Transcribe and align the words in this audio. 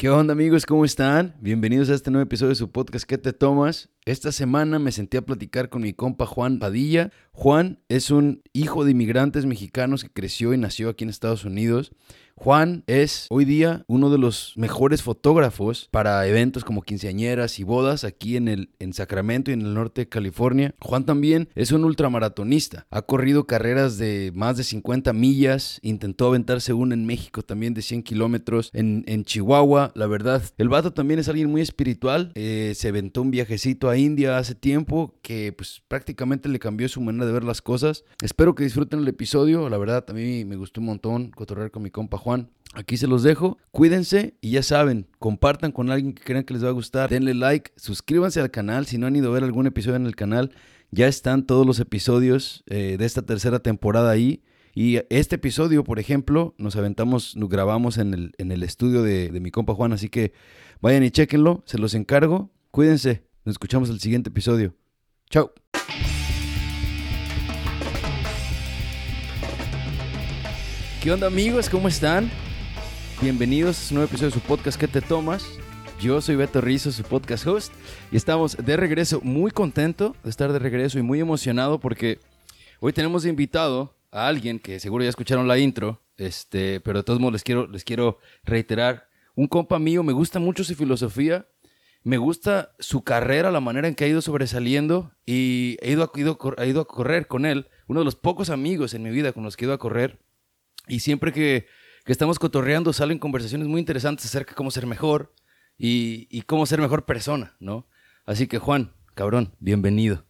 ¿Qué 0.00 0.08
onda 0.08 0.32
amigos? 0.32 0.64
¿Cómo 0.64 0.86
están? 0.86 1.34
Bienvenidos 1.42 1.90
a 1.90 1.94
este 1.94 2.10
nuevo 2.10 2.22
episodio 2.22 2.48
de 2.48 2.54
su 2.54 2.70
podcast 2.70 3.04
¿Qué 3.04 3.18
te 3.18 3.34
tomas? 3.34 3.90
Esta 4.06 4.32
semana 4.32 4.78
me 4.78 4.92
sentí 4.92 5.18
a 5.18 5.26
platicar 5.26 5.68
con 5.68 5.82
mi 5.82 5.92
compa 5.92 6.24
Juan 6.24 6.58
Padilla. 6.58 7.10
Juan 7.32 7.80
es 7.90 8.10
un 8.10 8.42
hijo 8.54 8.86
de 8.86 8.92
inmigrantes 8.92 9.44
mexicanos 9.44 10.02
que 10.02 10.08
creció 10.08 10.54
y 10.54 10.56
nació 10.56 10.88
aquí 10.88 11.04
en 11.04 11.10
Estados 11.10 11.44
Unidos. 11.44 11.92
Juan 12.42 12.84
es 12.86 13.26
hoy 13.28 13.44
día 13.44 13.84
uno 13.86 14.08
de 14.08 14.16
los 14.16 14.54
mejores 14.56 15.02
fotógrafos 15.02 15.90
para 15.90 16.26
eventos 16.26 16.64
como 16.64 16.80
quinceañeras 16.80 17.58
y 17.58 17.64
bodas 17.64 18.02
aquí 18.02 18.38
en, 18.38 18.48
el, 18.48 18.70
en 18.78 18.94
Sacramento 18.94 19.50
y 19.50 19.54
en 19.54 19.60
el 19.60 19.74
norte 19.74 20.00
de 20.00 20.08
California. 20.08 20.74
Juan 20.80 21.04
también 21.04 21.50
es 21.54 21.70
un 21.70 21.84
ultramaratonista. 21.84 22.86
Ha 22.90 23.02
corrido 23.02 23.46
carreras 23.46 23.98
de 23.98 24.32
más 24.34 24.56
de 24.56 24.64
50 24.64 25.12
millas. 25.12 25.80
Intentó 25.82 26.28
aventarse 26.28 26.72
una 26.72 26.94
en 26.94 27.04
México 27.04 27.42
también 27.42 27.74
de 27.74 27.82
100 27.82 28.04
kilómetros. 28.04 28.70
En, 28.72 29.04
en, 29.06 29.24
Chihuahua, 29.24 29.92
la 29.94 30.06
verdad. 30.06 30.42
El 30.56 30.70
vato 30.70 30.94
también 30.94 31.20
es 31.20 31.28
alguien 31.28 31.50
muy 31.50 31.60
espiritual. 31.60 32.32
Eh, 32.36 32.72
se 32.74 32.88
aventó 32.88 33.20
un 33.20 33.30
viajecito 33.30 33.90
a 33.90 33.98
India 33.98 34.38
hace 34.38 34.54
tiempo 34.54 35.14
que 35.20 35.52
pues 35.52 35.82
prácticamente 35.88 36.48
le 36.48 36.58
cambió 36.58 36.88
su 36.88 37.02
manera 37.02 37.26
de 37.26 37.32
ver 37.32 37.44
las 37.44 37.60
cosas. 37.60 38.04
Espero 38.22 38.54
que 38.54 38.64
disfruten 38.64 39.00
el 39.00 39.08
episodio. 39.08 39.68
La 39.68 39.76
verdad, 39.76 40.06
a 40.08 40.14
mí 40.14 40.46
me 40.46 40.56
gustó 40.56 40.80
un 40.80 40.86
montón 40.86 41.32
cotorrear 41.32 41.70
con 41.70 41.82
mi 41.82 41.90
compa 41.90 42.16
Juan. 42.16 42.29
Aquí 42.74 42.96
se 42.96 43.06
los 43.06 43.22
dejo. 43.22 43.58
Cuídense 43.72 44.34
y 44.40 44.52
ya 44.52 44.62
saben, 44.62 45.08
compartan 45.18 45.72
con 45.72 45.90
alguien 45.90 46.12
que 46.12 46.22
crean 46.22 46.44
que 46.44 46.54
les 46.54 46.64
va 46.64 46.68
a 46.68 46.72
gustar. 46.72 47.10
Denle 47.10 47.34
like, 47.34 47.72
suscríbanse 47.76 48.40
al 48.40 48.50
canal. 48.50 48.86
Si 48.86 48.96
no 48.96 49.06
han 49.06 49.16
ido 49.16 49.30
a 49.30 49.34
ver 49.34 49.44
algún 49.44 49.66
episodio 49.66 49.96
en 49.96 50.06
el 50.06 50.14
canal, 50.14 50.52
ya 50.90 51.08
están 51.08 51.46
todos 51.46 51.66
los 51.66 51.80
episodios 51.80 52.62
eh, 52.66 52.96
de 52.98 53.04
esta 53.04 53.22
tercera 53.22 53.58
temporada 53.58 54.10
ahí. 54.10 54.42
Y 54.72 55.00
este 55.10 55.34
episodio, 55.34 55.82
por 55.82 55.98
ejemplo, 55.98 56.54
nos 56.58 56.76
aventamos, 56.76 57.36
nos 57.36 57.48
grabamos 57.48 57.98
en 57.98 58.14
el, 58.14 58.32
en 58.38 58.52
el 58.52 58.62
estudio 58.62 59.02
de, 59.02 59.30
de 59.30 59.40
mi 59.40 59.50
compa 59.50 59.74
Juan. 59.74 59.92
Así 59.92 60.08
que 60.08 60.32
vayan 60.80 61.02
y 61.02 61.10
chequenlo, 61.10 61.64
se 61.66 61.78
los 61.78 61.94
encargo. 61.94 62.52
Cuídense, 62.70 63.24
nos 63.44 63.54
escuchamos 63.54 63.90
el 63.90 63.98
siguiente 63.98 64.30
episodio. 64.30 64.76
Chao. 65.28 65.52
¿Qué 71.00 71.10
onda 71.10 71.28
amigos? 71.28 71.70
¿Cómo 71.70 71.88
están? 71.88 72.30
Bienvenidos 73.22 73.78
a 73.78 73.80
este 73.80 73.94
nuevo 73.94 74.06
episodio 74.06 74.28
de 74.28 74.38
su 74.38 74.46
podcast 74.46 74.78
¿Qué 74.78 74.86
te 74.86 75.00
tomas? 75.00 75.46
Yo 75.98 76.20
soy 76.20 76.36
Beto 76.36 76.60
Rizzo, 76.60 76.92
su 76.92 77.04
podcast 77.04 77.46
host, 77.46 77.72
y 78.12 78.16
estamos 78.16 78.58
de 78.58 78.76
regreso, 78.76 79.22
muy 79.22 79.50
contento 79.50 80.14
de 80.22 80.28
estar 80.28 80.52
de 80.52 80.58
regreso 80.58 80.98
y 80.98 81.02
muy 81.02 81.18
emocionado 81.18 81.80
porque 81.80 82.18
hoy 82.80 82.92
tenemos 82.92 83.24
invitado 83.24 83.96
a 84.10 84.28
alguien 84.28 84.58
que 84.58 84.78
seguro 84.78 85.02
ya 85.02 85.08
escucharon 85.08 85.48
la 85.48 85.56
intro, 85.56 86.02
este, 86.18 86.80
pero 86.80 86.98
de 86.98 87.04
todos 87.04 87.18
modos 87.18 87.32
les 87.32 87.44
quiero, 87.44 87.66
les 87.66 87.82
quiero 87.82 88.18
reiterar, 88.44 89.08
un 89.34 89.46
compa 89.46 89.78
mío, 89.78 90.02
me 90.02 90.12
gusta 90.12 90.38
mucho 90.38 90.64
su 90.64 90.74
filosofía, 90.74 91.46
me 92.02 92.18
gusta 92.18 92.74
su 92.78 93.04
carrera, 93.04 93.50
la 93.50 93.60
manera 93.60 93.88
en 93.88 93.94
que 93.94 94.04
ha 94.04 94.08
ido 94.08 94.20
sobresaliendo 94.20 95.12
y 95.24 95.78
he 95.80 95.92
ido, 95.92 96.12
he 96.14 96.20
ido, 96.20 96.38
he 96.58 96.68
ido 96.68 96.82
a 96.82 96.86
correr 96.86 97.26
con 97.26 97.46
él, 97.46 97.68
uno 97.86 98.00
de 98.00 98.04
los 98.04 98.16
pocos 98.16 98.50
amigos 98.50 98.92
en 98.92 99.02
mi 99.02 99.08
vida 99.08 99.32
con 99.32 99.44
los 99.44 99.56
que 99.56 99.64
he 99.64 99.66
ido 99.66 99.72
a 99.72 99.78
correr 99.78 100.18
y 100.90 101.00
siempre 101.00 101.32
que, 101.32 101.66
que, 102.04 102.12
estamos 102.12 102.38
cotorreando 102.38 102.92
salen 102.92 103.18
conversaciones 103.18 103.68
muy 103.68 103.80
interesantes 103.80 104.26
acerca 104.26 104.50
de 104.50 104.56
cómo 104.56 104.70
ser 104.70 104.86
mejor 104.86 105.32
y, 105.78 106.26
y, 106.30 106.42
cómo 106.42 106.66
ser 106.66 106.80
mejor 106.80 107.06
persona, 107.06 107.56
¿no? 107.60 107.88
Así 108.26 108.46
que 108.46 108.58
Juan, 108.58 108.92
cabrón, 109.14 109.54
bienvenido. 109.60 110.26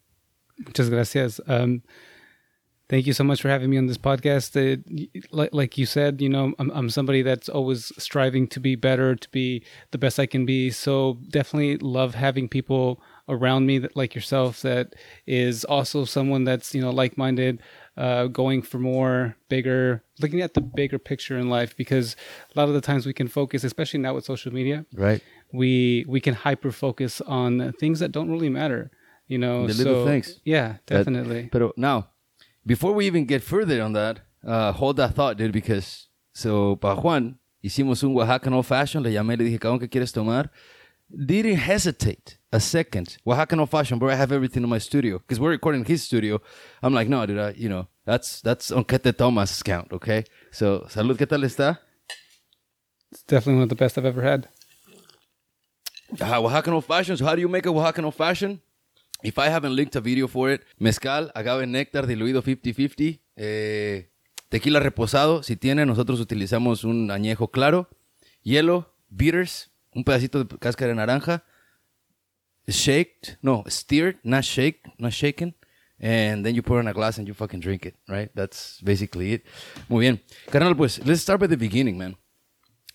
Muchas 0.59 0.91
gracias. 0.91 1.43
Um, 1.49 1.83
thank 2.89 3.07
you 3.07 3.15
so 3.15 3.25
much 3.25 3.41
for 3.41 3.51
having 3.51 3.71
me 3.71 3.79
on 3.79 3.87
this 3.87 3.99
podcast. 3.99 4.57
Uh, 4.57 4.77
like, 5.53 5.79
you 5.79 5.87
said, 5.87 6.21
you 6.21 6.29
know, 6.29 6.53
I'm, 6.59 6.71
I'm 6.71 6.91
somebody 6.91 7.23
that's 7.23 7.49
always 7.49 7.93
striving 7.99 8.47
to 8.49 8.61
be 8.61 8.75
better, 8.75 9.15
to 9.15 9.31
be 9.31 9.65
the 9.93 9.99
best 9.99 10.19
I 10.19 10.27
can 10.27 10.45
be. 10.45 10.71
So 10.71 11.19
definitely 11.31 11.79
love 11.79 12.15
having 12.15 12.49
people 12.49 13.01
around 13.31 13.65
me 13.65 13.79
that 13.79 13.97
like 13.97 14.15
yourself 14.15 14.61
that 14.63 14.95
is 15.27 15.65
also 15.65 16.05
someone 16.05 16.45
that's 16.45 16.75
you 16.75 16.81
know 16.81 16.91
like-minded 16.91 17.63
uh, 17.97 18.27
going 18.27 18.63
for 18.63 18.79
more 18.79 19.37
bigger 19.49 20.03
looking 20.21 20.41
at 20.41 20.55
the 20.55 20.61
bigger 20.61 20.99
picture 20.99 21.37
in 21.37 21.49
life 21.49 21.77
because 21.77 22.17
a 22.55 22.59
lot 22.59 22.69
of 22.69 22.75
the 22.75 22.81
times 22.81 23.07
we 23.07 23.13
can 23.13 23.29
focus 23.29 23.65
especially 23.65 24.01
now 24.01 24.15
with 24.15 24.25
social 24.25 24.53
media 24.53 24.87
right. 24.95 25.23
we 25.53 26.05
we 26.09 26.21
can 26.21 26.35
hyper 26.35 26.71
focus 26.71 27.21
on 27.23 27.73
things 27.79 27.99
that 27.99 28.13
don't 28.13 28.31
really 28.31 28.49
matter 28.49 28.91
you 29.31 29.39
know 29.39 29.67
the 29.67 29.75
little 29.75 30.05
so, 30.05 30.07
things. 30.07 30.41
Yeah 30.45 30.77
definitely. 30.87 31.49
But, 31.53 31.79
now 31.79 32.09
before 32.67 32.93
we 32.93 33.07
even 33.07 33.25
get 33.27 33.43
further 33.43 33.81
on 33.81 33.93
that 33.95 34.21
uh, 34.45 34.73
hold 34.73 34.97
that 34.97 35.15
thought 35.15 35.37
dude 35.37 35.53
because 35.53 36.09
so 36.33 36.77
para 36.77 36.97
Juan 36.97 37.39
hicimos 37.65 38.03
un 38.03 38.15
Oaxacan 38.15 38.53
old 38.53 38.67
fashion 38.67 39.03
le 39.03 39.11
llamé 39.11 39.39
le 39.39 39.45
dije 39.45 39.59
cabrón 39.59 39.79
que 39.79 39.89
quieres 39.89 40.13
tomar 40.13 40.51
didn't 41.11 41.57
hesitate 41.57 42.39
a 42.53 42.61
second. 42.61 43.19
Oaxaca 43.27 43.59
old 43.59 43.71
fashion, 43.71 43.99
bro. 43.99 44.11
I 44.11 44.15
have 44.15 44.33
everything 44.33 44.63
in 44.63 44.69
my 44.69 44.79
studio 44.79 45.19
because 45.19 45.41
we're 45.41 45.51
recording 45.51 45.83
in 45.83 45.87
his 45.87 46.03
studio. 46.03 46.41
I'm 46.83 46.95
like, 46.95 47.09
no, 47.09 47.25
dude. 47.27 47.39
I, 47.39 47.51
you 47.57 47.69
know, 47.69 47.89
that's 48.05 48.41
that's 48.41 48.71
on 48.71 48.85
Qué 48.85 49.03
Te 49.03 49.13
Tomas' 49.13 49.63
count. 49.63 49.93
Okay. 49.93 50.25
So, 50.53 50.87
salud. 50.89 51.17
¿Qué 51.17 51.29
tal 51.29 51.43
está? 51.43 51.79
It's 53.13 53.23
definitely 53.25 53.55
one 53.55 53.63
of 53.65 53.69
the 53.69 53.75
best 53.75 53.99
I've 53.99 54.07
ever 54.07 54.23
had. 54.23 54.49
Uh, 56.21 56.41
Oaxaca 56.43 56.73
old 56.73 56.85
fashion. 56.85 57.17
So, 57.17 57.25
how 57.25 57.35
do 57.35 57.41
you 57.41 57.49
make 57.49 57.67
a 57.67 57.71
Oaxaca 57.71 58.03
old 58.03 58.15
fashion? 58.15 58.61
If 59.23 59.39
I 59.39 59.49
haven't 59.49 59.77
linked 59.77 59.97
a 59.97 60.01
video 60.01 60.29
for 60.29 60.51
it, 60.51 60.65
mezcal, 60.79 61.31
agave 61.35 61.67
néctar 61.67 62.07
diluido 62.07 62.43
50-50, 62.43 63.21
eh, 63.37 64.09
tequila 64.49 64.81
reposado. 64.81 65.43
Si 65.43 65.57
tiene, 65.57 65.85
nosotros 65.85 66.21
utilizamos 66.21 66.85
un 66.85 67.11
añejo 67.11 67.51
claro, 67.51 67.91
hielo, 68.43 68.95
bitters, 69.11 69.71
un 69.95 70.05
pedacito 70.05 70.45
de 70.45 70.57
cáscara 70.59 70.89
de 70.89 70.95
naranja, 70.95 71.43
shaked, 72.69 73.37
no, 73.43 73.65
stirred, 73.69 74.19
not 74.23 74.45
shake, 74.45 74.81
not 74.99 75.13
shaken, 75.13 75.55
and 75.99 76.45
then 76.45 76.55
you 76.55 76.63
pour 76.63 76.79
it 76.79 76.81
in 76.81 76.89
a 76.89 76.93
glass 76.93 77.19
and 77.19 77.29
you 77.29 77.35
fucking 77.35 77.61
drink 77.61 77.85
it, 77.85 77.97
right? 78.09 78.31
That's 78.35 78.81
basically 78.81 79.33
it. 79.35 79.43
Muy 79.89 80.01
bien. 80.01 80.21
Carnal, 80.51 80.75
pues, 80.75 81.05
let's 81.05 81.21
start 81.21 81.41
by 81.41 81.47
the 81.47 81.57
beginning, 81.57 81.99
man. 81.99 82.17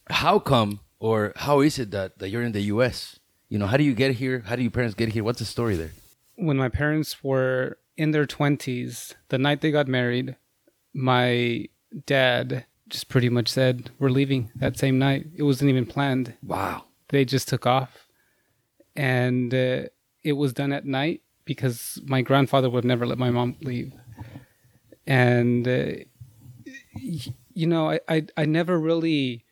How 0.09 0.39
come 0.39 0.79
or 0.99 1.33
how 1.35 1.61
is 1.61 1.77
it 1.77 1.91
that, 1.91 2.19
that 2.19 2.29
you're 2.29 2.43
in 2.43 2.51
the 2.51 2.61
U.S.? 2.61 3.19
You 3.49 3.59
know, 3.59 3.67
how 3.67 3.77
do 3.77 3.83
you 3.83 3.93
get 3.93 4.15
here? 4.15 4.43
How 4.45 4.55
do 4.55 4.63
your 4.63 4.71
parents 4.71 4.95
get 4.95 5.09
here? 5.09 5.23
What's 5.23 5.39
the 5.39 5.45
story 5.45 5.75
there? 5.75 5.91
When 6.35 6.57
my 6.57 6.69
parents 6.69 7.23
were 7.23 7.77
in 7.95 8.11
their 8.11 8.25
20s, 8.25 9.13
the 9.29 9.37
night 9.37 9.61
they 9.61 9.71
got 9.71 9.87
married, 9.87 10.35
my 10.93 11.67
dad 12.05 12.65
just 12.89 13.09
pretty 13.09 13.29
much 13.29 13.49
said, 13.49 13.89
We're 13.99 14.09
leaving 14.09 14.51
that 14.55 14.77
same 14.77 14.99
night. 14.99 15.27
It 15.35 15.43
wasn't 15.43 15.69
even 15.69 15.85
planned. 15.85 16.35
Wow. 16.43 16.83
They 17.09 17.25
just 17.25 17.47
took 17.47 17.65
off. 17.65 18.07
And 18.95 19.53
uh, 19.53 19.83
it 20.23 20.33
was 20.33 20.53
done 20.53 20.71
at 20.71 20.85
night 20.85 21.21
because 21.43 21.99
my 22.05 22.21
grandfather 22.21 22.69
would 22.69 22.85
never 22.85 23.05
let 23.05 23.17
my 23.17 23.29
mom 23.29 23.55
leave. 23.61 23.93
And, 25.05 25.67
uh, 25.67 25.91
you 26.95 27.67
know, 27.67 27.91
I, 27.91 27.99
I, 28.07 28.25
I 28.37 28.45
never 28.45 28.79
really 28.79 29.45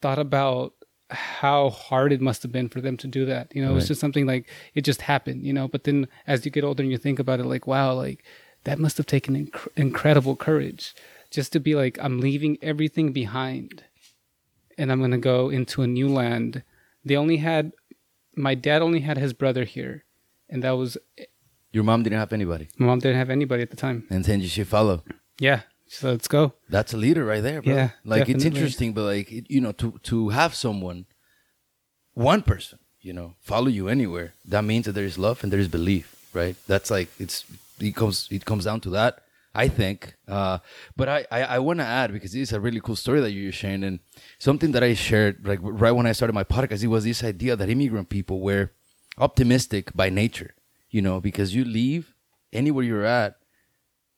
thought 0.00 0.18
about 0.18 0.74
how 1.10 1.70
hard 1.70 2.12
it 2.12 2.20
must 2.20 2.42
have 2.42 2.52
been 2.52 2.68
for 2.68 2.80
them 2.80 2.96
to 2.98 3.06
do 3.06 3.24
that. 3.26 3.54
You 3.54 3.62
know, 3.62 3.68
right. 3.68 3.72
it 3.72 3.76
was 3.76 3.88
just 3.88 4.00
something 4.00 4.26
like 4.26 4.48
it 4.74 4.82
just 4.82 5.02
happened, 5.02 5.46
you 5.46 5.52
know. 5.52 5.68
But 5.68 5.84
then 5.84 6.08
as 6.26 6.44
you 6.44 6.50
get 6.50 6.64
older 6.64 6.82
and 6.82 6.92
you 6.92 6.98
think 6.98 7.18
about 7.18 7.40
it, 7.40 7.46
like, 7.46 7.66
wow, 7.66 7.94
like 7.94 8.24
that 8.64 8.78
must 8.78 8.96
have 8.98 9.06
taken 9.06 9.46
inc- 9.46 9.68
incredible 9.76 10.36
courage 10.36 10.94
just 11.30 11.52
to 11.52 11.60
be 11.60 11.74
like, 11.74 11.98
I'm 12.00 12.20
leaving 12.20 12.58
everything 12.62 13.12
behind 13.12 13.84
and 14.76 14.92
I'm 14.92 14.98
going 14.98 15.10
to 15.10 15.18
go 15.18 15.50
into 15.50 15.82
a 15.82 15.86
new 15.86 16.08
land. 16.08 16.62
They 17.04 17.16
only 17.16 17.38
had, 17.38 17.72
my 18.36 18.54
dad 18.54 18.80
only 18.82 19.00
had 19.00 19.18
his 19.18 19.32
brother 19.32 19.64
here. 19.64 20.04
And 20.48 20.62
that 20.62 20.70
was. 20.72 20.96
Your 21.72 21.84
mom 21.84 22.02
didn't 22.02 22.18
have 22.18 22.32
anybody. 22.32 22.68
My 22.78 22.86
mom 22.86 23.00
didn't 23.00 23.18
have 23.18 23.28
anybody 23.28 23.62
at 23.62 23.70
the 23.70 23.76
time. 23.76 24.06
And 24.08 24.24
then 24.24 24.40
you 24.40 24.48
should 24.48 24.68
follow. 24.68 25.02
Yeah. 25.38 25.62
So 25.88 26.10
let's 26.10 26.28
go. 26.28 26.54
That's 26.68 26.94
a 26.94 26.96
leader 26.96 27.24
right 27.24 27.42
there, 27.42 27.60
bro. 27.60 27.74
Yeah. 27.74 27.90
Like 28.04 28.20
definitely. 28.20 28.34
it's 28.34 28.44
interesting, 28.44 28.92
but 28.92 29.02
like, 29.02 29.50
you 29.50 29.60
know, 29.60 29.72
to, 29.72 29.98
to 30.04 30.30
have 30.30 30.54
someone, 30.54 31.06
one 32.14 32.42
person, 32.42 32.78
you 33.00 33.12
know, 33.12 33.34
follow 33.40 33.68
you 33.68 33.88
anywhere, 33.88 34.34
that 34.44 34.64
means 34.64 34.86
that 34.86 34.92
there 34.92 35.04
is 35.04 35.18
love 35.18 35.42
and 35.42 35.52
there 35.52 35.60
is 35.60 35.68
belief, 35.68 36.14
right? 36.32 36.56
That's 36.66 36.90
like, 36.90 37.08
it's, 37.18 37.44
it 37.80 37.94
comes, 37.94 38.28
it 38.30 38.44
comes 38.44 38.64
down 38.64 38.80
to 38.82 38.90
that. 38.90 39.22
I 39.54 39.68
think. 39.68 40.14
Uh, 40.26 40.58
but 40.96 41.08
I, 41.08 41.26
I, 41.30 41.42
I 41.42 41.58
want 41.58 41.80
to 41.80 41.84
add 41.84 42.12
because 42.12 42.32
this 42.32 42.48
is 42.48 42.52
a 42.52 42.60
really 42.60 42.80
cool 42.80 42.96
story 42.96 43.20
that 43.20 43.32
you 43.32 43.50
shared, 43.50 43.82
and 43.82 44.00
something 44.38 44.72
that 44.72 44.82
I 44.82 44.94
shared 44.94 45.46
like 45.46 45.58
right 45.62 45.92
when 45.92 46.06
I 46.06 46.12
started 46.12 46.34
my 46.34 46.44
podcast. 46.44 46.82
It 46.82 46.88
was 46.88 47.04
this 47.04 47.24
idea 47.24 47.56
that 47.56 47.68
immigrant 47.68 48.08
people 48.08 48.40
were 48.40 48.72
optimistic 49.18 49.92
by 49.94 50.10
nature, 50.10 50.54
you 50.90 51.02
know, 51.02 51.20
because 51.20 51.54
you 51.54 51.64
leave 51.64 52.14
anywhere 52.52 52.84
you're 52.84 53.04
at, 53.04 53.36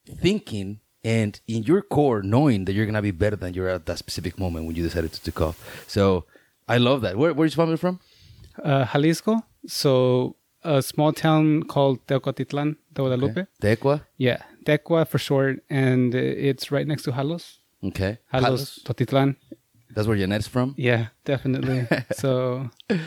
thinking 0.06 0.81
and 1.03 1.41
in 1.47 1.62
your 1.62 1.81
core 1.83 2.23
knowing 2.23 2.67
that 2.67 2.75
you're 2.75 2.87
gonna 2.87 3.00
be 3.00 3.11
better 3.11 3.37
than 3.37 3.55
you're 3.55 3.69
at 3.69 3.87
that 3.87 3.99
specific 3.99 4.38
moment 4.38 4.67
when 4.67 4.76
you 4.76 4.83
decided 4.83 5.12
to 5.12 5.23
take 5.23 5.41
off. 5.41 5.85
So 5.88 6.26
I 6.69 6.76
love 6.76 7.00
that. 7.03 7.17
Where 7.17 7.33
where's 7.33 7.56
your 7.56 7.65
family 7.65 7.79
from? 7.79 8.00
Uh, 8.62 8.85
Jalisco. 8.85 9.43
So 9.67 10.37
a 10.62 10.83
small 10.83 11.12
town 11.12 11.62
called 11.65 12.07
Teocaltitán 12.07 12.77
de 12.93 13.03
Guadalupe. 13.03 13.41
Okay. 13.41 13.47
Tecua. 13.77 14.03
Yeah, 14.17 14.43
Tecua 14.65 15.07
for 15.07 15.19
short, 15.19 15.62
and 15.71 16.15
it's 16.15 16.71
right 16.71 16.87
next 16.87 17.03
to 17.05 17.12
Jalos. 17.12 17.59
Okay. 17.83 18.19
Jalostotitlán. 18.33 19.37
That's 19.95 20.07
where 20.07 20.17
Janet's 20.17 20.47
from. 20.47 20.75
Yeah, 20.77 21.09
definitely. 21.25 21.87
so 22.12 22.71
a 22.91 22.99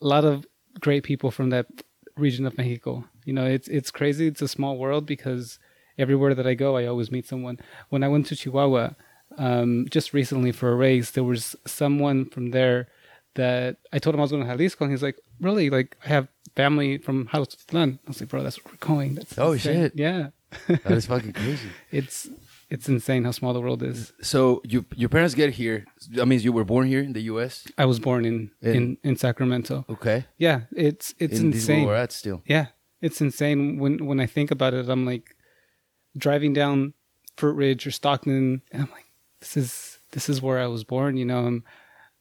lot 0.00 0.24
of 0.24 0.46
great 0.80 1.02
people 1.02 1.30
from 1.30 1.50
that 1.50 1.66
region 2.16 2.46
of 2.46 2.56
Mexico. 2.56 3.04
You 3.24 3.32
know, 3.32 3.46
it's 3.46 3.68
it's 3.68 3.90
crazy. 3.90 4.26
It's 4.26 4.42
a 4.42 4.48
small 4.48 4.78
world 4.78 5.06
because 5.06 5.58
everywhere 5.98 6.34
that 6.34 6.46
I 6.46 6.54
go, 6.54 6.76
I 6.76 6.86
always 6.86 7.10
meet 7.10 7.26
someone. 7.26 7.58
When 7.88 8.02
I 8.02 8.08
went 8.08 8.26
to 8.26 8.36
Chihuahua, 8.36 8.90
um, 9.38 9.86
just 9.90 10.12
recently 10.12 10.52
for 10.52 10.70
a 10.70 10.76
race, 10.76 11.10
there 11.12 11.24
was 11.24 11.56
someone 11.66 12.26
from 12.26 12.50
there 12.50 12.88
that 13.34 13.78
I 13.92 13.98
told 13.98 14.14
him 14.14 14.20
I 14.20 14.22
was 14.22 14.30
going 14.30 14.44
to 14.44 14.48
Jalisco, 14.48 14.84
and 14.84 14.92
he's 14.92 15.02
like, 15.02 15.18
"Really? 15.40 15.70
Like, 15.70 15.96
I 16.04 16.08
have 16.08 16.28
family 16.56 16.98
from 16.98 17.28
Jalisco." 17.32 17.78
I 17.78 17.96
was 18.06 18.20
like, 18.20 18.28
"Bro, 18.30 18.42
that's 18.44 18.58
where 18.64 18.72
we're 18.74 18.86
going." 18.86 19.14
That's 19.14 19.38
Oh, 19.38 19.52
insane." 19.52 19.74
shit. 19.74 19.92
Yeah, 19.96 20.28
That 20.68 20.92
is 20.92 21.06
fucking 21.06 21.32
crazy. 21.32 21.68
it's 21.90 22.28
it's 22.70 22.88
insane 22.88 23.24
how 23.24 23.30
small 23.32 23.52
the 23.52 23.60
world 23.60 23.82
is. 23.82 24.12
So 24.22 24.60
you 24.64 24.84
your 24.96 25.08
parents 25.08 25.34
get 25.34 25.50
here. 25.54 25.84
I 26.20 26.24
mean, 26.24 26.40
you 26.40 26.52
were 26.52 26.64
born 26.64 26.86
here 26.88 27.00
in 27.00 27.12
the 27.12 27.22
U.S. 27.32 27.66
I 27.78 27.84
was 27.84 27.98
born 28.00 28.24
in 28.24 28.50
In- 28.62 28.74
in, 28.76 28.96
in 29.02 29.16
Sacramento. 29.16 29.84
Okay, 29.88 30.24
Yeah, 30.38 30.62
it's 30.74 31.14
it's 31.18 31.38
in 31.40 31.52
is 31.52 31.66
where 31.68 31.76
insane. 31.76 31.86
we're 31.86 31.94
at 32.04 32.12
still. 32.12 32.42
Yeah, 32.46 32.66
it's 33.00 33.20
insane. 33.20 33.78
When 33.78 34.06
when 34.06 34.20
I 34.20 34.26
think 34.26 34.50
about 34.50 34.74
it, 34.74 34.88
I'm 34.88 35.04
like 35.06 35.36
driving 36.16 36.52
down 36.54 36.94
Fruitridge 37.36 37.86
or 37.86 37.90
Stockton, 37.90 38.62
and 38.72 38.82
I'm 38.82 38.90
like, 38.90 39.06
this 39.40 39.56
is 39.56 39.98
this 40.12 40.28
is 40.28 40.40
where 40.40 40.58
I 40.60 40.66
was 40.68 40.84
born. 40.84 41.16
You 41.16 41.24
know, 41.26 41.46
I'm 41.46 41.64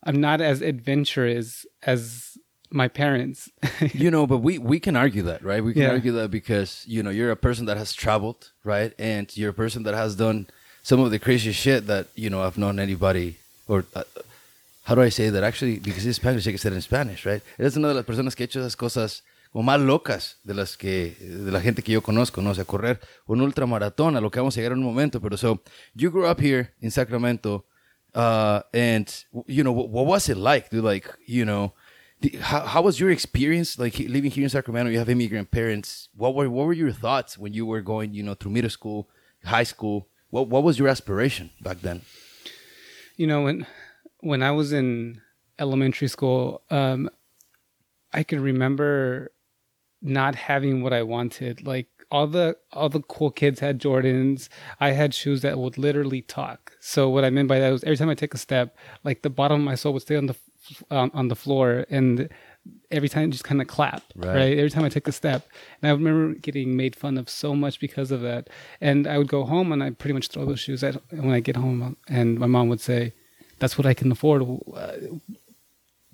I'm 0.03 0.19
not 0.19 0.41
as 0.41 0.62
adventurous 0.62 1.65
as 1.83 2.38
my 2.74 2.88
parents. 2.88 3.50
you 3.94 4.10
know, 4.12 4.25
but 4.28 4.40
we 4.40 4.58
we 4.58 4.80
can 4.80 4.96
argue 4.96 5.24
that, 5.24 5.42
right? 5.44 5.64
We 5.64 5.74
can 5.74 5.84
Yeah. 5.84 5.92
argue 5.92 6.12
that 6.14 6.30
because 6.31 6.84
you 6.88 7.02
know 7.04 7.12
you're 7.12 7.31
a 7.31 7.36
person 7.38 7.66
that 7.68 7.78
has 7.78 7.94
traveled, 7.94 8.52
right, 8.64 8.94
and 8.98 9.25
you're 9.38 9.52
a 9.52 9.54
person 9.54 9.84
that 9.84 9.94
has 9.96 10.16
done 10.16 10.48
some 10.81 11.00
of 11.00 11.12
the 11.12 11.20
craziest 11.20 11.60
shit 11.60 11.88
that 11.88 12.08
you 12.16 12.30
know 12.30 12.42
I've 12.44 12.58
known 12.58 12.80
anybody 12.80 13.38
or. 13.68 13.86
Uh, 13.96 14.04
how 14.86 14.96
do 14.96 15.02
I 15.02 15.08
say 15.10 15.30
that? 15.30 15.44
Actually, 15.46 15.80
because 15.80 16.06
it's 16.06 16.18
Spanish, 16.18 16.44
can 16.44 16.58
say 16.58 16.68
it 16.70 16.74
in 16.75 16.81
Spanish, 16.81 17.25
right? 17.25 17.42
Eres 17.58 17.78
una 17.78 17.88
de 17.88 17.94
las 17.94 18.04
personas 18.06 18.36
que 18.36 18.44
ha 18.44 18.48
hecho 18.48 18.60
esas 18.60 18.75
cosas 18.75 19.22
como 19.54 19.64
más 19.64 19.80
locas 19.80 20.36
de 20.44 20.54
las 20.54 20.75
que 20.75 21.16
de 21.22 21.52
la 21.52 21.62
gente 21.62 21.81
que 21.81 21.94
yo 21.94 22.02
conozco, 22.02 22.42
no 22.42 22.50
o 22.50 22.54
sea, 22.54 22.66
correr 22.66 23.00
un 23.25 23.40
ultramaratón, 23.40 24.18
a 24.18 24.20
lo 24.20 24.30
que 24.30 24.40
vamos 24.42 24.58
a 24.58 24.60
llegar 24.60 24.74
en 24.74 24.80
un 24.80 24.84
momento. 24.84 25.22
Pero 25.22 25.38
so, 25.38 25.62
you 25.96 26.12
grew 26.12 26.25
up 26.28 26.42
here 26.42 26.74
in 26.81 26.92
Sacramento, 26.92 27.64
uh, 28.14 28.60
and 28.74 29.08
you 29.48 29.64
know 29.64 29.72
what, 29.72 29.88
what 29.90 30.06
was 30.06 30.28
it 30.28 30.36
like? 30.38 30.70
Dude, 30.70 30.84
like 30.84 31.08
you 31.28 31.46
know, 31.46 31.72
how, 32.42 32.62
how 32.62 32.81
was 32.81 33.00
your 33.00 33.10
experience 33.10 33.78
like 33.78 34.00
living 34.00 34.31
here 34.31 34.44
in 34.44 34.50
Sacramento? 34.50 34.92
You 34.92 35.00
have 35.00 35.10
immigrant 35.10 35.52
parents. 35.52 36.10
What 36.16 36.36
were 36.36 36.50
what 36.50 36.66
were 36.66 36.74
your 36.74 36.92
thoughts 36.92 37.38
when 37.38 37.54
you 37.54 37.66
were 37.66 37.81
going, 37.81 38.14
you 38.14 38.24
know, 38.24 38.34
through 38.34 38.52
middle 38.52 38.70
school, 38.70 39.10
high 39.46 39.64
school? 39.64 40.08
What 40.30 40.48
what 40.48 40.64
was 40.64 40.80
your 40.80 40.88
aspiration 40.88 41.52
back 41.62 41.81
then? 41.81 42.02
you 43.18 43.28
know, 43.28 43.44
when 43.44 43.66
when 44.20 44.42
I 44.42 44.52
was 44.52 44.74
in 44.74 45.22
elementary 45.60 46.08
school, 46.08 46.62
um, 46.70 47.10
I 48.12 48.24
can 48.24 48.42
remember 48.42 49.31
not 50.02 50.36
having 50.36 50.84
what 50.84 50.94
I 50.94 51.04
wanted. 51.04 51.66
Like 51.66 51.88
all 52.12 52.28
the 52.28 52.58
all 52.72 52.90
the 52.90 53.02
cool 53.02 53.31
kids 53.31 53.60
had 53.60 53.80
Jordans. 53.80 54.50
I 54.80 54.92
had 54.92 55.14
shoes 55.14 55.42
that 55.42 55.58
would 55.58 55.78
literally 55.78 56.22
talk. 56.22 56.74
So 56.80 57.10
what 57.10 57.25
I 57.25 57.30
meant 57.30 57.48
by 57.48 57.60
that 57.60 57.72
was 57.72 57.84
every 57.84 57.98
time 57.98 58.10
I 58.10 58.16
take 58.16 58.34
a 58.34 58.38
step, 58.38 58.75
like 59.04 59.22
the 59.22 59.30
bottom 59.30 59.62
of 59.62 59.66
my 59.66 59.75
sole 59.75 59.94
would 59.94 60.02
stay 60.02 60.16
on 60.16 60.28
the 60.28 60.36
um, 60.92 61.12
on 61.13 61.27
the 61.27 61.36
floor, 61.36 61.86
and 61.89 62.30
every 62.92 63.10
time 63.10 63.31
just 63.31 63.44
kind 63.44 63.62
of 63.62 63.68
clap. 63.68 64.04
Right. 64.15 64.36
right? 64.36 64.57
Every 64.57 64.69
time 64.69 64.83
I 64.83 64.89
took 64.89 65.07
a 65.07 65.12
step, 65.12 65.48
and 65.81 65.89
I 65.89 65.94
remember 65.94 66.39
getting 66.39 66.75
made 66.75 66.95
fun 66.95 67.18
of 67.18 67.30
so 67.30 67.56
much 67.56 67.80
because 67.80 68.12
of 68.12 68.21
that. 68.21 68.50
And 68.81 69.07
I 69.07 69.18
would 69.18 69.27
go 69.27 69.44
home 69.44 69.71
and 69.71 69.83
I 69.83 69.92
pretty 69.92 70.13
much 70.13 70.30
throw 70.30 70.45
those 70.45 70.60
shoes 70.60 70.83
at 70.83 70.95
when 71.12 71.31
I 71.31 71.39
get 71.39 71.56
home, 71.56 71.98
and 72.07 72.39
my 72.39 72.48
mom 72.48 72.69
would 72.69 72.81
say, 72.81 73.13
"That's 73.60 73.77
what 73.77 73.86
I 73.86 73.94
can 73.94 74.12
afford." 74.12 74.44
Uh, 74.74 74.94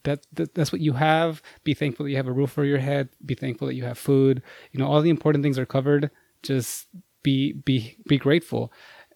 that, 0.04 0.25
that 0.34 0.56
that's 0.56 0.72
what 0.72 0.81
you 0.81 0.94
have. 0.94 1.42
Be 1.63 1.74
thankful 1.74 2.06
that 2.06 2.12
you 2.12 2.18
have 2.18 2.28
a 2.28 2.31
roof 2.31 2.57
over 2.57 2.66
your 2.66 2.80
head. 2.80 3.10
Be 3.25 3.36
thankful 3.36 3.68
that 3.68 3.75
you 3.75 3.84
have 3.84 3.98
food. 3.98 4.42
You 4.72 4.80
know, 4.80 4.88
all 4.88 5.01
the 5.01 5.10
important 5.10 5.44
things 5.44 5.60
are 5.60 5.66
covered. 5.66 6.10
Just 6.42 6.88
be 7.24 7.54
be 7.54 7.98
be 8.07 8.18
grateful. 8.18 8.72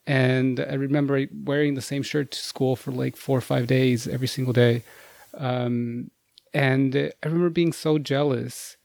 And 0.06 0.60
I 0.60 0.74
remember 0.74 1.26
wearing 1.46 1.76
the 1.76 1.82
same 1.82 2.04
shirt 2.04 2.32
to 2.32 2.40
school 2.40 2.76
for 2.76 2.92
like 2.92 3.16
four 3.16 3.38
or 3.38 3.42
five 3.42 3.68
days 3.68 4.08
every 4.08 4.28
single 4.28 4.52
day. 4.54 4.84
Um, 5.38 6.12
and 6.54 6.96
I 6.96 7.12
remember 7.26 7.50
being 7.50 7.74
so 7.74 7.98
jealous 7.98 8.78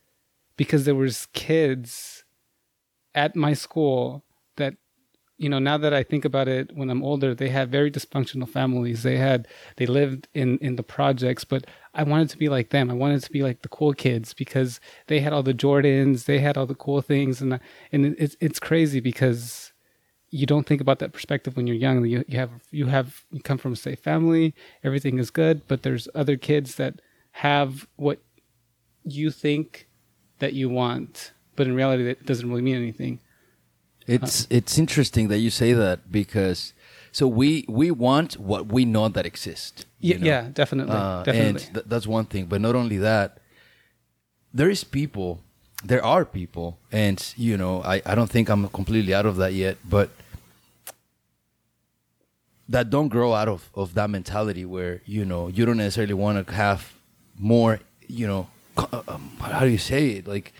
because 0.56 0.84
there 0.84 0.94
was 0.94 1.26
kids 1.32 2.24
at 3.14 3.36
my 3.36 3.52
school 3.52 4.24
that 4.56 4.74
you 5.38 5.48
know 5.48 5.58
now 5.58 5.78
that 5.78 5.94
i 5.94 6.02
think 6.02 6.24
about 6.24 6.48
it 6.48 6.70
when 6.74 6.90
i'm 6.90 7.02
older 7.02 7.34
they 7.34 7.48
had 7.48 7.70
very 7.70 7.90
dysfunctional 7.90 8.48
families. 8.48 9.02
They 9.02 9.16
had 9.16 9.48
they 9.76 9.86
lived 9.86 10.28
in 10.34 10.58
in 10.58 10.76
the 10.76 10.82
projects 10.82 11.44
but 11.44 11.66
i 11.94 12.02
wanted 12.02 12.28
to 12.30 12.38
be 12.38 12.48
like 12.48 12.70
them. 12.70 12.90
I 12.90 12.94
wanted 12.94 13.22
to 13.22 13.32
be 13.32 13.42
like 13.42 13.62
the 13.62 13.68
cool 13.68 13.92
kids 13.92 14.34
because 14.34 14.80
they 15.06 15.20
had 15.20 15.32
all 15.32 15.42
the 15.42 15.54
jordans 15.54 16.24
they 16.24 16.40
had 16.40 16.56
all 16.56 16.66
the 16.66 16.74
cool 16.74 17.00
things. 17.02 17.40
And 17.40 17.60
and 17.92 18.16
it's 18.18 18.36
it's 18.40 18.58
crazy 18.58 19.00
because 19.00 19.72
you 20.30 20.46
don't 20.46 20.66
think 20.66 20.80
about 20.80 20.98
that 20.98 21.12
perspective 21.12 21.56
when 21.56 21.66
you're 21.66 21.76
young 21.76 22.04
you, 22.04 22.24
you 22.28 22.38
have 22.38 22.50
you 22.70 22.86
have 22.86 23.24
you 23.30 23.40
come 23.40 23.58
from 23.58 23.72
a 23.72 23.76
safe 23.76 24.00
family 24.00 24.54
everything 24.84 25.18
is 25.18 25.30
good 25.30 25.66
but 25.68 25.82
there's 25.82 26.08
other 26.14 26.36
kids 26.36 26.74
that 26.76 27.00
have 27.32 27.86
what 27.96 28.18
you 29.04 29.30
think 29.30 29.88
that 30.38 30.52
you 30.52 30.68
want 30.68 31.32
but 31.56 31.66
in 31.66 31.74
reality 31.74 32.04
that 32.04 32.26
doesn't 32.26 32.48
really 32.48 32.62
mean 32.62 32.76
anything 32.76 33.18
It's 34.06 34.46
it's 34.50 34.78
interesting 34.78 35.28
that 35.28 35.38
you 35.38 35.50
say 35.50 35.72
that 35.74 36.10
because 36.10 36.72
so 37.12 37.26
we 37.28 37.64
we 37.68 37.90
want 37.90 38.38
what 38.38 38.72
we 38.72 38.84
know 38.84 39.08
that 39.08 39.26
exists. 39.26 39.84
you 40.00 40.14
yeah, 40.14 40.18
know? 40.20 40.26
yeah 40.26 40.42
definitely 40.52 40.94
Uh, 40.96 41.22
definitely 41.24 41.48
And 41.48 41.74
th- 41.74 41.86
that's 41.92 42.06
one 42.06 42.24
thing. 42.32 42.46
But 42.52 42.60
not 42.60 42.74
only 42.74 42.98
that, 42.98 43.28
there 44.58 44.70
is 44.70 44.82
people, 44.84 45.30
there 45.84 46.04
are 46.04 46.24
people, 46.24 46.78
and 46.90 47.34
you 47.36 47.56
know, 47.56 47.82
I, 47.82 48.02
I 48.04 48.14
don't 48.14 48.30
think 48.30 48.48
I'm 48.48 48.68
completely 48.68 49.14
out 49.14 49.26
of 49.26 49.36
that 49.36 49.52
yet, 49.52 49.76
but 49.88 50.10
that 52.68 52.90
don't 52.90 53.08
grow 53.08 53.32
out 53.32 53.48
of, 53.48 53.70
of 53.74 53.94
that 53.94 54.10
mentality 54.10 54.64
where, 54.64 55.00
you 55.06 55.24
know, 55.24 55.48
you 55.48 55.64
don't 55.64 55.78
necessarily 55.78 56.14
want 56.14 56.46
to 56.46 56.54
have 56.54 56.92
more, 57.38 57.80
you 58.06 58.26
know, 58.26 58.48
um, 59.08 59.30
how 59.40 59.60
do 59.60 59.68
you 59.68 59.78
say 59.78 60.10
it? 60.10 60.28
Like, 60.28 60.52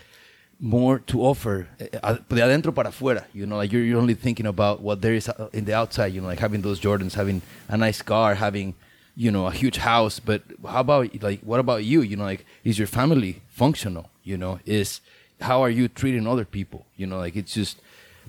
more 0.59 0.99
to 0.99 1.21
offer 1.21 1.67
uh, 2.03 2.17
de 2.27 2.41
adentro 2.41 2.75
para 2.75 2.89
afuera 2.89 3.23
you 3.33 3.45
know 3.45 3.55
like 3.55 3.71
you're, 3.71 3.81
you're 3.81 3.97
only 3.97 4.13
thinking 4.13 4.45
about 4.45 4.81
what 4.81 5.01
there 5.01 5.13
is 5.13 5.29
uh, 5.29 5.47
in 5.53 5.63
the 5.63 5.73
outside 5.73 6.07
you 6.07 6.19
know 6.19 6.27
like 6.27 6.39
having 6.39 6.61
those 6.61 6.81
jordans 6.81 7.13
having 7.13 7.41
a 7.69 7.77
nice 7.77 8.01
car 8.01 8.35
having 8.35 8.75
you 9.15 9.31
know 9.31 9.47
a 9.47 9.51
huge 9.51 9.77
house 9.77 10.19
but 10.19 10.41
how 10.67 10.81
about 10.81 11.23
like 11.23 11.39
what 11.43 11.61
about 11.61 11.85
you 11.85 12.01
you 12.01 12.17
know 12.17 12.25
like 12.25 12.45
is 12.65 12.77
your 12.77 12.87
family 12.87 13.41
functional 13.47 14.09
you 14.21 14.35
know 14.35 14.59
is 14.65 14.99
how 15.41 15.61
are 15.63 15.69
you 15.69 15.87
treating 15.87 16.27
other 16.27 16.45
people 16.45 16.85
you 16.97 17.05
know 17.07 17.17
like 17.17 17.35
it's 17.35 17.53
just 17.53 17.77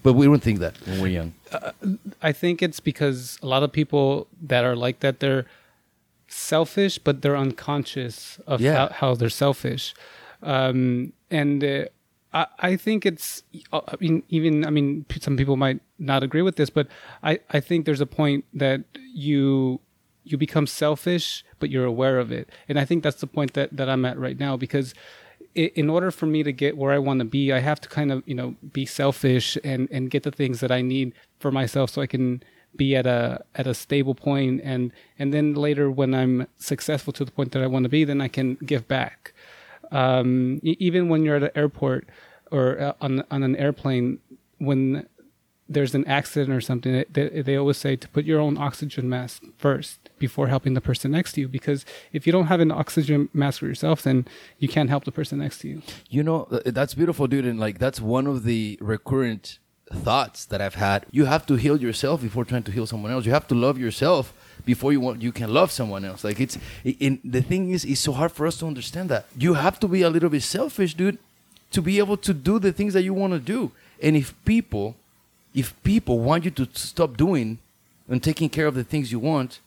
but 0.03 0.13
we 0.15 0.25
don't 0.27 0.43
think 0.43 0.59
that 0.61 0.75
when 0.87 1.01
we're 1.01 1.09
young 1.09 1.33
I 2.23 2.33
think 2.33 2.63
it's 2.63 2.81
because 2.81 3.39
a 3.43 3.47
lot 3.47 3.63
of 3.65 3.73
people 3.73 4.29
that 4.41 4.65
are 4.65 4.77
like 4.77 5.01
that, 5.01 5.19
they're 5.21 5.47
selfish, 6.29 6.99
but 6.99 7.23
they're 7.23 7.37
unconscious 7.37 8.39
of 8.47 8.61
Yeah. 8.61 8.75
how, 8.75 8.89
how 8.89 9.15
they're 9.15 9.29
selfish. 9.29 9.95
Um, 10.43 11.13
and 11.31 11.63
uh, 11.65 11.85
I, 12.33 12.47
I 12.61 12.77
think 12.77 13.05
it's, 13.05 13.43
uh, 13.73 13.81
I 13.89 13.97
mean, 14.01 14.23
even, 14.29 14.65
I 14.65 14.71
mean, 14.71 15.05
some 15.21 15.37
people 15.37 15.57
might 15.57 15.81
not 15.99 16.23
agree 16.23 16.43
with 16.43 16.57
this, 16.57 16.71
but 16.71 16.87
I, 17.23 17.41
I 17.51 17.61
think 17.61 17.85
there's 17.85 18.01
a 18.01 18.07
point 18.07 18.45
that 18.55 18.83
you, 19.13 19.81
you 20.25 20.39
become 20.39 20.67
selfish, 20.67 21.45
but 21.59 21.69
you're 21.71 21.85
aware 21.85 22.19
of 22.19 22.31
it. 22.31 22.49
And 22.69 22.79
I 22.79 22.85
think 22.85 23.03
that's 23.03 23.21
the 23.21 23.27
point 23.27 23.55
that, 23.55 23.77
that 23.77 23.89
I'm 23.89 24.05
at 24.05 24.19
right 24.19 24.39
now 24.39 24.57
because 24.57 24.95
in 25.55 25.91
order 25.91 26.11
for 26.11 26.27
me 26.27 26.43
to 26.43 26.53
get 26.53 26.77
where 26.77 26.93
I 26.93 26.99
want 26.99 27.19
to 27.21 27.25
be, 27.25 27.53
I 27.53 27.59
have 27.59 27.81
to 27.81 27.89
kind 27.89 28.13
of, 28.13 28.23
you 28.27 28.35
know, 28.35 28.57
be 28.73 28.87
selfish 28.87 29.59
and, 29.65 29.89
and 29.91 30.11
get 30.11 30.23
the 30.23 30.31
things 30.31 30.61
that 30.61 30.71
I 30.71 30.83
need 30.83 31.13
for 31.39 31.51
myself 31.51 31.91
so 31.91 32.03
I 32.03 32.07
can 32.07 32.43
be 32.77 32.95
at 32.95 33.05
a 33.05 33.45
at 33.57 33.67
a 33.67 33.75
stable 33.75 34.15
point 34.15 34.61
and 34.63 34.93
and 35.19 35.35
then 35.35 35.55
later 35.55 35.91
when 35.91 36.15
I'm 36.15 36.47
successful 36.57 37.13
to 37.15 37.25
the 37.25 37.33
point 37.33 37.51
that 37.51 37.63
I 37.63 37.67
want 37.67 37.83
to 37.83 37.89
be, 37.89 38.05
then 38.05 38.21
I 38.21 38.29
can 38.29 38.55
give 38.65 38.87
back. 38.87 39.33
Um, 39.91 40.61
even 40.63 41.09
when 41.09 41.25
you're 41.25 41.37
at 41.37 41.43
an 41.43 41.51
airport 41.57 42.09
or 42.53 42.81
uh, 42.81 42.93
on 43.01 43.25
on 43.31 43.43
an 43.43 43.57
airplane, 43.57 44.21
when 44.59 45.09
there's 45.71 45.95
an 45.95 46.05
accident 46.07 46.51
or 46.51 46.61
something, 46.61 47.05
they, 47.11 47.29
they 47.29 47.57
always 47.57 47.77
say 47.77 47.95
to 47.95 48.09
put 48.09 48.25
your 48.25 48.41
own 48.41 48.59
oxygen 48.59 49.09
mask 49.09 49.45
first 49.57 50.11
before 50.19 50.49
helping 50.49 50.75
the 50.75 50.81
person 50.81 51.13
next 51.13 51.35
to 51.35 51.41
you. 51.41 51.49
Because 51.49 51.87
if 52.13 52.27
you 52.27 52.33
don't 52.33 52.49
have 52.49 52.61
an 52.61 52.73
oxygen 52.73 53.29
mask 53.33 53.61
for 53.61 53.67
yourself, 53.67 54.03
then 54.03 54.27
you 54.59 54.69
can't 54.69 54.91
help 54.91 55.05
the 55.05 55.13
person 55.13 55.39
next 55.39 55.61
to 55.61 55.69
you. 55.69 55.83
You 56.09 56.25
know, 56.25 56.49
that's 56.67 56.95
beautiful, 56.95 57.29
dude. 57.29 57.47
And 57.47 57.61
like, 57.61 57.79
that's 57.79 58.01
one 58.01 58.27
of 58.27 58.43
the 58.43 58.79
recurrent 58.81 59.61
thoughts 59.93 60.45
that 60.47 60.61
I've 60.61 60.75
had. 60.75 61.07
You 61.11 61.25
have 61.27 61.47
to 61.47 61.55
heal 61.55 61.81
yourself 61.81 62.21
before 62.21 62.45
trying 62.45 62.65
to 62.65 62.73
heal 62.73 62.87
someone 62.87 63.13
else. 63.13 63.25
You 63.25 63.33
have 63.33 63.49
to 63.49 63.55
love 63.55 63.79
yourself 63.79 64.35
before 64.65 64.93
you 64.93 65.01
want 65.01 65.23
you 65.23 65.33
can 65.33 65.53
love 65.53 65.71
someone 65.71 66.05
else. 66.05 66.25
Like 66.25 66.41
it's, 66.41 66.59
in 66.85 67.21
the 67.25 67.43
thing 67.43 67.71
is, 67.71 67.85
it's 67.85 68.01
so 68.01 68.13
hard 68.13 68.33
for 68.33 68.47
us 68.47 68.59
to 68.59 68.67
understand 68.67 69.09
that. 69.11 69.27
You 69.37 69.55
have 69.55 69.81
to 69.81 69.89
be 69.89 70.03
a 70.03 70.11
little 70.11 70.29
bit 70.29 70.43
selfish, 70.43 70.95
dude, 70.95 71.19
to 71.71 71.81
be 71.81 71.99
able 71.99 72.17
to 72.19 72.35
do 72.35 72.59
the 72.59 72.73
things 72.73 72.93
that 72.95 73.03
you 73.03 73.15
want 73.15 73.33
to 73.33 73.39
do. 73.39 73.73
And 74.03 74.17
if 74.17 74.35
people, 74.45 74.97
if 75.55 75.81
people 75.83 76.19
want 76.19 76.45
you 76.45 76.51
to 76.53 76.69
stop 76.75 77.17
doing 77.17 77.59
and 78.09 78.23
taking 78.23 78.49
care 78.49 78.67
of 78.67 78.75
the 78.75 78.85
things 78.85 79.13
you 79.13 79.19
want, 79.19 79.61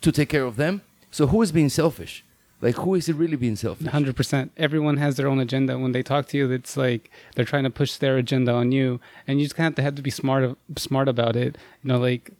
to 0.00 0.12
take 0.12 0.28
care 0.28 0.44
of 0.44 0.56
them. 0.56 0.82
So 1.10 1.26
who 1.26 1.42
is 1.42 1.52
being 1.52 1.68
selfish? 1.68 2.24
Like 2.62 2.76
who 2.76 2.94
is 2.94 3.08
it 3.08 3.16
really 3.16 3.36
being 3.36 3.56
selfish? 3.56 3.86
Hundred 3.86 4.16
percent. 4.16 4.52
Everyone 4.56 4.98
has 4.98 5.16
their 5.16 5.28
own 5.28 5.40
agenda. 5.40 5.78
When 5.78 5.92
they 5.92 6.02
talk 6.02 6.28
to 6.28 6.36
you, 6.36 6.50
it's 6.50 6.76
like 6.76 7.10
they're 7.34 7.44
trying 7.44 7.64
to 7.64 7.70
push 7.70 7.96
their 7.96 8.18
agenda 8.18 8.52
on 8.52 8.70
you, 8.70 9.00
and 9.26 9.40
you 9.40 9.46
just 9.46 9.56
kind 9.56 9.66
of 9.66 9.68
have 9.68 9.76
to, 9.76 9.82
have 9.82 9.94
to 9.96 10.02
be 10.02 10.10
smart 10.10 10.56
smart 10.76 11.08
about 11.08 11.36
it. 11.36 11.56
You 11.82 11.88
know, 11.88 11.98
like 11.98 12.32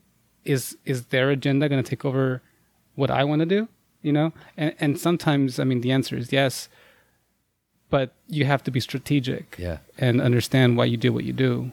is 0.44 0.76
is 0.84 1.06
their 1.06 1.30
agenda 1.30 1.68
going 1.68 1.82
to 1.82 1.88
take 1.88 2.04
over 2.04 2.42
what 2.96 3.10
I 3.10 3.24
want 3.24 3.40
to 3.40 3.46
do? 3.46 3.68
You 4.02 4.12
know, 4.12 4.32
and 4.58 4.74
and 4.78 5.00
sometimes 5.00 5.58
I 5.58 5.64
mean 5.64 5.80
the 5.80 5.90
answer 5.90 6.18
is 6.18 6.32
yes, 6.32 6.68
but 7.88 8.12
you 8.28 8.44
have 8.44 8.62
to 8.64 8.70
be 8.70 8.80
strategic. 8.80 9.56
Yeah. 9.58 9.78
and 9.96 10.20
understand 10.20 10.76
why 10.76 10.84
you 10.84 10.98
do 10.98 11.14
what 11.14 11.24
you 11.24 11.32
do. 11.32 11.72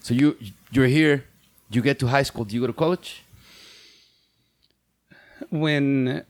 So 0.00 0.12
you 0.12 0.36
you're 0.70 0.86
here, 0.86 1.24
you 1.70 1.82
get 1.82 1.98
to 2.00 2.08
high 2.08 2.22
school. 2.22 2.44
Do 2.44 2.54
you 2.54 2.60
go 2.60 2.66
to 2.66 2.72
college? 2.72 3.22
when 5.50 6.24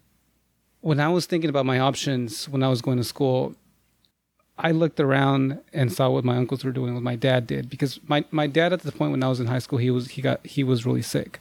when 0.81 1.01
I 1.01 1.09
was 1.09 1.27
thinking 1.27 1.51
about 1.51 1.67
my 1.67 1.79
options 1.79 2.49
when 2.49 2.63
I 2.63 2.69
was 2.69 2.81
going 2.81 2.99
to 2.99 3.05
school, 3.05 3.55
I 4.59 4.71
looked 4.71 5.01
around 5.01 5.61
and 5.73 5.93
saw 5.93 6.11
what 6.11 6.25
my 6.25 6.37
uncles 6.37 6.65
were 6.65 6.71
doing, 6.71 6.95
what 6.95 7.03
my 7.03 7.17
dad 7.17 7.47
did, 7.47 7.69
because 7.69 7.99
my, 8.07 8.25
my 8.31 8.47
dad 8.47 8.73
at 8.73 8.83
the 8.83 8.93
point 8.93 9.11
when 9.11 9.23
I 9.23 9.29
was 9.29 9.41
in 9.41 9.47
high 9.47 9.59
school, 9.59 9.79
he 9.79 9.91
was 9.91 10.09
he 10.09 10.23
got 10.23 10.45
he 10.47 10.63
was 10.63 10.87
really 10.87 11.03
sick. 11.03 11.41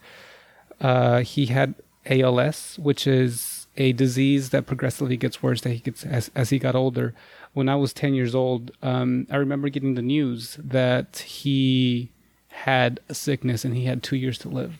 Uh, 0.82 1.20
he 1.20 1.48
had 1.48 1.76
ALS, 2.08 2.78
which 2.80 3.08
is 3.08 3.68
a 3.78 3.94
disease 3.94 4.50
that 4.52 4.66
progressively 4.66 5.18
gets 5.18 5.44
worse 5.44 5.62
that 5.62 5.72
he 5.72 5.80
gets 5.80 6.06
as 6.06 6.32
as 6.36 6.50
he 6.50 6.60
got 6.60 6.76
older. 6.76 7.14
When 7.54 7.70
I 7.70 7.76
was 7.76 7.94
ten 7.94 8.14
years 8.14 8.36
old, 8.36 8.72
um, 8.82 9.28
I 9.30 9.38
remember 9.38 9.70
getting 9.70 9.96
the 9.96 10.02
news 10.02 10.58
that 10.62 11.20
he 11.20 12.12
had 12.56 13.00
a 13.10 13.14
sickness 13.14 13.66
and 13.66 13.76
he 13.76 13.86
had 13.86 14.02
two 14.02 14.16
years 14.16 14.38
to 14.40 14.50
live. 14.50 14.78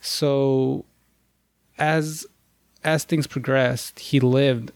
So, 0.00 0.84
as 1.78 2.26
as 2.84 3.04
things 3.04 3.26
progressed, 3.26 3.98
he 3.98 4.20
lived 4.20 4.72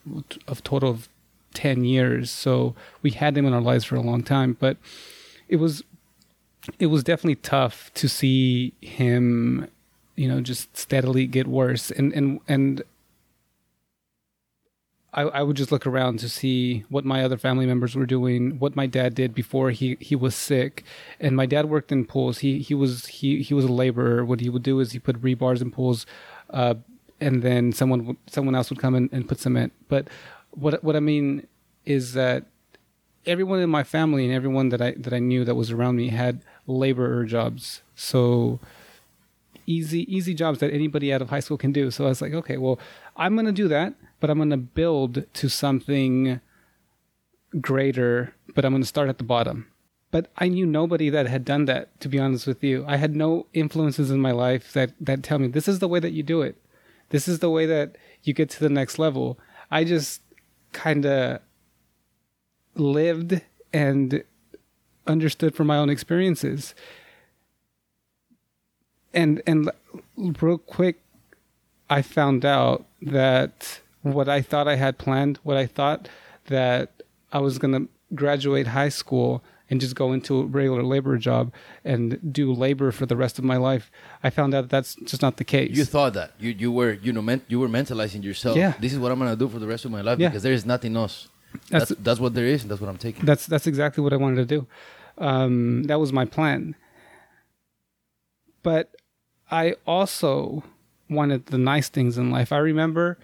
a 0.49 0.55
total 0.57 0.91
of 0.91 1.09
10 1.55 1.85
years. 1.85 2.31
So 2.31 2.75
we 3.01 3.11
had 3.11 3.37
him 3.37 3.47
in 3.47 3.53
our 3.53 3.61
lives 3.61 3.85
for 3.85 3.97
a 3.97 4.01
long 4.01 4.23
time, 4.23 4.57
but 4.59 4.77
it 5.49 5.57
was 5.57 5.85
it 6.79 6.87
was 6.87 7.03
definitely 7.03 7.37
tough 7.37 7.91
to 7.95 8.09
see 8.09 8.73
him, 8.81 9.69
you 10.17 10.29
know, 10.29 10.41
just 10.41 10.77
steadily 10.77 11.27
get 11.27 11.47
worse 11.47 11.91
and 11.91 12.13
and 12.13 12.41
and 12.49 12.83
I, 15.15 15.23
I 15.23 15.43
would 15.43 15.57
just 15.57 15.71
look 15.71 15.87
around 15.87 16.21
to 16.21 16.29
see 16.29 16.85
what 16.89 17.05
my 17.05 17.23
other 17.23 17.37
family 17.37 17.67
members 17.67 17.95
were 17.95 18.07
doing, 18.07 18.59
what 18.59 18.75
my 18.75 18.87
dad 18.87 19.15
did 19.15 19.35
before 19.35 19.71
he, 19.71 19.97
he 20.01 20.17
was 20.17 20.35
sick. 20.35 20.85
And 21.21 21.37
my 21.37 21.45
dad 21.45 21.69
worked 21.69 21.93
in 21.93 22.07
pools. 22.07 22.39
He 22.39 22.61
he 22.61 22.75
was 22.75 23.07
he 23.07 23.43
he 23.43 23.53
was 23.53 23.67
a 23.67 23.73
laborer. 23.73 24.25
What 24.25 24.41
he 24.41 24.49
would 24.49 24.63
do 24.63 24.81
is 24.81 24.93
he 24.93 24.99
put 24.99 25.21
rebars 25.21 25.61
in 25.61 25.71
pools, 25.71 26.07
uh, 26.51 26.75
and 27.21 27.43
then 27.43 27.73
someone 27.73 28.17
someone 28.27 28.55
else 28.55 28.71
would 28.71 28.79
come 28.79 28.95
in 28.95 29.11
and 29.13 29.29
put 29.29 29.41
cement. 29.41 29.73
But 29.89 30.09
what 30.51 30.83
what 30.83 30.97
I 30.97 31.01
mean 31.01 31.47
is 31.85 32.15
that 32.15 32.47
everyone 33.27 33.61
in 33.61 33.71
my 33.71 33.85
family 33.85 34.25
and 34.25 34.35
everyone 34.35 34.71
that 34.71 34.81
I 34.81 34.93
that 34.93 35.13
I 35.13 35.19
knew 35.19 35.45
that 35.45 35.55
was 35.55 35.71
around 35.71 35.97
me 35.97 36.09
had 36.09 36.41
laborer 36.67 37.25
jobs. 37.25 37.83
So 37.95 38.61
easy 39.67 40.13
easy 40.15 40.35
jobs 40.35 40.59
that 40.61 40.73
anybody 40.73 41.13
out 41.13 41.23
of 41.23 41.31
high 41.31 41.41
school 41.41 41.59
can 41.59 41.73
do. 41.73 41.91
So 41.91 42.07
I 42.07 42.09
was 42.09 42.23
like, 42.23 42.33
okay, 42.33 42.57
well, 42.57 42.79
I'm 43.17 43.35
going 43.35 43.47
to 43.47 43.53
do 43.53 43.69
that, 43.69 43.95
but 44.21 44.31
I'm 44.31 44.39
going 44.39 44.51
to 44.51 44.57
build 44.57 45.25
to 45.33 45.49
something 45.49 46.41
greater, 47.61 48.35
but 48.55 48.65
I'm 48.65 48.73
going 48.73 48.83
to 48.83 48.89
start 48.89 49.09
at 49.09 49.19
the 49.19 49.25
bottom. 49.25 49.67
But 50.11 50.31
I 50.37 50.49
knew 50.49 50.67
nobody 50.67 51.09
that 51.11 51.27
had 51.27 51.45
done 51.45 51.65
that, 51.67 51.99
to 52.01 52.09
be 52.09 52.19
honest 52.19 52.47
with 52.47 52.63
you. 52.63 52.85
I 52.87 52.97
had 52.97 53.17
no 53.17 53.47
influences 53.55 54.11
in 54.11 54.21
my 54.21 54.33
life 54.33 54.73
that, 54.75 54.93
that 55.01 55.23
tell 55.23 55.39
me 55.39 55.49
this 55.49 55.69
is 55.69 55.79
the 55.79 55.89
way 55.89 56.01
that 56.01 56.13
you 56.13 56.23
do 56.23 56.43
it. 56.43 56.57
This 57.09 57.29
is 57.29 57.39
the 57.39 57.51
way 57.51 57.67
that 57.67 57.97
you 58.23 58.35
get 58.35 58.51
to 58.51 58.61
the 58.61 58.69
next 58.69 58.99
level. 58.99 59.39
I 59.71 59.85
just 59.85 60.21
kind 60.73 61.07
of 61.07 61.41
lived 62.75 63.41
and 63.73 64.23
understood 65.07 65.55
from 65.55 65.67
my 65.67 65.79
own 65.79 65.91
experiences. 65.91 66.75
And 69.15 69.43
and 69.47 69.71
real 70.17 70.59
quick 70.59 70.97
I 71.91 72.03
found 72.03 72.45
out 72.45 72.85
that 73.03 73.81
what 74.03 74.29
I 74.29 74.41
thought 74.43 74.67
I 74.67 74.77
had 74.77 74.99
planned, 74.99 75.39
what 75.43 75.57
I 75.57 75.67
thought 75.67 76.09
that 76.47 76.91
I 77.33 77.39
was 77.39 77.59
going 77.59 77.73
to 77.75 77.89
graduate 78.15 78.69
high 78.69 78.89
school 78.89 79.43
and 79.71 79.81
just 79.81 79.95
go 79.95 80.13
into 80.13 80.41
a 80.41 80.45
regular 80.45 80.83
labor 80.83 81.17
job 81.19 81.53
and 81.85 82.19
do 82.33 82.53
labor 82.53 82.93
for 82.93 83.07
the 83.07 83.17
rest 83.17 83.39
of 83.39 83.45
my 83.45 83.57
life. 83.57 83.91
I 84.23 84.29
found 84.31 84.55
out 84.55 84.63
that 84.63 84.71
that's 84.71 84.97
just 85.05 85.23
not 85.23 85.37
the 85.37 85.45
case. 85.45 85.77
You 85.77 85.85
thought 85.85 86.13
that 86.15 86.33
you 86.39 86.51
you 86.51 86.71
were 86.73 86.93
you 87.03 87.13
know 87.13 87.23
meant 87.23 87.43
you 87.49 87.59
were 87.61 87.69
mentalizing 87.69 88.23
yourself. 88.25 88.57
Yeah. 88.57 88.73
This 88.81 88.93
is 88.93 88.99
what 88.99 89.13
I'm 89.13 89.19
gonna 89.19 89.37
do 89.37 89.49
for 89.49 89.59
the 89.59 89.67
rest 89.67 89.85
of 89.85 89.91
my 89.91 90.01
life 90.03 90.19
Yeah. 90.19 90.29
because 90.29 90.43
there 90.43 90.53
is 90.53 90.65
nothing 90.67 90.97
else. 90.97 91.29
That's- 91.71 91.89
That's, 91.91 92.01
that's 92.03 92.21
what 92.21 92.33
there 92.35 92.47
is, 92.47 92.63
and 92.63 92.71
that's 92.71 92.81
what 92.81 92.89
I'm 92.89 92.99
taking. 92.99 93.25
That's 93.27 93.47
that's 93.47 93.67
exactly 93.67 94.03
what 94.03 94.13
I 94.13 94.17
wanted 94.17 94.37
to 94.37 94.47
do. 94.57 94.67
Um, 95.19 95.83
that 95.85 96.01
was 96.01 96.11
my 96.13 96.25
plan. 96.25 96.75
But 98.63 98.95
I 99.53 99.77
also 99.87 100.65
wanted 101.11 101.47
the 101.47 101.59
nice 101.59 101.91
things 101.91 102.17
in 102.17 102.31
life. 102.31 102.53
I 102.53 102.57
remember 102.57 103.19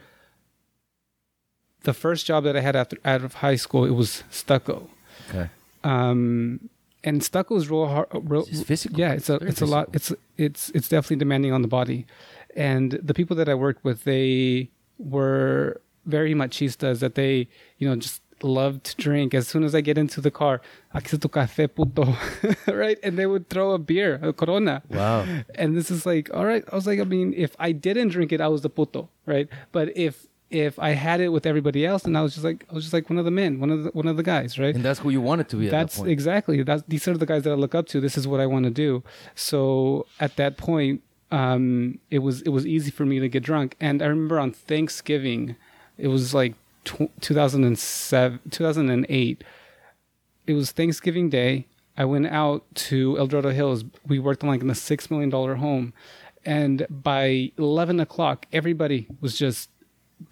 the 1.84 1.94
first 1.94 2.26
job 2.26 2.44
that 2.44 2.54
I 2.54 2.60
had 2.60 2.76
after 2.76 2.98
out 3.04 3.24
of 3.24 3.34
high 3.34 3.56
school. 3.56 3.86
It 3.86 3.92
was 3.92 4.22
stucco, 4.30 4.90
okay. 5.30 5.48
um, 5.82 6.68
and 7.02 7.24
stucco 7.24 7.56
is 7.56 7.70
real 7.70 7.86
hard. 7.86 8.08
Real, 8.12 8.44
It's 8.46 8.62
physical. 8.62 8.98
Yeah, 8.98 9.12
it's 9.12 9.30
a 9.30 9.38
Very 9.38 9.50
it's 9.50 9.62
a 9.62 9.66
lot. 9.66 9.88
It's 9.94 10.12
it's 10.36 10.68
it's 10.70 10.88
definitely 10.88 11.16
demanding 11.16 11.52
on 11.52 11.62
the 11.62 11.68
body, 11.68 12.06
and 12.54 12.92
the 12.92 13.14
people 13.14 13.34
that 13.36 13.48
I 13.48 13.54
worked 13.54 13.82
with, 13.82 14.04
they 14.04 14.68
were 14.98 15.80
very 16.04 16.34
machistas. 16.34 17.00
That 17.00 17.14
they 17.14 17.48
you 17.78 17.88
know 17.88 17.96
just 17.96 18.20
loved 18.42 18.84
to 18.84 18.96
drink. 18.96 19.34
As 19.34 19.48
soon 19.48 19.64
as 19.64 19.74
I 19.74 19.80
get 19.80 19.98
into 19.98 20.20
the 20.20 20.30
car, 20.30 20.60
tu 21.04 21.16
café, 21.18 21.68
puto, 21.74 22.14
right? 22.72 22.98
And 23.02 23.18
they 23.18 23.26
would 23.26 23.48
throw 23.48 23.72
a 23.72 23.78
beer, 23.78 24.18
a 24.22 24.32
Corona. 24.32 24.82
Wow. 24.88 25.26
And 25.54 25.76
this 25.76 25.90
is 25.90 26.06
like, 26.06 26.30
all 26.34 26.46
right. 26.46 26.64
I 26.70 26.74
was 26.74 26.86
like, 26.86 27.00
I 27.00 27.04
mean, 27.04 27.34
if 27.36 27.54
I 27.58 27.72
didn't 27.72 28.08
drink 28.08 28.32
it, 28.32 28.40
I 28.40 28.48
was 28.48 28.62
the 28.62 28.70
puto, 28.70 29.08
right? 29.26 29.48
But 29.72 29.96
if 29.96 30.26
if 30.50 30.78
I 30.78 30.90
had 30.92 31.20
it 31.20 31.28
with 31.28 31.44
everybody 31.44 31.84
else, 31.84 32.04
and 32.06 32.16
I 32.16 32.22
was 32.22 32.32
just 32.32 32.42
like, 32.44 32.64
I 32.70 32.74
was 32.74 32.84
just 32.84 32.94
like 32.94 33.10
one 33.10 33.18
of 33.18 33.26
the 33.26 33.30
men, 33.30 33.60
one 33.60 33.70
of 33.70 33.84
the 33.84 33.90
one 33.90 34.06
of 34.06 34.16
the 34.16 34.22
guys, 34.22 34.58
right? 34.58 34.74
And 34.74 34.82
that's 34.82 35.00
who 35.00 35.10
you 35.10 35.20
wanted 35.20 35.50
to 35.50 35.56
be 35.56 35.66
at 35.66 35.70
That's 35.72 35.96
that 35.96 36.00
point. 36.02 36.10
exactly 36.12 36.62
that's 36.62 36.82
these 36.88 37.06
are 37.06 37.16
the 37.18 37.26
guys 37.26 37.42
that 37.42 37.50
I 37.50 37.54
look 37.54 37.74
up 37.74 37.86
to. 37.88 38.00
This 38.00 38.16
is 38.16 38.26
what 38.26 38.40
I 38.40 38.46
want 38.46 38.64
to 38.64 38.70
do. 38.70 39.02
So 39.34 40.06
at 40.20 40.36
that 40.36 40.56
point, 40.56 41.02
um, 41.30 41.98
it 42.10 42.20
was 42.20 42.40
it 42.42 42.48
was 42.48 42.66
easy 42.66 42.90
for 42.90 43.04
me 43.04 43.18
to 43.20 43.28
get 43.28 43.42
drunk. 43.42 43.76
And 43.78 44.00
I 44.02 44.06
remember 44.06 44.40
on 44.40 44.52
Thanksgiving, 44.52 45.56
it 45.98 46.08
was 46.08 46.32
like 46.32 46.54
tw- 46.88 47.10
2007, 47.20 48.40
2008. 48.50 49.44
It 50.46 50.54
was 50.54 50.72
Thanksgiving 50.72 51.28
Day. 51.28 51.66
I 51.96 52.04
went 52.04 52.28
out 52.28 52.64
to 52.74 53.18
El 53.18 53.26
Dorado 53.26 53.50
Hills. 53.50 53.84
We 54.06 54.18
worked 54.18 54.42
on 54.42 54.48
like 54.48 54.62
in 54.62 54.70
a 54.70 54.74
six 54.74 55.10
million 55.10 55.30
dollar 55.30 55.56
home, 55.56 55.92
and 56.44 56.86
by 56.88 57.52
eleven 57.58 58.00
o'clock, 58.00 58.46
everybody 58.52 59.08
was 59.20 59.36
just 59.36 59.68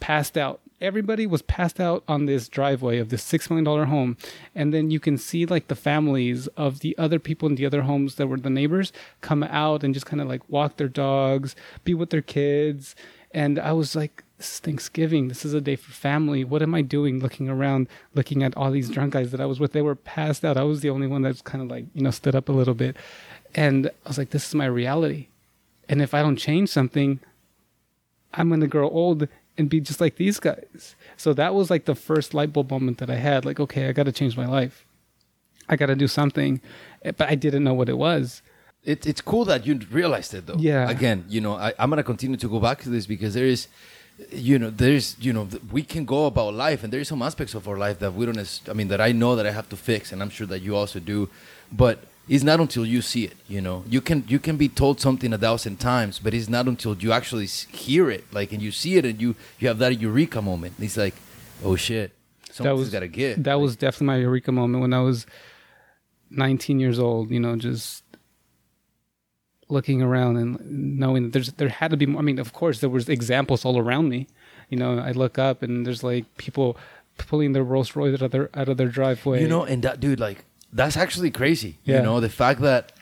passed 0.00 0.38
out. 0.38 0.60
Everybody 0.80 1.26
was 1.26 1.42
passed 1.42 1.80
out 1.80 2.04
on 2.06 2.26
this 2.26 2.48
driveway 2.48 2.98
of 2.98 3.08
this 3.08 3.22
six 3.22 3.50
million 3.50 3.64
dollar 3.64 3.86
home, 3.86 4.16
and 4.54 4.72
then 4.72 4.90
you 4.90 5.00
can 5.00 5.18
see 5.18 5.44
like 5.44 5.68
the 5.68 5.74
families 5.74 6.46
of 6.56 6.80
the 6.80 6.96
other 6.96 7.18
people 7.18 7.48
in 7.48 7.56
the 7.56 7.66
other 7.66 7.82
homes 7.82 8.14
that 8.14 8.28
were 8.28 8.36
the 8.38 8.48
neighbors 8.48 8.92
come 9.20 9.42
out 9.42 9.82
and 9.82 9.92
just 9.92 10.06
kind 10.06 10.22
of 10.22 10.28
like 10.28 10.48
walk 10.48 10.76
their 10.76 10.88
dogs, 10.88 11.56
be 11.84 11.94
with 11.94 12.10
their 12.10 12.22
kids, 12.22 12.94
and 13.32 13.58
I 13.58 13.72
was 13.72 13.96
like, 13.96 14.22
"This 14.38 14.52
is 14.54 14.58
Thanksgiving. 14.60 15.28
This 15.28 15.44
is 15.44 15.54
a 15.54 15.60
day 15.60 15.76
for 15.76 15.92
family. 15.92 16.44
What 16.44 16.62
am 16.62 16.74
I 16.74 16.82
doing? 16.82 17.20
Looking 17.20 17.48
around, 17.48 17.88
looking 18.14 18.42
at 18.42 18.56
all 18.56 18.70
these 18.70 18.90
drunk 18.90 19.12
guys 19.14 19.30
that 19.32 19.40
I 19.40 19.46
was 19.46 19.58
with. 19.60 19.72
They 19.72 19.82
were 19.82 19.94
passed 19.94 20.44
out. 20.44 20.56
I 20.56 20.62
was 20.64 20.80
the 20.80 20.90
only 20.90 21.06
one 21.06 21.22
that's 21.22 21.42
kind 21.42 21.62
of 21.62 21.68
like 21.70 21.84
you 21.94 22.02
know 22.02 22.10
stood 22.10 22.34
up 22.34 22.48
a 22.48 22.52
little 22.52 22.74
bit, 22.74 22.96
and 23.54 23.86
I 23.86 24.08
was 24.08 24.18
like, 24.18 24.30
"This 24.30 24.46
is 24.48 24.54
my 24.54 24.66
reality." 24.66 25.28
And 25.88 26.02
if 26.02 26.14
I 26.14 26.20
don't 26.22 26.36
change 26.36 26.68
something, 26.68 27.20
I'm 28.34 28.48
going 28.48 28.60
to 28.60 28.66
grow 28.66 28.88
old 28.90 29.28
and 29.56 29.68
be 29.70 29.80
just 29.80 30.00
like 30.00 30.16
these 30.16 30.40
guys. 30.40 30.96
So 31.16 31.32
that 31.34 31.54
was 31.54 31.70
like 31.70 31.84
the 31.84 31.94
first 31.94 32.34
light 32.34 32.52
bulb 32.52 32.70
moment 32.70 32.98
that 32.98 33.08
I 33.08 33.14
had. 33.14 33.44
Like, 33.44 33.60
okay, 33.60 33.88
I 33.88 33.92
got 33.92 34.02
to 34.04 34.12
change 34.12 34.36
my 34.36 34.46
life. 34.46 34.84
I 35.68 35.76
got 35.76 35.86
to 35.86 35.94
do 35.94 36.08
something, 36.08 36.60
Eh, 37.04 37.12
but 37.16 37.28
I 37.28 37.36
didn't 37.36 37.62
know 37.64 37.72
what 37.74 37.88
it 37.88 37.96
was. 37.98 38.42
It, 38.84 39.06
it's 39.06 39.20
cool 39.20 39.44
that 39.46 39.66
you 39.66 39.80
realized 39.90 40.34
it 40.34 40.46
though. 40.46 40.56
Yeah. 40.58 40.88
Again, 40.90 41.24
you 41.28 41.40
know, 41.40 41.54
I, 41.54 41.72
I'm 41.78 41.90
gonna 41.90 42.04
continue 42.04 42.36
to 42.36 42.48
go 42.48 42.60
back 42.60 42.82
to 42.82 42.88
this 42.88 43.06
because 43.06 43.34
there 43.34 43.46
is, 43.46 43.66
you 44.30 44.58
know, 44.58 44.70
there's, 44.70 45.16
you 45.20 45.32
know, 45.32 45.48
we 45.70 45.82
can 45.82 46.04
go 46.04 46.26
about 46.26 46.54
life, 46.54 46.82
and 46.82 46.92
there 46.92 47.00
is 47.00 47.08
some 47.08 47.22
aspects 47.22 47.54
of 47.54 47.68
our 47.68 47.76
life 47.76 47.98
that 47.98 48.14
we 48.14 48.24
don't. 48.26 48.60
I 48.68 48.72
mean, 48.72 48.88
that 48.88 49.00
I 49.00 49.12
know 49.12 49.36
that 49.36 49.46
I 49.46 49.50
have 49.50 49.68
to 49.68 49.76
fix, 49.76 50.12
and 50.12 50.22
I'm 50.22 50.30
sure 50.30 50.46
that 50.46 50.60
you 50.60 50.74
also 50.74 50.98
do, 51.00 51.28
but 51.70 52.04
it's 52.28 52.42
not 52.42 52.58
until 52.58 52.86
you 52.86 53.02
see 53.02 53.24
it. 53.24 53.36
You 53.48 53.60
know, 53.60 53.84
you 53.88 54.00
can 54.00 54.24
you 54.26 54.38
can 54.38 54.56
be 54.56 54.68
told 54.68 55.00
something 55.00 55.32
a 55.32 55.38
thousand 55.38 55.76
times, 55.80 56.18
but 56.18 56.32
it's 56.34 56.48
not 56.48 56.66
until 56.66 56.96
you 56.96 57.12
actually 57.12 57.46
hear 57.46 58.10
it, 58.10 58.24
like, 58.32 58.52
and 58.52 58.62
you 58.62 58.72
see 58.72 58.96
it, 58.96 59.04
and 59.04 59.20
you 59.20 59.34
you 59.58 59.68
have 59.68 59.78
that 59.78 60.00
eureka 60.00 60.40
moment. 60.40 60.74
It's 60.78 60.96
like, 60.96 61.14
oh 61.62 61.76
shit, 61.76 62.12
something's 62.50 62.80
was- 62.80 62.90
got 62.90 63.00
to 63.00 63.08
give. 63.08 63.42
That 63.44 63.60
was 63.60 63.76
definitely 63.76 64.06
my 64.06 64.16
eureka 64.16 64.50
moment 64.50 64.80
when 64.80 64.94
I 64.94 65.00
was 65.00 65.26
19 66.30 66.80
years 66.80 66.98
old. 66.98 67.30
You 67.30 67.40
know, 67.40 67.54
just 67.56 68.02
looking 69.68 70.00
around 70.02 70.36
and 70.36 70.98
knowing 70.98 71.24
that 71.24 71.32
there's 71.32 71.52
there 71.54 71.68
had 71.68 71.90
to 71.90 71.96
be 71.96 72.06
more. 72.06 72.20
I 72.20 72.24
mean, 72.24 72.38
of 72.38 72.52
course, 72.52 72.80
there 72.80 72.90
was 72.90 73.08
examples 73.08 73.64
all 73.64 73.78
around 73.78 74.08
me. 74.08 74.26
You 74.70 74.78
know, 74.78 74.98
I 74.98 75.12
look 75.12 75.38
up 75.38 75.62
and 75.62 75.84
there's 75.86 76.02
like 76.02 76.24
people 76.36 76.76
pulling 77.18 77.52
their 77.52 77.64
Rolls 77.64 77.96
Royce 77.96 78.14
out 78.14 78.22
of 78.22 78.30
their 78.30 78.50
out 78.54 78.68
of 78.68 78.76
their 78.76 78.88
driveway. 78.88 79.40
You 79.42 79.48
know, 79.48 79.64
and 79.64 79.82
that 79.82 80.00
dude, 80.00 80.20
like, 80.20 80.44
that's 80.72 80.96
actually 80.96 81.30
crazy. 81.30 81.78
Yeah. 81.84 81.96
You 81.98 82.02
know, 82.02 82.20
the 82.20 82.28
fact 82.28 82.60
that 82.60 82.92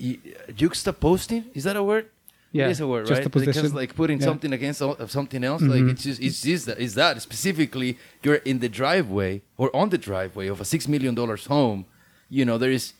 y- 0.00 0.18
juxtaposting 0.50 1.44
is 1.54 1.64
that 1.64 1.76
a 1.76 1.82
word? 1.82 2.06
Yeah, 2.52 2.68
it 2.68 2.70
is 2.70 2.80
a 2.80 2.86
word, 2.86 3.10
right? 3.10 3.30
Because 3.30 3.74
like 3.74 3.94
putting 3.94 4.18
Yeah. 4.18 4.24
something 4.26 4.52
against 4.52 4.78
something 5.08 5.44
else, 5.44 5.62
like 5.62 5.82
Mhm. 5.82 5.90
it's 5.92 6.04
just 6.04 6.20
it's 6.22 6.40
just 6.42 6.66
that, 6.66 6.78
it's 6.80 6.94
that 6.94 7.20
specifically 7.20 7.98
you're 8.22 8.36
in 8.50 8.60
the 8.60 8.68
driveway 8.68 9.42
or 9.58 9.74
on 9.76 9.90
the 9.90 9.98
driveway 9.98 10.46
of 10.48 10.60
a 10.60 10.64
six 10.64 10.88
million 10.88 11.14
dollars 11.14 11.46
home. 11.46 11.84
You 12.30 12.44
know, 12.44 12.56
there 12.56 12.70
is 12.70 12.94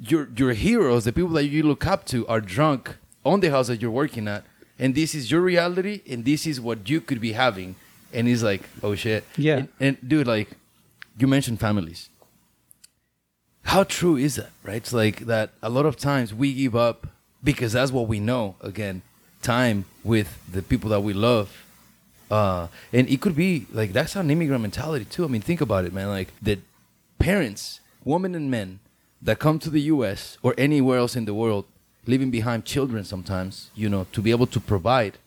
your 0.00 0.28
your 0.36 0.52
heroes, 0.52 1.04
the 1.04 1.12
people 1.12 1.30
that 1.30 1.46
you 1.46 1.62
look 1.62 1.86
up 1.86 2.04
to, 2.06 2.26
are 2.26 2.40
drunk 2.40 2.96
on 3.24 3.40
the 3.40 3.50
house 3.50 3.66
that 3.68 3.80
you're 3.80 3.90
working 3.90 4.26
at, 4.28 4.44
and 4.78 4.94
this 4.94 5.14
is 5.14 5.30
your 5.30 5.40
reality, 5.40 6.02
and 6.08 6.24
this 6.24 6.46
is 6.46 6.60
what 6.60 6.88
you 6.88 7.00
could 7.00 7.20
be 7.20 7.32
having, 7.32 7.76
and 8.12 8.26
he's 8.26 8.42
like, 8.42 8.62
oh 8.82 8.94
shit, 8.94 9.24
Yeah. 9.36 9.56
and, 9.58 9.68
and 9.80 9.96
dude, 10.08 10.26
like 10.26 10.48
you 11.18 11.26
mentioned 11.26 11.60
families. 11.60 12.08
How 13.64 13.84
true 13.84 14.16
is 14.16 14.36
that, 14.36 14.50
right? 14.64 14.76
It's 14.76 14.92
like 14.92 15.20
that 15.26 15.50
a 15.62 15.68
lot 15.70 15.86
of 15.86 15.96
times 15.96 16.34
we 16.34 16.52
give 16.52 16.74
up 16.74 17.06
because 17.44 17.72
that's 17.72 17.92
what 17.92 18.08
we 18.08 18.18
know. 18.18 18.56
Again, 18.60 19.02
time 19.40 19.84
with 20.02 20.38
the 20.50 20.62
people 20.62 20.90
that 20.90 21.00
we 21.02 21.12
love. 21.12 21.64
Uh, 22.30 22.68
and 22.92 23.08
it 23.08 23.20
could 23.20 23.36
be 23.36 23.66
like 23.72 23.92
that's 23.92 24.16
an 24.16 24.30
immigrant 24.30 24.62
mentality 24.62 25.04
too. 25.04 25.24
I 25.24 25.28
mean, 25.28 25.42
think 25.42 25.60
about 25.60 25.84
it, 25.84 25.92
man. 25.92 26.08
Like 26.08 26.32
the 26.42 26.58
parents, 27.18 27.80
women 28.04 28.34
and 28.34 28.50
men 28.50 28.80
that 29.22 29.38
come 29.38 29.58
to 29.60 29.70
the 29.70 29.80
U.S. 29.82 30.38
or 30.42 30.54
anywhere 30.58 30.98
else 30.98 31.14
in 31.16 31.24
the 31.24 31.34
world, 31.34 31.64
leaving 32.06 32.30
behind 32.30 32.64
children 32.64 33.04
sometimes, 33.04 33.70
you 33.74 33.88
know, 33.88 34.06
to 34.12 34.20
be 34.20 34.30
able 34.30 34.46
to 34.48 34.60
provide. 34.60 35.18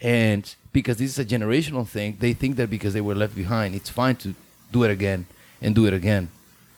And 0.00 0.52
because 0.72 0.96
this 0.96 1.10
is 1.10 1.18
a 1.18 1.24
generational 1.24 1.86
thing, 1.86 2.16
they 2.20 2.32
think 2.32 2.56
that 2.56 2.70
because 2.70 2.92
they 2.94 3.00
were 3.00 3.14
left 3.14 3.34
behind, 3.34 3.74
it's 3.74 3.90
fine 3.90 4.16
to 4.16 4.34
do 4.72 4.84
it 4.84 4.90
again 4.90 5.26
and 5.60 5.74
do 5.74 5.86
it 5.86 5.92
again. 5.92 6.28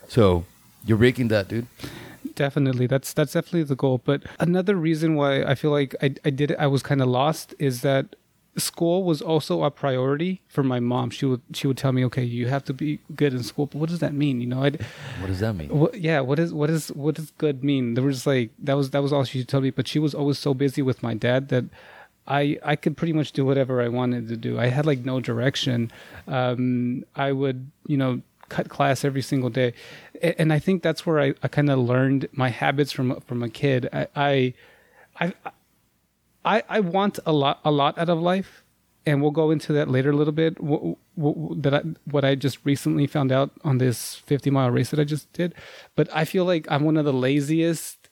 So 0.08 0.44
you're 0.84 0.98
breaking 0.98 1.28
that, 1.28 1.48
dude. 1.48 1.66
definitely 2.34 2.86
that's 2.86 3.12
that's 3.12 3.34
definitely 3.34 3.62
the 3.62 3.76
goal 3.76 4.00
but 4.04 4.22
another 4.40 4.74
reason 4.74 5.14
why 5.14 5.42
i 5.44 5.54
feel 5.54 5.70
like 5.70 5.94
i, 6.02 6.12
I 6.24 6.30
did 6.30 6.56
i 6.56 6.66
was 6.66 6.82
kind 6.82 7.00
of 7.00 7.06
lost 7.08 7.54
is 7.58 7.82
that 7.82 8.16
school 8.56 9.02
was 9.04 9.20
also 9.20 9.64
a 9.64 9.70
priority 9.70 10.40
for 10.48 10.62
my 10.62 10.78
mom 10.78 11.10
she 11.10 11.26
would 11.26 11.40
she 11.52 11.66
would 11.66 11.76
tell 11.76 11.90
me 11.92 12.04
okay 12.04 12.22
you 12.22 12.46
have 12.48 12.62
to 12.64 12.72
be 12.72 13.00
good 13.16 13.32
in 13.34 13.42
school 13.42 13.66
but 13.66 13.78
what 13.78 13.88
does 13.90 13.98
that 13.98 14.14
mean 14.14 14.40
you 14.40 14.46
know 14.46 14.62
i 14.62 14.70
What 15.20 15.26
does 15.26 15.40
that 15.40 15.54
mean? 15.54 15.68
what, 15.70 16.00
yeah 16.00 16.20
what 16.20 16.38
is 16.38 16.52
what 16.52 16.70
is 16.70 16.88
what 16.88 17.16
does 17.16 17.32
good 17.32 17.64
mean 17.64 17.94
there 17.94 18.04
was 18.04 18.26
like 18.26 18.50
that 18.60 18.74
was 18.76 18.90
that 18.90 19.02
was 19.02 19.12
all 19.12 19.24
she 19.24 19.44
told 19.44 19.64
me 19.64 19.70
but 19.70 19.88
she 19.88 19.98
was 19.98 20.14
always 20.14 20.38
so 20.38 20.54
busy 20.54 20.82
with 20.82 21.02
my 21.02 21.14
dad 21.14 21.48
that 21.48 21.64
I, 22.26 22.58
I 22.64 22.74
could 22.76 22.96
pretty 22.96 23.12
much 23.12 23.32
do 23.32 23.44
whatever 23.44 23.82
I 23.82 23.88
wanted 23.88 24.28
to 24.28 24.36
do. 24.38 24.58
I 24.58 24.68
had 24.68 24.86
like 24.86 25.04
no 25.04 25.20
direction. 25.20 25.92
Um, 26.26 27.04
I 27.14 27.32
would, 27.32 27.70
you 27.86 27.98
know, 27.98 28.22
cut 28.48 28.70
class 28.70 29.04
every 29.04 29.20
single 29.20 29.50
day, 29.50 29.74
A- 30.22 30.40
and 30.40 30.50
I 30.50 30.58
think 30.58 30.82
that's 30.82 31.04
where 31.04 31.20
I, 31.20 31.34
I 31.42 31.48
kind 31.48 31.68
of 31.68 31.78
learned 31.80 32.28
my 32.32 32.48
habits 32.48 32.92
from 32.92 33.20
from 33.20 33.42
a 33.42 33.50
kid. 33.50 33.90
I, 33.92 34.06
I 34.16 34.54
I 35.20 35.34
I 36.44 36.62
I 36.68 36.80
want 36.80 37.18
a 37.26 37.32
lot 37.32 37.60
a 37.64 37.70
lot 37.70 37.98
out 37.98 38.08
of 38.08 38.20
life, 38.20 38.64
and 39.06 39.22
we'll 39.22 39.30
go 39.30 39.50
into 39.50 39.72
that 39.72 39.88
later 39.88 40.10
a 40.10 40.16
little 40.16 40.32
bit. 40.32 40.60
What, 40.60 40.98
what, 41.14 41.62
that 41.62 41.74
I, 41.74 41.82
what 42.04 42.24
I 42.24 42.34
just 42.34 42.58
recently 42.64 43.06
found 43.06 43.32
out 43.32 43.52
on 43.62 43.78
this 43.78 44.16
50 44.16 44.50
mile 44.50 44.70
race 44.70 44.90
that 44.90 45.00
I 45.00 45.04
just 45.04 45.32
did, 45.32 45.54
but 45.96 46.08
I 46.12 46.24
feel 46.24 46.44
like 46.44 46.66
I'm 46.70 46.84
one 46.84 46.96
of 46.96 47.04
the 47.04 47.12
laziest 47.12 48.08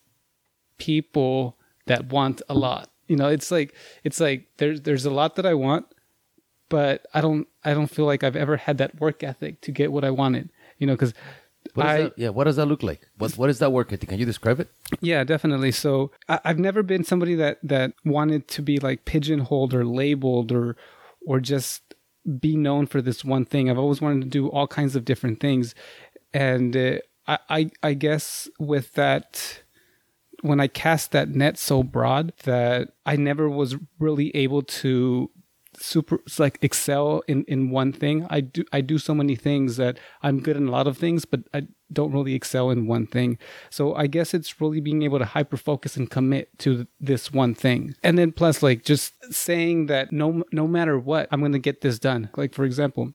people 0.79 1.57
that 1.87 2.07
want 2.13 2.43
a 2.49 2.55
lot. 2.55 2.91
You 3.09 3.17
know, 3.17 3.29
it's 3.29 3.51
like 3.51 3.75
it's 4.05 4.21
like 4.21 4.47
there's 4.59 4.83
there's 4.83 5.05
a 5.05 5.11
lot 5.11 5.37
that 5.37 5.47
I 5.47 5.55
want, 5.55 5.87
but 6.69 7.07
I 7.13 7.21
don't 7.21 7.47
I 7.65 7.75
don't 7.75 7.89
feel 7.89 8.07
like 8.07 8.25
I've 8.25 8.37
ever 8.37 8.57
had 8.57 8.79
that 8.79 9.01
work 9.01 9.23
ethic 9.23 9.61
to 9.63 9.73
get 9.73 9.93
what 9.93 10.05
I 10.05 10.11
wanted. 10.11 10.51
You 10.79 10.87
know, 10.87 10.95
because 10.95 11.15
What 11.75 11.87
I 11.87 12.03
that? 12.03 12.19
Yeah, 12.19 12.29
what 12.31 12.45
does 12.45 12.57
that 12.57 12.67
look 12.67 12.83
like? 12.83 13.09
What 13.19 13.33
What 13.39 13.51
is 13.51 13.59
that 13.61 13.71
work 13.73 13.93
ethic? 13.93 14.09
Can 14.09 14.19
you 14.19 14.27
describe 14.27 14.61
it? 14.61 14.69
yeah, 15.01 15.25
definitely. 15.25 15.73
So 15.73 16.11
I, 16.29 16.41
I've 16.45 16.59
never 16.59 16.83
been 16.83 17.05
somebody 17.05 17.35
that 17.37 17.59
that 17.63 17.93
wanted 18.05 18.49
to 18.49 18.63
be 18.63 18.79
like 18.79 19.05
pigeonholed 19.05 19.73
or 19.75 19.85
labeled 19.85 20.53
or 20.53 20.77
or 21.27 21.41
just 21.41 21.95
be 22.41 22.57
known 22.57 22.87
for 22.87 23.01
this 23.03 23.25
one 23.25 23.45
thing. 23.45 23.71
I've 23.71 23.79
always 23.79 24.01
wanted 24.01 24.23
to 24.23 24.29
do 24.29 24.49
all 24.49 24.67
kinds 24.67 24.95
of 24.97 25.05
different 25.05 25.41
things, 25.41 25.75
and 26.35 26.77
uh, 26.77 26.99
I, 27.27 27.39
I 27.49 27.71
I 27.83 27.95
guess 27.95 28.49
with 28.59 28.93
that. 28.95 29.61
When 30.41 30.59
I 30.59 30.67
cast 30.67 31.13
that 31.13 31.29
net 31.29 31.57
so 31.57 31.85
broad 31.85 32.33
that 32.43 32.89
I 33.07 33.15
never 33.15 33.49
was 33.49 33.77
really 34.01 34.35
able 34.35 34.63
to 34.63 35.31
super 35.79 36.21
like 36.39 36.59
excel 36.63 37.23
in 37.27 37.45
in 37.45 37.71
one 37.71 37.93
thing. 37.93 38.27
I 38.31 38.41
do 38.41 38.65
i 38.73 38.81
do 38.81 38.99
so 38.99 39.15
many 39.15 39.37
things 39.37 39.77
that 39.77 39.99
i'm 40.23 40.41
good 40.41 40.57
in 40.57 40.69
a 40.69 40.71
lot 40.71 40.87
of 40.87 40.99
things 40.99 41.25
but 41.25 41.41
i 41.55 41.63
don't 41.93 42.13
really 42.13 42.35
excel 42.35 42.71
in 42.71 42.87
one 42.87 43.07
thing. 43.07 43.39
So 43.71 43.95
i 43.95 44.07
guess 44.07 44.35
it's 44.35 44.61
really 44.61 44.81
being 44.81 45.03
able 45.03 45.19
to 45.19 45.25
hyper 45.25 45.57
focus 45.57 45.97
and 45.97 46.11
commit 46.11 46.59
to 46.61 46.87
this 47.01 47.33
one 47.33 47.55
thing. 47.55 47.95
And 48.03 48.19
then 48.19 48.33
plus 48.33 48.63
like 48.63 48.85
just 48.85 49.15
saying 49.33 49.87
that 49.87 50.13
no 50.13 50.45
no 50.53 50.67
matter 50.67 50.99
what 50.99 51.29
i'm 51.31 51.41
going 51.41 51.53
to 51.53 51.59
get 51.59 51.81
this 51.81 51.99
done. 51.99 52.31
Like 52.37 52.55
for 52.55 52.65
example 52.65 53.15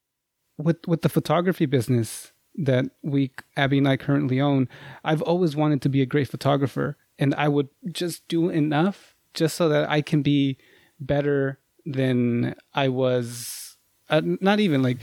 with 0.58 0.88
with 0.88 1.02
the 1.02 1.10
photography 1.10 1.66
business 1.66 2.32
that 2.56 2.86
we 3.04 3.32
abby 3.56 3.78
and 3.78 3.88
i 3.88 3.96
currently 3.96 4.42
own 4.42 4.68
i've 5.04 5.22
always 5.22 5.56
wanted 5.56 5.82
to 5.82 5.90
be 5.90 6.02
a 6.02 6.06
great 6.06 6.28
photographer 6.28 6.98
and 7.20 7.36
i 7.36 7.48
would 7.48 7.70
just 7.92 8.28
do 8.28 8.50
enough 8.50 9.16
just 9.34 9.56
so 9.56 9.70
that 9.70 9.88
i 9.90 10.02
can 10.02 10.24
be 10.24 10.58
better 11.00 11.60
than 11.94 12.56
I 12.74 12.90
was. 12.90 13.76
Uh, 14.10 14.22
not 14.24 14.60
even 14.60 14.82
like 14.82 14.98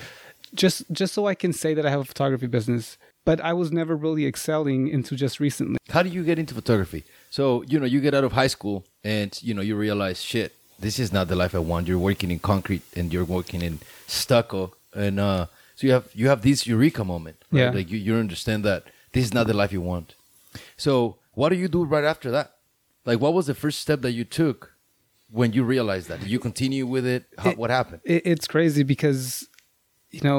just 0.55 0.90
just 0.90 1.12
so 1.14 1.27
I 1.27 1.35
can 1.35 1.53
say 1.53 1.75
that 1.75 1.85
I 1.85 1.90
have 1.90 2.01
a 2.01 2.05
photography 2.05 2.47
business. 2.47 2.97
But 3.25 3.40
I 3.40 3.55
was 3.55 3.73
never 3.73 3.97
really 3.97 4.27
excelling 4.27 4.88
into 4.88 5.16
just 5.16 5.40
recently. 5.40 5.79
How 5.88 6.03
do 6.03 6.11
you 6.11 6.23
get 6.23 6.38
into 6.38 6.55
photography? 6.55 7.05
So 7.31 7.62
you 7.62 7.81
know, 7.81 7.87
you 7.87 8.01
get 8.01 8.14
out 8.14 8.25
of 8.25 8.33
high 8.33 8.49
school, 8.49 8.85
and 9.03 9.38
you 9.42 9.55
know, 9.55 9.62
you 9.62 9.77
realize, 9.77 10.23
shit, 10.23 10.53
this 10.79 10.99
is 10.99 11.11
not 11.11 11.29
the 11.29 11.37
life 11.37 11.55
I 11.55 11.59
want. 11.59 11.88
You're 11.88 11.99
working 11.99 12.31
in 12.31 12.38
concrete, 12.38 12.83
and 12.94 13.12
you're 13.12 13.25
working 13.25 13.62
in 13.62 13.79
stucco, 14.07 14.75
and 14.94 15.18
uh, 15.18 15.47
so 15.75 15.87
you 15.87 15.92
have 15.94 16.09
you 16.14 16.29
have 16.29 16.42
this 16.42 16.66
eureka 16.66 17.05
moment. 17.05 17.37
Right? 17.51 17.61
Yeah. 17.61 17.70
like 17.70 17.90
you 17.90 17.99
you 17.99 18.14
understand 18.14 18.62
that 18.64 18.85
this 19.12 19.25
is 19.25 19.33
not 19.33 19.47
the 19.47 19.55
life 19.55 19.73
you 19.73 19.81
want. 19.81 20.14
So 20.77 21.16
what 21.33 21.49
do 21.49 21.57
you 21.57 21.68
do 21.68 21.85
right 21.85 22.05
after 22.05 22.31
that? 22.31 22.53
Like, 23.05 23.20
what 23.20 23.35
was 23.35 23.47
the 23.47 23.55
first 23.55 23.81
step 23.81 24.01
that 24.03 24.12
you 24.12 24.25
took 24.25 24.74
when 25.38 25.49
you 25.57 25.62
realized 25.77 26.07
that? 26.11 26.18
Did 26.23 26.31
you 26.35 26.38
continue 26.49 26.85
with 26.94 27.07
it? 27.14 27.23
How, 27.42 27.51
It- 27.51 27.59
what 27.59 27.70
happened? 27.79 28.01
It, 28.14 28.23
it's 28.33 28.47
crazy 28.55 28.83
because 28.94 29.49
you 30.16 30.20
know 30.27 30.38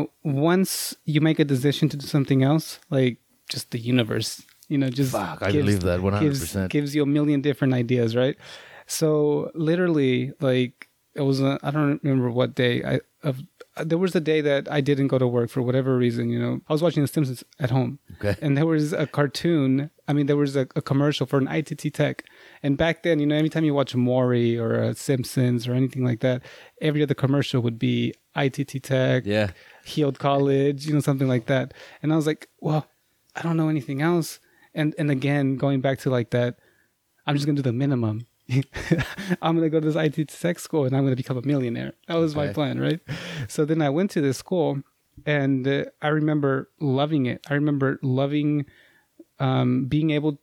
once 0.51 0.71
you 1.13 1.19
make 1.29 1.39
a 1.45 1.47
decision 1.55 1.86
to 1.93 1.97
do 2.03 2.08
something 2.15 2.41
else, 2.51 2.67
like 2.97 3.13
just 3.53 3.65
the 3.73 3.79
universe, 3.93 4.29
you 4.71 4.77
know, 4.81 4.89
just 5.01 5.12
Fuck, 5.12 5.39
I 5.43 5.51
believe 5.51 5.81
that 5.89 5.99
100%. 5.99 6.19
gives, 6.21 6.55
gives 6.75 6.89
you 6.95 7.03
a 7.03 7.12
million 7.17 7.39
different 7.41 7.73
ideas, 7.84 8.15
right? 8.15 8.38
So 8.88 9.51
literally, 9.53 10.31
like 10.39 10.88
it 11.13 11.21
was 11.29 11.41
I 11.41 11.69
don't 11.75 11.99
remember 12.03 12.29
what 12.39 12.55
day 12.55 12.84
I 12.84 12.99
of 13.29 13.36
there 13.91 13.97
was 13.97 14.15
a 14.15 14.21
day 14.21 14.39
that 14.49 14.71
I 14.71 14.79
didn't 14.89 15.08
go 15.13 15.17
to 15.17 15.27
work 15.27 15.49
for 15.49 15.62
whatever 15.62 15.97
reason. 15.97 16.29
You 16.29 16.39
know, 16.39 16.62
I 16.69 16.73
was 16.73 16.81
watching 16.81 17.03
The 17.03 17.08
Simpsons 17.15 17.43
at 17.60 17.71
home, 17.71 17.99
Okay. 18.17 18.36
and 18.41 18.55
there 18.58 18.65
was 18.65 18.93
a 18.93 19.05
cartoon. 19.08 19.89
I 20.08 20.13
mean, 20.13 20.27
there 20.27 20.38
was 20.38 20.55
a, 20.55 20.65
a 20.75 20.81
commercial 20.81 21.25
for 21.25 21.38
an 21.43 21.47
ITT 21.49 21.93
Tech, 21.93 22.23
and 22.65 22.78
back 22.78 23.04
then, 23.04 23.19
you 23.19 23.28
know, 23.28 23.36
anytime 23.36 23.63
you 23.63 23.73
watch 23.73 23.93
Maury 23.95 24.58
or 24.58 24.84
uh, 24.84 24.93
Simpsons 24.93 25.67
or 25.67 25.73
anything 25.73 26.04
like 26.04 26.19
that, 26.21 26.41
every 26.82 27.01
other 27.04 27.13
commercial 27.13 27.62
would 27.62 27.78
be 27.78 28.13
ITT 28.36 28.82
Tech, 28.84 29.23
Yeah. 29.25 29.51
Heald 29.86 30.17
College, 30.19 30.86
you 30.88 30.93
know, 30.93 30.99
something 30.99 31.28
like 31.28 31.45
that. 31.45 31.73
And 32.01 32.12
I 32.12 32.15
was 32.15 32.25
like, 32.25 32.49
well, 32.60 32.88
I 33.36 33.41
don't 33.43 33.58
know 33.58 33.69
anything 33.69 34.01
else. 34.01 34.39
And 34.73 34.93
and 34.97 35.10
again, 35.12 35.58
going 35.58 35.80
back 35.82 35.99
to 35.99 36.10
like 36.10 36.32
that, 36.32 36.58
I'm 37.25 37.36
just 37.36 37.45
gonna 37.45 37.56
do 37.56 37.62
the 37.71 37.71
minimum. 37.86 38.25
I'm 39.41 39.56
gonna 39.56 39.69
go 39.69 39.80
to 39.80 39.91
this 39.91 39.95
IT 39.95 40.28
tech 40.30 40.60
school 40.60 40.86
and 40.86 40.95
I'm 40.95 41.04
gonna 41.04 41.15
become 41.15 41.38
a 41.38 41.41
millionaire. 41.41 41.93
That 42.08 42.15
was 42.15 42.36
my 42.36 42.47
plan, 42.54 42.80
right? 42.80 42.99
So 43.47 43.63
then 43.65 43.82
I 43.82 43.89
went 43.89 44.12
to 44.12 44.21
this 44.21 44.38
school, 44.38 44.82
and 45.25 45.67
uh, 45.67 45.86
I 46.01 46.10
remember 46.10 46.69
loving 46.80 47.25
it. 47.25 47.39
I 47.49 47.54
remember 47.54 47.99
loving 48.01 48.65
um, 49.39 49.86
being 49.86 50.12
able 50.12 50.39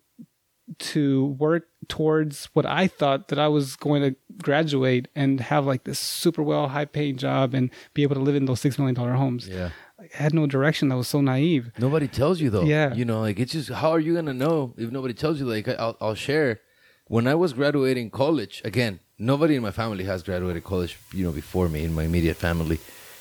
to 0.78 1.26
work 1.38 1.68
towards 1.88 2.46
what 2.52 2.66
I 2.66 2.86
thought 2.86 3.28
that 3.28 3.38
I 3.38 3.48
was 3.48 3.76
going 3.76 4.02
to 4.02 4.16
graduate 4.42 5.08
and 5.14 5.40
have 5.40 5.66
like 5.66 5.84
this 5.84 5.98
super 5.98 6.42
well 6.42 6.68
high 6.68 6.84
paying 6.84 7.16
job 7.16 7.54
and 7.54 7.70
be 7.94 8.02
able 8.02 8.14
to 8.14 8.20
live 8.20 8.34
in 8.34 8.46
those 8.46 8.60
six 8.60 8.78
million 8.78 8.94
dollar 8.94 9.12
homes. 9.14 9.48
Yeah. 9.48 9.70
I 9.98 10.08
had 10.12 10.34
no 10.34 10.46
direction. 10.46 10.90
I 10.90 10.96
was 10.96 11.08
so 11.08 11.20
naive. 11.20 11.70
Nobody 11.78 12.08
tells 12.08 12.40
you 12.40 12.50
though. 12.50 12.64
Yeah. 12.64 12.94
You 12.94 13.04
know, 13.04 13.20
like 13.20 13.38
it's 13.38 13.52
just 13.52 13.70
how 13.70 13.90
are 13.90 14.00
you 14.00 14.14
gonna 14.14 14.34
know 14.34 14.74
if 14.76 14.90
nobody 14.90 15.14
tells 15.14 15.38
you? 15.38 15.46
Like 15.46 15.68
I'll, 15.68 15.96
I'll 16.00 16.14
share. 16.14 16.60
When 17.08 17.26
I 17.26 17.34
was 17.34 17.52
graduating 17.52 18.10
college, 18.10 18.62
again, 18.64 19.00
nobody 19.18 19.56
in 19.56 19.62
my 19.62 19.70
family 19.70 20.04
has 20.04 20.22
graduated 20.22 20.64
college. 20.64 20.98
You 21.12 21.24
know, 21.24 21.32
before 21.32 21.68
me 21.68 21.84
in 21.84 21.94
my 21.94 22.04
immediate 22.04 22.36
family, 22.36 22.78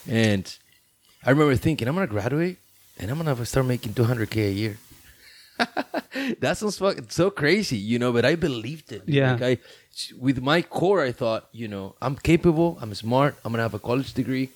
and 0.07 0.57
I 1.23 1.29
remember 1.31 1.55
thinking, 1.55 1.87
I'm 1.87 1.95
gonna 1.95 2.07
graduate 2.07 2.57
and 2.97 3.11
I'm 3.11 3.17
gonna 3.17 3.45
start 3.45 3.65
making 3.65 3.93
200k 3.93 4.37
a 4.49 4.51
year. 4.51 4.77
that 6.39 6.57
sounds 6.57 6.77
fucking 6.77 7.09
so 7.09 7.29
crazy, 7.29 7.77
you 7.77 7.99
know. 7.99 8.11
But 8.11 8.25
I 8.25 8.35
believed 8.35 8.91
it. 8.91 9.03
Yeah. 9.05 9.33
Like 9.33 9.41
I, 9.41 9.57
with 10.19 10.41
my 10.41 10.61
core, 10.61 11.01
I 11.01 11.11
thought, 11.11 11.47
you 11.51 11.67
know, 11.67 11.95
I'm 12.01 12.15
capable. 12.15 12.77
I'm 12.81 12.93
smart. 12.93 13.35
I'm 13.43 13.51
gonna 13.51 13.63
have 13.63 13.73
a 13.73 13.79
college 13.79 14.13
degree. 14.13 14.49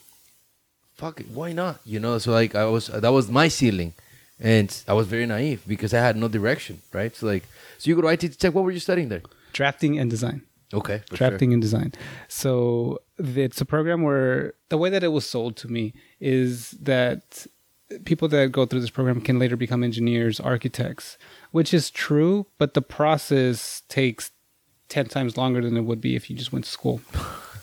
Fuck 0.96 1.22
it, 1.22 1.28
why 1.30 1.52
not? 1.52 1.80
You 1.86 2.00
know. 2.00 2.18
So 2.18 2.32
like, 2.32 2.56
I 2.56 2.66
was 2.66 2.88
that 2.88 3.12
was 3.12 3.30
my 3.30 3.48
ceiling, 3.48 3.94
and 4.40 4.70
I 4.88 4.94
was 4.94 5.08
very 5.08 5.26
naive 5.26 5.64
because 5.68 5.94
I 5.94 6.00
had 6.00 6.16
no 6.16 6.28
direction, 6.28 6.82
right? 6.94 7.16
So 7.16 7.28
like, 7.28 7.44
so 7.78 7.90
you 7.90 7.96
go 7.96 8.02
to 8.02 8.08
IT 8.08 8.40
Tech. 8.40 8.54
What 8.54 8.64
were 8.64 8.72
you 8.72 8.80
studying 8.80 9.10
there? 9.10 9.22
Drafting 9.54 10.00
and 10.00 10.10
design. 10.10 10.42
Okay, 10.74 11.04
drafting 11.12 11.54
and 11.54 11.62
design. 11.62 11.94
So 12.28 13.00
it's 13.18 13.62
a 13.62 13.66
program 13.66 14.02
where 14.02 14.54
the 14.70 14.78
way 14.78 14.90
that 14.90 15.04
it 15.04 15.10
was 15.10 15.26
sold 15.26 15.56
to 15.58 15.68
me 15.68 15.94
is 16.20 16.72
that 16.72 17.46
people 18.06 18.28
that 18.30 18.52
go 18.52 18.66
through 18.66 18.82
this 18.82 18.90
program 18.90 19.22
can 19.22 19.40
later 19.40 19.56
become 19.56 19.84
engineers, 19.84 20.40
architects, 20.40 21.18
which 21.52 21.74
is 21.74 21.90
true, 21.90 22.48
but 22.58 22.74
the 22.74 22.82
process 22.82 23.84
takes 23.88 24.32
10 24.90 25.08
times 25.08 25.38
longer 25.38 25.62
than 25.62 25.78
it 25.78 25.82
would 25.82 26.02
be 26.02 26.16
if 26.16 26.30
you 26.30 26.36
just 26.36 26.52
went 26.52 26.66
to 26.66 26.72
school. 26.72 27.02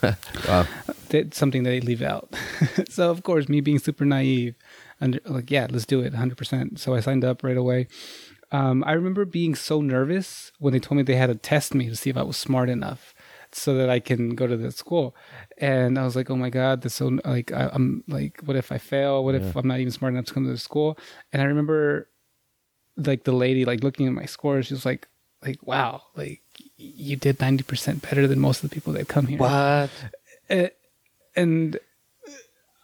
wow. 0.47 0.65
That's 1.09 1.37
something 1.37 1.63
that 1.63 1.69
they 1.69 1.81
leave 1.81 2.01
out. 2.01 2.33
so, 2.89 3.09
of 3.09 3.23
course, 3.23 3.47
me 3.47 3.61
being 3.61 3.79
super 3.79 4.05
naive, 4.05 4.55
and 4.99 5.19
like, 5.25 5.51
yeah, 5.51 5.67
let's 5.69 5.85
do 5.85 6.01
it 6.01 6.13
100%. 6.13 6.79
So 6.79 6.93
I 6.93 6.99
signed 6.99 7.25
up 7.25 7.43
right 7.43 7.57
away. 7.57 7.87
Um, 8.51 8.83
I 8.85 8.93
remember 8.93 9.25
being 9.25 9.55
so 9.55 9.81
nervous 9.81 10.51
when 10.59 10.73
they 10.73 10.79
told 10.79 10.97
me 10.97 11.03
they 11.03 11.15
had 11.15 11.27
to 11.27 11.35
test 11.35 11.73
me 11.73 11.89
to 11.89 11.95
see 11.95 12.09
if 12.09 12.17
I 12.17 12.23
was 12.23 12.37
smart 12.37 12.69
enough 12.69 13.15
so 13.51 13.73
that 13.75 13.89
I 13.89 13.99
can 13.99 14.35
go 14.35 14.47
to 14.47 14.55
the 14.55 14.71
school. 14.71 15.15
And 15.57 15.97
I 15.97 16.03
was 16.03 16.15
like, 16.15 16.29
oh 16.29 16.35
my 16.35 16.49
God, 16.49 16.81
that's 16.81 16.95
so 16.95 17.19
like, 17.25 17.51
I, 17.51 17.69
am 17.73 18.03
like, 18.07 18.41
what 18.43 18.55
if 18.55 18.71
I 18.71 18.77
fail? 18.77 19.23
What 19.23 19.35
if 19.35 19.55
I'm 19.55 19.67
not 19.67 19.79
even 19.79 19.91
smart 19.91 20.13
enough 20.13 20.25
to 20.25 20.33
come 20.33 20.45
to 20.45 20.51
the 20.51 20.57
school? 20.57 20.97
And 21.31 21.41
I 21.41 21.45
remember 21.45 22.09
like 22.97 23.23
the 23.23 23.31
lady 23.31 23.65
like 23.65 23.83
looking 23.83 24.07
at 24.07 24.13
my 24.13 24.25
scores, 24.25 24.67
she 24.67 24.73
was 24.73 24.85
like, 24.85 25.07
like, 25.43 25.61
wow, 25.63 26.03
like 26.15 26.41
you 26.77 27.15
did 27.15 27.39
90% 27.39 28.01
better 28.01 28.27
than 28.27 28.39
most 28.39 28.63
of 28.63 28.69
the 28.69 28.73
people 28.73 28.93
that 28.93 29.07
come 29.07 29.27
here. 29.27 29.39
What? 29.39 29.89
And, 30.49 30.71
and 31.35 31.79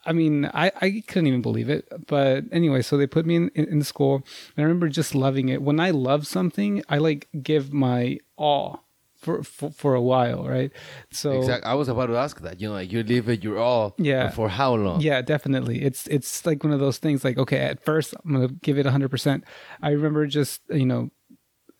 I 0.05 0.13
mean, 0.13 0.45
I, 0.45 0.71
I 0.81 1.03
couldn't 1.07 1.27
even 1.27 1.41
believe 1.41 1.69
it. 1.69 1.87
But 2.07 2.45
anyway, 2.51 2.81
so 2.81 2.97
they 2.97 3.07
put 3.07 3.25
me 3.25 3.35
in, 3.35 3.49
in, 3.55 3.65
in 3.65 3.83
school. 3.83 4.15
And 4.15 4.23
I 4.57 4.61
remember 4.63 4.89
just 4.89 5.15
loving 5.15 5.49
it. 5.49 5.61
When 5.61 5.79
I 5.79 5.91
love 5.91 6.27
something, 6.27 6.83
I 6.89 6.97
like 6.97 7.27
give 7.41 7.73
my 7.73 8.19
all 8.37 8.83
for, 9.19 9.43
for, 9.43 9.69
for 9.71 9.95
a 9.95 10.01
while, 10.01 10.47
right? 10.47 10.71
So 11.11 11.31
exactly. 11.33 11.69
I 11.69 11.73
was 11.73 11.89
about 11.89 12.07
to 12.07 12.17
ask 12.17 12.39
that. 12.41 12.59
You 12.61 12.69
know, 12.69 12.73
like 12.73 12.91
you 12.91 13.03
leave 13.03 13.29
it 13.29 13.43
your 13.43 13.59
all. 13.59 13.93
Yeah. 13.97 14.29
For 14.29 14.49
how 14.49 14.75
long? 14.75 15.01
Yeah, 15.01 15.21
definitely. 15.21 15.83
It's 15.83 16.07
it's 16.07 16.45
like 16.45 16.63
one 16.63 16.73
of 16.73 16.79
those 16.79 16.97
things. 16.97 17.23
Like, 17.23 17.37
okay, 17.37 17.59
at 17.59 17.83
first 17.83 18.15
I'm 18.23 18.33
gonna 18.33 18.47
give 18.47 18.77
it 18.77 18.85
hundred 18.85 19.11
percent. 19.11 19.43
I 19.81 19.91
remember 19.91 20.25
just 20.25 20.61
you 20.69 20.85
know 20.85 21.11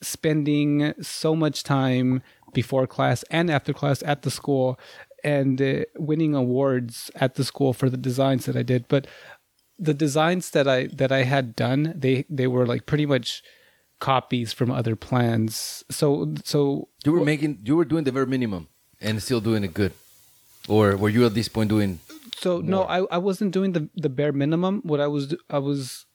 spending 0.02 0.94
so 1.02 1.36
much 1.36 1.64
time 1.64 2.22
before 2.54 2.88
class 2.88 3.24
and 3.30 3.50
after 3.50 3.74
class 3.74 4.02
at 4.04 4.22
the 4.24 4.32
school 4.32 4.80
and 5.24 5.62
uh, 5.62 5.84
winning 5.98 6.34
awards 6.34 7.12
at 7.16 7.36
the 7.36 7.44
school 7.44 7.74
for 7.74 7.90
the 7.90 7.98
designs 7.98 8.46
that 8.46 8.56
I 8.56 8.64
did. 8.64 8.88
But 8.88 9.08
the 9.78 9.94
designs 9.94 10.52
that 10.52 10.68
I 10.68 10.88
that 10.88 11.12
I 11.12 11.24
had 11.24 11.56
done, 11.56 11.94
they 11.96 12.26
they 12.30 12.48
were 12.48 12.66
like 12.66 12.86
pretty 12.86 13.06
much 13.06 13.44
copies 14.00 14.54
from 14.54 14.72
other 14.72 14.96
plans. 14.96 15.84
So 15.90 16.34
so 16.44 16.90
you 17.06 17.12
were 17.12 17.24
making 17.24 17.60
you 17.64 17.76
were 17.76 17.86
doing 17.86 18.04
the 18.04 18.12
very 18.12 18.28
minimum 18.28 18.68
and 19.00 19.22
still 19.22 19.42
doing 19.42 19.64
it 19.64 19.74
good, 19.74 19.94
or 20.68 20.98
were 20.98 21.10
you 21.10 21.26
at 21.26 21.34
this 21.34 21.48
point 21.48 21.70
doing? 21.70 22.00
So 22.38 22.62
more? 22.62 22.64
no, 22.64 22.84
I 22.84 23.06
I 23.12 23.18
wasn't 23.18 23.52
doing 23.52 23.74
the 23.74 23.90
the 23.96 24.10
bare 24.10 24.32
minimum. 24.32 24.82
What 24.84 25.00
I 25.00 25.08
was 25.08 25.36
I 25.50 25.60
was 25.60 26.06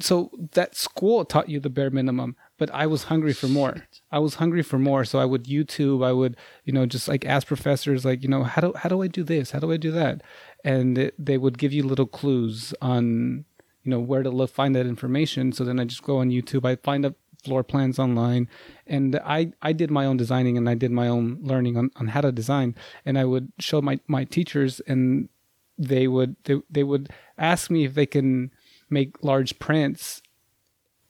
so 0.00 0.30
that 0.52 0.74
school 0.74 1.24
taught 1.24 1.48
you 1.48 1.60
the 1.60 1.70
bare 1.70 1.90
minimum 1.90 2.36
but 2.58 2.68
i 2.74 2.86
was 2.86 3.04
hungry 3.04 3.32
for 3.32 3.46
more 3.46 3.86
i 4.10 4.18
was 4.18 4.34
hungry 4.34 4.62
for 4.62 4.78
more 4.78 5.04
so 5.04 5.18
i 5.18 5.24
would 5.24 5.44
youtube 5.44 6.04
i 6.04 6.12
would 6.12 6.36
you 6.64 6.72
know 6.72 6.86
just 6.86 7.08
like 7.08 7.24
ask 7.24 7.46
professors 7.46 8.04
like 8.04 8.22
you 8.22 8.28
know 8.28 8.42
how 8.42 8.60
do 8.60 8.72
how 8.76 8.88
do 8.88 9.02
i 9.02 9.06
do 9.06 9.22
this 9.22 9.52
how 9.52 9.58
do 9.58 9.72
i 9.72 9.76
do 9.76 9.90
that 9.90 10.22
and 10.64 10.98
it, 10.98 11.14
they 11.18 11.38
would 11.38 11.56
give 11.56 11.72
you 11.72 11.82
little 11.82 12.06
clues 12.06 12.74
on 12.82 13.44
you 13.86 13.90
know 13.90 14.00
where 14.00 14.22
to 14.22 14.30
look 14.30 14.50
find 14.50 14.74
that 14.74 14.86
information 14.86 15.52
so 15.52 15.64
then 15.64 15.80
i 15.80 15.84
just 15.84 16.02
go 16.02 16.18
on 16.18 16.30
youtube 16.30 16.66
i 16.66 16.76
find 16.76 17.06
up 17.06 17.14
floor 17.44 17.62
plans 17.62 17.98
online 17.98 18.48
and 18.86 19.16
i 19.24 19.52
i 19.62 19.72
did 19.72 19.90
my 19.90 20.04
own 20.04 20.16
designing 20.16 20.58
and 20.58 20.68
i 20.68 20.74
did 20.74 20.90
my 20.90 21.06
own 21.06 21.38
learning 21.40 21.76
on, 21.76 21.90
on 21.96 22.08
how 22.08 22.20
to 22.20 22.32
design 22.32 22.74
and 23.04 23.18
i 23.18 23.24
would 23.24 23.52
show 23.58 23.80
my 23.80 23.98
my 24.08 24.24
teachers 24.24 24.80
and 24.88 25.28
they 25.78 26.08
would 26.08 26.36
they, 26.44 26.56
they 26.70 26.82
would 26.82 27.10
ask 27.38 27.70
me 27.70 27.84
if 27.84 27.94
they 27.94 28.06
can 28.06 28.50
make 28.90 29.22
large 29.22 29.58
prints. 29.58 30.22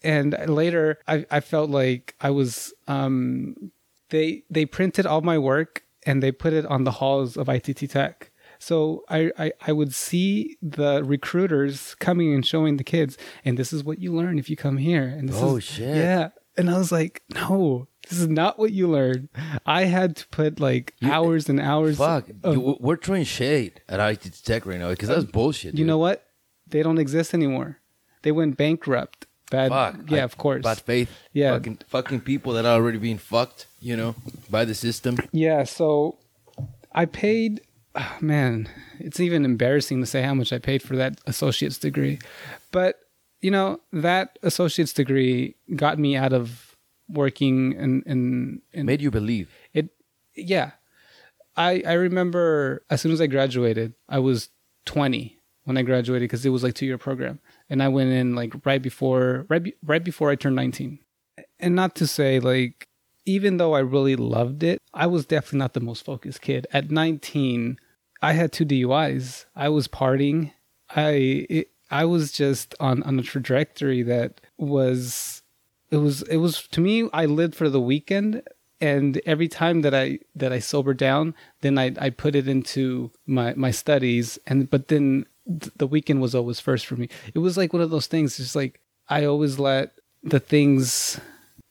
And 0.02 0.36
later, 0.46 0.98
I, 1.06 1.26
I 1.30 1.40
felt 1.40 1.70
like 1.70 2.14
I 2.20 2.30
was. 2.30 2.72
Um, 2.86 3.72
they 4.10 4.44
they 4.48 4.66
printed 4.66 5.06
all 5.06 5.20
my 5.20 5.38
work 5.38 5.82
and 6.04 6.22
they 6.22 6.30
put 6.30 6.52
it 6.52 6.64
on 6.66 6.84
the 6.84 6.92
halls 6.92 7.36
of 7.36 7.48
ITT 7.48 7.90
Tech. 7.90 8.30
So 8.58 9.04
I, 9.08 9.30
I, 9.38 9.52
I 9.66 9.72
would 9.72 9.94
see 9.94 10.56
the 10.62 11.02
recruiters 11.04 11.94
coming 11.96 12.34
and 12.34 12.44
showing 12.44 12.76
the 12.76 12.84
kids, 12.84 13.16
and 13.44 13.58
this 13.58 13.72
is 13.72 13.84
what 13.84 13.98
you 13.98 14.12
learn 14.12 14.38
if 14.38 14.50
you 14.50 14.56
come 14.56 14.76
here. 14.78 15.06
And 15.06 15.28
this 15.28 15.36
oh 15.38 15.56
is, 15.56 15.64
shit! 15.64 15.96
Yeah, 15.96 16.30
and 16.56 16.70
I 16.70 16.78
was 16.78 16.92
like, 16.92 17.22
no, 17.34 17.88
this 18.08 18.18
is 18.18 18.28
not 18.28 18.58
what 18.58 18.72
you 18.72 18.88
learn. 18.88 19.28
I 19.66 19.84
had 19.84 20.16
to 20.16 20.28
put 20.28 20.60
like 20.60 20.94
you, 21.00 21.08
eh, 21.08 21.12
hours 21.12 21.48
and 21.48 21.60
hours. 21.60 21.98
Fuck, 21.98 22.28
of, 22.42 22.54
you, 22.54 22.76
we're 22.80 22.96
throwing 22.96 23.24
shade 23.24 23.80
at 23.88 24.00
ITT 24.00 24.44
Tech 24.44 24.66
right 24.66 24.78
now 24.78 24.90
because 24.90 25.08
that's 25.08 25.24
bullshit. 25.24 25.76
You 25.76 25.84
know 25.84 25.98
what? 25.98 26.26
they 26.66 26.82
don't 26.82 26.98
exist 26.98 27.34
anymore. 27.34 27.78
They 28.22 28.32
went 28.32 28.56
bankrupt. 28.56 29.26
Bad, 29.50 29.70
Fuck. 29.70 30.10
yeah, 30.10 30.22
I, 30.22 30.24
of 30.24 30.36
course. 30.36 30.64
Bad 30.64 30.80
faith. 30.80 31.10
Yeah, 31.32 31.52
fucking, 31.52 31.78
fucking 31.86 32.20
people 32.22 32.52
that 32.54 32.64
are 32.64 32.74
already 32.74 32.98
being 32.98 33.18
fucked, 33.18 33.66
you 33.80 33.96
know, 33.96 34.16
by 34.50 34.64
the 34.64 34.74
system. 34.74 35.18
Yeah, 35.30 35.62
so 35.62 36.18
I 36.92 37.04
paid. 37.04 37.60
Oh, 37.98 38.16
man, 38.20 38.68
it's 38.98 39.20
even 39.20 39.46
embarrassing 39.46 40.00
to 40.00 40.06
say 40.06 40.20
how 40.20 40.34
much 40.34 40.52
I 40.52 40.58
paid 40.58 40.82
for 40.82 40.96
that 40.96 41.18
associate's 41.26 41.78
degree, 41.78 42.18
but 42.70 43.00
you 43.40 43.50
know 43.50 43.80
that 43.92 44.38
associate's 44.42 44.92
degree 44.92 45.56
got 45.74 45.98
me 45.98 46.14
out 46.14 46.34
of 46.34 46.76
working 47.08 47.74
and 47.76 48.02
and, 48.06 48.60
and 48.74 48.86
made 48.86 49.00
you 49.00 49.10
believe 49.10 49.50
it. 49.72 49.88
Yeah, 50.34 50.72
I 51.56 51.82
I 51.86 51.94
remember 51.94 52.84
as 52.90 53.00
soon 53.00 53.12
as 53.12 53.20
I 53.20 53.28
graduated, 53.28 53.94
I 54.08 54.18
was 54.18 54.50
twenty 54.84 55.38
when 55.64 55.78
I 55.78 55.82
graduated 55.82 56.28
because 56.28 56.44
it 56.44 56.50
was 56.50 56.62
like 56.62 56.74
two 56.74 56.86
year 56.86 56.98
program, 56.98 57.40
and 57.70 57.82
I 57.82 57.88
went 57.88 58.10
in 58.10 58.34
like 58.34 58.54
right 58.66 58.82
before 58.82 59.46
right 59.48 59.62
be, 59.62 59.74
right 59.82 60.04
before 60.04 60.30
I 60.30 60.34
turned 60.34 60.56
nineteen. 60.56 60.98
And 61.58 61.74
not 61.74 61.94
to 61.96 62.06
say 62.06 62.40
like 62.40 62.88
even 63.24 63.56
though 63.56 63.74
I 63.74 63.80
really 63.80 64.16
loved 64.16 64.62
it, 64.62 64.80
I 64.92 65.06
was 65.06 65.26
definitely 65.26 65.60
not 65.60 65.72
the 65.72 65.80
most 65.80 66.04
focused 66.04 66.42
kid. 66.42 66.66
At 66.72 66.90
nineteen, 66.90 67.78
I 68.22 68.32
had 68.32 68.52
two 68.52 68.64
DUIs. 68.64 69.44
I 69.54 69.68
was 69.68 69.88
partying. 69.88 70.52
I 70.94 71.46
it, 71.50 71.70
I 71.90 72.04
was 72.04 72.32
just 72.32 72.74
on 72.80 73.02
on 73.02 73.18
a 73.18 73.22
trajectory 73.22 74.02
that 74.02 74.40
was 74.56 75.42
it 75.90 75.98
was 75.98 76.22
it 76.22 76.38
was 76.38 76.66
to 76.68 76.80
me 76.80 77.08
I 77.12 77.26
lived 77.26 77.54
for 77.54 77.68
the 77.68 77.80
weekend 77.80 78.42
and 78.80 79.20
every 79.24 79.48
time 79.48 79.82
that 79.82 79.94
I 79.94 80.18
that 80.34 80.52
I 80.52 80.58
sobered 80.58 80.98
down, 80.98 81.34
then 81.60 81.78
I 81.78 81.94
I 81.98 82.10
put 82.10 82.34
it 82.34 82.48
into 82.48 83.10
my 83.26 83.54
my 83.54 83.70
studies 83.70 84.38
and 84.46 84.68
but 84.68 84.88
then 84.88 85.26
the 85.46 85.86
weekend 85.86 86.20
was 86.20 86.34
always 86.34 86.60
first 86.60 86.86
for 86.86 86.96
me. 86.96 87.08
It 87.32 87.38
was 87.38 87.56
like 87.56 87.72
one 87.72 87.82
of 87.82 87.90
those 87.90 88.06
things. 88.06 88.36
Just 88.36 88.56
like 88.56 88.80
I 89.08 89.24
always 89.24 89.58
let 89.58 89.92
the 90.22 90.40
things. 90.40 91.20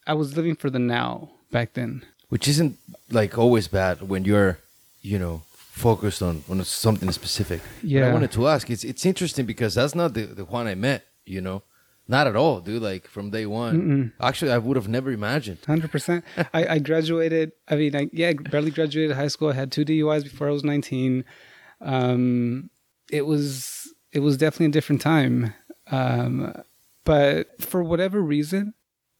I 0.08 0.14
was 0.14 0.38
living 0.38 0.56
for 0.56 0.70
the 0.70 0.80
now 0.80 1.32
back 1.52 1.74
then, 1.74 2.06
which 2.30 2.48
isn't 2.48 2.78
like 3.10 3.38
always 3.38 3.68
bad 3.68 4.08
when 4.08 4.24
you're, 4.24 4.60
you 5.02 5.18
know, 5.18 5.42
focused 5.76 6.22
on 6.22 6.44
on 6.50 6.64
something 6.64 7.12
specific. 7.12 7.62
Yeah, 7.84 8.02
but 8.02 8.10
I 8.10 8.14
wanted 8.14 8.32
to 8.32 8.48
ask. 8.48 8.70
It's 8.70 8.84
it's 8.84 9.06
interesting 9.06 9.46
because 9.46 9.76
that's 9.76 9.94
not 9.94 10.14
the 10.14 10.26
the 10.26 10.46
Juan 10.46 10.68
I 10.68 10.76
met. 10.76 11.06
You 11.26 11.42
know, 11.42 11.64
not 12.08 12.28
at 12.28 12.36
all, 12.36 12.62
dude. 12.62 12.82
Like 12.82 13.08
from 13.08 13.30
day 13.30 13.46
one. 13.46 13.82
Mm-mm. 13.82 14.12
Actually, 14.26 14.52
I 14.52 14.58
would 14.58 14.78
have 14.78 14.88
never 14.88 15.12
imagined. 15.12 15.60
Hundred 15.66 15.92
percent. 15.92 16.24
I, 16.54 16.66
I 16.76 16.80
graduated. 16.80 17.52
I 17.68 17.76
mean, 17.76 17.96
I, 17.96 18.10
yeah, 18.14 18.34
barely 18.34 18.72
graduated 18.72 19.16
high 19.16 19.28
school. 19.28 19.50
I 19.50 19.54
had 19.54 19.72
two 19.72 19.86
DUIs 19.86 20.24
before 20.24 20.48
I 20.48 20.52
was 20.52 20.64
nineteen. 20.64 21.26
Um, 21.82 22.70
it 23.12 23.26
was 23.26 23.94
it 24.14 24.20
was 24.20 24.38
definitely 24.38 24.68
a 24.68 24.78
different 24.78 25.02
time. 25.02 25.54
Um, 25.92 26.54
but 27.04 27.62
for 27.62 27.84
whatever 27.84 28.22
reason, 28.22 28.74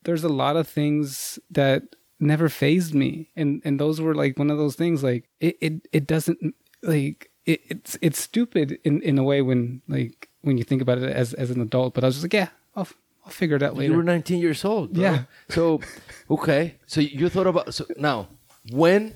there's 0.04 0.24
a 0.24 0.30
lot 0.30 0.56
of 0.56 0.68
things 0.68 1.38
that 1.52 1.84
never 2.20 2.50
phased 2.50 2.94
me, 2.94 3.30
and 3.36 3.62
and 3.66 3.80
those 3.80 4.02
were 4.02 4.16
like 4.16 4.38
one 4.40 4.50
of 4.52 4.58
those 4.58 4.76
things. 4.76 5.04
Like 5.04 5.30
it 5.40 5.58
it, 5.62 5.88
it 5.92 6.08
doesn't 6.08 6.56
like 6.84 7.32
it, 7.46 7.62
it's 7.70 7.98
it's 8.02 8.20
stupid 8.20 8.80
in 8.84 9.02
in 9.02 9.18
a 9.18 9.24
way 9.24 9.42
when 9.42 9.82
like 9.88 10.30
when 10.42 10.58
you 10.58 10.64
think 10.64 10.82
about 10.82 10.98
it 10.98 11.12
as 11.12 11.34
as 11.34 11.50
an 11.52 11.62
adult. 11.62 11.94
But 11.94 12.04
I 12.04 12.08
was 12.08 12.16
just 12.16 12.24
like, 12.26 12.34
yeah, 12.34 12.50
I'll 12.76 12.88
I'll 13.26 13.32
figure 13.32 13.56
it 13.56 13.64
out 13.64 13.76
later. 13.76 13.92
You 13.92 13.98
were 13.98 14.04
19 14.04 14.40
years 14.40 14.64
old. 14.64 14.94
Bro. 14.94 15.04
Yeah. 15.04 15.24
So 15.50 15.82
okay, 16.30 16.76
so 16.86 17.02
you 17.02 17.30
thought 17.30 17.48
about 17.48 17.74
so 17.74 17.86
now 17.98 18.28
when 18.72 19.14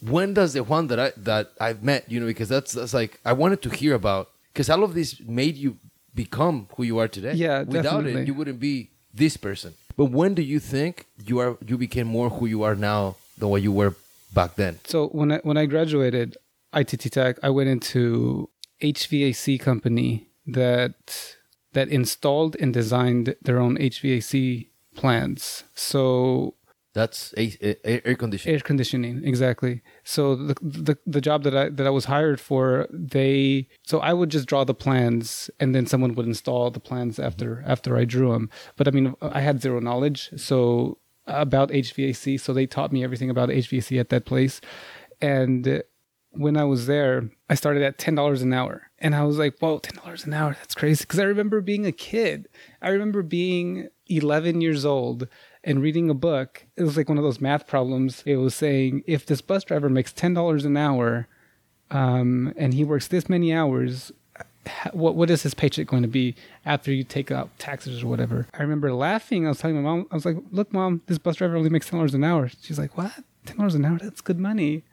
when 0.00 0.34
does 0.34 0.52
the 0.54 0.62
Juan 0.64 0.86
that 0.88 0.98
I 0.98 1.12
that 1.16 1.52
I've 1.60 1.82
met, 1.82 2.10
you 2.10 2.20
know, 2.20 2.26
because 2.26 2.48
that's 2.48 2.72
that's 2.72 2.94
like 2.94 3.20
I 3.24 3.32
wanted 3.32 3.62
to 3.62 3.70
hear 3.70 3.94
about 3.94 4.30
because 4.52 4.70
all 4.70 4.82
of 4.84 4.94
this 4.94 5.20
made 5.20 5.56
you 5.56 5.76
become 6.14 6.68
who 6.76 6.82
you 6.82 6.98
are 6.98 7.08
today. 7.08 7.32
Yeah, 7.34 7.60
Without 7.62 7.82
definitely. 7.82 8.22
it, 8.22 8.26
you 8.26 8.34
wouldn't 8.34 8.60
be 8.60 8.90
this 9.14 9.36
person. 9.36 9.74
But 10.00 10.12
when 10.12 10.32
do 10.32 10.40
you 10.40 10.60
think 10.60 11.04
you 11.26 11.40
are 11.40 11.58
you 11.66 11.76
became 11.76 12.06
more 12.06 12.30
who 12.30 12.46
you 12.46 12.62
are 12.62 12.74
now 12.74 13.16
than 13.36 13.50
what 13.50 13.60
you 13.60 13.70
were 13.70 13.94
back 14.32 14.56
then? 14.56 14.78
So 14.86 15.08
when 15.08 15.30
I 15.30 15.40
when 15.42 15.58
I 15.58 15.66
graduated 15.66 16.38
ITT 16.72 17.12
Tech, 17.12 17.36
I 17.42 17.50
went 17.50 17.68
into 17.68 18.48
HVAC 18.82 19.60
company 19.60 20.26
that 20.46 21.36
that 21.74 21.88
installed 21.90 22.56
and 22.58 22.72
designed 22.72 23.36
their 23.42 23.58
own 23.60 23.76
HVAC 23.76 24.68
plants. 24.94 25.64
So 25.74 26.54
That's 26.92 27.32
a, 27.36 27.56
a- 27.62 28.06
air 28.06 28.16
conditioning. 28.16 28.54
air 28.54 28.60
conditioning 28.60 29.22
exactly. 29.24 29.82
So 30.02 30.34
the, 30.34 30.54
the 30.60 30.98
the 31.06 31.20
job 31.20 31.44
that 31.44 31.56
i 31.56 31.68
that 31.68 31.86
i 31.86 31.90
was 31.90 32.06
hired 32.06 32.40
for 32.40 32.86
they 32.90 33.68
so 33.84 34.00
i 34.00 34.12
would 34.12 34.30
just 34.30 34.48
draw 34.48 34.64
the 34.64 34.74
plans 34.74 35.50
and 35.60 35.74
then 35.74 35.86
someone 35.86 36.14
would 36.14 36.26
install 36.26 36.70
the 36.70 36.80
plans 36.80 37.14
mm-hmm. 37.16 37.26
after 37.26 37.62
after 37.66 37.96
i 37.96 38.04
drew 38.04 38.32
them 38.32 38.50
but 38.76 38.88
i 38.88 38.90
mean 38.90 39.14
i 39.22 39.40
had 39.40 39.62
zero 39.62 39.78
knowledge 39.80 40.30
so 40.36 40.98
about 41.26 41.70
hvac 41.70 42.40
so 42.40 42.52
they 42.52 42.66
taught 42.66 42.92
me 42.92 43.04
everything 43.04 43.30
about 43.30 43.50
hvac 43.50 43.98
at 43.98 44.08
that 44.08 44.24
place. 44.24 44.60
And 45.20 45.82
when 46.32 46.56
i 46.56 46.64
was 46.64 46.86
there 46.86 47.30
i 47.48 47.54
started 47.54 47.82
at 47.82 47.98
$10 47.98 48.42
an 48.42 48.52
hour. 48.52 48.90
And 48.98 49.14
i 49.14 49.22
was 49.24 49.38
like 49.38 49.58
whoa 49.58 49.78
$10 49.78 50.26
an 50.26 50.34
hour 50.34 50.54
that's 50.54 50.74
crazy. 50.74 51.04
Because 51.04 51.20
i 51.20 51.24
remember 51.24 51.60
being 51.60 51.86
a 51.86 51.92
kid. 51.92 52.48
I 52.82 52.88
remember 52.88 53.22
being 53.22 53.88
11 54.08 54.60
years 54.60 54.84
old 54.84 55.28
and 55.64 55.82
reading 55.82 56.10
a 56.10 56.14
book. 56.14 56.64
It 56.76 56.82
was 56.82 56.96
like 56.96 57.08
one 57.08 57.18
of 57.18 57.24
those 57.24 57.40
math 57.40 57.66
problems. 57.66 58.22
It 58.26 58.36
was 58.36 58.54
saying 58.54 59.04
if 59.06 59.26
this 59.26 59.40
bus 59.40 59.64
driver 59.64 59.88
makes 59.88 60.12
ten 60.12 60.34
dollars 60.34 60.64
an 60.64 60.76
hour, 60.76 61.28
um, 61.90 62.52
and 62.56 62.74
he 62.74 62.84
works 62.84 63.08
this 63.08 63.28
many 63.28 63.52
hours, 63.52 64.12
what 64.92 65.14
what 65.14 65.30
is 65.30 65.42
his 65.42 65.54
paycheck 65.54 65.86
going 65.86 66.02
to 66.02 66.08
be 66.08 66.34
after 66.64 66.92
you 66.92 67.04
take 67.04 67.30
out 67.30 67.56
taxes 67.58 68.02
or 68.02 68.06
whatever? 68.06 68.46
I 68.54 68.62
remember 68.62 68.92
laughing. 68.92 69.46
I 69.46 69.50
was 69.50 69.58
telling 69.58 69.76
my 69.76 69.82
mom, 69.82 70.06
I 70.10 70.14
was 70.14 70.24
like, 70.24 70.36
"Look, 70.50 70.72
mom, 70.72 71.02
this 71.06 71.18
bus 71.18 71.36
driver 71.36 71.56
only 71.56 71.70
makes 71.70 71.88
ten 71.88 71.98
dollars 71.98 72.14
an 72.14 72.24
hour." 72.24 72.50
She's 72.62 72.78
like, 72.78 72.96
"What? 72.96 73.12
Ten 73.46 73.56
dollars 73.56 73.74
an 73.74 73.84
hour? 73.84 73.98
That's 73.98 74.20
good 74.20 74.38
money." 74.38 74.84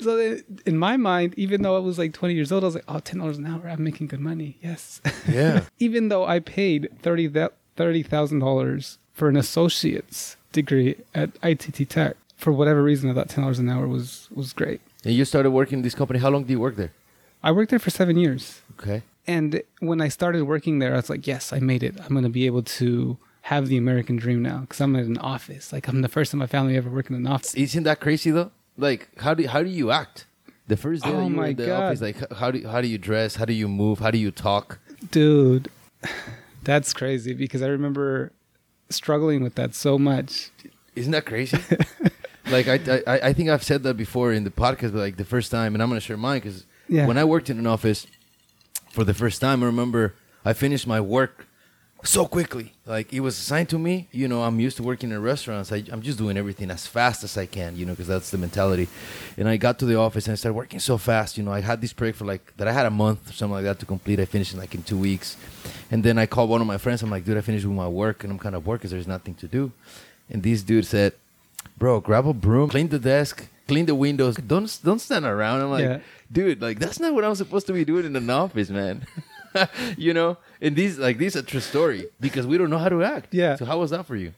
So 0.00 0.38
in 0.66 0.76
my 0.76 0.98
mind, 0.98 1.32
even 1.38 1.62
though 1.62 1.74
I 1.74 1.78
was 1.78 1.98
like 1.98 2.12
20 2.12 2.34
years 2.34 2.52
old, 2.52 2.62
I 2.62 2.66
was 2.66 2.74
like, 2.74 2.84
"Oh, 2.88 2.98
ten 2.98 3.18
dollars 3.18 3.38
an 3.38 3.46
hour, 3.46 3.68
I'm 3.68 3.82
making 3.82 4.08
good 4.08 4.20
money." 4.20 4.58
Yes. 4.62 5.00
Yeah. 5.28 5.64
even 5.78 6.08
though 6.08 6.24
I 6.24 6.40
paid 6.40 6.88
thirty 7.00 7.28
thirty 7.76 8.02
thousand 8.02 8.40
dollars 8.40 8.98
for 9.18 9.28
an 9.28 9.36
associate's 9.36 10.36
degree 10.52 10.96
at 11.14 11.28
ITT 11.50 11.78
Tech, 11.96 12.14
for 12.36 12.50
whatever 12.52 12.80
reason, 12.90 13.10
I 13.10 13.14
thought 13.14 13.28
ten 13.34 13.42
dollars 13.42 13.58
an 13.64 13.68
hour 13.74 13.86
was 13.96 14.28
was 14.40 14.52
great. 14.60 14.80
and 15.04 15.12
you 15.18 15.24
started 15.24 15.50
working 15.60 15.78
in 15.80 15.82
this 15.82 15.94
company. 16.00 16.18
How 16.24 16.30
long 16.34 16.42
did 16.44 16.52
you 16.56 16.60
work 16.66 16.76
there? 16.82 16.92
I 17.42 17.50
worked 17.56 17.70
there 17.72 17.78
for 17.86 17.90
seven 18.00 18.16
years, 18.24 18.44
Okay. 18.78 18.98
and 19.36 19.48
when 19.88 20.00
I 20.06 20.08
started 20.18 20.42
working 20.54 20.74
there, 20.80 20.92
I 20.96 20.98
was 21.02 21.10
like, 21.14 21.24
"Yes, 21.32 21.52
I 21.56 21.58
made 21.72 21.82
it. 21.88 21.94
I'm 22.02 22.12
going 22.18 22.28
to 22.32 22.36
be 22.40 22.46
able 22.50 22.64
to 22.80 22.88
have 23.52 23.62
the 23.72 23.78
American 23.84 24.16
dream 24.24 24.40
now 24.50 24.58
because 24.62 24.80
I'm 24.84 24.94
in 24.96 25.06
an 25.16 25.18
office. 25.34 25.72
Like 25.74 25.84
I'm 25.90 26.00
the 26.06 26.12
first 26.16 26.32
in 26.34 26.38
my 26.44 26.46
family 26.56 26.76
ever 26.80 26.90
working 26.98 27.14
in 27.16 27.22
an 27.26 27.32
office." 27.36 27.54
Isn't 27.54 27.84
that 27.88 27.98
crazy 28.06 28.30
though? 28.38 28.50
Like 28.86 29.02
how 29.24 29.32
do 29.34 29.42
how 29.54 29.62
do 29.68 29.70
you 29.80 29.90
act? 30.02 30.16
The 30.72 30.76
first 30.84 31.02
day 31.02 31.10
Oh 31.10 31.28
my 31.42 31.48
in 31.48 31.56
the 31.56 31.66
God. 31.72 31.82
office, 31.84 32.00
like 32.08 32.18
how 32.40 32.48
do 32.54 32.58
how 32.72 32.80
do 32.84 32.88
you 32.94 32.98
dress? 33.10 33.30
How 33.40 33.46
do 33.52 33.54
you 33.62 33.68
move? 33.82 33.96
How 34.04 34.10
do 34.16 34.18
you 34.26 34.30
talk? 34.48 34.78
Dude, 35.18 35.64
that's 36.62 36.92
crazy 36.92 37.32
because 37.34 37.62
I 37.62 37.68
remember 37.68 38.32
struggling 38.90 39.42
with 39.42 39.54
that 39.56 39.74
so 39.74 39.98
much. 39.98 40.50
Isn't 40.96 41.12
that 41.12 41.26
crazy? 41.26 41.58
like 42.50 42.66
I, 42.68 43.00
I 43.06 43.20
I 43.28 43.32
think 43.32 43.48
I've 43.50 43.62
said 43.62 43.82
that 43.84 43.94
before 43.94 44.32
in 44.32 44.44
the 44.44 44.50
podcast, 44.50 44.92
but 44.92 44.98
like 45.00 45.16
the 45.16 45.24
first 45.24 45.50
time, 45.50 45.74
and 45.74 45.82
I'm 45.82 45.88
gonna 45.88 46.00
share 46.00 46.16
mine 46.16 46.40
because 46.40 46.64
Yeah. 46.88 47.06
when 47.06 47.18
I 47.18 47.24
worked 47.24 47.50
in 47.50 47.58
an 47.58 47.66
office 47.66 48.06
for 48.90 49.04
the 49.04 49.14
first 49.14 49.40
time, 49.40 49.62
I 49.62 49.66
remember 49.66 50.14
I 50.44 50.52
finished 50.54 50.86
my 50.86 51.00
work 51.00 51.46
so 52.04 52.26
quickly. 52.26 52.72
Like 52.86 53.12
it 53.12 53.20
was 53.20 53.38
assigned 53.38 53.68
to 53.70 53.78
me. 53.78 54.08
You 54.12 54.28
know, 54.28 54.42
I'm 54.42 54.60
used 54.60 54.76
to 54.78 54.82
working 54.82 55.10
in 55.10 55.20
restaurants. 55.20 55.72
I, 55.72 55.82
I'm 55.90 56.00
just 56.02 56.16
doing 56.18 56.36
everything 56.36 56.70
as 56.70 56.86
fast 56.86 57.24
as 57.24 57.36
I 57.36 57.46
can. 57.46 57.76
You 57.76 57.86
know, 57.86 57.92
because 57.92 58.06
that's 58.06 58.30
the 58.30 58.38
mentality. 58.38 58.88
And 59.36 59.48
I 59.48 59.56
got 59.56 59.78
to 59.80 59.84
the 59.86 59.96
office 59.96 60.26
and 60.26 60.32
I 60.32 60.36
started 60.36 60.54
working 60.54 60.78
so 60.80 60.96
fast. 60.98 61.36
You 61.36 61.44
know, 61.44 61.52
I 61.52 61.60
had 61.60 61.80
this 61.80 61.92
project 61.92 62.18
for 62.18 62.24
like 62.24 62.56
that 62.56 62.68
I 62.68 62.72
had 62.72 62.86
a 62.86 62.90
month 62.90 63.30
or 63.30 63.32
something 63.32 63.54
like 63.54 63.64
that 63.64 63.78
to 63.80 63.86
complete. 63.86 64.20
I 64.20 64.24
finished 64.26 64.52
in 64.54 64.58
like 64.60 64.74
in 64.74 64.82
two 64.82 64.98
weeks, 64.98 65.36
and 65.90 66.04
then 66.04 66.18
I 66.18 66.26
called 66.26 66.50
one 66.50 66.60
of 66.60 66.66
my 66.66 66.78
friends. 66.78 67.02
I'm 67.02 67.10
like, 67.10 67.24
dude, 67.24 67.36
I 67.36 67.40
finished 67.40 67.66
with 67.66 67.76
my 67.76 67.88
work, 67.88 68.22
and 68.24 68.32
I'm 68.32 68.38
kind 68.38 68.54
of 68.54 68.64
bored 68.64 68.80
because 68.80 68.90
there's 68.92 69.08
nothing 69.08 69.34
to 69.34 69.48
do. 69.48 69.72
And 70.30 70.42
this 70.42 70.62
dude 70.62 70.86
said, 70.86 71.14
bro, 71.78 72.00
grab 72.00 72.26
a 72.28 72.32
broom, 72.32 72.68
clean 72.70 72.88
the 72.88 72.98
desk, 72.98 73.48
clean 73.66 73.86
the 73.86 73.94
windows. 73.94 74.36
Don't 74.36 74.78
don't 74.84 75.00
stand 75.00 75.24
around. 75.24 75.62
I'm 75.62 75.70
like, 75.70 75.82
Yeah. 75.84 75.98
dude, 76.30 76.62
like 76.62 76.78
that's 76.78 77.00
not 77.00 77.12
what 77.12 77.24
I'm 77.24 77.34
supposed 77.34 77.66
to 77.66 77.72
be 77.72 77.84
doing 77.84 78.04
in 78.06 78.14
an 78.14 78.30
office, 78.30 78.70
man. 78.70 79.04
you 79.96 80.14
know, 80.14 80.36
and 80.60 80.76
these 80.76 80.98
like 80.98 81.18
these 81.18 81.36
are 81.36 81.42
true 81.42 81.60
story 81.60 82.06
because 82.20 82.46
we 82.46 82.58
don't 82.58 82.70
know 82.70 82.78
how 82.78 82.88
to 82.88 83.02
act. 83.02 83.34
Yeah. 83.34 83.56
So 83.56 83.64
how 83.64 83.78
was 83.78 83.90
that 83.90 84.06
for 84.06 84.16
you? 84.16 84.32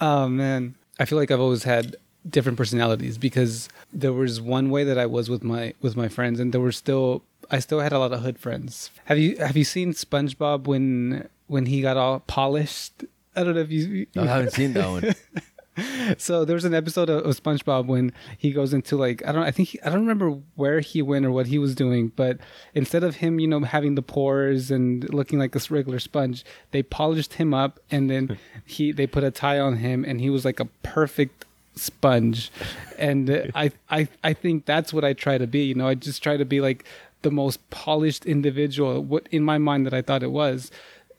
Oh 0.00 0.28
man, 0.28 0.74
I 0.98 1.04
feel 1.04 1.18
like 1.18 1.30
I've 1.30 1.40
always 1.40 1.64
had 1.64 1.96
different 2.28 2.58
personalities 2.58 3.16
because 3.18 3.68
there 3.92 4.12
was 4.12 4.40
one 4.40 4.70
way 4.70 4.84
that 4.84 4.98
I 4.98 5.06
was 5.06 5.30
with 5.30 5.42
my 5.42 5.74
with 5.80 5.96
my 5.96 6.08
friends, 6.08 6.40
and 6.40 6.52
there 6.52 6.60
were 6.60 6.72
still 6.72 7.22
I 7.50 7.58
still 7.60 7.80
had 7.80 7.92
a 7.92 7.98
lot 7.98 8.12
of 8.12 8.20
hood 8.22 8.38
friends. 8.38 8.90
Have 9.06 9.18
you 9.18 9.36
have 9.38 9.56
you 9.56 9.64
seen 9.64 9.92
SpongeBob 9.92 10.64
when 10.64 11.28
when 11.46 11.66
he 11.66 11.80
got 11.80 11.96
all 11.96 12.20
polished? 12.20 13.04
I 13.34 13.44
don't 13.44 13.54
know 13.54 13.60
if 13.60 13.70
you. 13.70 14.06
I 14.16 14.26
haven't 14.26 14.52
seen 14.52 14.72
that 14.74 14.88
one. 14.88 15.14
So 16.18 16.44
there 16.44 16.54
was 16.54 16.64
an 16.64 16.74
episode 16.74 17.10
of, 17.10 17.24
of 17.24 17.42
SpongeBob 17.42 17.86
when 17.86 18.12
he 18.36 18.50
goes 18.50 18.72
into 18.72 18.96
like 18.96 19.26
I 19.26 19.32
don't 19.32 19.42
I 19.42 19.50
think 19.50 19.70
he, 19.70 19.82
I 19.82 19.90
don't 19.90 20.00
remember 20.00 20.38
where 20.54 20.80
he 20.80 21.02
went 21.02 21.26
or 21.26 21.30
what 21.30 21.46
he 21.46 21.58
was 21.58 21.74
doing, 21.74 22.12
but 22.16 22.38
instead 22.74 23.04
of 23.04 23.16
him 23.16 23.38
you 23.38 23.46
know 23.46 23.60
having 23.60 23.94
the 23.94 24.02
pores 24.02 24.70
and 24.70 25.08
looking 25.12 25.38
like 25.38 25.54
a 25.54 25.60
regular 25.70 25.98
sponge, 25.98 26.44
they 26.70 26.82
polished 26.82 27.34
him 27.34 27.54
up 27.54 27.80
and 27.90 28.10
then 28.10 28.38
he 28.66 28.92
they 28.92 29.06
put 29.06 29.24
a 29.24 29.30
tie 29.30 29.58
on 29.58 29.76
him 29.76 30.04
and 30.04 30.20
he 30.20 30.30
was 30.30 30.44
like 30.44 30.60
a 30.60 30.66
perfect 30.82 31.44
sponge, 31.74 32.50
and 32.98 33.30
uh, 33.30 33.42
I 33.54 33.70
I 33.90 34.08
I 34.22 34.32
think 34.32 34.66
that's 34.66 34.92
what 34.92 35.04
I 35.04 35.12
try 35.12 35.38
to 35.38 35.46
be. 35.46 35.64
You 35.64 35.74
know, 35.74 35.88
I 35.88 35.94
just 35.94 36.22
try 36.22 36.36
to 36.36 36.44
be 36.44 36.60
like 36.60 36.84
the 37.22 37.30
most 37.30 37.68
polished 37.70 38.26
individual 38.26 39.02
what 39.02 39.26
in 39.30 39.42
my 39.42 39.58
mind 39.58 39.86
that 39.86 39.94
I 39.94 40.02
thought 40.02 40.22
it 40.22 40.30
was 40.30 40.70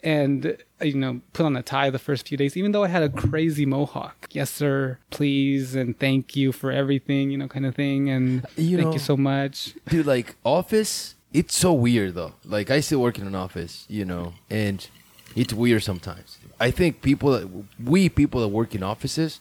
and 0.04 0.58
you 0.82 0.94
know 0.96 1.20
put 1.34 1.46
on 1.46 1.56
a 1.58 1.62
tie 1.64 1.90
the 1.90 2.00
first 2.00 2.28
few 2.28 2.38
days 2.38 2.56
even 2.56 2.72
though 2.72 2.84
i 2.84 2.88
had 2.88 3.04
a 3.04 3.10
crazy 3.10 3.66
mohawk. 3.66 4.28
Yes 4.32 4.50
sir 4.50 4.98
please 5.10 5.76
and 5.76 5.98
thank 6.00 6.36
you 6.36 6.52
for 6.52 6.72
everything 6.72 7.32
you 7.32 7.38
know 7.38 7.48
kind 7.48 7.66
of 7.66 7.76
thing 7.76 8.10
and 8.10 8.46
You 8.56 8.78
thank 8.78 8.88
know- 8.88 8.94
you 8.94 9.00
so 9.00 9.18
much. 9.18 9.74
dude 9.90 10.06
like 10.06 10.36
office 10.44 11.16
it's 11.34 11.56
so 11.56 11.74
weird 11.74 12.16
though. 12.16 12.34
Like 12.46 12.70
i 12.72 12.80
still 12.80 13.02
work 13.02 13.20
in 13.20 13.28
an 13.28 13.36
office 13.36 13.86
you 13.90 14.06
know 14.06 14.34
and 14.50 14.88
it's 15.36 15.54
weird 15.54 15.84
sometimes. 15.84 16.40
I 16.60 16.72
think 16.72 17.02
people 17.04 17.30
that 17.34 17.48
we 17.84 18.10
people 18.10 18.42
that 18.42 18.48
work 18.48 18.74
in 18.74 18.82
offices 18.84 19.40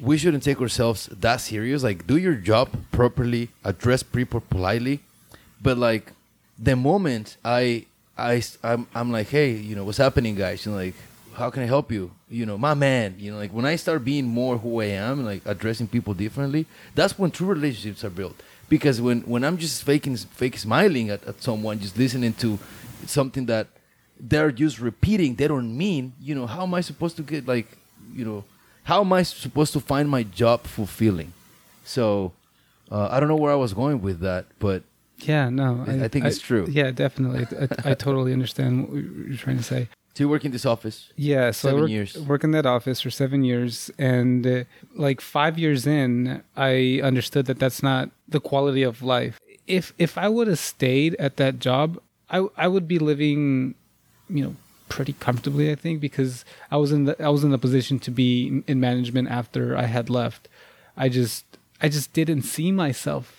we 0.00 0.16
shouldn't 0.18 0.42
take 0.44 0.60
ourselves 0.60 1.08
that 1.12 1.36
serious. 1.40 1.82
Like 1.82 2.06
do 2.06 2.16
your 2.16 2.34
job 2.34 2.68
properly 2.92 3.50
address 3.64 4.02
people 4.02 4.40
politely. 4.40 5.00
But 5.62 5.76
like 5.78 6.12
the 6.58 6.74
moment 6.76 7.36
i 7.44 7.86
i 8.18 8.42
i'm, 8.64 8.86
I'm 8.94 9.10
like 9.12 9.28
hey 9.28 9.52
you 9.52 9.76
know 9.76 9.84
what's 9.84 9.98
happening 9.98 10.34
guys? 10.34 10.66
Know 10.66 10.74
like 10.74 10.94
how 11.34 11.50
can 11.50 11.62
i 11.62 11.66
help 11.66 11.92
you? 11.92 12.10
You 12.28 12.44
know 12.46 12.58
my 12.58 12.74
man 12.74 13.14
you 13.18 13.30
know 13.30 13.38
like 13.38 13.52
when 13.52 13.64
i 13.64 13.76
start 13.76 14.04
being 14.04 14.26
more 14.26 14.58
who 14.58 14.80
i 14.80 14.86
am 14.86 15.24
like 15.24 15.42
addressing 15.46 15.88
people 15.88 16.12
differently 16.14 16.66
that's 16.94 17.18
when 17.18 17.30
true 17.30 17.46
relationships 17.46 18.04
are 18.04 18.10
built. 18.10 18.36
Because 18.68 19.00
when 19.00 19.20
when 19.22 19.44
i'm 19.44 19.56
just 19.56 19.82
faking 19.84 20.16
fake 20.16 20.58
smiling 20.58 21.10
at, 21.10 21.24
at 21.24 21.42
someone 21.42 21.78
just 21.78 21.96
listening 21.96 22.34
to 22.34 22.58
something 23.06 23.46
that 23.46 23.68
they're 24.20 24.50
just 24.50 24.80
repeating 24.80 25.36
they 25.36 25.46
don't 25.48 25.76
mean 25.76 26.12
you 26.20 26.34
know 26.34 26.46
how 26.46 26.64
am 26.64 26.74
i 26.74 26.80
supposed 26.80 27.16
to 27.16 27.22
get 27.22 27.46
like 27.46 27.68
you 28.12 28.24
know 28.24 28.44
how 28.84 29.00
am 29.00 29.12
i 29.12 29.22
supposed 29.22 29.72
to 29.72 29.80
find 29.80 30.08
my 30.08 30.22
job 30.22 30.64
fulfilling? 30.64 31.32
So 31.84 32.32
uh, 32.90 33.08
i 33.10 33.20
don't 33.20 33.28
know 33.28 33.36
where 33.36 33.52
i 33.52 33.56
was 33.56 33.72
going 33.72 34.02
with 34.02 34.20
that 34.20 34.46
but 34.58 34.82
yeah 35.20 35.48
no 35.50 35.84
I- 35.86 36.04
I 36.04 36.08
think 36.08 36.24
it's 36.24 36.38
true. 36.38 36.66
yeah 36.70 36.90
definitely 36.90 37.46
I, 37.84 37.90
I 37.90 37.94
totally 38.06 38.32
understand 38.32 38.88
what 38.88 39.02
you're 39.28 39.36
trying 39.36 39.56
to 39.58 39.62
say 39.62 39.88
so 40.14 40.24
you 40.24 40.28
work 40.28 40.44
in 40.44 40.50
this 40.50 40.66
office 40.66 41.12
Yeah, 41.16 41.52
so 41.52 41.68
Seven 41.68 41.78
I 41.78 41.80
worked, 41.82 41.90
years. 41.92 42.18
worked 42.18 42.44
in 42.44 42.50
that 42.50 42.66
office 42.66 43.00
for 43.00 43.08
seven 43.10 43.44
years, 43.44 43.88
and 43.98 44.44
uh, 44.44 44.64
like 44.96 45.20
five 45.20 45.60
years 45.60 45.86
in, 45.86 46.42
I 46.56 47.00
understood 47.04 47.46
that 47.46 47.60
that's 47.60 47.84
not 47.84 48.10
the 48.28 48.40
quality 48.40 48.82
of 48.82 49.00
life. 49.00 49.38
If 49.68 49.92
if 49.96 50.18
I 50.18 50.28
would 50.28 50.48
have 50.48 50.58
stayed 50.58 51.14
at 51.20 51.36
that 51.36 51.60
job, 51.60 52.00
I 52.30 52.38
I 52.56 52.66
would 52.66 52.88
be 52.88 52.98
living, 52.98 53.76
you 54.28 54.42
know, 54.44 54.56
pretty 54.88 55.12
comfortably. 55.12 55.70
I 55.70 55.76
think 55.76 56.00
because 56.00 56.44
I 56.72 56.78
was 56.78 56.90
in 56.90 57.04
the 57.04 57.14
I 57.22 57.28
was 57.28 57.44
in 57.44 57.52
the 57.52 57.58
position 57.66 58.00
to 58.00 58.10
be 58.10 58.64
in 58.66 58.80
management 58.80 59.28
after 59.30 59.76
I 59.76 59.86
had 59.86 60.10
left. 60.10 60.48
I 60.96 61.08
just 61.08 61.44
I 61.80 61.88
just 61.88 62.12
didn't 62.12 62.42
see 62.42 62.72
myself 62.72 63.37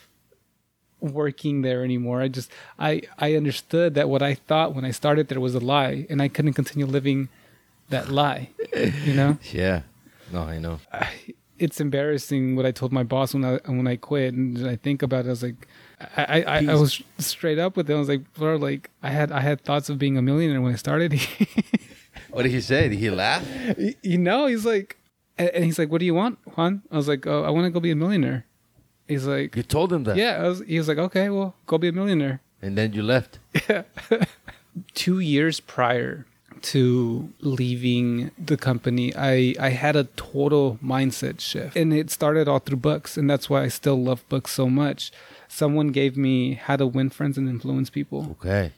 working 1.01 1.61
there 1.61 1.83
anymore. 1.83 2.21
I 2.21 2.27
just 2.27 2.51
I 2.77 3.01
I 3.17 3.35
understood 3.35 3.95
that 3.95 4.09
what 4.09 4.21
I 4.21 4.35
thought 4.35 4.75
when 4.75 4.85
I 4.85 4.91
started 4.91 5.27
there 5.27 5.39
was 5.39 5.55
a 5.55 5.59
lie, 5.59 6.05
and 6.09 6.21
I 6.21 6.27
couldn't 6.27 6.53
continue 6.53 6.85
living 6.85 7.29
that 7.89 8.09
lie. 8.09 8.49
You 8.73 9.13
know, 9.13 9.37
yeah 9.51 9.81
no 10.31 10.43
i 10.43 10.59
know 10.59 10.79
I, 10.93 11.09
it's 11.57 11.81
embarrassing 11.81 12.55
what 12.55 12.67
I 12.67 12.71
told 12.71 12.91
my 12.91 13.01
boss 13.03 13.33
when 13.33 13.43
I 13.43 13.59
when 13.65 13.87
I 13.87 13.95
quit, 13.95 14.33
and 14.33 14.67
I 14.67 14.75
think 14.75 15.01
about 15.01 15.25
it. 15.25 15.29
I 15.29 15.31
was 15.31 15.43
like. 15.43 15.67
I, 16.15 16.43
I, 16.43 16.65
I, 16.67 16.75
was 16.75 17.01
straight 17.17 17.59
up 17.59 17.75
with 17.75 17.89
him. 17.89 17.97
I 17.97 17.99
was 17.99 18.07
like, 18.07 18.33
bro, 18.33 18.55
like 18.55 18.89
I 19.03 19.09
had 19.09 19.33
I 19.33 19.41
had 19.41 19.59
thoughts 19.59 19.89
of 19.89 19.99
being 19.99 20.17
a 20.17 20.21
millionaire 20.21 20.61
when 20.61 20.71
I 20.71 20.77
started. 20.77 21.11
What 22.31 22.43
did 22.43 22.51
he 22.51 22.61
say? 22.61 22.89
Did 22.89 22.99
he 22.99 23.09
laugh? 23.09 23.45
You 24.01 24.17
know, 24.17 24.45
he's 24.45 24.65
like, 24.65 24.97
and 25.37 25.49
and 25.49 25.65
he's 25.65 25.79
like, 25.79 25.89
"What 25.91 25.99
do 25.99 26.05
you 26.05 26.13
want, 26.13 26.39
Juan?" 26.55 26.83
I 26.91 26.97
was 26.97 27.07
like, 27.07 27.25
"Oh, 27.25 27.43
I 27.43 27.49
want 27.49 27.65
to 27.65 27.71
go 27.71 27.79
be 27.79 27.91
a 27.91 27.95
millionaire." 27.95 28.45
He's 29.09 29.25
like, 29.25 29.55
You 29.57 29.63
told 29.63 29.91
him 29.91 30.03
that. 30.05 30.15
"Yeah." 30.15 30.43
I 30.43 30.47
was, 30.47 30.59
he 30.71 30.77
was 30.77 30.87
like, 30.87 30.99
"Okay, 31.07 31.27
well, 31.29 31.55
go 31.65 31.77
be 31.77 31.89
a 31.89 31.91
millionaire." 31.91 32.39
And 32.61 32.77
then 32.77 32.93
you 32.93 33.03
left. 33.03 33.39
Yeah. 33.69 33.83
two 34.93 35.19
years 35.19 35.59
prior 35.59 36.25
to 36.61 37.29
leaving 37.39 38.31
the 38.37 38.57
company 38.57 39.13
i 39.15 39.55
i 39.59 39.69
had 39.69 39.95
a 39.95 40.03
total 40.15 40.77
mindset 40.83 41.39
shift 41.39 41.75
and 41.75 41.93
it 41.93 42.09
started 42.11 42.47
all 42.49 42.59
through 42.59 42.77
books 42.91 43.17
and 43.17 43.29
that's 43.29 43.49
why 43.49 43.63
i 43.63 43.67
still 43.69 43.95
love 44.09 44.21
books 44.29 44.51
so 44.51 44.69
much 44.69 45.11
someone 45.47 45.87
gave 45.89 46.17
me 46.17 46.53
how 46.53 46.75
to 46.75 46.85
win 46.85 47.09
friends 47.09 47.37
and 47.37 47.47
influence 47.49 47.89
people 47.89 48.35
Okay. 48.39 48.71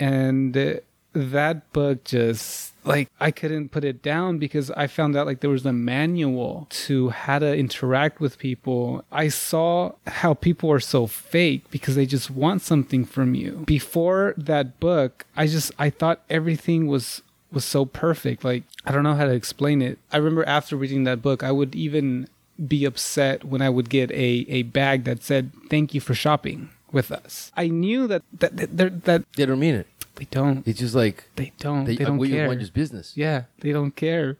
and 0.00 0.56
uh, 0.56 0.74
that 1.12 1.72
book 1.72 2.04
just 2.04 2.72
like 2.88 3.10
I 3.20 3.30
couldn't 3.30 3.68
put 3.68 3.84
it 3.84 4.02
down 4.02 4.38
because 4.38 4.70
I 4.72 4.86
found 4.86 5.14
out 5.16 5.26
like 5.26 5.40
there 5.40 5.50
was 5.50 5.66
a 5.66 5.72
manual 5.72 6.66
to 6.86 7.10
how 7.10 7.38
to 7.38 7.54
interact 7.56 8.18
with 8.18 8.38
people. 8.38 9.04
I 9.12 9.28
saw 9.28 9.92
how 10.06 10.34
people 10.34 10.72
are 10.72 10.80
so 10.80 11.06
fake 11.06 11.70
because 11.70 11.94
they 11.94 12.06
just 12.06 12.30
want 12.30 12.62
something 12.62 13.04
from 13.04 13.34
you. 13.34 13.62
Before 13.66 14.34
that 14.38 14.80
book, 14.80 15.26
I 15.36 15.46
just 15.46 15.70
I 15.78 15.90
thought 15.90 16.22
everything 16.30 16.86
was 16.86 17.22
was 17.52 17.64
so 17.64 17.84
perfect. 17.84 18.42
Like 18.42 18.64
I 18.84 18.92
don't 18.92 19.04
know 19.04 19.14
how 19.14 19.26
to 19.26 19.32
explain 19.32 19.82
it. 19.82 19.98
I 20.12 20.16
remember 20.16 20.44
after 20.44 20.74
reading 20.74 21.04
that 21.04 21.22
book, 21.22 21.42
I 21.42 21.52
would 21.52 21.74
even 21.74 22.28
be 22.66 22.84
upset 22.84 23.44
when 23.44 23.62
I 23.62 23.68
would 23.68 23.90
get 23.90 24.10
a 24.10 24.46
a 24.48 24.62
bag 24.62 25.04
that 25.04 25.22
said 25.22 25.52
"Thank 25.68 25.94
you 25.94 26.00
for 26.00 26.14
shopping 26.14 26.70
with 26.90 27.12
us." 27.12 27.52
I 27.56 27.68
knew 27.68 28.06
that 28.06 28.22
that 28.32 28.56
that, 28.56 28.76
that, 28.76 29.04
that 29.04 29.32
They 29.34 29.46
don't 29.46 29.60
mean 29.60 29.74
it. 29.74 29.86
They 30.18 30.26
don't. 30.30 30.66
It's 30.66 30.78
just 30.80 30.94
like 30.94 31.24
They 31.36 31.52
don't. 31.58 31.84
They, 31.84 31.96
they, 31.96 32.04
don't 32.04 32.18
we 32.18 32.30
care. 32.30 32.46
want 32.48 32.60
just 32.60 32.74
business. 32.74 33.12
Yeah, 33.16 33.44
they 33.60 33.72
don't 33.72 33.94
care. 33.96 34.36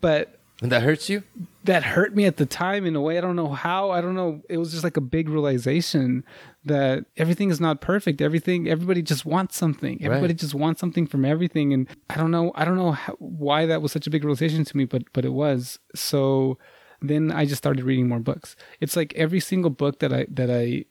But 0.00 0.38
And 0.62 0.70
that 0.72 0.82
hurts 0.82 1.08
you? 1.08 1.22
that 1.64 1.82
hurt 1.82 2.14
me 2.14 2.24
at 2.26 2.36
the 2.36 2.46
time 2.46 2.86
in 2.86 2.94
a 2.94 3.00
way. 3.00 3.18
I 3.18 3.20
don't 3.20 3.34
know 3.34 3.48
how. 3.48 3.90
I 3.90 4.00
don't 4.00 4.14
know. 4.14 4.40
It 4.48 4.56
was 4.58 4.70
just 4.70 4.84
like 4.84 4.96
a 4.96 5.00
big 5.00 5.28
realization 5.28 6.22
that 6.64 7.04
everything 7.16 7.50
is 7.50 7.60
not 7.60 7.80
perfect. 7.80 8.20
Everything, 8.20 8.68
everybody 8.68 9.02
just 9.02 9.26
wants 9.26 9.56
something. 9.56 9.98
Everybody 10.02 10.32
Right. 10.32 10.38
just 10.40 10.54
wants 10.54 10.80
something 10.80 11.06
from 11.08 11.24
everything. 11.24 11.72
And 11.72 11.88
I 12.08 12.16
don't 12.16 12.30
know. 12.30 12.52
I 12.54 12.64
don't 12.64 12.76
know 12.76 12.92
how, 12.92 13.14
why 13.18 13.66
that 13.66 13.82
was 13.82 13.90
such 13.92 14.06
a 14.06 14.10
big 14.10 14.22
realization 14.24 14.64
to 14.64 14.76
me, 14.76 14.84
but 14.84 15.02
but 15.12 15.24
it 15.24 15.32
was. 15.32 15.78
So 15.94 16.56
then 17.02 17.32
I 17.32 17.44
just 17.44 17.58
started 17.58 17.84
reading 17.84 18.08
more 18.08 18.20
books. 18.20 18.54
It's 18.80 18.96
like 18.96 19.12
every 19.14 19.40
single 19.40 19.70
book 19.70 19.98
that 19.98 20.12
I 20.12 20.26
that 20.30 20.50
I 20.50 20.84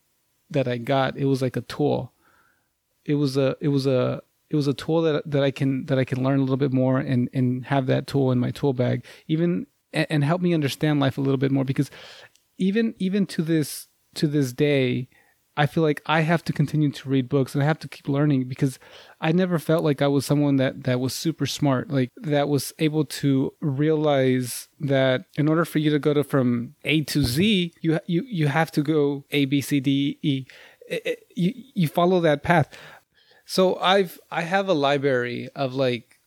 that 0.51 0.67
I 0.67 0.77
got, 0.77 1.17
it 1.17 1.25
was 1.25 1.41
like 1.41 1.55
a 1.57 1.61
tool. 1.61 2.11
It 3.05 3.15
was 3.15 3.37
a 3.37 3.55
it 3.61 3.67
was 3.69 3.85
a 3.87 4.21
it 4.49 4.55
was 4.55 4.67
a 4.67 4.73
tool 4.73 5.01
that 5.03 5.29
that 5.29 5.43
I 5.43 5.51
can 5.51 5.85
that 5.87 5.97
I 5.99 6.03
can 6.05 6.23
learn 6.23 6.37
a 6.39 6.41
little 6.41 6.57
bit 6.57 6.73
more 6.73 6.99
and 6.99 7.29
and 7.33 7.65
have 7.65 7.87
that 7.87 8.07
tool 8.07 8.31
in 8.31 8.39
my 8.39 8.51
tool 8.51 8.73
bag. 8.73 9.05
Even 9.27 9.67
and, 9.93 10.07
and 10.09 10.23
help 10.23 10.41
me 10.41 10.53
understand 10.53 10.99
life 10.99 11.17
a 11.17 11.21
little 11.21 11.37
bit 11.37 11.51
more 11.51 11.63
because 11.65 11.89
even 12.57 12.95
even 12.99 13.25
to 13.27 13.41
this 13.41 13.87
to 14.15 14.27
this 14.27 14.53
day 14.53 15.07
I 15.57 15.67
feel 15.67 15.83
like 15.83 16.01
I 16.05 16.19
have 16.21 16.43
to 16.45 16.53
continue 16.53 16.91
to 16.91 17.09
read 17.09 17.29
books 17.29 17.55
and 17.55 17.63
I 17.63 17.65
have 17.65 17.79
to 17.79 17.87
keep 17.87 18.09
learning 18.09 18.49
because 18.49 18.77
I 19.21 19.31
never 19.31 19.57
felt 19.57 19.85
like 19.85 20.01
I 20.01 20.07
was 20.07 20.25
someone 20.25 20.57
that 20.57 20.83
that 20.83 20.99
was 20.99 21.13
super 21.13 21.45
smart, 21.45 21.89
like 21.89 22.11
that 22.17 22.49
was 22.49 22.73
able 22.77 23.05
to 23.05 23.53
realize 23.61 24.67
that 24.81 25.25
in 25.37 25.47
order 25.47 25.63
for 25.63 25.79
you 25.79 25.91
to 25.91 25.99
go 25.99 26.13
to 26.13 26.23
from 26.25 26.75
A 26.83 27.01
to 27.05 27.23
Z, 27.23 27.73
you 27.81 27.99
you 28.05 28.23
you 28.27 28.47
have 28.47 28.69
to 28.71 28.81
go 28.83 29.23
A 29.31 29.45
B 29.45 29.61
C 29.61 29.79
D 29.79 30.19
E. 30.21 30.45
It- 30.89 31.01
it- 31.05 31.19
You 31.37 31.51
you 31.73 31.87
follow 31.87 32.19
that 32.21 32.43
path. 32.43 32.67
So 33.45 33.77
I've 33.77 34.19
I 34.31 34.41
have 34.41 34.67
a 34.67 34.73
library 34.73 35.49
of 35.55 35.75
like 35.75 36.19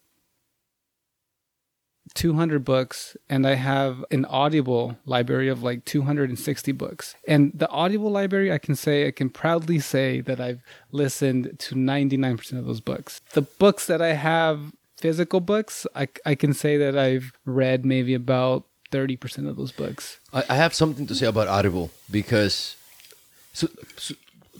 200 2.14 2.64
books 2.64 3.16
and 3.28 3.46
I 3.46 3.54
have 3.54 4.04
an 4.10 4.24
audible 4.24 4.96
library 5.04 5.48
of 5.48 5.62
like 5.62 5.84
260 5.84 6.72
books. 6.72 7.14
And 7.26 7.52
the 7.54 7.68
audible 7.68 8.10
library 8.10 8.52
I 8.52 8.58
can 8.58 8.76
say 8.76 9.06
I 9.06 9.10
can 9.10 9.30
proudly 9.30 9.78
say 9.78 10.20
that 10.22 10.40
I've 10.40 10.62
listened 10.92 11.58
to 11.58 11.74
99% 11.74 12.58
of 12.58 12.66
those 12.66 12.80
books. 12.80 13.20
The 13.32 13.42
books 13.42 13.86
that 13.86 14.00
I 14.00 14.14
have 14.14 14.72
physical 14.96 15.40
books, 15.40 15.86
I 15.94 16.08
I 16.24 16.34
can 16.34 16.54
say 16.54 16.76
that 16.76 16.96
I've 16.96 17.32
read 17.44 17.84
maybe 17.84 18.14
about 18.14 18.64
30% 18.90 19.48
of 19.48 19.56
those 19.56 19.72
books. 19.72 20.18
I, 20.32 20.44
I 20.48 20.54
have 20.54 20.72
something 20.72 21.06
to 21.08 21.14
say 21.14 21.26
about 21.26 21.46
Audible 21.46 21.90
because 22.10 22.76
so, 23.52 23.68
so 23.96 24.14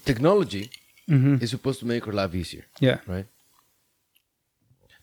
technology 0.05 0.71
Mm-hmm. 1.09 1.43
is 1.43 1.51
supposed 1.51 1.81
to 1.81 1.87
make 1.87 2.07
our 2.07 2.13
life 2.13 2.35
easier, 2.35 2.65
Yeah. 2.81 2.99
right? 3.07 3.27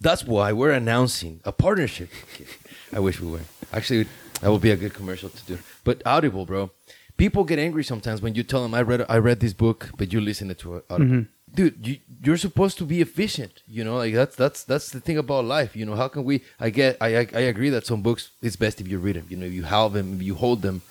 That's 0.02 0.24
why 0.26 0.52
we're 0.54 0.72
announcing 0.72 1.40
a 1.46 1.52
partnership. 1.52 2.10
I 2.94 3.00
wish 3.00 3.20
we 3.22 3.28
were. 3.32 3.40
Actually, 3.74 4.08
that 4.42 4.52
would 4.52 4.62
be 4.62 4.72
a 4.72 4.76
good 4.76 4.94
commercial 4.94 5.30
to 5.30 5.44
do. 5.46 5.58
But 5.84 6.02
Audible, 6.06 6.46
bro. 6.46 6.72
People 7.18 7.44
get 7.46 7.60
angry 7.60 7.84
sometimes 7.84 8.22
when 8.22 8.36
you 8.36 8.44
tell 8.44 8.62
them 8.62 8.74
I 8.74 8.82
read 8.82 9.06
I 9.08 9.18
read 9.18 9.40
this 9.40 9.54
book, 9.54 9.90
but 9.98 10.12
you 10.12 10.20
listen 10.20 10.52
it 10.52 10.60
to 10.60 10.84
Audible. 10.90 11.06
Mm-hmm. 11.16 11.22
Dude, 11.56 11.88
you, 11.88 11.98
you're 12.22 12.38
supposed 12.38 12.78
to 12.80 12.84
be 12.86 13.00
efficient. 13.00 13.64
You 13.68 13.86
know, 13.86 13.96
like 13.96 14.14
that's 14.14 14.36
that's 14.36 14.64
that's 14.66 14.90
the 14.92 15.00
thing 15.00 15.18
about 15.18 15.46
life. 15.46 15.76
You 15.78 15.86
know, 15.86 15.96
how 15.96 16.10
can 16.10 16.26
we? 16.26 16.44
I 16.60 16.70
get, 16.70 16.98
I 17.00 17.20
I, 17.20 17.28
I 17.34 17.40
agree 17.54 17.70
that 17.70 17.86
some 17.86 18.02
books 18.02 18.32
it's 18.42 18.58
best 18.58 18.82
if 18.82 18.88
you 18.90 19.00
read 19.00 19.16
them. 19.16 19.28
You 19.30 19.38
know, 19.38 19.46
if 19.46 19.54
you 19.54 19.64
have 19.64 19.94
them, 19.94 20.16
if 20.18 20.22
you 20.24 20.36
hold 20.36 20.62
them, 20.62 20.82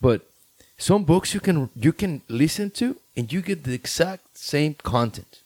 but 0.00 0.22
some 0.82 1.04
books 1.04 1.32
you 1.32 1.38
can 1.38 1.70
you 1.76 1.92
can 1.92 2.22
listen 2.28 2.68
to 2.70 2.96
and 3.16 3.32
you 3.32 3.40
get 3.40 3.62
the 3.62 3.72
exact 3.72 4.36
same 4.36 4.74
content. 4.82 5.42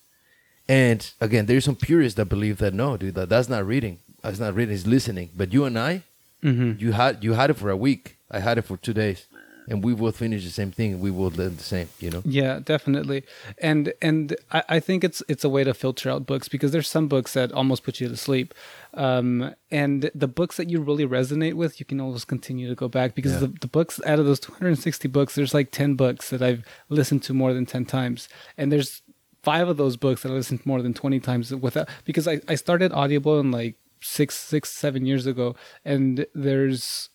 And 0.66 1.00
again, 1.20 1.44
there's 1.46 1.66
some 1.66 1.76
purists 1.76 2.16
that 2.16 2.26
believe 2.26 2.56
that 2.58 2.72
no, 2.72 2.96
dude, 2.96 3.14
that 3.16 3.28
that's 3.28 3.48
not 3.48 3.66
reading. 3.66 3.98
That's 4.22 4.40
not 4.40 4.54
reading. 4.54 4.74
It's 4.74 4.86
listening. 4.86 5.28
But 5.36 5.52
you 5.52 5.64
and 5.66 5.78
I, 5.78 6.02
mm-hmm. 6.42 6.80
you 6.82 6.92
had 6.92 7.22
you 7.22 7.34
had 7.34 7.50
it 7.50 7.54
for 7.54 7.70
a 7.70 7.76
week. 7.76 8.16
I 8.30 8.40
had 8.40 8.56
it 8.56 8.62
for 8.62 8.76
two 8.78 8.94
days, 8.94 9.26
and 9.68 9.84
we 9.84 9.94
both 9.94 10.16
finished 10.16 10.44
the 10.44 10.50
same 10.50 10.72
thing. 10.72 11.00
We 11.00 11.10
both 11.10 11.36
did 11.36 11.58
the 11.58 11.62
same. 11.62 11.88
You 12.00 12.10
know. 12.12 12.22
Yeah, 12.24 12.60
definitely. 12.64 13.22
And 13.58 13.92
and 14.00 14.34
I, 14.50 14.62
I 14.76 14.80
think 14.80 15.04
it's 15.04 15.22
it's 15.28 15.44
a 15.44 15.50
way 15.50 15.64
to 15.64 15.74
filter 15.74 16.10
out 16.10 16.26
books 16.26 16.48
because 16.48 16.72
there's 16.72 16.88
some 16.88 17.08
books 17.08 17.34
that 17.34 17.52
almost 17.52 17.84
put 17.84 18.00
you 18.00 18.08
to 18.08 18.16
sleep. 18.16 18.54
Um, 18.96 19.54
and 19.70 20.10
the 20.14 20.26
books 20.26 20.56
that 20.56 20.70
you 20.70 20.80
really 20.80 21.06
resonate 21.06 21.54
with, 21.54 21.78
you 21.78 21.86
can 21.86 22.00
always 22.00 22.24
continue 22.24 22.66
to 22.68 22.74
go 22.74 22.88
back 22.88 23.14
because 23.14 23.32
Yeah. 23.34 23.40
the, 23.40 23.54
the 23.60 23.68
books 23.68 24.00
out 24.06 24.18
of 24.18 24.24
those 24.26 24.40
260 24.40 25.06
books, 25.08 25.34
there's 25.34 25.52
like 25.54 25.70
10 25.70 25.94
books 25.94 26.30
that 26.30 26.42
I've 26.42 26.64
listened 26.88 27.22
to 27.24 27.34
more 27.34 27.52
than 27.52 27.66
10 27.66 27.84
times. 27.84 28.28
And 28.56 28.72
there's 28.72 29.02
five 29.42 29.68
of 29.68 29.76
those 29.76 29.96
books 29.96 30.22
that 30.22 30.30
I 30.32 30.34
listened 30.34 30.62
to 30.62 30.68
more 30.68 30.80
than 30.82 30.94
20 30.94 31.20
times 31.20 31.54
without, 31.54 31.88
because 32.04 32.26
I, 32.26 32.40
I 32.48 32.54
started 32.54 32.90
Audible 32.92 33.38
in 33.38 33.50
like 33.50 33.76
six, 34.00 34.34
six, 34.34 34.70
seven 34.70 35.04
years 35.04 35.26
ago. 35.26 35.54
And 35.84 36.26
there's 36.34 37.10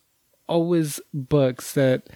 always 0.48 1.00
books 1.12 1.72
that 1.74 2.08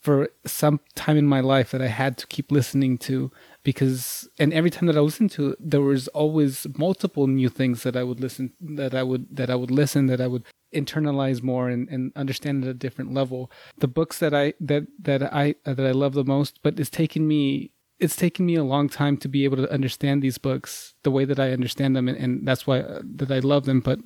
for 0.00 0.28
some 0.46 0.80
time 0.94 1.16
in 1.16 1.26
my 1.26 1.40
life 1.40 1.70
that 1.70 1.82
I 1.82 1.88
had 1.88 2.16
to 2.18 2.26
keep 2.26 2.50
listening 2.52 2.98
to 2.98 3.30
because 3.68 4.26
and 4.38 4.54
every 4.54 4.70
time 4.70 4.86
that 4.86 4.96
I 4.96 5.00
listened 5.00 5.30
to 5.32 5.50
it, 5.50 5.58
there 5.60 5.82
was 5.82 6.08
always 6.08 6.66
multiple 6.78 7.26
new 7.26 7.50
things 7.50 7.82
that 7.82 7.96
I 7.96 8.02
would 8.02 8.18
listen 8.18 8.54
that 8.62 8.94
I 8.94 9.02
would 9.02 9.26
that 9.36 9.50
I 9.50 9.56
would 9.56 9.70
listen 9.70 10.06
that 10.06 10.22
I 10.22 10.26
would 10.26 10.44
internalize 10.74 11.42
more 11.42 11.68
and, 11.68 11.86
and 11.90 12.10
understand 12.16 12.64
at 12.64 12.70
a 12.70 12.72
different 12.72 13.12
level. 13.12 13.50
The 13.76 13.86
books 13.86 14.20
that 14.20 14.32
I 14.32 14.54
that 14.60 14.86
that 14.98 15.22
I 15.22 15.56
that 15.64 15.86
I 15.86 15.90
love 15.90 16.14
the 16.14 16.24
most, 16.24 16.60
but 16.62 16.80
it's 16.80 16.88
taken 16.88 17.28
me 17.28 17.72
it's 17.98 18.16
taken 18.16 18.46
me 18.46 18.54
a 18.54 18.64
long 18.64 18.88
time 18.88 19.18
to 19.18 19.28
be 19.28 19.44
able 19.44 19.58
to 19.58 19.70
understand 19.70 20.22
these 20.22 20.38
books 20.38 20.94
the 21.02 21.10
way 21.10 21.26
that 21.26 21.38
I 21.38 21.52
understand 21.52 21.94
them 21.94 22.08
and, 22.08 22.16
and 22.16 22.48
that's 22.48 22.66
why 22.66 22.80
uh, 22.80 23.02
that 23.16 23.30
I 23.30 23.40
love 23.40 23.66
them. 23.66 23.80
But 23.80 23.98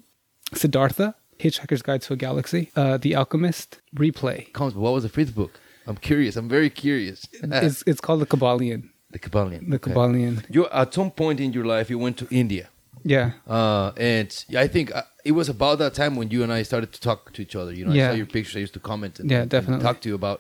Siddhartha, 0.55 1.15
Hitchhiker's 1.39 1.83
Guide 1.83 2.03
to 2.03 2.15
a 2.15 2.17
Galaxy, 2.17 2.73
uh, 2.75 2.97
The 2.97 3.15
Alchemist, 3.15 3.81
Replay. 3.95 4.53
Comes, 4.55 4.75
what 4.75 4.93
was 4.93 5.05
the 5.05 5.09
fifth 5.09 5.37
book? 5.37 5.53
I'm 5.87 5.97
curious. 5.97 6.35
I'm 6.37 6.49
very 6.49 6.71
curious. 6.71 7.29
it's 7.33 7.85
it's 7.87 8.01
called 8.01 8.21
the 8.21 8.27
Kybalion. 8.27 8.92
The 9.13 9.19
Kybalion. 9.19 9.69
The 9.71 9.77
Okay. 9.77 9.91
Kybalion. 9.93 10.35
You 10.51 10.67
at 10.69 10.93
some 10.95 11.11
point 11.11 11.39
in 11.41 11.53
your 11.53 11.65
life 11.75 11.87
you 11.91 11.99
went 11.99 12.17
to 12.19 12.27
India. 12.31 12.69
Yeah. 13.05 13.33
Uh, 13.49 13.91
and 13.97 14.31
I 14.57 14.67
think 14.69 14.95
uh, 14.95 15.03
it 15.25 15.33
was 15.33 15.49
about 15.49 15.79
that 15.79 15.93
time 15.95 16.15
when 16.17 16.31
you 16.31 16.43
and 16.45 16.53
I 16.53 16.63
started 16.63 16.93
to 16.93 17.01
talk 17.01 17.33
to 17.35 17.43
each 17.43 17.57
other. 17.57 17.73
You 17.73 17.85
know, 17.87 17.93
I 17.93 18.09
saw 18.11 18.15
your 18.23 18.27
pictures. 18.27 18.57
I 18.57 18.61
used 18.61 18.75
to 18.75 18.81
comment 18.81 19.19
and, 19.21 19.31
Yeah, 19.31 19.43
and 19.43 19.51
definitely. 19.51 19.83
talk 19.83 20.01
to 20.03 20.09
you 20.09 20.15
about. 20.15 20.39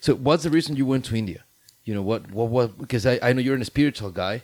So, 0.00 0.14
what's 0.14 0.42
the 0.42 0.50
reason 0.50 0.76
you 0.76 0.86
went 0.86 1.04
to 1.06 1.16
India? 1.16 1.40
You 1.84 1.94
know, 1.94 2.02
what, 2.02 2.30
what, 2.30 2.48
what? 2.54 2.78
Because 2.78 3.06
I, 3.06 3.18
I 3.22 3.32
know 3.32 3.40
you're 3.40 3.56
a 3.56 3.64
spiritual 3.64 4.10
guy. 4.10 4.42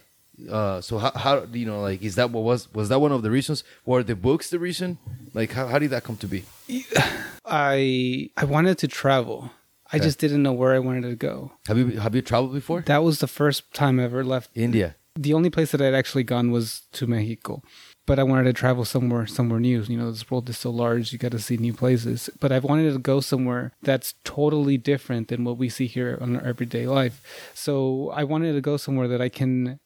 Uh, 0.51 0.81
so 0.81 0.99
how, 0.99 1.11
how, 1.25 1.35
you 1.53 1.67
know, 1.67 1.81
like, 1.83 2.01
is 2.03 2.15
that 2.15 2.31
what 2.31 2.45
was, 2.45 2.73
was 2.73 2.89
that 2.91 3.01
one 3.01 3.13
of 3.13 3.23
the 3.23 3.31
reasons? 3.31 3.65
Were 3.85 4.03
the 4.03 4.15
books 4.17 4.51
the 4.51 4.59
reason? 4.59 4.99
Like, 5.35 5.53
how, 5.53 5.67
how 5.67 5.79
did 5.79 5.91
that 5.91 6.05
come 6.05 6.17
to 6.19 6.27
be? 6.29 6.45
I 7.45 8.31
I 8.37 8.45
wanted 8.45 8.79
to 8.79 8.89
travel. 8.89 9.51
I 9.93 9.99
just 9.99 10.19
didn't 10.19 10.43
know 10.43 10.53
where 10.53 10.75
I 10.75 10.79
wanted 10.79 11.03
to 11.03 11.17
go. 11.17 11.53
Have 11.67 11.79
you, 11.79 11.99
have 11.99 12.15
you 12.15 12.23
traveled 12.23 12.53
before? 12.53 12.83
That 12.83 13.03
was 13.03 13.21
the 13.21 13.27
first 13.27 13.73
time 13.73 13.99
I 13.99 14.05
ever 14.05 14.25
left. 14.25 14.51
India. 14.55 14.97
The 15.15 15.35
only 15.35 15.51
place 15.51 15.73
that 15.73 15.81
I'd 15.81 15.95
actually 15.95 16.25
gone 16.25 16.51
was 16.53 16.83
to 16.93 17.07
Mexico. 17.07 17.63
But 18.07 18.19
I 18.19 18.23
wanted 18.23 18.45
to 18.45 18.53
travel 18.53 18.85
somewhere 18.85 19.27
somewhere 19.27 19.61
new. 19.61 19.83
You 19.83 19.99
know, 19.99 20.11
this 20.11 20.31
world 20.31 20.49
is 20.49 20.57
so 20.57 20.71
large, 20.71 21.13
you 21.13 21.19
got 21.19 21.33
to 21.33 21.39
see 21.39 21.57
new 21.57 21.75
places. 21.75 22.31
But 22.41 22.53
I've 22.53 22.65
wanted 22.65 22.93
to 22.93 22.99
go 22.99 23.21
somewhere 23.21 23.73
that's 23.83 24.15
totally 24.25 24.79
different 24.79 25.29
than 25.29 25.45
what 25.45 25.59
we 25.59 25.69
see 25.69 25.87
here 25.87 26.17
on 26.21 26.37
our 26.37 26.43
everyday 26.43 26.87
life. 26.87 27.51
So 27.53 28.11
I 28.15 28.25
wanted 28.25 28.55
to 28.55 28.61
go 28.61 28.77
somewhere 28.77 29.09
that 29.09 29.21
I 29.21 29.29
can 29.29 29.79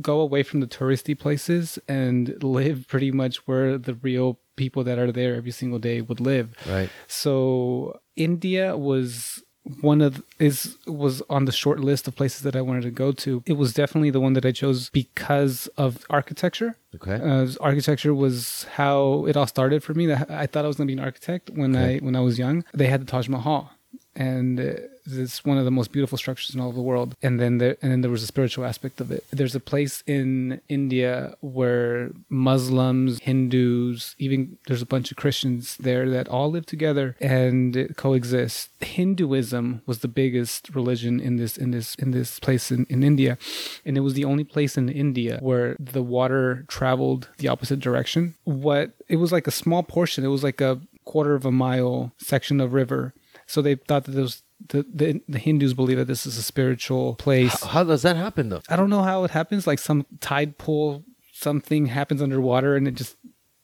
go 0.00 0.20
away 0.20 0.42
from 0.42 0.60
the 0.60 0.66
touristy 0.66 1.18
places 1.18 1.78
and 1.86 2.42
live 2.42 2.88
pretty 2.88 3.10
much 3.10 3.46
where 3.46 3.78
the 3.78 3.94
real 3.94 4.38
people 4.56 4.84
that 4.84 4.98
are 4.98 5.12
there 5.12 5.34
every 5.34 5.50
single 5.50 5.78
day 5.78 6.00
would 6.00 6.20
live. 6.20 6.54
Right. 6.68 6.90
So 7.06 8.00
India 8.16 8.76
was 8.76 9.42
one 9.80 10.00
of 10.00 10.22
is 10.40 10.76
was 10.88 11.22
on 11.30 11.44
the 11.44 11.52
short 11.52 11.78
list 11.78 12.08
of 12.08 12.16
places 12.16 12.42
that 12.42 12.56
I 12.56 12.60
wanted 12.62 12.82
to 12.82 12.90
go 12.90 13.12
to. 13.12 13.42
It 13.46 13.52
was 13.52 13.72
definitely 13.72 14.10
the 14.10 14.20
one 14.20 14.32
that 14.32 14.44
I 14.44 14.50
chose 14.50 14.90
because 14.90 15.68
of 15.76 16.04
architecture. 16.10 16.76
Okay. 16.96 17.14
Uh, 17.14 17.46
architecture 17.60 18.12
was 18.12 18.64
how 18.74 19.24
it 19.26 19.36
all 19.36 19.46
started 19.46 19.84
for 19.84 19.94
me. 19.94 20.06
That 20.06 20.28
I 20.30 20.46
thought 20.46 20.64
I 20.64 20.68
was 20.68 20.76
going 20.76 20.88
to 20.88 20.94
be 20.94 20.98
an 20.98 21.04
architect 21.04 21.50
when 21.50 21.76
Okay. 21.76 21.96
I 21.96 21.98
when 22.04 22.16
I 22.16 22.20
was 22.20 22.38
young. 22.38 22.64
They 22.74 22.88
had 22.88 23.02
the 23.02 23.06
Taj 23.06 23.28
Mahal, 23.28 23.70
and 24.14 24.60
uh, 24.60 24.72
it's 25.06 25.44
one 25.44 25.58
of 25.58 25.64
the 25.64 25.70
most 25.70 25.92
beautiful 25.92 26.18
structures 26.18 26.54
in 26.54 26.60
all 26.60 26.68
of 26.68 26.74
the 26.74 26.82
world. 26.82 27.16
And 27.22 27.40
then 27.40 27.58
there 27.58 27.76
and 27.82 27.90
then 27.90 28.00
there 28.02 28.10
was 28.10 28.22
a 28.22 28.26
spiritual 28.26 28.64
aspect 28.64 29.00
of 29.00 29.10
it. 29.10 29.24
There's 29.30 29.54
a 29.54 29.60
place 29.60 30.02
in 30.06 30.60
India 30.68 31.34
where 31.40 32.10
Muslims, 32.28 33.18
Hindus, 33.20 34.14
even 34.18 34.58
there's 34.66 34.82
a 34.82 34.86
bunch 34.86 35.10
of 35.10 35.16
Christians 35.16 35.76
there 35.78 36.08
that 36.10 36.28
all 36.28 36.50
live 36.50 36.66
together 36.66 37.16
and 37.20 37.94
coexist. 37.96 38.70
Hinduism 38.80 39.82
was 39.86 40.00
the 40.00 40.08
biggest 40.08 40.74
religion 40.74 41.20
in 41.20 41.36
this 41.36 41.56
in 41.56 41.70
this 41.70 41.94
in 41.96 42.12
this 42.12 42.38
place 42.38 42.70
in, 42.70 42.86
in 42.88 43.02
India, 43.02 43.38
and 43.84 43.96
it 43.96 44.00
was 44.00 44.14
the 44.14 44.24
only 44.24 44.44
place 44.44 44.76
in 44.76 44.88
India 44.88 45.38
where 45.40 45.76
the 45.78 46.02
water 46.02 46.64
traveled 46.68 47.28
the 47.38 47.48
opposite 47.48 47.80
direction. 47.80 48.34
What 48.44 48.92
it 49.08 49.16
was 49.16 49.32
like 49.32 49.46
a 49.46 49.52
small 49.52 49.82
portion. 49.82 50.24
It 50.24 50.28
was 50.28 50.44
like 50.44 50.60
a 50.60 50.80
quarter 51.04 51.34
of 51.34 51.44
a 51.44 51.52
mile 51.52 52.12
section 52.18 52.60
of 52.60 52.72
river. 52.72 53.12
So 53.52 53.60
they 53.60 53.74
thought 53.74 54.04
that 54.04 54.14
was 54.16 54.42
the, 54.68 54.82
the 54.94 55.20
the 55.28 55.38
Hindus 55.38 55.74
believe 55.74 55.98
that 55.98 56.06
this 56.06 56.24
is 56.24 56.38
a 56.38 56.42
spiritual 56.42 57.16
place. 57.16 57.62
How, 57.62 57.68
how 57.68 57.84
does 57.84 58.00
that 58.00 58.16
happen 58.16 58.48
though? 58.48 58.62
I 58.70 58.76
don't 58.76 58.88
know 58.88 59.02
how 59.02 59.24
it 59.24 59.30
happens. 59.30 59.66
Like 59.66 59.78
some 59.78 60.06
tide 60.20 60.56
pool, 60.56 61.04
something 61.34 61.84
happens 61.86 62.22
underwater, 62.22 62.76
and 62.76 62.88
it 62.88 62.94
just 62.94 63.16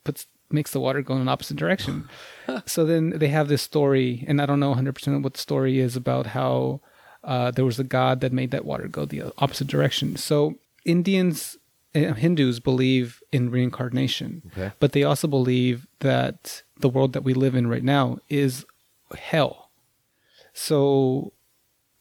puts 0.05 0.27
makes 0.51 0.73
the 0.73 0.81
water 0.81 1.01
go 1.01 1.15
in 1.15 1.23
an 1.23 1.29
opposite 1.29 1.57
direction. 1.57 2.07
so 2.67 2.85
then 2.85 3.11
they 3.17 3.29
have 3.29 3.49
this 3.49 3.63
story, 3.63 4.27
and 4.29 4.43
I 4.43 4.47
don't 4.47 4.61
know 4.61 4.69
100 4.69 4.95
percent 4.95 5.23
what 5.23 5.33
the 5.33 5.41
story 5.41 5.79
is 5.79 5.97
about 5.97 6.27
how 6.27 6.83
uh, 7.25 7.51
there 7.51 7.65
was 7.65 7.79
a 7.79 7.85
god 7.85 8.21
that 8.21 8.31
made 8.31 8.51
that 8.51 8.67
water 8.67 8.89
go 8.89 9.07
the 9.07 9.33
opposite 9.39 9.69
direction. 9.69 10.17
So 10.17 10.57
Indians, 10.85 11.57
uh, 11.95 12.13
Hindus 12.13 12.61
believe 12.61 13.23
in 13.33 13.51
reincarnation, 13.51 14.43
Okay. 14.53 14.73
but 14.81 14.93
they 14.93 15.03
also 15.05 15.29
believe 15.29 15.87
that 16.01 16.63
the 16.79 16.91
world 16.91 17.15
that 17.15 17.25
we 17.25 17.33
live 17.33 17.55
in 17.55 17.69
right 17.69 17.83
now 17.85 18.19
is 18.29 18.67
hell. 19.17 19.68
So 20.59 21.35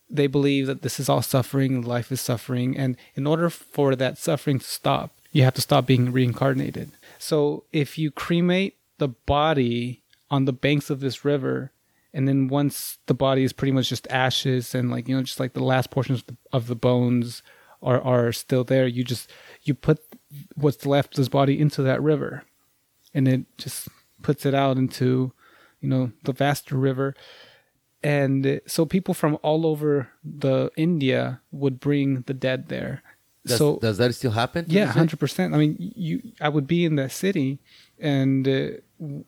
they 0.10 0.26
believe 0.26 0.66
that 0.66 0.82
this 0.82 1.00
is 1.00 1.10
all 1.10 1.22
suffering, 1.22 1.84
life 1.84 2.12
is 2.12 2.20
suffering, 2.20 2.76
and 2.76 2.98
in 3.14 3.28
order 3.28 3.52
for 3.52 3.96
that 3.96 4.18
suffering 4.18 4.58
to 4.58 4.66
stop, 4.66 5.12
you 5.32 5.44
have 5.44 5.54
to 5.54 5.62
stop 5.62 5.86
being 5.86 6.12
reincarnated. 6.12 6.92
So 7.20 7.66
if 7.72 8.00
you 8.00 8.10
cremate 8.10 8.78
the 8.98 9.10
body 9.10 10.02
on 10.32 10.46
the 10.46 10.54
banks 10.54 10.90
of 10.90 11.02
this 11.02 11.24
river, 11.24 11.72
and 12.14 12.28
then 12.28 12.48
once 12.48 12.98
the 13.06 13.14
body 13.14 13.44
is 13.44 13.54
pretty 13.54 13.72
much 13.72 13.90
just 13.90 14.08
ashes 14.10 14.74
and 14.74 14.90
like 14.90 15.08
you 15.08 15.16
know 15.16 15.22
just 15.22 15.40
like 15.40 15.54
the 15.54 15.64
last 15.64 15.92
portions 15.92 16.22
of 16.22 16.26
the, 16.26 16.38
of 16.52 16.66
the 16.66 16.76
bones 16.76 17.44
are 17.84 18.02
are 18.02 18.32
still 18.32 18.64
there, 18.64 18.88
you 18.88 19.04
just 19.04 19.30
you 19.62 19.76
put 19.76 20.00
what's 20.56 20.84
left 20.84 21.14
of 21.14 21.18
this 21.18 21.30
body 21.30 21.60
into 21.60 21.84
that 21.84 22.02
river, 22.02 22.44
and 23.14 23.28
it 23.28 23.46
just 23.60 23.88
puts 24.24 24.48
it 24.48 24.56
out 24.56 24.78
into 24.78 25.32
you 25.80 25.88
know 25.88 26.12
the 26.24 26.34
vaster 26.34 26.76
river 26.76 27.14
and 28.08 28.48
uh, 28.48 28.60
so 28.66 28.86
people 28.86 29.14
from 29.14 29.38
all 29.42 29.66
over 29.66 30.08
the 30.24 30.72
India 30.78 31.42
would 31.52 31.78
bring 31.82 32.22
the 32.22 32.34
dead 32.34 32.70
there. 32.70 33.04
Does, 33.46 33.58
so 33.58 33.80
does 33.80 33.98
that 33.98 34.16
still 34.16 34.32
happen? 34.32 34.66
yeah, 34.68 34.86
hundred 34.86 35.20
percent. 35.20 35.54
I 35.54 35.58
mean, 35.58 35.76
you 36.08 36.22
I 36.40 36.50
would 36.50 36.68
be 36.68 36.86
in 36.86 36.96
that 36.96 37.12
city, 37.12 37.60
and 38.00 38.48
uh, 38.48 38.70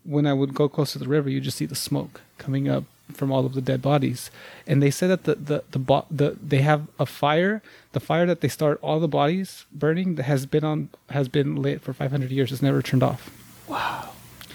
when 0.06 0.26
I 0.26 0.34
would 0.34 0.54
go 0.54 0.70
close 0.70 0.94
to 0.94 1.00
the 1.00 1.10
river, 1.10 1.30
you 1.30 1.42
just 1.42 1.58
see 1.58 1.66
the 1.66 1.76
smoke 1.76 2.22
coming 2.38 2.70
up 2.70 2.86
from 3.14 3.32
all 3.32 3.46
of 3.46 3.54
the 3.54 3.62
dead 3.62 3.82
bodies. 3.82 4.32
And 4.66 4.82
they 4.84 4.92
said 4.92 5.10
that 5.10 5.24
the 5.24 5.36
the 5.36 5.64
the, 5.72 5.80
bo- 5.80 6.06
the 6.10 6.38
they 6.42 6.62
have 6.72 6.88
a 7.00 7.06
fire, 7.06 7.62
the 7.92 8.00
fire 8.00 8.26
that 8.28 8.40
they 8.40 8.48
start 8.48 8.80
all 8.82 9.00
the 9.02 9.08
bodies 9.10 9.66
burning 9.74 10.16
that 10.16 10.24
has 10.24 10.46
been 10.46 10.64
on 10.64 10.90
has 11.10 11.28
been 11.28 11.56
lit 11.62 11.82
for 11.82 11.92
five 11.92 12.12
hundred 12.12 12.32
years. 12.32 12.52
It's 12.54 12.62
never 12.62 12.82
turned 12.82 13.04
off. 13.04 13.30
Wow. 13.68 14.12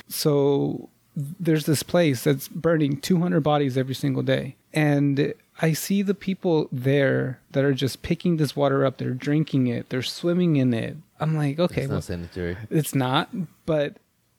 So 0.08 0.88
there's 1.16 1.66
this 1.66 1.82
place 1.82 2.24
that's 2.24 2.48
burning 2.48 3.00
200 3.00 3.40
bodies 3.40 3.76
every 3.78 3.94
single 3.94 4.22
day. 4.22 4.56
And 4.72 5.34
i 5.62 5.72
see 5.72 6.02
the 6.02 6.14
people 6.14 6.68
there 6.72 7.38
that 7.52 7.62
are 7.64 7.74
just 7.74 8.02
picking 8.02 8.36
this 8.38 8.56
water 8.56 8.84
up. 8.84 8.98
They're 8.98 9.10
drinking 9.10 9.68
it. 9.68 9.88
They're 9.90 10.02
swimming 10.02 10.56
in 10.56 10.74
it. 10.74 10.96
I'm 11.20 11.36
like 11.36 11.58
okay 11.60 11.82
It's 11.82 11.88
well, 11.88 11.96
not 11.98 12.04
sanitary. 12.04 12.56
it's 12.70 12.94
not 12.94 13.30
but 13.66 13.96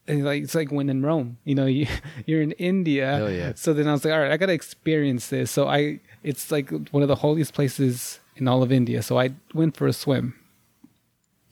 like 0.08 0.44
it's 0.44 0.54
like 0.54 0.72
when 0.72 0.90
in 0.90 1.02
rome 1.04 1.38
you 1.46 1.56
know 1.56 1.66
you, 1.78 1.88
you're 2.26 2.42
in 2.42 2.52
india. 2.54 3.16
Hell 3.16 3.32
yeah. 3.32 3.54
so 3.56 3.74
then 3.74 3.88
i 3.88 3.94
was 3.94 4.04
like 4.04 4.14
all 4.14 4.20
right 4.20 4.32
i 4.32 4.38
gotta 4.38 4.54
experience 4.54 5.30
this. 5.30 5.50
So 5.52 5.68
i 5.68 6.00
it's 6.24 6.52
like 6.52 6.70
one 6.92 7.02
of 7.02 7.08
the 7.08 7.16
holiest 7.16 7.54
places 7.54 8.20
in 8.36 8.48
all 8.50 8.62
of 8.62 8.72
india. 8.72 9.02
So 9.02 9.18
i 9.18 9.32
went 9.54 9.78
for 9.78 9.88
a 9.88 9.94
swim 9.94 10.36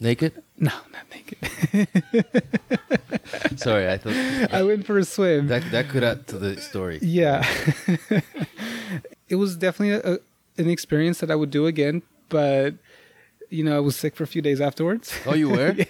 Naked? 0.04 0.44
no 0.60 0.72
not 0.92 1.06
naked 1.16 1.38
Sorry, 3.58 3.90
I 3.90 3.98
thought 3.98 4.54
i 4.54 4.62
went 4.62 4.86
for 4.86 4.98
a 4.98 5.06
swim 5.06 5.48
that 5.48 5.64
that 5.72 5.88
could 5.88 6.04
add 6.04 6.28
to 6.28 6.38
the 6.38 6.60
story. 6.60 7.00
Yeah. 7.02 7.48
it 9.30 9.36
was 9.36 9.56
definitely 9.56 10.12
a, 10.12 10.20
an 10.62 10.70
experience 10.70 11.20
that 11.22 11.32
I 11.32 11.36
would 11.36 11.50
do 11.52 11.66
again, 11.68 12.02
but 12.28 12.76
you 13.50 13.64
know, 13.64 13.78
I 13.78 13.80
was 13.80 13.96
sick 13.96 14.16
for 14.16 14.24
a 14.24 14.28
few 14.28 14.42
days 14.42 14.60
afterwards. 14.60 15.14
Oh, 15.26 15.36
you 15.36 15.50
were? 15.50 15.72
yeah. 15.78 15.86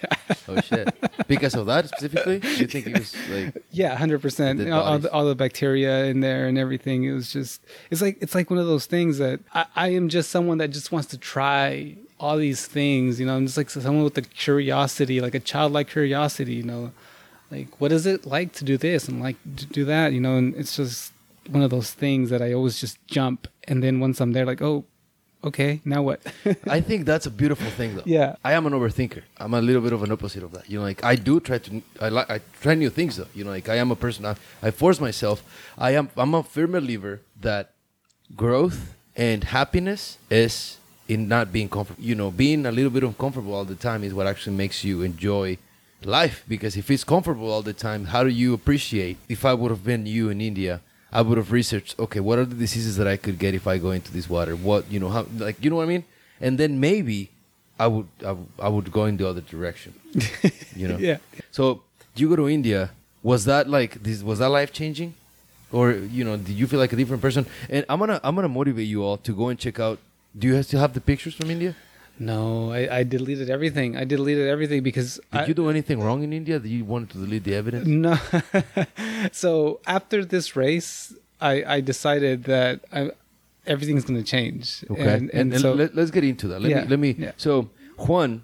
Oh 0.47 0.59
shit! 0.59 0.93
Because 1.27 1.55
of 1.55 1.65
that 1.67 1.87
specifically, 1.87 2.35
you 2.57 2.67
think 2.67 2.87
it 2.87 2.99
was 2.99 3.15
like 3.29 3.63
yeah, 3.71 3.95
hundred 3.95 4.21
percent. 4.21 4.69
All, 4.69 4.81
all 4.81 4.99
the, 4.99 5.11
all 5.11 5.25
the 5.25 5.35
bacteria 5.35 6.05
in 6.05 6.19
there 6.19 6.45
and 6.47 6.57
everything. 6.57 7.05
It 7.05 7.13
was 7.13 7.31
just. 7.31 7.61
It's 7.89 8.01
like 8.01 8.17
it's 8.21 8.35
like 8.35 8.49
one 8.49 8.59
of 8.59 8.67
those 8.67 8.85
things 8.85 9.17
that 9.17 9.39
I, 9.53 9.65
I 9.75 9.87
am 9.89 10.09
just 10.09 10.29
someone 10.29 10.57
that 10.59 10.69
just 10.69 10.91
wants 10.91 11.07
to 11.09 11.17
try 11.17 11.95
all 12.23 12.37
these 12.37 12.65
things. 12.65 13.19
You 13.19 13.25
know, 13.25 13.35
I'm 13.35 13.45
just 13.45 13.57
like 13.57 13.69
someone 13.69 14.05
with 14.05 14.17
a 14.17 14.21
curiosity, 14.21 15.19
like 15.19 15.35
a 15.35 15.39
childlike 15.51 15.89
curiosity. 15.89 16.55
You 16.55 16.63
know, 16.63 16.91
like 17.51 17.69
what 17.81 17.91
is 17.91 18.05
it 18.05 18.25
like 18.25 18.53
to 18.53 18.63
do 18.63 18.77
this 18.77 19.09
and 19.09 19.21
like 19.21 19.37
to 19.57 19.65
do 19.65 19.83
that? 19.85 20.13
You 20.13 20.21
know, 20.21 20.37
and 20.37 20.55
it's 20.55 20.75
just 20.77 21.11
one 21.49 21.61
of 21.61 21.69
those 21.69 21.91
things 21.91 22.29
that 22.29 22.41
I 22.41 22.53
always 22.53 22.79
just 22.79 22.97
jump, 23.07 23.47
and 23.67 23.83
then 23.83 23.99
once 23.99 24.21
I'm 24.21 24.31
there, 24.31 24.45
like, 24.45 24.61
oh, 24.61 24.85
okay, 25.43 25.81
now 25.83 26.01
what? 26.01 26.21
I 26.77 26.79
think 26.79 27.05
that's 27.05 27.25
a 27.25 27.31
beautiful 27.41 27.69
thing, 27.71 27.97
though. 27.97 28.03
Yeah. 28.05 28.37
I 28.43 28.53
am 28.53 28.65
an 28.65 28.73
overthinker. 28.73 29.23
I'm 29.37 29.53
a 29.53 29.61
little 29.61 29.81
bit 29.81 29.91
of 29.91 30.01
an 30.03 30.11
opposite 30.11 30.43
of 30.43 30.51
that. 30.53 30.69
You 30.69 30.79
know, 30.79 30.85
like 30.85 31.03
I 31.03 31.15
do 31.15 31.41
try 31.41 31.57
to, 31.57 31.81
I 31.99 32.07
like, 32.07 32.29
I 32.29 32.39
try 32.61 32.75
new 32.75 32.89
things, 32.89 33.17
though. 33.17 33.27
You 33.35 33.43
know, 33.43 33.51
like 33.51 33.67
I 33.67 33.75
am 33.75 33.91
a 33.91 33.97
person. 33.97 34.25
I, 34.25 34.35
I 34.61 34.71
force 34.71 35.01
myself. 35.01 35.43
I 35.77 35.91
am. 35.91 36.09
I'm 36.15 36.33
a 36.33 36.43
firm 36.43 36.71
believer 36.71 37.19
that 37.41 37.71
growth 38.35 38.95
and 39.15 39.43
happiness 39.43 40.17
is 40.31 40.77
in 41.13 41.27
not 41.27 41.51
being 41.51 41.69
comfortable. 41.69 42.03
You 42.03 42.15
know, 42.15 42.29
being 42.31 42.65
a 42.65 42.71
little 42.71 42.91
bit 42.91 43.03
uncomfortable 43.03 43.53
all 43.53 43.65
the 43.65 43.75
time 43.89 44.03
is 44.03 44.13
what 44.13 44.27
actually 44.27 44.55
makes 44.55 44.83
you 44.83 45.01
enjoy 45.01 45.57
life. 46.03 46.43
Because 46.47 46.75
if 46.77 46.89
it's 46.91 47.03
comfortable 47.03 47.49
all 47.51 47.61
the 47.61 47.73
time, 47.73 48.05
how 48.05 48.23
do 48.23 48.29
you 48.29 48.53
appreciate? 48.53 49.17
If 49.29 49.45
I 49.45 49.53
would 49.53 49.71
have 49.71 49.83
been 49.83 50.05
you 50.05 50.29
in 50.29 50.41
India. 50.41 50.81
I 51.15 51.21
would 51.21 51.37
have 51.37 51.51
researched. 51.51 51.99
Okay, 51.99 52.19
what 52.19 52.39
are 52.39 52.45
the 52.45 52.55
diseases 52.55 52.97
that 52.97 53.07
I 53.07 53.17
could 53.17 53.37
get 53.37 53.53
if 53.53 53.67
I 53.67 53.77
go 53.77 53.91
into 53.91 54.11
this 54.11 54.27
water? 54.27 54.55
What 54.55 54.91
you 54.91 54.99
know, 54.99 55.09
how 55.09 55.27
like 55.37 55.63
you 55.63 55.69
know 55.69 55.75
what 55.75 55.83
I 55.83 55.91
mean? 55.95 56.05
And 56.41 56.57
then 56.57 56.79
maybe 56.79 57.29
I 57.79 57.85
would 57.85 58.07
I, 58.25 58.31
would- 58.31 58.47
I 58.59 58.67
would 58.67 58.91
go 58.91 59.05
in 59.05 59.17
the 59.17 59.27
other 59.29 59.41
direction. 59.41 59.93
You 60.75 60.87
know. 60.87 60.97
Yeah. 60.97 61.17
So 61.51 61.83
you 62.15 62.27
go 62.29 62.35
to 62.35 62.49
India. 62.49 62.89
Was 63.21 63.45
that 63.45 63.69
like 63.69 64.01
this? 64.01 64.23
Was 64.23 64.39
that 64.39 64.49
life 64.49 64.73
changing, 64.73 65.13
or 65.71 65.91
you 65.91 66.23
know, 66.23 66.35
did 66.35 66.55
you 66.61 66.65
feel 66.65 66.79
like 66.79 66.91
a 66.93 66.95
different 66.95 67.21
person? 67.21 67.45
And 67.69 67.85
I'm 67.89 67.99
gonna 67.99 68.19
I'm 68.23 68.33
gonna 68.33 68.49
motivate 68.49 68.87
you 68.87 69.03
all 69.03 69.17
to 69.17 69.31
go 69.35 69.49
and 69.49 69.59
check 69.59 69.79
out. 69.79 69.99
Do 70.37 70.47
you 70.47 70.63
still 70.63 70.79
have 70.79 70.93
the 70.93 71.01
pictures 71.01 71.35
from 71.35 71.49
India? 71.51 71.75
No, 72.19 72.71
I, 72.71 72.99
I 72.99 73.03
deleted 73.03 73.49
everything. 73.49 73.97
I 73.97 74.03
deleted 74.03 74.47
everything 74.47 74.83
because 74.83 75.15
Did 75.31 75.41
I, 75.41 75.45
you 75.47 75.53
do 75.53 75.69
anything 75.69 75.99
wrong 75.99 76.23
in 76.23 76.31
India 76.31 76.59
that 76.59 76.67
you 76.67 76.85
wanted 76.85 77.09
to 77.11 77.17
delete 77.17 77.43
the 77.43 77.55
evidence? 77.55 77.87
no. 77.87 78.17
so 79.31 79.79
after 79.87 80.23
this 80.25 80.55
race, 80.55 81.13
I 81.41 81.63
I 81.75 81.81
decided 81.81 82.43
that 82.45 82.81
I, 82.91 83.11
everything's 83.65 84.05
going 84.05 84.21
to 84.23 84.29
change. 84.35 84.85
Okay. 84.89 85.01
and, 85.15 85.29
and, 85.31 85.53
and 85.53 85.61
so 85.61 85.73
let, 85.73 85.97
us 85.97 86.11
get 86.11 86.23
into 86.23 86.47
that. 86.49 86.61
Let 86.61 86.69
Yeah, 86.71 86.81
me 86.83 86.87
let 86.87 86.99
me. 86.99 87.15
yeah. 87.17 87.31
So 87.37 87.69
Juan, 87.97 88.43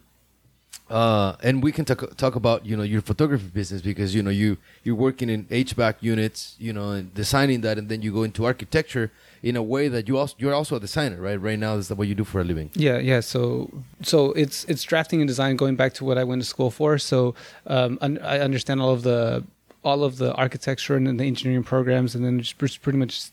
uh, 0.89 1.35
and 1.43 1.61
we 1.63 1.71
can 1.71 1.85
talk 1.85 2.15
talk 2.17 2.35
about 2.35 2.65
you 2.65 2.75
know 2.75 2.83
your 2.83 3.01
photography 3.01 3.47
business 3.53 3.81
because 3.81 4.15
you 4.15 4.23
know 4.23 4.31
you 4.31 4.57
you're 4.83 4.95
working 4.95 5.29
in 5.29 5.45
HVAC 5.45 5.95
units, 6.01 6.55
you 6.59 6.73
know, 6.73 6.91
and 6.91 7.13
designing 7.13 7.61
that, 7.61 7.77
and 7.77 7.87
then 7.89 8.01
you 8.01 8.11
go 8.11 8.23
into 8.23 8.45
architecture 8.45 9.11
in 9.41 9.55
a 9.55 9.63
way 9.63 9.87
that 9.89 10.07
you 10.07 10.17
also 10.17 10.35
you're 10.37 10.53
also 10.53 10.75
a 10.75 10.79
designer, 10.79 11.17
right? 11.21 11.39
Right 11.41 11.59
now, 11.59 11.75
is 11.75 11.87
that 11.87 11.97
what 11.97 12.07
you 12.07 12.15
do 12.15 12.23
for 12.23 12.41
a 12.41 12.43
living? 12.43 12.69
Yeah, 12.75 12.97
yeah. 12.99 13.19
So, 13.21 13.69
so 14.01 14.31
it's 14.33 14.65
it's 14.65 14.83
drafting 14.83 15.21
and 15.21 15.27
design. 15.27 15.55
Going 15.55 15.75
back 15.75 15.93
to 15.95 16.05
what 16.05 16.17
I 16.17 16.23
went 16.23 16.41
to 16.41 16.47
school 16.47 16.71
for, 16.71 16.97
so 16.97 17.35
um, 17.67 17.97
un- 18.01 18.19
I 18.23 18.39
understand 18.39 18.81
all 18.81 18.91
of 18.91 19.03
the 19.03 19.43
all 19.83 20.03
of 20.03 20.17
the 20.17 20.33
architecture 20.33 20.95
and 20.97 21.19
the 21.19 21.23
engineering 21.25 21.63
programs, 21.63 22.13
and 22.15 22.23
then 22.25 22.39
just, 22.39 22.57
pretty 22.81 22.97
much 22.99 23.31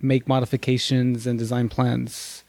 make 0.00 0.28
modifications 0.28 1.26
and 1.26 1.38
design 1.38 1.68
plans. 1.68 2.44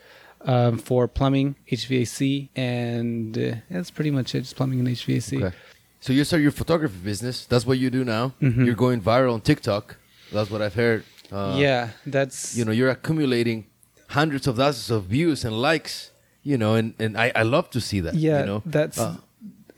um, 0.45 0.77
for 0.77 1.05
plumbing, 1.05 1.55
HVAC, 1.69 2.47
and 2.55 3.37
uh, 3.37 3.55
that's 3.69 3.91
pretty 3.91 4.09
much 4.11 4.33
it. 4.35 4.41
Just 4.41 4.55
plumbing 4.55 4.79
and 4.79 4.87
HVAC. 4.87 5.43
Okay. 5.43 5.55
So 5.99 6.13
you 6.13 6.23
start 6.23 6.41
your 6.41 6.51
photography 6.51 6.95
business. 7.03 7.45
That's 7.45 7.65
what 7.65 7.77
you 7.77 7.89
do 7.89 8.05
now. 8.05 8.31
Mhm. 8.41 8.65
You're 8.65 8.75
going 8.75 9.01
viral 9.01 9.33
on 9.33 9.41
TikTok. 9.41 9.97
That's 10.31 10.49
what 10.49 10.61
I've 10.61 10.75
heard. 10.75 11.03
Uh, 11.31 11.55
yeah, 11.57 11.89
that's 12.05 12.55
You 12.57 12.65
know, 12.65 12.71
you're 12.71 12.89
accumulating 12.89 13.65
hundreds 14.09 14.47
of 14.47 14.57
thousands 14.57 14.89
of 14.89 15.03
views 15.05 15.45
and 15.45 15.61
likes. 15.61 16.11
You 16.41 16.57
know, 16.57 16.75
and, 16.75 16.93
and 16.99 17.17
I, 17.17 17.31
I 17.35 17.43
love 17.43 17.69
to 17.71 17.81
see 17.81 17.99
that. 17.99 18.15
Yeah, 18.15 18.39
You 18.39 18.45
know, 18.45 18.63
that's 18.65 18.97
Uh, 18.97 19.17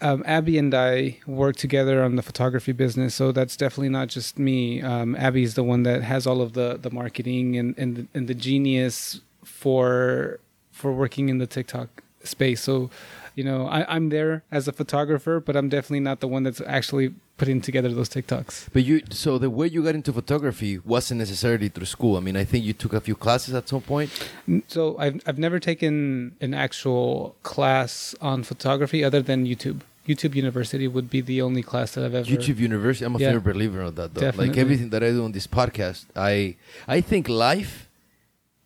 um, 0.02 0.24
Abby 0.26 0.58
and 0.58 0.74
I 0.74 1.18
work 1.28 1.56
together 1.58 2.04
on 2.04 2.16
the 2.16 2.22
photography 2.24 2.72
business, 2.72 3.14
so 3.14 3.32
that's 3.32 3.56
definitely 3.56 3.90
not 3.90 4.08
just 4.08 4.40
me. 4.40 4.82
Um, 4.82 5.16
Abby's 5.16 5.54
the 5.54 5.64
one 5.64 5.84
that 5.84 6.02
has 6.04 6.26
all 6.26 6.42
of 6.42 6.54
the 6.54 6.78
the 6.82 6.90
marketing 6.92 7.58
and 7.58 7.78
and 7.78 7.96
the, 7.98 8.08
and 8.14 8.28
the 8.28 8.34
genius 8.34 9.22
for 9.44 10.40
for 10.72 10.92
working 10.94 11.30
in 11.30 11.38
the 11.38 11.48
TikTok 11.48 11.90
space. 12.24 12.62
So, 12.62 12.90
you 13.36 13.44
know, 13.44 13.68
I, 13.68 13.86
I'm 13.94 14.10
there 14.10 14.44
as 14.52 14.68
a 14.68 14.72
photographer, 14.74 15.40
but 15.40 15.56
I'm 15.56 15.70
definitely 15.70 16.02
not 16.02 16.20
the 16.20 16.28
one 16.28 16.44
that's 16.44 16.62
actually 16.68 17.14
putting 17.38 17.62
together 17.62 17.90
those 17.90 18.10
TikToks. 18.10 18.68
But 18.74 18.84
you, 18.84 19.02
so 19.10 19.38
the 19.38 19.50
way 19.50 19.68
you 19.68 19.84
got 19.84 19.96
into 19.96 20.14
photography 20.14 20.78
wasn't 20.80 21.20
necessarily 21.20 21.70
through 21.70 21.86
school. 21.86 22.18
I 22.18 22.20
mean, 22.20 22.36
I 22.38 22.44
think 22.44 22.66
you 22.66 22.74
took 22.74 22.94
a 22.94 23.02
few 23.02 23.16
classes 23.16 23.54
at 23.56 23.68
some 23.70 23.82
point. 23.82 24.10
Mm, 24.48 24.64
so 24.68 24.98
I've 25.00 25.22
I've 25.26 25.40
never 25.40 25.60
taken 25.60 26.36
an 26.42 26.54
actual 26.54 27.36
class 27.44 28.14
on 28.22 28.44
photography 28.44 29.04
other 29.04 29.22
than 29.22 29.46
YouTube. 29.46 29.82
YouTube 30.08 30.34
University 30.36 30.88
would 30.88 31.10
be 31.10 31.22
the 31.22 31.42
only 31.42 31.62
class 31.64 31.92
that 31.94 32.04
I've 32.04 32.16
ever. 32.16 32.28
YouTube 32.28 32.58
University. 32.58 33.06
I'm 33.06 33.16
a 33.16 33.20
Yeah. 33.20 33.32
firm 33.34 33.44
believer 33.44 33.82
of 33.82 33.96
that. 33.96 34.14
Though. 34.14 34.32
Like 34.36 34.58
everything 34.58 34.90
that 34.90 35.04
I 35.04 35.10
do 35.12 35.24
on 35.24 35.32
this 35.32 35.48
podcast, 35.48 36.06
I 36.16 36.58
I 36.88 37.02
think 37.02 37.30
life, 37.30 37.88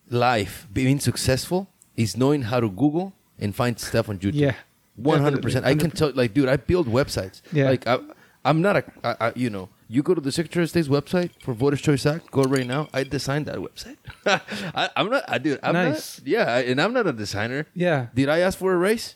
life 0.09 0.68
being 0.74 0.99
successful 0.99 1.68
is 1.95 2.18
knowing 2.18 2.43
how 2.43 2.59
to 2.59 2.70
Google 2.70 3.13
and 3.39 3.55
find 3.55 3.79
stuff 3.79 4.09
on 4.09 4.19
YouTube. 4.19 4.33
Yeah. 4.36 4.55
One 4.95 5.21
hundred 5.21 5.41
percent. 5.41 5.65
I 5.65 5.75
can 5.75 5.91
tell, 5.91 6.11
like, 6.13 6.33
dude, 6.33 6.47
I 6.49 6.55
build 6.57 6.88
websites. 6.88 7.41
Yeah. 7.51 7.69
Like, 7.69 7.86
I, 7.88 7.99
I'm 8.45 8.61
not 8.61 8.77
a, 8.77 8.83
I, 9.03 9.15
I, 9.27 9.33
you 9.36 9.49
know, 9.49 9.69
you 9.89 10.01
go 10.03 10.13
to 10.13 10.21
the 10.21 10.31
Secretary 10.31 10.63
of 10.63 10.69
State's 10.69 10.88
website 10.88 11.31
for 11.41 11.53
Voters 11.53 11.81
Choice 11.81 12.05
Act. 12.05 12.31
Go 12.31 12.43
right 12.43 12.65
now. 12.65 12.88
I 12.93 13.03
designed 13.03 13.47
that 13.47 13.57
website. 13.57 13.97
I, 14.73 14.89
I'm 14.95 15.09
not, 15.09 15.23
I 15.27 15.38
dude. 15.38 15.59
I'm 15.63 15.73
Nice. 15.73 16.19
not. 16.19 16.27
Yeah, 16.27 16.45
I- 16.53 16.61
and 16.61 16.79
I'm 16.81 16.93
not 16.93 17.07
a 17.07 17.11
designer. 17.13 17.67
Yeah. 17.73 18.07
Did 18.15 18.29
I 18.29 18.39
ask 18.39 18.57
for 18.57 18.73
a 18.73 18.77
raise? 18.77 19.15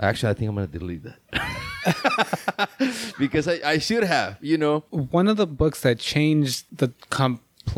Actually, 0.00 0.30
I 0.30 0.34
think 0.34 0.48
I'm 0.48 0.54
gonna 0.54 0.68
delete 0.68 1.02
that 1.02 1.18
because 3.18 3.48
I, 3.48 3.60
I 3.64 3.78
should 3.78 4.04
have. 4.04 4.38
You 4.40 4.56
know. 4.56 4.84
one 4.90 5.26
of 5.28 5.36
the 5.36 5.46
books 5.46 5.80
that 5.82 5.98
changed 5.98 6.66
the 6.76 6.92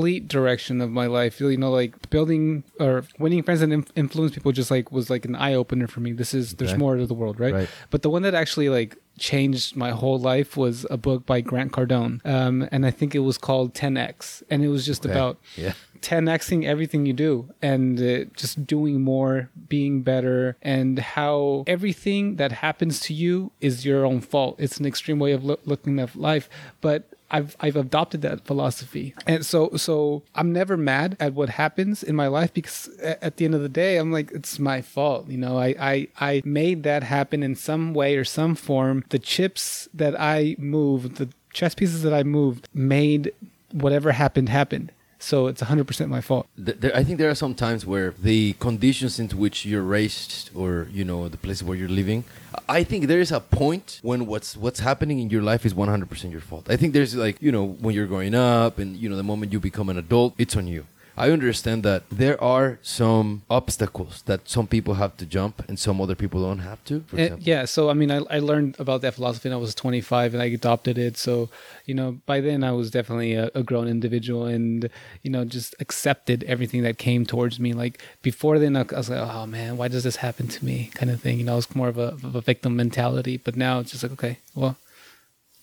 complete 0.00 0.28
direction 0.28 0.80
of 0.80 0.90
my 0.90 1.06
life 1.06 1.40
you 1.40 1.56
know 1.56 1.70
like 1.70 1.92
building 2.10 2.64
or 2.78 3.04
winning 3.18 3.42
friends 3.42 3.60
and 3.60 3.70
inf- 3.72 3.92
influence 3.96 4.32
people 4.34 4.50
just 4.50 4.70
like 4.70 4.90
was 4.90 5.10
like 5.10 5.24
an 5.26 5.34
eye-opener 5.36 5.86
for 5.86 6.00
me 6.00 6.10
this 6.12 6.32
is 6.32 6.54
there's 6.54 6.70
Okay. 6.70 6.78
more 6.78 6.96
to 6.96 7.06
the 7.06 7.14
world 7.14 7.38
right? 7.38 7.52
Right. 7.54 7.68
but 7.90 8.00
the 8.02 8.08
one 8.10 8.22
that 8.22 8.34
actually 8.34 8.68
like 8.70 8.96
changed 9.18 9.76
my 9.76 9.90
whole 9.90 10.18
life 10.18 10.56
was 10.56 10.86
a 10.90 10.96
book 10.96 11.26
by 11.26 11.42
grant 11.42 11.72
cardone 11.72 12.24
um, 12.24 12.66
and 12.72 12.86
i 12.86 12.90
think 12.98 13.14
it 13.14 13.18
was 13.30 13.36
called 13.36 13.74
10x 13.74 14.42
and 14.50 14.64
it 14.64 14.68
was 14.68 14.86
just 14.86 15.04
Okay. 15.04 15.12
about 15.12 15.36
Yeah. 15.56 15.74
10xing 16.00 16.64
everything 16.64 17.04
you 17.04 17.12
do 17.12 17.32
and 17.60 18.00
uh, 18.00 18.24
just 18.34 18.54
doing 18.66 19.02
more, 19.02 19.50
being 19.68 20.00
better, 20.00 20.56
and 20.62 20.98
how 20.98 21.62
everything 21.66 22.36
that 22.36 22.52
happens 22.64 23.00
to 23.00 23.12
you 23.12 23.52
is 23.60 23.84
your 23.84 24.06
own 24.06 24.20
fault. 24.22 24.54
It's 24.58 24.78
an 24.80 24.86
extreme 24.86 25.18
way 25.18 25.32
of 25.32 25.44
loo- 25.44 25.60
looking 25.66 25.98
at 26.00 26.16
life, 26.16 26.48
but 26.80 27.00
I've 27.30 27.56
I've 27.60 27.76
adopted 27.76 28.22
that 28.22 28.44
philosophy, 28.44 29.14
and 29.26 29.44
so 29.44 29.70
so 29.76 30.22
I'm 30.34 30.52
never 30.52 30.76
mad 30.76 31.16
at 31.20 31.34
what 31.34 31.50
happens 31.50 32.02
in 32.02 32.16
my 32.16 32.26
life 32.26 32.52
because 32.52 32.88
at 33.00 33.36
the 33.36 33.44
end 33.44 33.54
of 33.54 33.62
the 33.62 33.68
day, 33.68 33.96
I'm 33.96 34.12
like 34.12 34.30
it's 34.32 34.58
my 34.58 34.82
fault. 34.82 35.28
You 35.28 35.38
know, 35.38 35.58
I 35.58 35.74
I 35.78 36.08
I 36.20 36.42
made 36.44 36.82
that 36.82 37.02
happen 37.02 37.42
in 37.42 37.54
some 37.54 37.94
way 37.94 38.16
or 38.16 38.24
some 38.24 38.54
form. 38.54 39.04
The 39.10 39.18
chips 39.18 39.88
that 39.94 40.18
I 40.20 40.56
moved, 40.58 41.16
the 41.16 41.28
chess 41.52 41.74
pieces 41.74 42.02
that 42.02 42.14
I 42.14 42.22
moved, 42.22 42.68
made 42.74 43.32
whatever 43.72 44.12
happened 44.12 44.48
happen. 44.48 44.90
So 45.22 45.48
it's 45.48 45.62
100% 45.62 46.08
my 46.08 46.22
fault. 46.22 46.46
There, 46.56 46.96
I 46.96 47.04
think 47.04 47.18
there 47.18 47.28
are 47.28 47.34
some 47.34 47.54
times 47.54 47.84
where 47.84 48.14
the 48.18 48.54
conditions 48.54 49.20
into 49.20 49.36
which 49.36 49.66
you're 49.66 49.82
raised, 49.82 50.50
or 50.54 50.88
you 50.90 51.04
know, 51.04 51.28
the 51.28 51.36
place 51.36 51.62
where 51.62 51.76
you're 51.76 51.90
living, 51.90 52.24
I 52.68 52.84
think 52.84 53.06
there 53.06 53.20
is 53.20 53.30
a 53.30 53.40
point 53.40 54.00
when 54.02 54.26
what's 54.26 54.56
what's 54.56 54.80
happening 54.80 55.18
in 55.18 55.28
your 55.28 55.42
life 55.42 55.66
is 55.66 55.74
100% 55.74 56.32
your 56.32 56.40
fault. 56.40 56.70
I 56.70 56.76
think 56.76 56.94
there's 56.94 57.14
like 57.14 57.36
you 57.42 57.52
know 57.52 57.66
when 57.66 57.94
you're 57.94 58.06
growing 58.06 58.34
up, 58.34 58.78
and 58.78 58.96
you 58.96 59.08
know 59.10 59.16
the 59.16 59.22
moment 59.22 59.52
you 59.52 59.60
become 59.60 59.90
an 59.90 59.98
adult, 59.98 60.34
it's 60.38 60.56
on 60.56 60.66
you. 60.66 60.86
I 61.16 61.30
understand 61.30 61.82
that 61.82 62.02
there 62.10 62.42
are 62.42 62.78
some 62.82 63.42
obstacles 63.50 64.22
that 64.26 64.48
some 64.48 64.66
people 64.66 64.94
have 64.94 65.16
to 65.18 65.26
jump, 65.26 65.62
and 65.68 65.78
some 65.78 66.00
other 66.00 66.14
people 66.14 66.40
don't 66.42 66.60
have 66.60 66.82
to. 66.84 67.00
For 67.08 67.16
Uh, 67.16 67.20
example. 67.22 67.46
yeah, 67.46 67.64
so 67.66 67.90
I 67.90 67.94
mean, 67.94 68.10
I, 68.10 68.18
I 68.30 68.38
learned 68.38 68.76
about 68.78 69.00
that 69.02 69.14
philosophy 69.14 69.48
when 69.48 69.54
I 69.58 69.60
was 69.60 69.74
25 69.74 70.34
and 70.34 70.42
I 70.42 70.46
adopted 70.46 70.96
it. 70.98 71.16
So, 71.16 71.48
you 71.86 71.94
know, 71.94 72.18
by 72.26 72.40
then 72.40 72.64
I 72.64 72.72
was 72.72 72.90
definitely 72.90 73.34
a, 73.34 73.50
a 73.54 73.62
grown 73.62 73.88
individual 73.88 74.46
and, 74.46 74.88
you 75.22 75.30
know, 75.30 75.44
just 75.44 75.74
accepted 75.80 76.44
everything 76.44 76.82
that 76.82 76.96
came 76.98 77.26
towards 77.26 77.58
me. 77.60 77.72
Like 77.74 78.00
before 78.22 78.58
then, 78.58 78.76
I 78.76 78.82
was 78.82 79.10
like, 79.10 79.20
oh 79.20 79.46
man, 79.46 79.76
why 79.76 79.88
does 79.88 80.04
this 80.04 80.16
happen 80.16 80.48
to 80.48 80.64
me? 80.64 80.90
Kind 80.94 81.10
of 81.10 81.20
thing. 81.20 81.38
You 81.38 81.44
know, 81.44 81.58
it's 81.58 81.74
more 81.74 81.88
of 81.88 81.98
a, 81.98 82.14
of 82.24 82.34
a 82.34 82.40
victim 82.40 82.76
mentality. 82.76 83.36
But 83.36 83.56
now 83.56 83.80
it's 83.80 83.90
just 83.90 84.02
like, 84.02 84.12
okay, 84.12 84.38
well, 84.54 84.76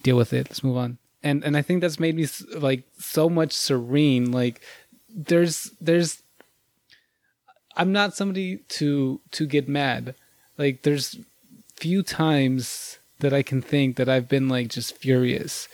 deal 0.04 0.18
with 0.18 0.34
it. 0.34 0.48
Let's 0.50 0.64
move 0.64 0.78
on. 0.78 0.98
And 1.24 1.44
and 1.44 1.58
I 1.58 1.64
think 1.64 1.82
that's 1.82 2.00
made 2.00 2.16
me 2.16 2.28
like 2.56 2.84
so 3.00 3.28
much 3.28 3.52
serene. 3.52 4.32
Like 4.32 4.62
there's 5.10 5.72
there's 5.80 6.22
I'm 7.76 7.92
not 7.92 8.16
somebody 8.16 8.58
to 8.80 9.22
to 9.32 9.46
get 9.46 9.68
mad. 9.70 10.16
Like 10.58 10.82
there's 10.84 11.18
few 11.76 12.02
times 12.02 12.98
that 13.20 13.34
I 13.34 13.44
can 13.44 13.62
think 13.62 13.98
that 13.98 14.10
I've 14.10 14.28
been 14.28 14.48
like 14.50 14.68
just 14.70 14.96
furious. 14.98 15.68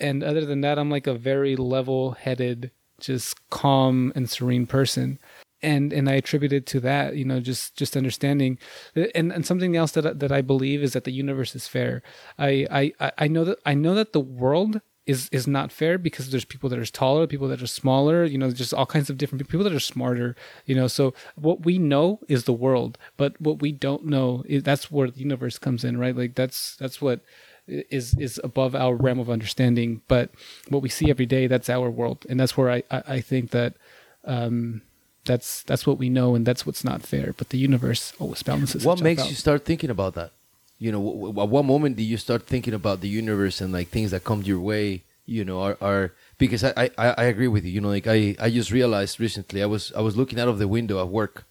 And 0.00 0.22
other 0.22 0.44
than 0.44 0.60
that, 0.62 0.78
I'm 0.78 0.90
like 0.90 1.06
a 1.06 1.14
very 1.14 1.56
level-headed, 1.56 2.70
just 3.00 3.48
calm 3.50 4.12
and 4.14 4.28
serene 4.28 4.66
person. 4.66 5.18
And 5.62 5.92
and 5.92 6.08
I 6.08 6.14
attribute 6.14 6.52
it 6.52 6.66
to 6.66 6.80
that, 6.80 7.16
you 7.16 7.24
know, 7.24 7.40
just 7.40 7.76
just 7.76 7.96
understanding. 7.96 8.58
And 9.14 9.32
and 9.32 9.46
something 9.46 9.76
else 9.76 9.92
that 9.92 10.06
I- 10.06 10.12
that 10.12 10.30
I 10.32 10.42
believe 10.42 10.82
is 10.82 10.92
that 10.92 11.04
the 11.04 11.12
universe 11.12 11.54
is 11.56 11.66
fair. 11.66 12.02
I 12.38 12.92
I- 13.00 13.12
I 13.18 13.28
know 13.28 13.44
that 13.44 13.58
I 13.64 13.74
know 13.74 13.94
that 13.94 14.12
the 14.12 14.20
world 14.20 14.80
is 15.06 15.28
is 15.30 15.46
not 15.46 15.70
fair 15.70 15.98
because 15.98 16.30
there's 16.30 16.44
people 16.44 16.70
that 16.70 16.78
are 16.78 16.86
taller, 16.86 17.26
people 17.26 17.48
that 17.48 17.62
are 17.62 17.66
smaller, 17.66 18.24
you 18.24 18.38
know, 18.38 18.50
just 18.50 18.72
all 18.72 18.86
kinds 18.86 19.10
of 19.10 19.18
different 19.18 19.46
people 19.48 19.64
that 19.64 19.72
are 19.72 19.80
smarter, 19.80 20.34
you 20.64 20.74
know. 20.74 20.86
So 20.86 21.12
what 21.34 21.64
we 21.64 21.78
know 21.78 22.20
is 22.28 22.44
the 22.44 22.52
world, 22.52 22.96
but 23.16 23.38
what 23.40 23.60
we 23.60 23.72
don't 23.72 24.06
know 24.06 24.42
is 24.46 24.62
that's 24.62 24.90
where 24.90 25.10
the 25.10 25.20
universe 25.20 25.58
comes 25.58 25.84
in, 25.84 25.98
right? 25.98 26.16
Like 26.16 26.34
that's 26.34 26.76
that's 26.76 27.02
what 27.02 27.20
is 27.66 28.14
is 28.14 28.40
above 28.42 28.74
our 28.74 28.94
realm 28.94 29.18
of 29.18 29.28
understanding. 29.28 30.00
But 30.08 30.30
what 30.68 30.82
we 30.82 30.88
see 30.88 31.10
every 31.10 31.26
day, 31.26 31.46
that's 31.46 31.68
our 31.68 31.90
world, 31.90 32.24
and 32.28 32.40
that's 32.40 32.56
where 32.56 32.70
I 32.70 32.82
I, 32.90 33.02
I 33.08 33.20
think 33.20 33.50
that. 33.50 33.74
Um, 34.26 34.80
that's 35.26 35.62
that's 35.62 35.86
what 35.86 35.96
we 35.96 36.10
know, 36.10 36.34
and 36.34 36.44
that's 36.44 36.66
what's 36.66 36.84
not 36.84 37.02
fair. 37.02 37.32
But 37.36 37.48
the 37.48 37.56
universe 37.56 38.12
always 38.18 38.42
balances. 38.42 38.84
what 38.84 39.00
makes 39.00 39.22
out. 39.22 39.30
you 39.30 39.34
start 39.34 39.64
thinking 39.64 39.88
about 39.88 40.14
that 40.14 40.32
you 40.78 40.90
know 40.92 40.98
w- 41.02 41.26
w- 41.28 41.42
at 41.42 41.48
what 41.48 41.64
moment 41.64 41.96
do 41.96 42.02
you 42.02 42.16
start 42.16 42.46
thinking 42.46 42.74
about 42.74 43.00
the 43.00 43.08
universe 43.08 43.60
and 43.60 43.72
like 43.72 43.88
things 43.88 44.10
that 44.10 44.24
come 44.24 44.42
your 44.42 44.60
way 44.60 45.02
you 45.26 45.44
know 45.44 45.60
are, 45.62 45.76
are 45.80 46.12
because 46.38 46.62
I, 46.64 46.72
I 46.76 46.90
i 46.98 47.08
I 47.22 47.24
agree 47.24 47.48
with 47.48 47.64
you 47.64 47.72
you 47.76 47.80
know 47.80 47.88
like 47.96 48.06
i 48.06 48.34
i 48.40 48.50
just 48.50 48.70
realized 48.70 49.18
recently 49.20 49.62
i 49.62 49.66
was 49.66 49.92
i 49.96 50.00
was 50.00 50.16
looking 50.16 50.38
out 50.40 50.48
of 50.48 50.58
the 50.58 50.68
window 50.68 51.00
at 51.00 51.08
work 51.08 51.44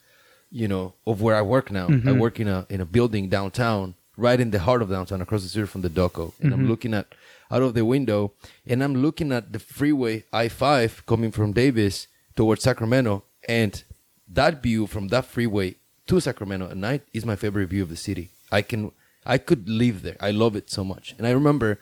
you 0.51 0.67
know 0.67 0.93
of 1.07 1.21
where 1.21 1.35
i 1.35 1.41
work 1.41 1.71
now 1.71 1.87
i 1.87 1.91
Mhm. 2.13 2.19
work 2.25 2.39
in 2.43 2.47
a 2.47 2.59
in 2.69 2.79
a 2.81 2.85
building 2.85 3.25
downtown 3.29 3.95
right 4.27 4.39
in 4.45 4.51
the 4.51 4.59
heart 4.67 4.81
of 4.83 4.89
downtown 4.89 5.21
across 5.21 5.41
the 5.43 5.49
street 5.49 5.69
from 5.69 5.81
the 5.81 5.89
doco 5.99 6.25
and 6.41 6.53
i'm 6.53 6.65
Mhm. 6.65 6.69
looking 6.71 6.93
at 6.93 7.07
out 7.49 7.63
of 7.67 7.73
the 7.73 7.85
window 7.95 8.19
and 8.69 8.83
i'm 8.83 8.95
looking 9.05 9.31
at 9.31 9.45
the 9.55 9.59
freeway 9.59 10.15
i5 10.33 11.05
coming 11.11 11.31
from 11.31 11.53
davis 11.53 11.95
towards 12.35 12.61
sacramento 12.63 13.23
and 13.47 13.83
that 14.39 14.61
view 14.61 14.85
from 14.93 15.07
that 15.09 15.25
freeway 15.25 15.69
to 16.07 16.19
Sacramento 16.19 16.65
at 16.69 16.77
night 16.77 17.01
is 17.13 17.25
my 17.25 17.35
favorite 17.43 17.69
view 17.69 17.81
of 17.81 17.89
the 17.89 17.95
city. 17.95 18.25
I 18.51 18.61
can 18.61 18.91
I 19.25 19.37
could 19.37 19.69
live 19.69 20.01
there. 20.01 20.17
I 20.19 20.31
love 20.31 20.55
it 20.55 20.69
so 20.69 20.83
much. 20.83 21.15
And 21.17 21.27
I 21.27 21.31
remember 21.31 21.79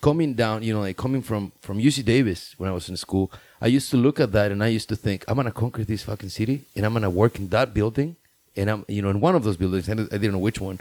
coming 0.00 0.34
down, 0.34 0.62
you 0.62 0.72
know, 0.72 0.80
like 0.80 0.96
coming 0.96 1.22
from 1.22 1.52
from 1.60 1.78
UC 1.78 2.04
Davis 2.04 2.54
when 2.58 2.68
I 2.70 2.72
was 2.72 2.88
in 2.88 2.96
school, 2.96 3.30
I 3.60 3.66
used 3.66 3.90
to 3.90 3.96
look 3.96 4.20
at 4.20 4.32
that 4.32 4.52
and 4.52 4.62
I 4.62 4.68
used 4.68 4.88
to 4.90 4.96
think, 4.96 5.24
I'm 5.28 5.36
gonna 5.36 5.52
conquer 5.52 5.84
this 5.84 6.02
fucking 6.04 6.28
city 6.30 6.62
and 6.76 6.86
I'm 6.86 6.92
gonna 6.92 7.10
work 7.10 7.38
in 7.38 7.48
that 7.48 7.74
building 7.74 8.16
and 8.56 8.70
I'm 8.70 8.84
you 8.88 9.02
know 9.02 9.10
in 9.10 9.20
one 9.20 9.34
of 9.34 9.44
those 9.44 9.56
buildings, 9.56 9.88
I 9.88 9.94
didn't 9.94 10.12
I 10.12 10.18
didn't 10.18 10.32
know 10.32 10.38
which 10.38 10.60
one, 10.60 10.80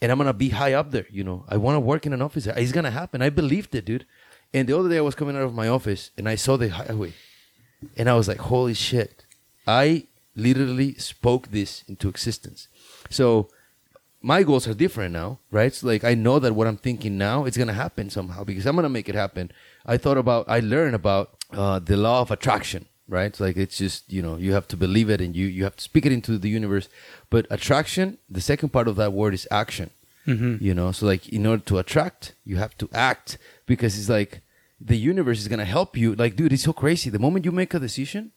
and 0.00 0.12
I'm 0.12 0.18
gonna 0.18 0.32
be 0.32 0.50
high 0.50 0.74
up 0.74 0.90
there. 0.90 1.06
You 1.10 1.24
know, 1.24 1.44
I 1.48 1.56
want 1.56 1.76
to 1.76 1.80
work 1.80 2.06
in 2.06 2.12
an 2.12 2.22
office. 2.22 2.46
It's 2.46 2.72
gonna 2.72 2.90
happen. 2.90 3.22
I 3.22 3.30
believed 3.30 3.74
it, 3.74 3.84
dude. 3.84 4.06
And 4.54 4.68
the 4.68 4.78
other 4.78 4.88
day 4.88 4.98
I 4.98 5.02
was 5.02 5.14
coming 5.14 5.36
out 5.36 5.42
of 5.42 5.54
my 5.54 5.68
office 5.68 6.10
and 6.16 6.28
I 6.28 6.36
saw 6.36 6.56
the 6.56 6.68
highway, 6.68 7.12
and 7.96 8.08
I 8.08 8.14
was 8.14 8.28
like, 8.28 8.38
holy 8.38 8.74
shit! 8.74 9.24
I 9.66 10.06
literally 10.34 10.94
spoke 10.94 11.50
this 11.50 11.82
into 11.88 12.08
existence. 12.08 12.68
So 13.10 13.48
my 14.32 14.40
goals 14.48 14.66
are 14.68 14.74
different 14.84 15.12
now, 15.22 15.30
right? 15.58 15.72
So 15.76 15.86
like 15.92 16.04
I 16.12 16.14
know 16.24 16.36
that 16.42 16.52
what 16.58 16.66
I'm 16.70 16.80
thinking 16.86 17.14
now 17.28 17.36
it's 17.46 17.56
gonna 17.60 17.80
happen 17.84 18.10
somehow 18.18 18.40
because 18.50 18.64
I'm 18.66 18.76
gonna 18.78 18.96
make 18.98 19.08
it 19.12 19.14
happen. 19.24 19.44
I 19.94 19.96
thought 20.02 20.18
about, 20.24 20.42
I 20.56 20.58
learned 20.74 20.96
about 21.02 21.26
uh, 21.52 21.78
the 21.90 21.96
law 22.06 22.18
of 22.24 22.30
attraction. 22.36 22.82
right? 23.16 23.28
It's 23.32 23.40
like 23.46 23.56
it's 23.64 23.78
just 23.84 24.00
you 24.16 24.22
know 24.26 24.34
you 24.44 24.50
have 24.58 24.66
to 24.72 24.76
believe 24.84 25.08
it 25.14 25.20
and 25.24 25.32
you 25.40 25.46
you 25.56 25.62
have 25.68 25.76
to 25.80 25.84
speak 25.90 26.04
it 26.08 26.12
into 26.18 26.32
the 26.44 26.50
universe. 26.60 26.86
But 27.34 27.42
attraction, 27.56 28.06
the 28.38 28.40
second 28.50 28.68
part 28.76 28.88
of 28.90 28.96
that 29.00 29.12
word 29.20 29.32
is 29.38 29.46
action. 29.62 29.88
Mhm. 30.32 30.60
You 30.66 30.74
know, 30.78 30.88
so 30.96 31.02
like 31.12 31.24
in 31.38 31.46
order 31.50 31.64
to 31.70 31.78
attract, 31.82 32.22
you 32.50 32.56
have 32.64 32.74
to 32.82 32.86
act 33.10 33.38
because 33.70 33.92
it's 33.98 34.08
like 34.18 34.32
the 34.90 34.98
universe 35.12 35.38
is 35.42 35.48
gonna 35.52 35.70
help 35.78 35.90
you. 36.02 36.08
Like, 36.22 36.34
dude, 36.38 36.52
it's 36.56 36.64
so 36.70 36.72
crazy. 36.82 37.08
The 37.10 37.24
moment 37.26 37.44
you 37.46 37.52
make 37.52 37.72
a 37.74 37.78
decision 37.88 38.32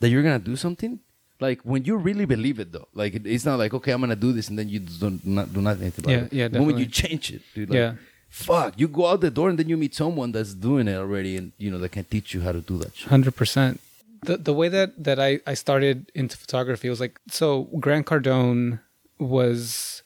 that 0.00 0.08
you're 0.10 0.22
gonna 0.28 0.38
do 0.52 0.56
something, 0.66 0.92
like 1.40 1.60
when 1.62 1.84
you 1.84 1.96
really 1.96 2.24
believe 2.24 2.58
it, 2.60 2.72
though, 2.72 2.88
like 2.94 3.14
it, 3.14 3.26
it's 3.26 3.44
not 3.44 3.58
like 3.58 3.74
okay, 3.74 3.92
I'm 3.92 4.00
gonna 4.00 4.16
do 4.16 4.32
this 4.32 4.48
and 4.48 4.58
then 4.58 4.68
you 4.68 4.80
don't 4.80 5.24
not 5.26 5.52
do 5.52 5.60
nothing 5.60 5.92
about 5.96 6.10
Yeah, 6.10 6.24
it. 6.24 6.32
yeah, 6.32 6.48
The 6.48 6.58
moment 6.60 6.78
you 6.78 6.86
change 6.86 7.32
it, 7.32 7.42
dude. 7.54 7.70
Like, 7.70 7.76
Yeah. 7.76 7.94
Fuck, 8.28 8.74
you 8.76 8.88
go 8.88 9.06
out 9.06 9.20
the 9.20 9.30
door 9.30 9.48
and 9.48 9.58
then 9.58 9.68
you 9.68 9.76
meet 9.76 9.94
someone 9.94 10.32
that's 10.32 10.52
doing 10.52 10.88
it 10.88 10.96
already, 10.96 11.36
and 11.38 11.52
you 11.58 11.70
know 11.70 11.78
that 11.78 11.90
can 11.92 12.04
teach 12.04 12.34
you 12.34 12.40
how 12.42 12.52
to 12.52 12.60
do 12.60 12.76
that 12.78 12.94
shit. 12.96 13.08
Hundred 13.08 13.34
percent. 13.36 13.80
The 14.24 14.36
the 14.36 14.52
way 14.52 14.68
that 14.68 14.92
that 15.02 15.18
I 15.20 15.40
I 15.46 15.54
started 15.54 16.10
into 16.14 16.36
photography 16.36 16.88
was 16.90 17.00
like 17.00 17.18
so. 17.30 17.68
Grant 17.80 18.04
Cardone 18.06 18.80
was 19.18 20.02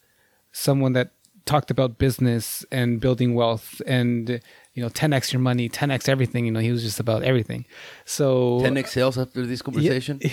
someone 0.53 0.93
that 0.93 1.11
talked 1.47 1.71
about 1.71 1.99
business 1.99 2.65
and 2.71 3.01
building 3.01 3.35
wealth 3.35 3.81
and 3.87 4.41
you 4.75 4.83
know 4.83 4.89
10x 4.89 5.33
your 5.33 5.41
money 5.41 5.69
10x 5.69 6.09
everything 6.09 6.45
you 6.47 6.53
know 6.53 6.61
he 6.61 6.71
was 6.71 6.83
just 6.83 7.01
about 7.01 7.23
everything. 7.23 7.65
So 8.05 8.61
10x 8.61 8.89
sales 8.89 9.19
after 9.19 9.45
this 9.47 9.63
conversation? 9.63 10.21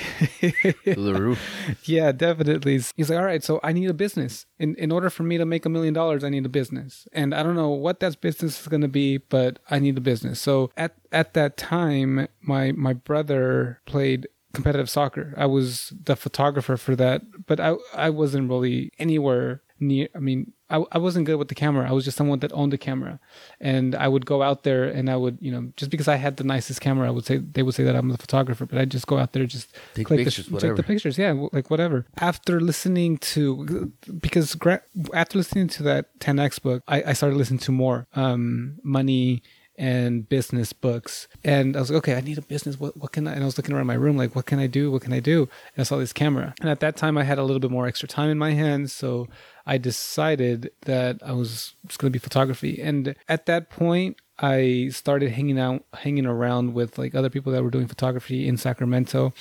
To 0.85 0.95
the 0.95 1.13
roof. 1.13 1.39
yeah 1.83 2.11
definitely. 2.11 2.79
He's 2.95 3.09
like 3.09 3.19
all 3.19 3.25
right 3.25 3.43
so 3.43 3.59
i 3.63 3.71
need 3.73 3.89
a 3.89 3.93
business. 3.93 4.45
In 4.59 4.75
in 4.75 4.91
order 4.91 5.09
for 5.09 5.23
me 5.23 5.38
to 5.38 5.45
make 5.45 5.65
a 5.65 5.69
million 5.69 5.93
dollars 5.93 6.23
i 6.23 6.29
need 6.29 6.45
a 6.45 6.49
business. 6.49 7.07
And 7.13 7.33
i 7.33 7.43
don't 7.43 7.55
know 7.55 7.69
what 7.69 7.99
that 7.99 8.19
business 8.21 8.61
is 8.61 8.67
going 8.67 8.81
to 8.81 8.88
be 8.88 9.17
but 9.17 9.59
i 9.69 9.79
need 9.79 9.97
a 9.97 10.01
business. 10.01 10.39
So 10.39 10.71
at 10.77 10.95
at 11.11 11.33
that 11.33 11.57
time 11.57 12.27
my 12.41 12.71
my 12.73 12.93
brother 12.93 13.81
played 13.85 14.27
competitive 14.53 14.89
soccer. 14.89 15.33
I 15.38 15.45
was 15.45 15.93
the 16.03 16.15
photographer 16.15 16.77
for 16.77 16.95
that 16.95 17.21
but 17.45 17.59
i 17.59 17.75
i 17.93 18.09
wasn't 18.09 18.49
really 18.49 18.91
anywhere 18.99 19.61
near 19.80 20.07
i 20.15 20.19
mean 20.19 20.51
I, 20.69 20.84
I 20.91 20.97
wasn't 20.97 21.25
good 21.25 21.38
with 21.38 21.47
the 21.47 21.55
camera. 21.55 21.88
I 21.89 21.93
was 21.93 22.03
just 22.03 22.17
someone 22.17 22.39
that 22.39 22.51
owned 22.51 22.73
the 22.73 22.78
camera. 22.78 23.21
And 23.61 23.95
i 23.95 24.07
would 24.07 24.25
go 24.25 24.43
out 24.43 24.63
there 24.63 24.84
and 24.84 25.09
i 25.09 25.15
would 25.15 25.38
you 25.39 25.51
know 25.51 25.71
just 25.78 25.89
because 25.91 26.07
i 26.09 26.15
had 26.15 26.36
the 26.38 26.43
nicest 26.43 26.82
camera 26.82 27.07
i 27.07 27.09
would 27.09 27.25
say 27.25 27.38
they 27.38 27.63
would 27.63 27.73
say 27.73 27.84
that 27.86 27.95
i'm 27.95 28.09
the 28.09 28.17
photographer 28.17 28.65
but 28.65 28.78
i'd 28.78 28.91
just 28.91 29.07
go 29.07 29.17
out 29.17 29.32
there 29.34 29.45
just 29.45 29.73
Take 29.93 30.07
click 30.07 30.23
pictures, 30.25 30.47
the, 30.47 30.53
whatever. 30.53 30.75
take 30.75 30.86
the 30.86 30.88
pictures. 30.93 31.17
Yeah 31.17 31.32
like 31.53 31.69
whatever. 31.69 32.05
After 32.19 32.59
listening 32.59 33.17
to 33.34 33.91
because 34.19 34.55
gra- 34.55 34.84
after 35.13 35.38
listening 35.38 35.67
to 35.69 35.84
that 35.84 36.19
10x 36.19 36.61
book 36.61 36.84
i, 36.88 37.01
I 37.11 37.13
started 37.13 37.38
listening 37.38 37.59
to 37.59 37.71
more 37.71 38.07
um, 38.15 38.80
money 38.84 39.43
and 39.78 40.28
business 40.28 40.73
books. 40.73 41.28
And 41.43 41.75
i 41.75 41.80
was 41.80 41.89
like 41.89 41.97
okay 41.97 42.15
i 42.15 42.21
need 42.21 42.38
a 42.38 42.41
business. 42.41 42.80
What, 42.80 42.97
what 42.97 43.11
can 43.11 43.28
i 43.28 43.34
and 43.34 43.43
i 43.43 43.45
was 43.45 43.57
looking 43.57 43.75
around 43.75 43.88
my 43.88 43.93
room 43.93 44.17
like 44.17 44.36
what 44.36 44.45
can 44.45 44.59
i 44.59 44.67
do? 44.67 44.91
What 44.91 45.01
can 45.01 45.13
i 45.13 45.19
do? 45.19 45.41
And 45.75 45.82
i 45.82 45.84
saw 45.84 45.97
this 45.97 46.13
camera. 46.13 46.53
And 46.61 46.69
at 46.69 46.80
that 46.80 46.97
time 46.97 47.17
i 47.17 47.23
had 47.23 47.38
a 47.38 47.43
little 47.43 47.59
bit 47.59 47.71
more 47.71 47.88
extra 47.88 48.07
time 48.07 48.30
in 48.30 48.38
my 48.38 48.51
hands. 48.51 48.93
So 48.93 49.28
i 49.65 49.78
decided 49.78 50.71
that 50.82 51.21
i 51.23 51.34
was 51.34 51.75
just 51.86 51.99
going 51.99 52.11
to 52.11 52.19
be 52.19 52.21
photography. 52.21 52.82
And 52.82 53.15
at 53.28 53.45
that 53.45 53.69
point 53.69 54.17
i 54.39 54.89
started 54.91 55.32
hanging 55.32 55.59
out 55.59 55.86
hanging 55.93 56.25
around 56.25 56.73
with 56.73 56.97
like 56.97 57.15
other 57.15 57.30
people 57.30 57.51
that 57.53 57.63
were 57.63 57.71
doing 57.71 57.88
photography 57.88 58.47
in 58.47 58.57
sacramento. 58.57 59.34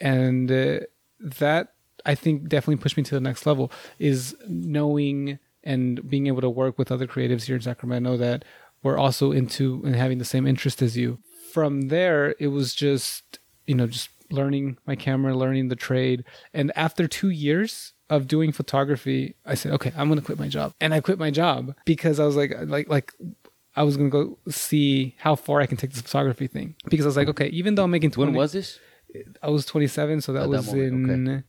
And 0.00 0.50
uh, 0.50 0.80
that 1.20 1.74
i 2.04 2.14
think 2.14 2.48
definitely 2.48 2.76
pushed 2.82 2.96
me 2.96 3.02
to 3.02 3.14
the 3.14 3.20
next 3.20 3.46
level 3.46 3.70
is 3.98 4.36
knowing 4.48 5.38
and 5.64 6.08
being 6.08 6.26
able 6.26 6.42
to 6.42 6.50
work 6.50 6.78
with 6.78 6.92
other 6.92 7.06
creatives 7.06 7.44
here 7.44 7.56
in 7.56 7.62
sacramento 7.62 8.16
that 8.16 8.44
were 8.84 8.96
also 8.96 9.32
into 9.32 9.82
and 9.84 9.96
having 9.96 10.18
the 10.18 10.24
same 10.24 10.46
interest 10.46 10.80
as 10.80 10.96
you 10.96 11.18
from 11.52 11.88
there 11.88 12.36
it 12.38 12.48
was 12.48 12.72
just 12.74 13.38
you 13.66 13.74
know 13.74 13.86
just 13.88 14.08
learning 14.30 14.76
my 14.86 14.94
camera 14.94 15.36
learning 15.36 15.68
the 15.68 15.76
trade 15.76 16.22
and 16.52 16.70
after 16.76 17.08
two 17.08 17.30
years 17.30 17.92
of 18.10 18.28
doing 18.28 18.52
photography 18.52 19.34
i 19.46 19.54
said 19.54 19.72
okay 19.72 19.92
i'm 19.96 20.08
gonna 20.08 20.20
quit 20.22 20.38
my 20.38 20.48
job 20.48 20.72
and 20.80 20.94
i 20.94 21.00
quit 21.00 21.18
my 21.18 21.30
job 21.30 21.74
because 21.84 22.20
i 22.20 22.24
was 22.24 22.36
like 22.36 22.52
like 22.66 22.88
like 22.88 23.12
I 23.76 23.82
was 23.82 23.96
gonna 23.96 24.08
go 24.08 24.38
see 24.48 25.16
how 25.18 25.34
far 25.34 25.60
I 25.60 25.66
can 25.66 25.76
take 25.76 25.90
this 25.90 26.00
photography 26.00 26.46
thing 26.46 26.76
because 26.88 27.06
I 27.06 27.08
was 27.08 27.16
like, 27.16 27.26
okay, 27.26 27.48
even 27.48 27.74
though 27.74 27.82
I'm 27.82 27.90
making 27.90 28.12
20, 28.12 28.30
When 28.30 28.38
was 28.38 28.52
this? 28.52 28.78
I 29.42 29.48
was 29.50 29.66
27, 29.66 30.20
so 30.20 30.32
that 30.32 30.44
At 30.44 30.50
that 30.52 30.56
was 30.58 30.66
moment, 30.68 31.10
in. 31.10 31.44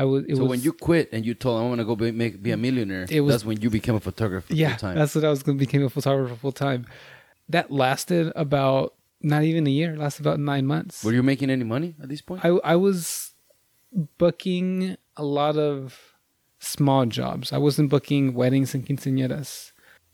I 0.00 0.04
was. 0.04 0.24
It 0.28 0.36
so 0.36 0.42
was, 0.42 0.50
when 0.50 0.60
you 0.60 0.72
quit 0.72 1.08
and 1.14 1.24
you 1.26 1.34
told 1.34 1.54
I'm 1.60 1.68
gonna 1.70 1.84
go 1.84 1.96
be, 1.96 2.12
make, 2.12 2.42
be 2.42 2.52
a 2.52 2.56
millionaire, 2.56 3.06
It 3.10 3.22
was- 3.22 3.32
that's 3.34 3.44
when 3.44 3.60
you 3.62 3.70
became 3.70 3.94
a 3.94 4.00
photographer 4.08 4.52
yeah, 4.52 4.70
full 4.76 4.88
time. 4.88 4.96
that's 4.98 5.14
what 5.16 5.24
I 5.24 5.30
was 5.30 5.42
gonna 5.42 5.58
became 5.58 5.84
a 5.84 5.90
photographer 5.90 6.36
full 6.36 6.52
time. 6.52 6.86
That 7.48 7.70
lasted 7.70 8.32
about 8.36 8.94
not 9.22 9.42
even 9.44 9.66
a 9.66 9.70
year. 9.70 9.94
It 9.94 9.98
lasted 9.98 10.22
about 10.26 10.38
nine 10.38 10.66
months. 10.66 11.02
Were 11.02 11.12
you 11.18 11.22
making 11.22 11.48
any 11.50 11.64
money 11.64 11.94
at 12.02 12.08
this 12.08 12.20
point? 12.20 12.44
I 12.44 12.48
I 12.72 12.76
was 12.76 13.32
booking 14.18 14.96
a 15.16 15.24
lot 15.24 15.56
of 15.56 16.14
small 16.58 17.06
jobs. 17.06 17.52
I 17.52 17.58
wasn't 17.58 17.90
booking 17.90 18.34
weddings 18.34 18.74
and 18.74 18.86
quinceañeras. 18.86 19.72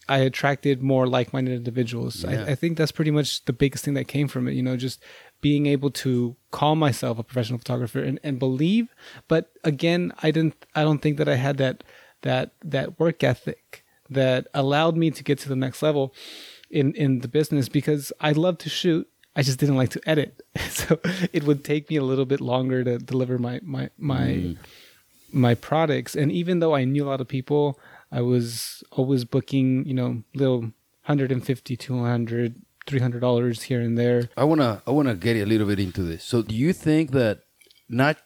I 0.09 0.19
attracted 0.19 0.83
more 0.83 1.07
like-minded 1.07 1.55
individuals. 1.55 2.25
Yeah. 2.25 2.45
I, 2.45 2.51
I 2.53 2.55
think 2.55 2.77
that's 2.77 2.93
pretty 2.93 3.11
much 3.13 3.45
the 3.45 3.53
biggest 3.53 3.85
thing 3.85 3.95
that 3.95 4.09
came 4.09 4.29
from 4.29 4.49
it. 4.49 4.53
You 4.55 4.63
know, 4.63 4.77
just 4.77 5.01
being 5.43 5.67
able 5.67 5.91
to 5.91 6.37
call 6.51 6.75
myself 6.77 7.19
a 7.19 7.23
professional 7.23 7.59
photographer 7.59 8.03
and, 8.03 8.19
and 8.23 8.39
believe. 8.39 8.95
But 9.29 9.53
again, 9.63 10.13
I 10.23 10.31
didn't. 10.31 10.65
I 10.75 10.83
don't 10.83 11.01
think 11.01 11.19
that 11.19 11.29
I 11.29 11.35
had 11.35 11.59
that 11.59 11.85
that 12.23 12.53
that 12.65 12.99
work 12.99 13.23
ethic 13.23 13.85
that 14.09 14.47
allowed 14.55 14.97
me 14.97 15.11
to 15.11 15.23
get 15.23 15.39
to 15.41 15.49
the 15.51 15.57
next 15.57 15.83
level 15.83 16.15
in 16.71 16.95
in 16.95 17.19
the 17.19 17.29
business 17.29 17.69
because 17.69 18.13
I 18.21 18.33
love 18.33 18.57
to 18.59 18.71
shoot. 18.71 19.07
I 19.35 19.43
just 19.43 19.59
didn't 19.59 19.77
like 19.77 19.91
to 19.91 20.01
edit, 20.07 20.43
so 20.71 20.99
it 21.33 21.45
would 21.45 21.65
take 21.65 21.91
me 21.91 21.97
a 21.97 22.03
little 22.03 22.27
bit 22.27 22.41
longer 22.41 22.83
to 22.85 22.99
deliver 22.99 23.39
my 23.39 23.61
my 23.63 23.91
my 23.99 24.27
mm. 24.27 24.57
my 25.33 25.55
products. 25.55 26.15
And 26.15 26.33
even 26.33 26.61
though 26.61 26.75
I 26.75 26.85
knew 26.85 27.05
a 27.05 27.11
lot 27.11 27.21
of 27.21 27.29
people, 27.29 27.79
I 28.11 28.21
was 28.21 28.85
always 28.93 29.25
booking, 29.25 29.87
you 29.87 29.95
know, 29.95 30.23
little 30.35 30.61
150, 31.07 31.77
200, 31.77 32.63
300 32.87 33.21
dollars 33.21 33.63
here 33.63 33.81
and 33.81 33.97
there. 33.97 34.29
I 34.37 34.45
wanna 34.45 34.83
I 34.87 34.91
wanna 34.91 35.15
get 35.15 35.37
a 35.37 35.45
little 35.45 35.67
bit 35.67 35.79
into 35.81 36.03
this. 36.03 36.25
So 36.25 36.43
do 36.43 36.55
you 36.55 36.73
think 36.73 37.13
that 37.13 37.41
not 37.89 38.19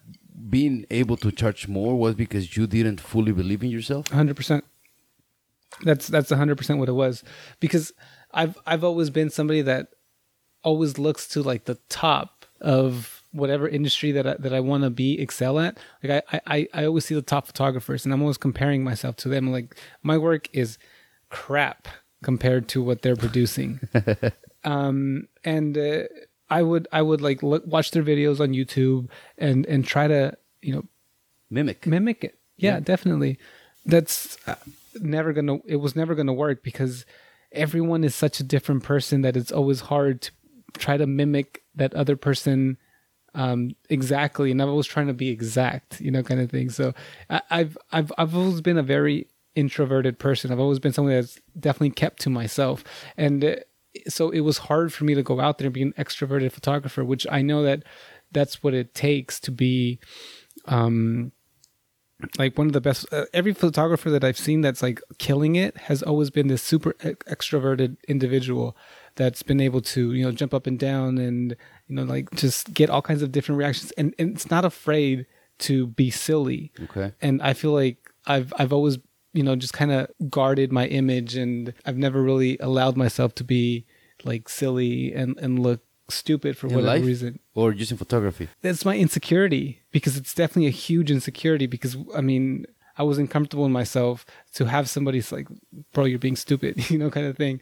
being 0.48 0.86
able 0.90 1.16
to 1.18 1.32
charge 1.32 1.66
more 1.66 1.96
was 1.96 2.14
because 2.14 2.56
you 2.56 2.66
didn't 2.66 3.00
fully 3.00 3.32
believe 3.32 3.62
in 3.62 3.70
yourself? 3.70 4.06
100%. 4.06 4.62
That's 5.82 6.06
that's 6.08 6.30
100% 6.30 6.78
what 6.78 6.88
it 6.88 6.92
was 6.92 7.22
because 7.60 7.92
I've 8.32 8.56
I've 8.66 8.84
always 8.84 9.10
been 9.10 9.30
somebody 9.30 9.62
that 9.62 9.88
always 10.62 10.98
looks 10.98 11.28
to 11.28 11.42
like 11.42 11.64
the 11.64 11.78
top 11.88 12.46
of 12.60 13.22
whatever 13.32 13.68
industry 13.68 14.12
that 14.12 14.26
I, 14.26 14.34
that 14.38 14.54
I 14.54 14.60
want 14.60 14.84
to 14.84 14.90
be 14.90 15.20
excel 15.20 15.58
at. 15.58 15.78
Like 16.02 16.24
I, 16.32 16.40
I 16.46 16.68
I 16.72 16.84
always 16.86 17.04
see 17.04 17.14
the 17.14 17.22
top 17.22 17.46
photographers 17.46 18.04
and 18.04 18.14
I'm 18.14 18.22
always 18.22 18.38
comparing 18.38 18.84
myself 18.84 19.16
to 19.16 19.28
them. 19.28 19.52
Like 19.52 19.76
my 20.02 20.16
work 20.16 20.48
is 20.54 20.78
crap 21.28 21.88
compared 22.22 22.68
to 22.68 22.82
what 22.82 23.02
they're 23.02 23.16
producing. 23.16 23.80
um 24.66 25.28
and 25.44 25.78
uh, 25.78 26.02
I 26.50 26.62
would 26.62 26.86
I 26.92 27.00
would 27.00 27.22
like 27.22 27.42
look, 27.42 27.64
watch 27.66 27.90
their 27.92 28.02
videos 28.02 28.40
on 28.40 28.50
YouTube 28.50 29.08
and 29.38 29.64
and 29.66 29.84
try 29.84 30.06
to, 30.08 30.36
you 30.60 30.74
know, 30.74 30.84
Mimic. 31.50 31.86
mimic 31.86 32.24
it. 32.24 32.38
Yeah, 32.56 32.74
Yeah. 32.74 32.80
definitely. 32.80 33.38
That's 33.84 34.36
uh, 34.46 34.56
never 35.00 35.32
gonna. 35.32 35.58
It 35.66 35.76
was 35.76 35.94
never 35.96 36.14
gonna 36.14 36.32
work 36.34 36.62
because 36.62 37.06
everyone 37.52 38.04
is 38.04 38.14
such 38.14 38.40
a 38.40 38.44
different 38.44 38.82
person 38.82 39.22
that 39.22 39.36
it's 39.36 39.52
always 39.52 39.80
hard 39.82 40.22
to 40.22 40.30
try 40.76 40.96
to 40.96 41.06
mimic 41.06 41.62
that 41.74 41.94
other 41.94 42.16
person 42.16 42.76
um, 43.34 43.72
exactly. 43.90 44.50
And 44.50 44.60
I 44.62 44.64
was 44.64 44.86
trying 44.86 45.08
to 45.08 45.12
be 45.12 45.28
exact, 45.28 46.00
you 46.00 46.10
know, 46.10 46.22
kind 46.22 46.40
of 46.40 46.50
thing. 46.50 46.70
So 46.70 46.94
I, 47.28 47.42
I've 47.50 47.78
I've 47.92 48.12
I've 48.18 48.34
always 48.34 48.60
been 48.62 48.78
a 48.78 48.82
very 48.82 49.28
introverted 49.54 50.18
person. 50.18 50.50
I've 50.50 50.58
always 50.60 50.78
been 50.78 50.92
someone 50.92 51.14
that's 51.14 51.38
definitely 51.58 51.90
kept 51.90 52.20
to 52.22 52.30
myself, 52.30 52.82
and 53.16 53.44
uh, 53.44 53.56
so 54.08 54.30
it 54.30 54.40
was 54.40 54.58
hard 54.58 54.92
for 54.92 55.04
me 55.04 55.14
to 55.14 55.22
go 55.22 55.40
out 55.40 55.58
there 55.58 55.66
and 55.66 55.74
be 55.74 55.82
an 55.82 55.92
extroverted 55.98 56.52
photographer, 56.52 57.04
which 57.04 57.26
I 57.30 57.42
know 57.42 57.62
that 57.62 57.82
that's 58.32 58.62
what 58.62 58.74
it 58.74 58.94
takes 58.94 59.38
to 59.40 59.50
be 59.50 59.98
um 60.66 61.32
like 62.38 62.56
one 62.56 62.66
of 62.66 62.72
the 62.72 62.80
best 62.80 63.06
uh, 63.12 63.26
every 63.34 63.52
photographer 63.52 64.10
that 64.10 64.24
i've 64.24 64.38
seen 64.38 64.62
that's 64.62 64.82
like 64.82 65.00
killing 65.18 65.54
it 65.54 65.76
has 65.76 66.02
always 66.02 66.30
been 66.30 66.48
this 66.48 66.62
super 66.62 66.92
extroverted 66.94 67.96
individual 68.08 68.76
that's 69.16 69.42
been 69.42 69.60
able 69.60 69.80
to 69.80 70.12
you 70.14 70.24
know 70.24 70.32
jump 70.32 70.54
up 70.54 70.66
and 70.66 70.78
down 70.78 71.18
and 71.18 71.54
you 71.88 71.94
know 71.94 72.04
like 72.04 72.30
just 72.32 72.72
get 72.72 72.88
all 72.90 73.02
kinds 73.02 73.22
of 73.22 73.32
different 73.32 73.58
reactions 73.58 73.92
and, 73.92 74.14
and 74.18 74.34
it's 74.34 74.50
not 74.50 74.64
afraid 74.64 75.26
to 75.58 75.86
be 75.88 76.10
silly 76.10 76.72
Okay. 76.84 77.12
and 77.20 77.42
i 77.42 77.52
feel 77.52 77.72
like 77.72 77.98
i've 78.26 78.52
i've 78.58 78.72
always 78.72 78.98
you 79.36 79.42
know 79.46 79.54
just 79.64 79.72
kind 79.80 79.92
of 79.96 80.00
guarded 80.38 80.68
my 80.80 80.86
image 81.00 81.32
and 81.42 81.72
i've 81.86 81.96
never 82.06 82.20
really 82.30 82.56
allowed 82.68 82.96
myself 83.04 83.30
to 83.40 83.44
be 83.44 83.84
like 84.30 84.48
silly 84.48 85.12
and 85.20 85.30
and 85.44 85.52
look 85.66 85.80
stupid 86.08 86.56
for 86.56 86.66
In 86.68 86.74
whatever 86.74 86.94
life? 86.98 87.04
reason 87.12 87.32
Or 87.54 87.72
just 87.80 87.90
in 87.92 87.98
photography? 87.98 88.46
that's 88.62 88.84
my 88.90 88.96
insecurity 88.96 89.82
because 89.96 90.16
it's 90.16 90.34
definitely 90.34 90.68
a 90.68 90.70
huge 90.86 91.10
insecurity 91.10 91.66
because 91.66 91.96
I 92.14 92.20
mean 92.30 92.64
I 92.98 93.02
wasn't 93.02 93.30
comfortable 93.30 93.66
in 93.66 93.72
myself 93.72 94.24
to 94.54 94.62
have 94.74 94.88
somebody's 94.88 95.30
like 95.36 95.48
bro 95.92 96.04
you're 96.04 96.18
being 96.28 96.36
stupid 96.46 96.72
you 96.90 96.98
know 97.00 97.10
kind 97.10 97.26
of 97.26 97.36
thing 97.36 97.60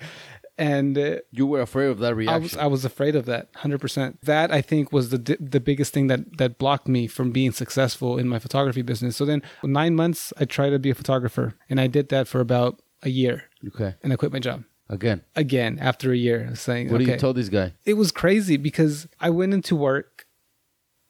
and 0.56 0.96
uh, 0.96 1.16
You 1.30 1.46
were 1.46 1.60
afraid 1.60 1.88
of 1.88 1.98
that 1.98 2.08
I 2.08 2.10
reaction. 2.10 2.42
was 2.42 2.56
I 2.56 2.66
was 2.66 2.84
afraid 2.84 3.16
of 3.16 3.26
that, 3.26 3.48
hundred 3.56 3.80
percent. 3.80 4.18
That 4.22 4.50
I 4.52 4.60
think 4.62 4.92
was 4.92 5.10
the 5.10 5.18
the 5.40 5.60
biggest 5.60 5.92
thing 5.92 6.06
that 6.08 6.38
that 6.38 6.58
blocked 6.58 6.88
me 6.88 7.06
from 7.06 7.30
being 7.32 7.52
successful 7.52 8.18
in 8.18 8.28
my 8.28 8.38
photography 8.38 8.82
business. 8.82 9.16
So 9.16 9.24
then, 9.24 9.42
nine 9.62 9.94
months, 9.94 10.32
I 10.38 10.44
tried 10.44 10.70
to 10.70 10.78
be 10.78 10.90
a 10.90 10.94
photographer, 10.94 11.54
and 11.68 11.80
I 11.80 11.86
did 11.86 12.08
that 12.10 12.28
for 12.28 12.40
about 12.40 12.80
a 13.02 13.08
year, 13.10 13.44
okay. 13.68 13.94
and 14.02 14.12
I 14.12 14.16
quit 14.16 14.32
my 14.32 14.38
job 14.38 14.64
Again, 14.88 15.22
again 15.36 15.78
after 15.80 16.12
a 16.12 16.16
year. 16.16 16.54
Saying, 16.54 16.90
what 16.90 16.96
okay. 16.96 17.04
do 17.04 17.10
you 17.12 17.18
tell 17.18 17.34
this 17.34 17.48
guy? 17.48 17.72
it 17.84 17.94
was 17.94 18.12
crazy 18.12 18.56
because 18.56 19.06
I 19.20 19.30
went 19.30 19.52
into 19.54 19.76
work 19.76 20.26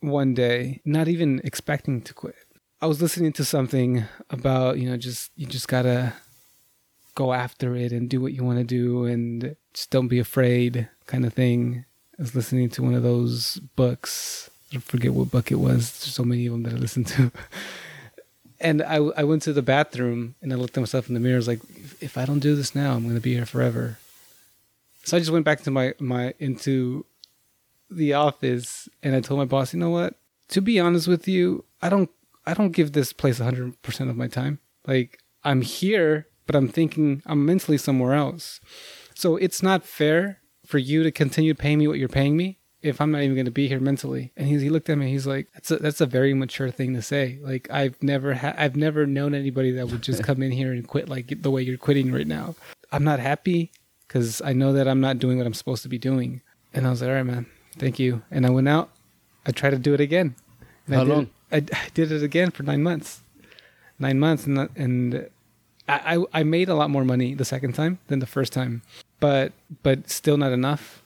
one 0.00 0.34
day 0.34 0.80
not 0.84 1.08
even 1.08 1.40
expecting 1.44 2.02
to 2.02 2.14
quit. 2.14 2.34
I 2.80 2.86
was 2.86 3.00
listening 3.00 3.32
to 3.34 3.44
something 3.44 4.04
about, 4.28 4.78
you 4.78 4.88
know, 4.90 4.96
just 4.96 5.30
you 5.36 5.46
just 5.46 5.68
got 5.68 5.82
to 5.82 6.12
go 7.14 7.32
after 7.32 7.76
it 7.76 7.92
and 7.92 8.08
do 8.08 8.20
what 8.20 8.32
you 8.32 8.44
want 8.44 8.58
to 8.58 8.64
do 8.64 9.04
and 9.04 9.56
just 9.72 9.90
don't 9.90 10.08
be 10.08 10.18
afraid 10.18 10.88
kind 11.06 11.24
of 11.24 11.32
thing. 11.32 11.84
I 12.18 12.22
was 12.22 12.34
listening 12.34 12.68
to 12.70 12.82
one 12.82 12.94
of 12.94 13.02
those 13.02 13.56
books. 13.76 14.50
I 14.74 14.78
forget 14.78 15.14
what 15.14 15.30
book 15.30 15.50
it 15.50 15.56
was. 15.56 15.90
There's 15.90 16.14
so 16.14 16.24
many 16.24 16.46
of 16.46 16.52
them 16.52 16.62
that 16.64 16.72
I 16.72 16.76
listened 16.76 17.06
to. 17.08 17.32
and 18.60 18.82
I, 18.82 18.96
I 18.96 19.24
went 19.24 19.42
to 19.42 19.52
the 19.52 19.62
bathroom 19.62 20.34
and 20.42 20.52
I 20.52 20.56
looked 20.56 20.76
at 20.76 20.80
myself 20.80 21.08
in 21.08 21.14
the 21.14 21.20
mirror. 21.20 21.36
I 21.36 21.38
was 21.38 21.48
like, 21.48 21.60
if, 22.00 22.16
I 22.16 22.24
don't 22.24 22.40
do 22.40 22.56
this 22.56 22.74
now, 22.74 22.94
I'm 22.94 23.02
going 23.02 23.14
to 23.14 23.20
be 23.20 23.34
here 23.34 23.46
forever. 23.46 23.98
So 25.04 25.16
I 25.16 25.20
just 25.20 25.32
went 25.32 25.44
back 25.44 25.62
to 25.62 25.70
my, 25.70 25.94
my, 25.98 26.34
into 26.38 27.04
the 27.90 28.14
office 28.14 28.88
and 29.02 29.14
I 29.14 29.20
told 29.20 29.38
my 29.38 29.44
boss, 29.44 29.74
you 29.74 29.80
know 29.80 29.90
what? 29.90 30.14
To 30.48 30.60
be 30.60 30.80
honest 30.80 31.08
with 31.08 31.28
you, 31.28 31.64
I 31.82 31.88
don't, 31.88 32.10
I 32.46 32.54
don't 32.54 32.72
give 32.72 32.92
this 32.92 33.12
place 33.12 33.38
100% 33.38 34.10
of 34.10 34.16
my 34.16 34.28
time. 34.28 34.60
Like 34.86 35.18
I'm 35.42 35.60
here, 35.60 36.26
but 36.46 36.54
I'm 36.56 36.68
thinking 36.68 37.22
I'm 37.26 37.44
mentally 37.44 37.78
somewhere 37.78 38.14
else. 38.14 38.60
So 39.14 39.36
it's 39.36 39.62
not 39.62 39.84
fair 39.84 40.40
for 40.66 40.78
you 40.78 41.02
to 41.02 41.10
continue 41.10 41.54
paying 41.54 41.78
me 41.78 41.88
what 41.88 41.98
you're 41.98 42.08
paying 42.08 42.36
me 42.36 42.58
if 42.82 43.00
I'm 43.00 43.10
not 43.10 43.22
even 43.22 43.34
going 43.34 43.44
to 43.46 43.50
be 43.50 43.68
here 43.68 43.80
mentally. 43.80 44.32
And 44.36 44.46
he, 44.48 44.58
he 44.58 44.68
looked 44.70 44.90
at 44.90 44.98
me. 44.98 45.06
And 45.06 45.12
he's 45.12 45.26
like, 45.26 45.48
that's 45.54 45.70
a, 45.70 45.76
that's 45.76 46.00
a 46.00 46.06
very 46.06 46.34
mature 46.34 46.70
thing 46.70 46.94
to 46.94 47.02
say. 47.02 47.38
Like 47.42 47.70
I've 47.70 48.02
never 48.02 48.34
had, 48.34 48.56
I've 48.56 48.76
never 48.76 49.06
known 49.06 49.34
anybody 49.34 49.70
that 49.72 49.88
would 49.88 50.02
just 50.02 50.22
come 50.22 50.42
in 50.42 50.52
here 50.52 50.72
and 50.72 50.86
quit 50.86 51.08
like 51.08 51.42
the 51.42 51.50
way 51.50 51.62
you're 51.62 51.78
quitting 51.78 52.12
right 52.12 52.26
now. 52.26 52.54
I'm 52.92 53.04
not 53.04 53.20
happy 53.20 53.72
because 54.06 54.42
I 54.42 54.52
know 54.52 54.72
that 54.74 54.86
I'm 54.86 55.00
not 55.00 55.18
doing 55.18 55.38
what 55.38 55.46
I'm 55.46 55.54
supposed 55.54 55.82
to 55.84 55.88
be 55.88 55.98
doing. 55.98 56.42
And 56.74 56.86
I 56.86 56.90
was 56.90 57.00
like, 57.00 57.08
all 57.08 57.14
right, 57.16 57.22
man, 57.24 57.46
thank 57.78 57.98
you. 57.98 58.22
And 58.30 58.44
I 58.46 58.50
went 58.50 58.68
out. 58.68 58.90
I 59.46 59.52
tried 59.52 59.70
to 59.70 59.78
do 59.78 59.94
it 59.94 60.00
again. 60.00 60.34
And 60.86 60.94
I 60.94 60.98
How 60.98 61.04
did 61.04 61.10
it- 61.10 61.14
long? 61.14 61.30
I, 61.52 61.56
I 61.56 61.88
did 61.94 62.10
it 62.12 62.22
again 62.22 62.50
for 62.50 62.64
nine 62.64 62.82
months. 62.82 63.20
Nine 63.98 64.18
months, 64.18 64.44
and 64.46 64.68
and 64.74 65.28
I, 65.88 66.16
I 66.16 66.40
I 66.40 66.42
made 66.44 66.68
a 66.68 66.74
lot 66.74 66.90
more 66.90 67.04
money 67.04 67.34
the 67.34 67.44
second 67.44 67.72
time 67.74 67.98
than 68.08 68.18
the 68.20 68.26
first 68.26 68.52
time, 68.52 68.82
but 69.20 69.52
but 69.82 70.08
still 70.10 70.36
not 70.36 70.52
enough. 70.52 71.02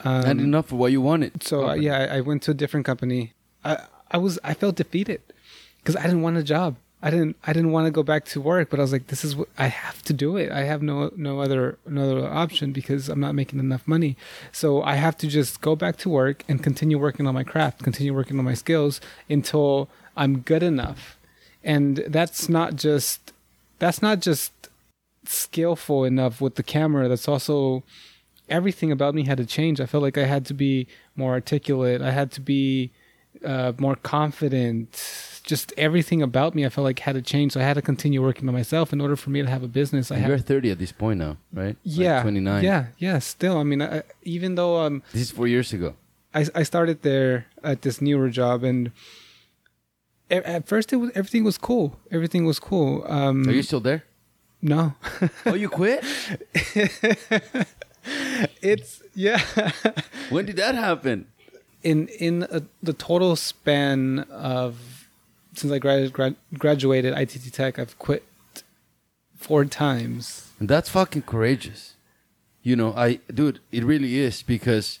Um, 0.00 0.20
Not 0.22 0.38
enough 0.38 0.66
for 0.68 0.76
what 0.76 0.90
you 0.92 1.00
wanted. 1.00 1.42
so 1.44 1.68
uh, 1.68 1.74
yeah, 1.74 1.96
I, 1.98 2.16
I 2.16 2.20
went 2.20 2.42
to 2.42 2.50
a 2.50 2.54
different 2.54 2.84
company. 2.84 3.32
I 3.64 3.78
I 4.10 4.18
was 4.18 4.38
I 4.42 4.52
felt 4.54 4.74
defeated 4.76 5.20
because 5.78 5.96
I 5.96 6.02
didn't 6.02 6.22
want 6.22 6.36
a 6.36 6.42
job. 6.42 6.76
I 7.00 7.10
didn't 7.10 7.36
I 7.46 7.52
didn't 7.52 7.70
want 7.70 7.86
to 7.86 7.90
go 7.90 8.02
back 8.02 8.24
to 8.32 8.40
work, 8.40 8.70
but 8.70 8.80
I 8.80 8.82
was 8.82 8.90
like, 8.92 9.06
this 9.08 9.24
is 9.24 9.36
what 9.36 9.48
I 9.58 9.66
have 9.68 10.02
to 10.04 10.12
do 10.14 10.36
it. 10.36 10.50
I 10.50 10.62
have 10.64 10.82
no 10.82 11.12
no 11.16 11.40
other 11.40 11.78
no 11.86 12.02
other 12.02 12.26
option 12.26 12.72
because 12.72 13.08
I'm 13.10 13.20
not 13.20 13.34
making 13.34 13.60
enough 13.60 13.86
money. 13.86 14.16
So 14.52 14.82
I 14.82 14.94
have 14.96 15.16
to 15.18 15.26
just 15.28 15.60
go 15.60 15.76
back 15.76 15.96
to 15.98 16.08
work 16.08 16.44
and 16.48 16.62
continue 16.62 16.98
working 16.98 17.26
on 17.26 17.34
my 17.34 17.44
craft, 17.44 17.82
continue 17.82 18.14
working 18.14 18.38
on 18.38 18.44
my 18.44 18.54
skills 18.54 19.00
until 19.28 19.88
I'm 20.16 20.40
good 20.40 20.62
enough. 20.62 21.18
And 21.62 21.98
that's 22.08 22.48
not 22.48 22.76
just 22.76 23.33
that's 23.78 24.02
not 24.02 24.20
just 24.20 24.52
skillful 25.24 26.04
enough 26.04 26.40
with 26.40 26.56
the 26.56 26.62
camera. 26.62 27.08
That's 27.08 27.28
also 27.28 27.82
everything 28.48 28.92
about 28.92 29.14
me 29.14 29.24
had 29.26 29.38
to 29.38 29.46
change. 29.46 29.80
I 29.80 29.86
felt 29.86 30.02
like 30.02 30.18
I 30.18 30.24
had 30.24 30.44
to 30.46 30.54
be 30.54 30.86
more 31.16 31.32
articulate. 31.32 32.02
I 32.02 32.10
had 32.10 32.30
to 32.32 32.40
be 32.40 32.90
uh, 33.44 33.72
more 33.78 33.96
confident. 33.96 35.40
Just 35.44 35.72
everything 35.76 36.22
about 36.22 36.54
me, 36.54 36.64
I 36.64 36.68
felt 36.68 36.84
like 36.84 36.98
had 37.00 37.14
to 37.14 37.22
change. 37.22 37.52
So 37.52 37.60
I 37.60 37.64
had 37.64 37.74
to 37.74 37.82
continue 37.82 38.22
working 38.22 38.48
on 38.48 38.54
myself 38.54 38.92
in 38.92 39.00
order 39.00 39.16
for 39.16 39.30
me 39.30 39.42
to 39.42 39.48
have 39.48 39.62
a 39.62 39.68
business. 39.68 40.10
I 40.10 40.16
You're 40.18 40.36
had, 40.36 40.46
30 40.46 40.70
at 40.70 40.78
this 40.78 40.92
point 40.92 41.18
now, 41.18 41.36
right? 41.52 41.76
Like 41.76 41.76
yeah, 41.84 42.22
29. 42.22 42.64
yeah, 42.64 42.86
yeah. 42.98 43.18
Still, 43.18 43.58
I 43.58 43.62
mean, 43.62 43.82
I, 43.82 44.02
even 44.22 44.54
though 44.54 44.78
um, 44.80 45.02
This 45.12 45.22
is 45.22 45.30
four 45.30 45.46
years 45.46 45.72
ago. 45.72 45.94
I 46.34 46.46
I 46.54 46.62
started 46.64 47.02
there 47.02 47.46
at 47.62 47.82
this 47.82 48.00
newer 48.00 48.28
job, 48.28 48.64
and 48.64 48.90
at 50.30 50.66
first 50.66 50.92
it 50.92 50.96
was 50.96 51.10
everything 51.14 51.44
was 51.44 51.58
cool. 51.58 51.98
Everything 52.10 52.44
was 52.46 52.58
cool. 52.58 53.04
Um, 53.06 53.48
Are 53.48 53.52
you 53.52 53.62
still 53.62 53.80
there? 53.80 54.04
no, 54.62 54.94
Oh, 55.46 55.54
you 55.54 55.68
quit? 55.68 56.02
it's 58.62 59.02
yeah. 59.14 59.40
when 60.30 60.46
did 60.46 60.56
that 60.56 60.74
happen? 60.74 61.26
in 61.84 62.08
in 62.08 62.46
a, 62.50 62.62
the 62.82 62.92
total 62.94 63.36
span 63.36 64.20
of 64.30 65.08
since 65.54 65.72
I 65.72 65.78
grad, 65.78 66.12
grad, 66.12 66.34
graduated 66.58 67.16
ITT 67.16 67.52
Tech, 67.52 67.78
I've 67.78 67.96
quit 67.98 68.24
four 69.36 69.64
times. 69.66 70.50
And 70.58 70.68
that's 70.68 70.88
fucking 70.88 71.22
courageous. 71.22 71.94
You 72.62 72.74
know, 72.74 72.92
I, 72.96 73.20
dude, 73.32 73.60
it 73.70 73.84
really 73.84 74.18
is 74.18 74.42
because 74.42 74.98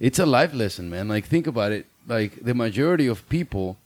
it's 0.00 0.18
a 0.18 0.26
life 0.26 0.54
lesson, 0.54 0.90
man. 0.90 1.06
Like, 1.08 1.26
think 1.26 1.46
about 1.46 1.70
it. 1.70 1.86
Like, 2.08 2.42
the 2.42 2.54
majority 2.54 3.06
of 3.06 3.28
people 3.28 3.76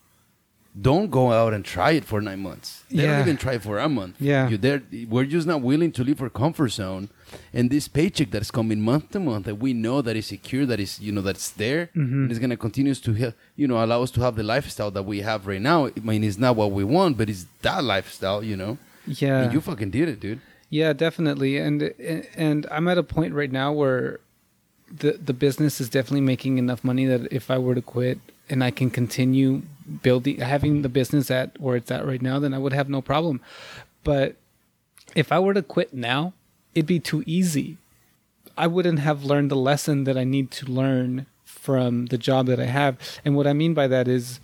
don't 0.79 1.11
go 1.11 1.33
out 1.33 1.55
and 1.55 1.64
try 1.64 1.93
it 1.93 2.05
for 2.05 2.20
nine 2.20 2.41
months. 2.41 2.83
They 2.91 3.03
Yeah. 3.03 3.12
don't 3.12 3.20
even 3.22 3.37
try 3.39 3.57
for 3.59 3.79
a 3.79 3.89
month. 3.89 4.16
Yeah. 4.20 4.49
you 4.51 4.59
there. 4.59 4.83
We're 5.09 5.24
just 5.24 5.47
not 5.47 5.62
willing 5.62 5.91
to 5.93 6.05
leave 6.05 6.20
our 6.20 6.29
comfort 6.29 6.68
zone. 6.68 7.09
And 7.53 7.70
this 7.70 7.89
paycheck 7.89 8.31
that's 8.31 8.51
coming 8.51 8.81
month 8.83 9.11
to 9.12 9.20
month, 9.20 9.47
that 9.47 9.55
we 9.57 9.72
know 9.72 10.03
that 10.03 10.16
is 10.16 10.27
secure, 10.27 10.66
that 10.66 10.79
is 10.79 11.01
you 11.01 11.12
know 11.12 11.22
that's 11.22 11.49
there, 11.51 11.87
Mm-hmm. 11.97 12.22
and 12.24 12.31
is 12.33 12.39
gonna 12.39 12.57
continue 12.57 12.95
to 12.95 13.33
you 13.57 13.66
know 13.66 13.83
allow 13.83 14.03
us 14.03 14.11
to 14.12 14.20
have 14.20 14.37
the 14.37 14.43
lifestyle 14.43 14.91
that 14.91 15.05
we 15.05 15.20
have 15.22 15.47
right 15.47 15.62
now. 15.62 15.87
I 15.87 15.93
mean, 16.03 16.22
it's 16.22 16.39
not 16.39 16.57
what 16.57 16.70
we 16.72 16.85
want, 16.85 17.16
but 17.18 17.31
it's 17.31 17.47
that 17.62 17.83
lifestyle, 17.83 18.45
you 18.45 18.57
know. 18.57 18.77
Yeah, 19.07 19.43
And 19.45 19.53
you 19.53 19.61
fucking 19.61 19.91
did 19.91 20.09
it, 20.09 20.20
dude. 20.20 20.41
yeah, 20.68 20.93
definitely. 20.93 21.57
And 21.59 21.95
and 22.37 22.66
I'm 22.70 22.87
at 22.89 22.99
a 22.99 23.03
point 23.03 23.33
right 23.35 23.53
now 23.53 23.72
where 23.72 24.18
the 25.03 25.12
the 25.24 25.33
business 25.33 25.81
is 25.81 25.89
definitely 25.89 26.20
making 26.35 26.59
enough 26.59 26.85
money 26.85 27.07
that 27.07 27.22
if 27.33 27.51
I 27.51 27.59
were 27.59 27.74
to 27.74 27.83
quit 27.83 28.18
and 28.49 28.63
I 28.63 28.71
can 28.71 28.91
continue 28.91 29.63
building 30.03 30.41
having 30.41 30.83
the 30.83 30.89
business 30.89 31.31
at 31.31 31.61
where 31.61 31.77
it's 31.77 31.91
at 31.91 32.07
right 32.07 32.23
now, 32.23 32.39
then 32.39 32.55
I 32.55 32.59
would 32.59 32.73
have 32.73 32.89
no 32.89 33.01
problem. 33.01 33.41
But 34.05 34.37
if 35.15 35.33
I 35.33 35.39
were 35.39 35.55
to 35.55 35.63
quit 35.63 35.95
now, 35.95 36.33
it'd 36.75 36.87
be 36.87 37.01
too 37.01 37.23
easy. 37.27 37.79
I 38.57 38.67
wouldn't 38.67 39.01
have 39.01 39.25
learned 39.25 39.51
the 39.51 39.57
lesson 39.57 40.05
that 40.05 40.17
I 40.17 40.25
need 40.25 40.51
to 40.53 40.67
learn 40.67 41.27
from 41.45 42.07
the 42.07 42.19
job 42.19 42.47
that 42.47 42.61
I 42.61 42.67
have. 42.67 42.99
And 43.25 43.37
what 43.37 43.47
I 43.47 43.53
mean 43.53 43.75
by 43.75 43.87
that 43.89 44.09
is 44.09 44.41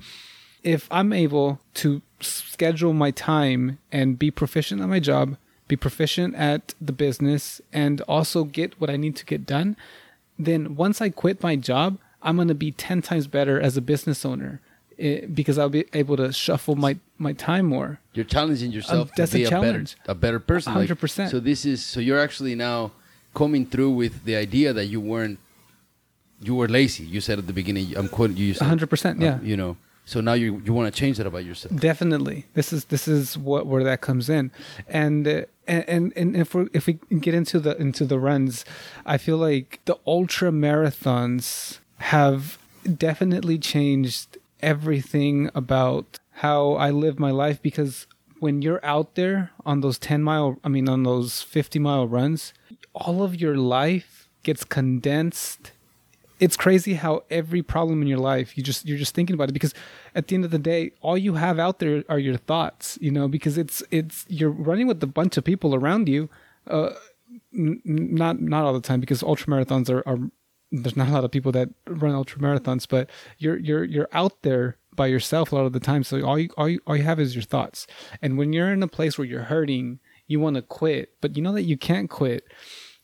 if 0.63 0.89
I'm 0.91 1.13
able 1.13 1.61
to 1.75 2.03
schedule 2.21 2.93
my 2.93 3.11
time 3.11 3.79
and 3.91 4.19
be 4.19 4.31
proficient 4.31 4.81
at 4.81 4.89
my 4.89 5.01
job, 5.01 5.37
be 5.69 5.77
proficient 5.77 6.35
at 6.35 6.75
the 6.81 6.93
business, 6.93 7.61
and 7.73 8.01
also 8.03 8.45
get 8.45 8.81
what 8.81 8.91
I 8.91 8.97
need 8.97 9.17
to 9.17 9.25
get 9.25 9.47
done, 9.47 9.77
then 10.39 10.77
once 10.77 11.01
I 11.01 11.09
quit 11.09 11.43
my 11.43 11.57
job, 11.57 11.99
I'm 12.23 12.37
going 12.37 12.49
to 12.49 12.55
be 12.55 12.73
10 12.73 13.03
times 13.03 13.27
better 13.27 13.61
as 13.61 13.77
a 13.77 13.81
business 13.81 14.25
owner 14.25 14.61
eh, 14.99 15.27
because 15.27 15.59
I'll 15.59 15.69
be 15.69 15.85
able 15.93 16.17
to 16.17 16.33
shuffle 16.33 16.77
my, 16.77 16.99
my 17.19 17.33
time 17.33 17.67
more. 17.67 18.01
You're 18.15 18.25
challenging 18.25 18.73
yourself 18.73 19.09
Um, 19.09 19.15
that's 19.17 19.33
to 19.33 19.39
a 19.39 19.41
be 19.41 19.45
a, 19.45 19.51
better, 19.51 19.63
challenge. 19.63 19.97
a 20.07 20.15
better 20.15 20.39
person. 20.39 20.75
100%. 20.75 21.31
so 21.31 21.41
this 21.41 21.65
is 21.65 21.85
so 21.85 22.01
you're 22.01 22.21
actually 22.21 22.55
now 22.55 22.93
coming 23.35 23.67
through 23.67 23.91
with 23.91 24.25
the 24.25 24.37
idea 24.37 24.73
that 24.73 24.87
you 24.87 25.01
weren't 25.01 25.39
you 26.43 26.55
were 26.57 26.69
lazy. 26.69 27.05
You 27.05 27.21
said 27.21 27.39
at 27.39 27.47
the 27.47 27.53
beginning. 27.53 27.97
I'm 27.97 28.09
quoting 28.09 28.37
you. 28.37 28.47
you 28.47 28.55
said, 28.55 28.67
100%, 28.67 29.21
yeah. 29.21 29.35
um, 29.35 29.47
you 29.47 29.57
know. 29.57 29.77
So 30.05 30.21
now 30.21 30.33
you 30.33 30.61
you 30.65 30.73
want 30.73 30.93
to 30.93 31.01
change 31.01 31.19
that 31.19 31.29
about 31.29 31.45
yourself. 31.45 31.77
Definitely, 31.77 32.47
this 32.55 32.73
is 32.73 32.87
this 32.87 33.07
is 33.07 33.39
what 33.39 33.67
where 33.67 33.85
that 33.85 34.01
comes 34.01 34.29
in, 34.29 34.51
and 34.89 35.29
uh, 35.29 35.43
and 35.69 36.13
and 36.17 36.37
if 36.37 36.57
we 36.57 36.67
if 36.73 36.89
we 36.89 36.95
get 36.95 37.35
into 37.35 37.61
the 37.61 37.77
into 37.81 38.05
the 38.05 38.19
runs, 38.19 38.65
I 39.07 39.17
feel 39.17 39.37
like 39.37 39.79
the 39.85 39.97
ultra 40.05 40.51
marathons 40.51 41.79
have 42.03 42.59
definitely 42.97 43.59
changed 43.59 44.37
everything 44.61 45.51
about 45.55 46.19
how 46.37 46.73
I 46.73 46.91
live 46.91 47.19
my 47.19 47.31
life 47.31 47.63
because 47.63 48.07
when 48.41 48.61
you're 48.61 48.85
out 48.85 49.15
there 49.15 49.51
on 49.65 49.83
those 49.83 49.99
10 49.99 50.23
mile 50.23 50.59
I 50.65 50.69
mean 50.69 50.89
on 50.89 51.05
those 51.05 51.43
50 51.43 51.79
mile 51.79 52.09
runs 52.09 52.53
all 52.93 53.23
of 53.23 53.41
your 53.41 53.57
life 53.57 54.29
gets 54.43 54.65
condensed. 54.65 55.71
It's 56.41 56.57
crazy 56.57 56.95
how 56.95 57.23
every 57.31 57.63
problem 57.63 58.03
in 58.03 58.09
your 58.09 58.19
life 58.19 58.57
you 58.57 58.65
just 58.65 58.85
you're 58.85 58.99
just 58.99 59.15
thinking 59.15 59.35
about 59.35 59.49
it 59.51 59.53
because 59.53 59.75
at 60.15 60.27
the 60.27 60.35
end 60.35 60.45
of 60.45 60.51
the 60.51 60.59
day 60.59 60.91
all 61.03 61.17
you 61.17 61.35
have 61.35 61.61
out 61.61 61.79
there 61.79 62.03
are 62.09 62.19
your 62.19 62.37
thoughts 62.37 62.99
you 63.01 63.13
know 63.13 63.29
because 63.29 63.57
it's 63.57 63.83
it's 63.93 64.27
you're 64.29 64.51
running 64.51 64.89
with 64.89 65.01
a 65.03 65.07
bunch 65.07 65.37
of 65.37 65.45
people 65.45 65.73
around 65.73 66.09
you 66.09 66.29
uh 66.67 66.91
n- 67.55 67.81
not 67.85 68.41
not 68.41 68.65
all 68.65 68.73
the 68.73 68.81
time 68.81 68.99
because 68.99 69.23
ultra 69.23 69.47
marathons 69.53 69.89
are, 69.89 70.03
are 70.05 70.19
there's 70.73 70.97
not 70.97 71.09
a 71.09 71.13
lot 71.13 71.23
of 71.25 71.31
people 71.31 71.53
that 71.53 71.69
run 71.87 72.15
ultra 72.15 72.41
marathons 72.41 72.87
but 72.89 73.09
you're 73.39 73.59
you're 73.59 73.85
you're 73.85 74.09
out 74.13 74.43
there 74.43 74.79
by 74.97 75.07
yourself 75.07 75.53
a 75.53 75.55
lot 75.55 75.67
of 75.67 75.73
the 75.73 75.81
time 75.81 76.03
so 76.03 76.21
all 76.25 76.39
you 76.39 76.49
all 76.57 76.69
you, 76.69 76.81
all 76.87 76.97
you 76.97 77.03
have 77.05 77.21
is 77.21 77.35
your 77.35 77.43
thoughts 77.43 77.87
and 78.21 78.37
when 78.39 78.53
you're 78.53 78.73
in 78.73 78.83
a 78.83 78.89
place 78.89 79.17
where 79.19 79.27
you're 79.27 79.45
hurting 79.45 80.01
you 80.27 80.41
want 80.41 80.57
to 80.57 80.63
quit 80.63 81.11
but 81.21 81.37
you 81.37 81.43
know 81.43 81.53
that 81.53 81.63
you 81.63 81.77
can't 81.77 82.11
quit 82.11 82.45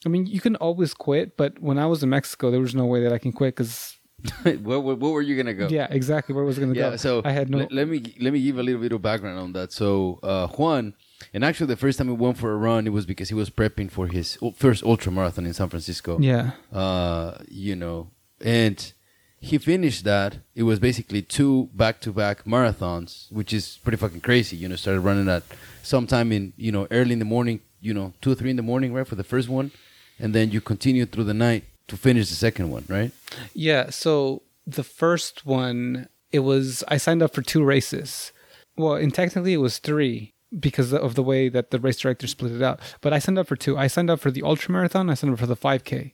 I 0.06 0.08
mean, 0.10 0.26
you 0.26 0.40
can 0.40 0.54
always 0.56 0.94
quit, 0.94 1.36
but 1.36 1.58
when 1.58 1.76
I 1.76 1.86
was 1.86 2.04
in 2.04 2.08
Mexico, 2.10 2.52
there 2.52 2.60
was 2.60 2.72
no 2.72 2.86
way 2.86 3.02
that 3.02 3.12
I 3.12 3.18
can 3.18 3.32
quit 3.32 3.56
because 3.56 3.98
where, 4.44 4.78
where, 4.78 4.80
where 4.94 5.10
were 5.10 5.20
you 5.22 5.36
gonna 5.36 5.54
go? 5.54 5.66
yeah, 5.68 5.88
exactly 5.90 6.36
where 6.36 6.44
was 6.44 6.56
I 6.56 6.60
going 6.62 6.72
to 6.74 6.78
Yeah, 6.78 6.90
go. 6.90 6.96
so 6.96 7.20
I 7.24 7.32
had 7.32 7.50
no. 7.50 7.58
let, 7.58 7.72
let 7.72 7.88
me 7.88 8.14
let 8.20 8.32
me 8.32 8.40
give 8.40 8.58
a 8.58 8.62
little 8.62 8.80
bit 8.80 8.92
of 8.92 9.02
background 9.02 9.40
on 9.40 9.52
that. 9.54 9.72
So 9.72 10.20
uh, 10.22 10.46
Juan, 10.48 10.94
and 11.34 11.44
actually 11.44 11.66
the 11.66 11.76
first 11.76 11.98
time 11.98 12.08
he 12.08 12.14
went 12.14 12.38
for 12.38 12.52
a 12.52 12.56
run, 12.56 12.86
it 12.86 12.92
was 12.92 13.06
because 13.06 13.28
he 13.28 13.34
was 13.34 13.50
prepping 13.50 13.90
for 13.90 14.06
his 14.06 14.38
first 14.56 14.82
ultra 14.84 15.10
marathon 15.12 15.46
in 15.46 15.54
San 15.54 15.68
Francisco. 15.68 16.18
yeah, 16.20 16.52
Uh, 16.72 17.38
you 17.48 17.74
know, 17.76 18.10
and 18.40 18.92
he 19.40 19.58
finished 19.58 20.04
that. 20.04 20.38
It 20.54 20.64
was 20.64 20.78
basically 20.78 21.22
two 21.22 21.68
back 21.74 22.00
to 22.00 22.12
back 22.12 22.44
marathons, 22.44 23.30
which 23.32 23.52
is 23.52 23.78
pretty 23.82 23.96
fucking 23.96 24.20
crazy. 24.20 24.56
You 24.56 24.68
know, 24.68 24.76
started 24.76 25.00
running 25.00 25.28
at 25.28 25.42
sometime 25.82 26.32
in 26.32 26.52
you 26.56 26.72
know 26.72 26.86
early 26.90 27.12
in 27.12 27.18
the 27.18 27.24
morning. 27.24 27.60
You 27.80 27.94
know, 27.94 28.12
two 28.20 28.32
or 28.32 28.34
three 28.34 28.50
in 28.50 28.56
the 28.56 28.62
morning, 28.62 28.92
right, 28.92 29.06
for 29.06 29.14
the 29.14 29.22
first 29.22 29.48
one, 29.48 29.70
and 30.18 30.34
then 30.34 30.50
you 30.50 30.60
continue 30.60 31.06
through 31.06 31.24
the 31.24 31.34
night 31.34 31.62
to 31.86 31.96
finish 31.96 32.28
the 32.28 32.34
second 32.34 32.70
one, 32.70 32.84
right? 32.88 33.12
yeah. 33.54 33.90
So 33.90 34.42
the 34.66 34.82
first 34.84 35.46
one, 35.46 36.08
it 36.32 36.40
was 36.40 36.82
I 36.88 36.96
signed 36.96 37.22
up 37.22 37.32
for 37.34 37.42
two 37.42 37.62
races. 37.64 38.32
Well, 38.76 38.94
and 38.94 39.14
technically 39.14 39.54
it 39.54 39.58
was 39.58 39.78
three 39.78 40.34
because 40.58 40.92
of 40.92 41.14
the 41.14 41.22
way 41.22 41.48
that 41.48 41.70
the 41.70 41.78
race 41.78 41.98
director 41.98 42.26
split 42.26 42.52
it 42.52 42.62
out. 42.62 42.80
But 43.00 43.12
I 43.12 43.18
signed 43.18 43.38
up 43.38 43.46
for 43.46 43.56
two. 43.56 43.76
I 43.76 43.86
signed 43.86 44.10
up 44.10 44.20
for 44.20 44.30
the 44.30 44.42
ultra 44.42 44.72
marathon. 44.72 45.10
I 45.10 45.14
signed 45.14 45.32
up 45.32 45.38
for 45.38 45.46
the 45.46 45.56
5K, 45.56 46.12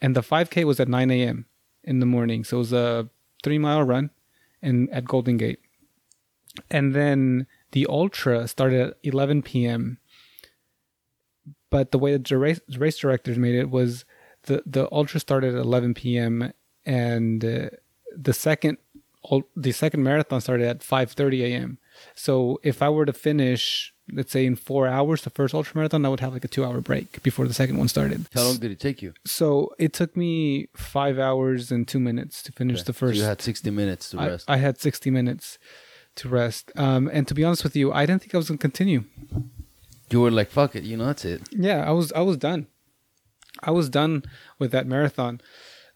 and 0.00 0.14
the 0.14 0.22
5K 0.22 0.64
was 0.64 0.78
at 0.80 0.88
9 0.88 1.10
a.m. 1.10 1.46
in 1.82 2.00
the 2.00 2.06
morning. 2.06 2.44
So 2.44 2.58
it 2.58 2.58
was 2.58 2.72
a 2.72 3.08
three 3.42 3.58
mile 3.58 3.82
run, 3.82 4.10
in 4.62 4.88
at 4.90 5.04
Golden 5.04 5.36
Gate, 5.36 5.60
and 6.70 6.94
then 6.94 7.46
the 7.72 7.86
ultra 7.88 8.46
started 8.46 8.80
at 8.80 8.96
11 9.02 9.42
p.m. 9.42 9.98
But 11.70 11.90
the 11.90 11.98
way 11.98 12.16
the 12.16 12.38
race, 12.38 12.60
race 12.76 12.98
directors 12.98 13.38
made 13.38 13.54
it 13.54 13.70
was 13.70 14.04
the 14.44 14.62
the 14.66 14.88
ultra 14.92 15.20
started 15.20 15.54
at 15.54 15.60
11 15.60 15.94
p.m. 15.94 16.52
and 16.84 17.44
uh, 17.44 17.70
the 18.14 18.32
second 18.32 18.78
the 19.56 19.72
second 19.72 20.02
marathon 20.02 20.40
started 20.40 20.66
at 20.66 20.80
5:30 20.80 21.42
a.m. 21.42 21.78
So 22.14 22.60
if 22.62 22.82
I 22.82 22.88
were 22.88 23.06
to 23.06 23.12
finish, 23.12 23.92
let's 24.12 24.32
say 24.32 24.44
in 24.46 24.56
four 24.56 24.86
hours, 24.86 25.22
the 25.22 25.30
first 25.30 25.54
ultra 25.54 25.76
marathon, 25.76 26.04
I 26.04 26.08
would 26.08 26.20
have 26.20 26.32
like 26.32 26.44
a 26.44 26.48
two-hour 26.48 26.80
break 26.80 27.22
before 27.22 27.46
the 27.46 27.54
second 27.54 27.78
one 27.78 27.88
started. 27.88 28.26
How 28.34 28.42
long 28.44 28.58
did 28.58 28.70
it 28.70 28.80
take 28.80 29.02
you? 29.02 29.14
So 29.26 29.70
it 29.78 29.92
took 29.92 30.16
me 30.16 30.68
five 30.76 31.18
hours 31.18 31.70
and 31.72 31.86
two 31.86 32.00
minutes 32.00 32.42
to 32.44 32.52
finish 32.52 32.82
the 32.82 32.92
So 32.92 32.98
first. 32.98 33.16
you 33.18 33.24
had 33.24 33.40
sixty 33.42 33.70
minutes 33.70 34.10
to 34.10 34.18
I, 34.20 34.26
rest. 34.28 34.44
I 34.50 34.56
had 34.58 34.80
60 34.80 35.10
minutes 35.10 35.58
to 36.16 36.28
rest. 36.28 36.70
Um, 36.76 37.08
and 37.12 37.26
to 37.28 37.34
be 37.34 37.42
honest 37.44 37.64
with 37.64 37.74
you, 37.76 37.92
I 37.92 38.04
didn't 38.06 38.22
think 38.22 38.34
I 38.34 38.38
was 38.38 38.48
gonna 38.48 38.58
continue. 38.58 39.04
you 40.10 40.20
were 40.20 40.30
like, 40.30 40.50
"Fuck 40.50 40.76
it," 40.76 40.84
you 40.84 40.96
know, 40.98 41.06
that's 41.06 41.24
it. 41.24 41.40
Yeah, 41.50 41.88
I 41.88 41.92
was 41.92 42.12
I 42.12 42.20
was 42.20 42.36
done. 42.36 42.66
I 43.62 43.70
was 43.70 43.88
done 43.88 44.24
with 44.58 44.70
that 44.72 44.86
marathon. 44.86 45.40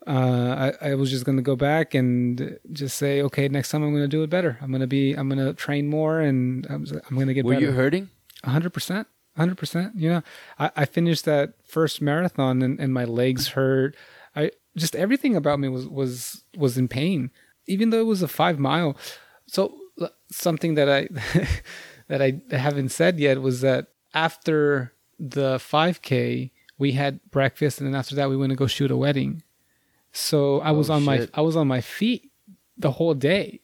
Uh, 0.06 0.72
I, 0.80 0.90
I 0.90 0.94
was 0.94 1.10
just 1.10 1.24
gonna 1.24 1.42
go 1.42 1.56
back 1.56 1.94
and 1.94 2.58
just 2.72 2.96
say, 2.96 3.22
okay, 3.22 3.48
next 3.48 3.70
time 3.70 3.82
I'm 3.82 3.92
gonna 3.92 4.06
do 4.08 4.22
it 4.22 4.30
better. 4.30 4.56
I'm 4.62 4.70
gonna 4.70 4.86
be 4.86 5.12
I'm 5.14 5.28
gonna 5.28 5.52
train 5.52 5.88
more 5.88 6.20
and 6.20 6.64
I'm, 6.70 6.86
I'm 7.10 7.18
gonna 7.18 7.34
get 7.34 7.44
Were 7.44 7.54
better. 7.54 7.66
you 7.66 7.72
hurting? 7.72 8.10
hundred 8.44 8.70
percent, 8.72 9.08
hundred 9.36 9.56
percent. 9.58 9.94
You 9.96 10.08
know, 10.10 10.22
I, 10.58 10.70
I 10.76 10.84
finished 10.84 11.24
that 11.24 11.54
first 11.66 12.00
marathon 12.00 12.62
and, 12.62 12.78
and 12.78 12.94
my 12.94 13.04
legs 13.04 13.48
hurt. 13.48 13.96
I 14.36 14.52
just 14.76 14.94
everything 14.94 15.34
about 15.34 15.58
me 15.58 15.68
was 15.68 15.88
was 15.88 16.44
was 16.56 16.78
in 16.78 16.86
pain, 16.86 17.30
even 17.66 17.90
though 17.90 18.00
it 18.00 18.06
was 18.06 18.22
a 18.22 18.28
five 18.28 18.58
mile. 18.60 18.96
So 19.48 19.76
something 20.30 20.74
that 20.74 20.88
I 20.88 21.08
that 22.08 22.22
I 22.22 22.40
haven't 22.56 22.90
said 22.90 23.18
yet 23.18 23.40
was 23.40 23.60
that 23.62 23.88
after 24.14 24.92
the 25.18 25.58
five 25.58 26.02
k, 26.02 26.52
we 26.78 26.92
had 26.92 27.18
breakfast, 27.30 27.80
and 27.80 27.88
then 27.88 27.98
after 27.98 28.14
that, 28.14 28.28
we 28.30 28.36
went 28.36 28.50
to 28.50 28.56
go 28.56 28.66
shoot 28.68 28.90
a 28.92 28.96
wedding. 28.96 29.42
So 30.16 30.60
I 30.60 30.70
was 30.72 30.88
Oh, 30.90 30.94
on 30.94 31.04
my. 31.04 31.28
I 31.34 31.40
was 31.42 31.56
on 31.56 31.68
my 31.68 31.80
feet 31.80 32.30
the 32.76 32.92
whole 32.92 33.14
day 33.14 33.60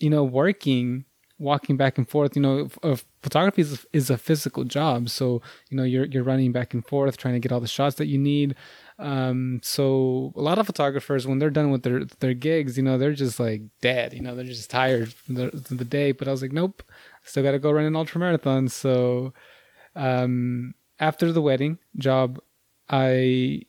you 0.00 0.10
know, 0.10 0.24
working, 0.24 1.04
walking 1.38 1.76
back 1.76 1.96
and 1.98 2.06
forth. 2.08 2.34
You 2.36 2.42
know, 2.42 2.68
uh, 2.82 2.96
photography 3.22 3.62
is, 3.62 3.86
is 3.92 4.10
a 4.10 4.18
physical 4.18 4.64
job, 4.64 5.08
so 5.08 5.40
you 5.70 5.76
know 5.76 5.84
you're 5.84 6.04
you're 6.06 6.24
running 6.24 6.52
back 6.52 6.74
and 6.74 6.84
forth, 6.84 7.16
trying 7.16 7.34
to 7.34 7.40
get 7.40 7.52
all 7.52 7.60
the 7.60 7.68
shots 7.68 7.96
that 7.96 8.06
you 8.06 8.18
need. 8.18 8.54
Um, 8.98 9.60
so 9.62 10.32
a 10.36 10.42
lot 10.42 10.58
of 10.58 10.66
photographers, 10.66 11.26
when 11.26 11.38
they're 11.38 11.50
done 11.50 11.70
with 11.70 11.82
their 11.84 12.04
their 12.20 12.34
gigs, 12.34 12.76
you 12.76 12.82
know, 12.82 12.98
they're 12.98 13.12
just 13.14 13.38
like 13.40 13.62
dead. 13.80 14.12
You 14.12 14.20
know, 14.20 14.34
they're 14.34 14.44
just 14.44 14.68
tired 14.70 15.12
from 15.14 15.34
the, 15.36 15.50
from 15.64 15.76
the 15.78 15.84
day. 15.84 16.12
But 16.12 16.28
I 16.28 16.32
was 16.32 16.42
like, 16.42 16.52
nope, 16.52 16.82
still 17.22 17.42
got 17.44 17.52
to 17.52 17.58
go 17.58 17.70
run 17.70 17.84
an 17.86 17.96
ultra 17.96 18.18
marathon. 18.20 18.68
So 18.68 19.32
um, 19.94 20.74
after 20.98 21.32
the 21.32 21.42
wedding 21.42 21.78
job, 21.96 22.40
I 22.88 23.62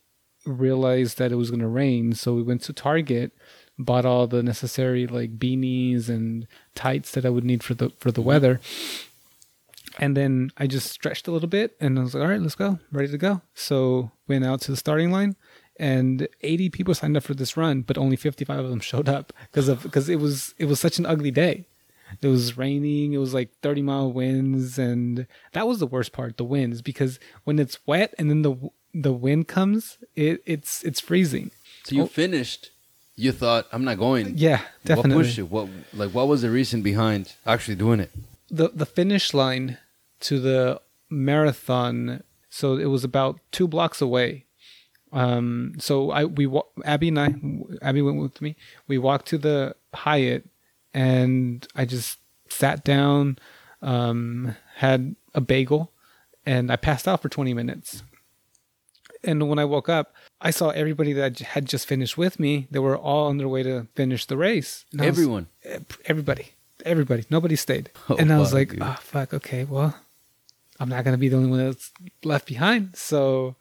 realized 0.46 1.18
that 1.18 1.32
it 1.32 1.36
was 1.36 1.50
going 1.50 1.62
to 1.62 1.68
rain, 1.68 2.14
so 2.14 2.34
we 2.34 2.44
went 2.44 2.62
to 2.64 2.74
Target, 2.74 3.32
bought 3.78 4.06
all 4.06 4.28
the 4.28 4.44
necessary 4.44 5.08
like 5.08 5.38
beanies 5.38 6.10
and 6.10 6.48
tights 6.74 7.12
that 7.12 7.26
I 7.26 7.30
would 7.30 7.44
need 7.44 7.64
for 7.64 7.74
the 7.74 7.90
for 7.98 8.12
the 8.12 8.22
mm-hmm. 8.22 8.30
weather. 8.30 8.62
And 9.98 10.16
then 10.18 10.52
I 10.58 10.68
just 10.68 10.92
stretched 10.92 11.28
a 11.28 11.32
little 11.32 11.48
bit 11.48 11.76
and 11.80 11.98
I 11.98 12.04
was 12.04 12.14
like, 12.14 12.22
all 12.22 12.30
right, 12.30 12.42
let's 12.42 12.56
go. 12.56 12.80
Ready 12.92 13.08
to 13.10 13.18
go. 13.18 13.42
So 13.54 14.12
went 14.28 14.44
out 14.44 14.60
to 14.62 14.72
the 14.72 14.78
starting 14.78 15.10
line 15.10 15.38
and 15.78 16.28
80 16.42 16.70
people 16.70 16.94
signed 16.94 17.16
up 17.16 17.24
for 17.24 17.34
this 17.34 17.56
run, 17.56 17.82
but 17.82 17.98
only 17.98 18.18
55 18.18 18.60
of 18.60 18.70
them 18.70 18.82
showed 18.82 19.08
up 19.08 19.32
because 19.52 19.68
of 19.68 19.84
because 19.84 20.10
it 20.10 20.20
was 20.20 20.54
it 20.58 20.66
was 20.66 20.80
such 20.80 21.00
an 21.00 21.06
ugly 21.06 21.32
day. 21.32 21.68
It 22.22 22.28
was 22.28 22.58
raining, 22.58 23.14
it 23.14 23.18
was 23.18 23.34
like 23.34 23.50
30 23.62 23.82
mile 23.82 24.12
winds 24.12 24.78
and 24.78 25.28
that 25.54 25.68
was 25.68 25.80
the 25.80 25.88
worst 25.88 26.12
part, 26.12 26.38
the 26.38 26.44
winds 26.44 26.82
because 26.82 27.20
when 27.46 27.58
it's 27.58 27.80
wet 27.88 28.14
and 28.18 28.30
then 28.30 28.42
the 28.42 28.56
the 29.02 29.14
wind 29.14 29.48
comes, 29.48 29.98
it 30.16 30.42
it's 30.46 30.84
it's 30.84 31.02
freezing. 31.02 31.52
So 31.84 31.96
you 31.96 32.04
Oh. 32.04 32.08
finished. 32.08 32.72
You 33.18 33.32
thought, 33.32 33.64
"I'm 33.72 33.86
not 33.86 33.98
going." 33.98 34.38
Yeah, 34.38 34.62
definitely. 34.84 35.16
What 35.16 35.24
pushed 35.24 35.38
you? 35.38 35.46
What 35.56 35.68
like 35.94 36.12
what 36.18 36.28
was 36.28 36.42
the 36.42 36.50
reason 36.60 36.82
behind 36.82 37.34
actually 37.46 37.76
doing 37.76 38.00
it? 38.06 38.12
the 38.60 38.70
the 38.82 38.86
finish 38.86 39.34
line 39.34 39.78
to 40.28 40.40
the 40.40 40.80
marathon 41.10 42.22
so 42.50 42.78
it 42.78 42.86
was 42.86 43.04
about 43.04 43.40
two 43.52 43.68
blocks 43.68 44.02
away 44.02 44.46
um 45.12 45.74
so 45.80 46.12
i 46.12 46.24
we 46.26 46.46
abby 46.86 47.08
and 47.08 47.20
i 47.20 47.34
abby 47.82 48.02
went 48.04 48.20
with 48.22 48.40
me 48.42 48.56
we 48.88 48.98
walked 49.00 49.26
to 49.28 49.38
the 49.40 49.76
hyatt 49.96 50.44
and 50.94 51.68
i 51.76 51.84
just 51.86 52.20
sat 52.50 52.84
down 52.84 53.38
um 53.82 54.56
had 54.76 55.16
a 55.34 55.42
bagel 55.42 55.92
and 56.46 56.72
i 56.72 56.76
passed 56.76 57.08
out 57.08 57.22
for 57.22 57.30
20 57.30 57.54
minutes 57.54 58.04
and 59.26 59.48
when 59.50 59.60
i 59.60 59.66
woke 59.66 59.90
up 59.90 60.14
i 60.42 60.52
saw 60.52 60.70
everybody 60.70 61.14
that 61.14 61.40
had 61.40 61.66
just 61.66 61.86
finished 61.88 62.18
with 62.18 62.40
me 62.40 62.68
they 62.72 62.80
were 62.80 62.98
all 62.98 63.28
on 63.28 63.38
their 63.38 63.48
way 63.48 63.64
to 63.64 63.88
finish 63.96 64.26
the 64.26 64.38
race 64.38 64.86
And 64.94 65.02
I 65.02 65.06
was- 65.10 65.18
Everyone. 65.18 65.48
Eh, 65.64 65.80
everybody, 66.06 66.46
everybody, 66.86 67.24
nobody 67.30 67.56
stayed. 67.56 67.90
Oh, 68.10 68.16
and 68.16 68.32
I 68.32 68.38
was 68.40 68.54
like, 68.54 68.70
dude. 68.70 68.82
oh, 68.82 68.98
fuck, 69.02 69.34
okay, 69.34 69.64
well, 69.64 69.96
I'm 70.80 70.90
not 70.90 71.04
going 71.04 71.14
to 71.14 71.18
be 71.18 71.30
the 71.30 71.38
only 71.38 71.50
one 71.50 71.66
that's 71.66 71.92
left 72.24 72.46
behind. 72.48 72.96
So, 72.96 73.56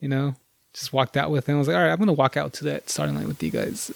you 0.00 0.08
know, 0.08 0.34
just 0.74 0.92
walked 0.92 1.16
out 1.16 1.30
with 1.30 1.48
him. 1.48 1.56
I 1.56 1.58
was 1.58 1.66
like, 1.68 1.76
all 1.76 1.82
right, 1.82 1.90
I'm 1.90 1.96
going 1.96 2.06
to 2.08 2.12
walk 2.12 2.36
out 2.36 2.52
to 2.54 2.64
that 2.64 2.90
starting 2.90 3.16
line 3.16 3.26
with 3.26 3.42
you 3.42 3.50
guys. 3.50 3.90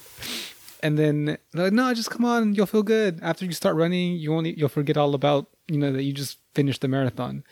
And 0.82 0.98
then 0.98 1.36
they're 1.52 1.64
like, 1.66 1.72
no, 1.74 1.92
just 1.92 2.10
come 2.10 2.24
on. 2.24 2.54
You'll 2.54 2.64
feel 2.66 2.82
good. 2.82 3.20
After 3.22 3.44
you 3.44 3.52
start 3.52 3.76
running, 3.76 4.14
you 4.16 4.32
won't, 4.32 4.46
you'll 4.58 4.70
forget 4.70 4.96
all 4.96 5.14
about, 5.14 5.46
you 5.68 5.76
know, 5.78 5.92
that 5.92 6.02
you 6.02 6.12
just 6.14 6.38
finished 6.54 6.80
the 6.80 6.88
marathon. 6.88 7.44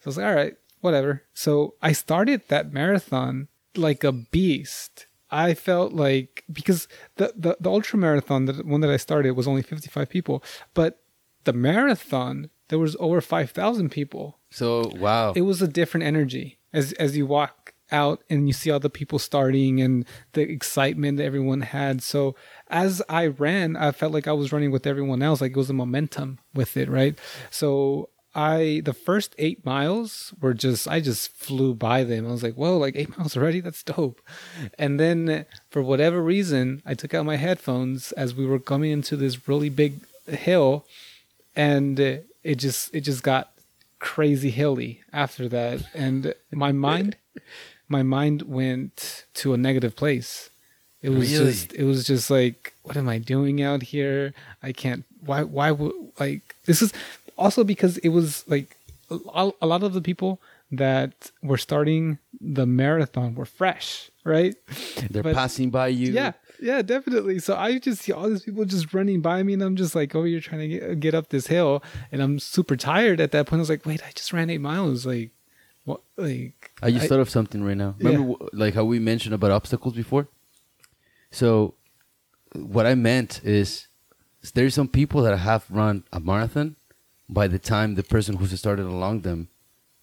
So 0.00 0.06
I 0.06 0.08
was 0.08 0.16
like, 0.18 0.26
all 0.26 0.34
right, 0.34 0.54
whatever. 0.82 1.22
So 1.32 1.74
I 1.80 1.92
started 1.92 2.42
that 2.48 2.72
marathon 2.72 3.48
like 3.74 4.04
a 4.04 4.12
beast. 4.12 5.06
I 5.30 5.54
felt 5.54 5.94
like 5.94 6.44
because 6.52 6.88
the 7.16 7.32
the, 7.34 7.56
the 7.58 7.70
ultra 7.70 7.98
marathon, 7.98 8.44
the 8.44 8.54
one 8.64 8.82
that 8.82 8.90
I 8.90 8.98
started, 8.98 9.32
was 9.32 9.48
only 9.48 9.62
55 9.62 10.10
people, 10.10 10.44
but 10.74 11.00
the 11.44 11.54
marathon 11.54 12.50
there 12.68 12.78
was 12.78 12.96
over 13.00 13.20
5,000 13.20 13.90
people. 13.90 14.38
So 14.50 14.90
wow. 14.96 15.32
It 15.34 15.42
was 15.42 15.60
a 15.60 15.68
different 15.68 16.04
energy 16.04 16.58
as 16.72 16.92
as 16.94 17.16
you 17.16 17.26
walk 17.26 17.74
out 17.90 18.24
and 18.30 18.48
you 18.48 18.54
see 18.54 18.70
all 18.70 18.80
the 18.80 18.90
people 18.90 19.18
starting 19.18 19.80
and 19.80 20.06
the 20.32 20.40
excitement 20.40 21.18
that 21.18 21.24
everyone 21.24 21.60
had. 21.60 22.02
So 22.02 22.34
as 22.68 23.02
I 23.08 23.26
ran, 23.26 23.76
I 23.76 23.92
felt 23.92 24.12
like 24.12 24.26
I 24.26 24.32
was 24.32 24.52
running 24.52 24.70
with 24.70 24.86
everyone 24.86 25.22
else. 25.22 25.40
Like 25.40 25.52
it 25.52 25.56
was 25.56 25.70
a 25.70 25.74
momentum 25.74 26.38
with 26.54 26.76
it, 26.76 26.88
right? 26.88 27.18
So 27.50 28.08
I 28.34 28.80
the 28.84 28.94
first 28.94 29.34
eight 29.38 29.64
miles 29.64 30.32
were 30.40 30.54
just 30.54 30.88
I 30.88 31.00
just 31.00 31.30
flew 31.32 31.74
by 31.74 32.02
them. 32.04 32.26
I 32.26 32.30
was 32.32 32.42
like, 32.42 32.54
whoa, 32.54 32.78
like 32.78 32.96
eight 32.96 33.16
miles 33.18 33.36
already? 33.36 33.60
That's 33.60 33.82
dope. 33.82 34.20
And 34.78 34.98
then 34.98 35.44
for 35.70 35.82
whatever 35.82 36.22
reason, 36.22 36.82
I 36.86 36.94
took 36.94 37.12
out 37.14 37.26
my 37.26 37.36
headphones 37.36 38.12
as 38.12 38.34
we 38.34 38.46
were 38.46 38.58
coming 38.58 38.90
into 38.90 39.16
this 39.16 39.46
really 39.48 39.68
big 39.68 40.00
hill, 40.26 40.86
and 41.54 41.98
it 42.00 42.26
just 42.56 42.94
it 42.94 43.02
just 43.02 43.22
got 43.22 43.52
crazy 43.98 44.50
hilly 44.50 45.00
after 45.12 45.48
that, 45.48 45.82
and 45.94 46.34
my 46.50 46.72
mind 46.88 47.16
my 47.88 48.02
mind 48.02 48.42
went 48.42 49.24
to 49.34 49.52
a 49.52 49.58
negative 49.58 49.94
place. 49.94 50.48
It 51.02 51.10
was 51.10 51.32
Really? 51.32 51.52
just 51.52 51.72
it 51.74 51.84
was 51.84 52.06
just 52.06 52.30
like 52.30 52.74
what 52.82 52.96
am 52.96 53.08
I 53.08 53.18
doing 53.18 53.60
out 53.62 53.82
here? 53.82 54.32
I 54.62 54.72
can't 54.72 55.04
why 55.20 55.42
why 55.42 55.70
would 55.72 55.92
like 56.18 56.54
this 56.64 56.80
is 56.80 56.92
also 57.42 57.64
because 57.64 57.98
it 57.98 58.10
was 58.10 58.44
like 58.54 58.76
a, 59.10 59.66
lot 59.72 59.82
of 59.82 59.92
the 59.92 60.00
people 60.00 60.40
that 60.70 61.30
were 61.42 61.58
starting 61.58 62.18
the 62.40 62.64
marathon 62.66 63.34
were 63.34 63.44
fresh, 63.60 64.10
right? 64.24 64.54
They're 65.10 65.22
But- 65.22 65.34
passing 65.34 65.68
by 65.70 65.88
you. 65.88 66.12
Yeah, 66.12 66.32
yeah, 66.60 66.80
definitely. 66.82 67.38
So 67.40 67.54
I 67.56 67.78
just 67.78 68.02
see 68.02 68.12
all 68.12 68.28
these 68.30 68.44
people 68.44 68.64
just 68.64 68.94
running 68.94 69.20
by 69.20 69.42
me, 69.42 69.52
and 69.52 69.62
I'm 69.62 69.76
just 69.76 69.94
like, 69.94 70.14
oh, 70.14 70.24
you're 70.24 70.40
trying 70.40 70.60
to 70.60 70.68
get, 70.68 71.00
get 71.00 71.14
up 71.14 71.28
this 71.28 71.46
hill, 71.48 71.82
and 72.10 72.22
I'm 72.22 72.38
super 72.38 72.76
tired 72.76 73.20
at 73.20 73.32
that 73.32 73.46
point. 73.46 73.58
I 73.60 73.64
was 73.66 73.68
like, 73.70 73.84
wait, 73.84 74.00
I 74.08 74.10
just 74.14 74.32
ran 74.32 74.48
eight 74.48 74.62
miles. 74.62 75.04
Like, 75.04 75.30
what? 75.84 76.00
Like, 76.16 76.70
I 76.82 76.90
just 76.90 77.08
thought 77.08 77.20
of 77.20 77.28
something 77.28 77.62
right 77.62 77.76
now. 77.76 77.94
Remember, 77.98 78.34
Yeah. 78.40 78.48
like 78.54 78.74
how 78.74 78.84
we 78.84 78.98
mentioned 78.98 79.34
about 79.34 79.50
obstacles 79.50 79.94
before? 79.94 80.28
So, 81.30 81.74
what 82.54 82.86
I 82.86 82.94
meant 82.94 83.40
is, 83.44 83.88
there's 84.54 84.74
some 84.74 84.88
people 84.88 85.20
that 85.22 85.36
have 85.36 85.64
run 85.70 86.04
a 86.12 86.20
marathon 86.20 86.76
by 87.32 87.46
the 87.48 87.58
time 87.58 87.94
the 87.94 88.02
person 88.02 88.36
who's 88.36 88.58
started 88.58 88.86
along 88.86 89.20
them, 89.22 89.48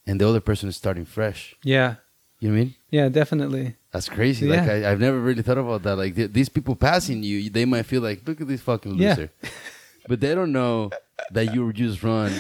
and 0.08 0.20
the 0.20 0.28
other 0.28 0.42
person 0.42 0.70
is 0.70 0.76
starting 0.78 1.06
fresh. 1.06 1.56
yeah, 1.64 1.96
You 2.40 2.50
know 2.50 2.56
what 2.56 2.62
I 2.62 2.64
mean? 2.66 2.76
yeah, 2.90 3.10
definitely. 3.10 3.76
That's 3.92 4.10
crazy. 4.10 4.48
Like 4.48 4.66
Yeah. 4.66 4.74
I, 4.88 4.92
I've 4.92 5.00
never 5.00 5.20
really 5.20 5.44
thought 5.44 5.58
about 5.58 5.84
that. 5.84 5.96
Like 5.98 6.16
th- 6.16 6.32
these 6.32 6.50
people 6.50 6.76
passing 6.76 7.22
you, 7.24 7.50
they 7.50 7.66
might 7.66 7.86
feel 7.86 8.02
like, 8.02 8.28
look 8.28 8.40
at 8.42 8.48
this 8.48 8.62
fucking 8.62 8.96
Yeah. 8.96 9.10
loser, 9.10 9.30
but 10.08 10.20
they 10.20 10.34
don't 10.36 10.52
know 10.52 10.90
that 11.32 11.54
you 11.54 11.72
just 11.74 12.02
run, 12.04 12.32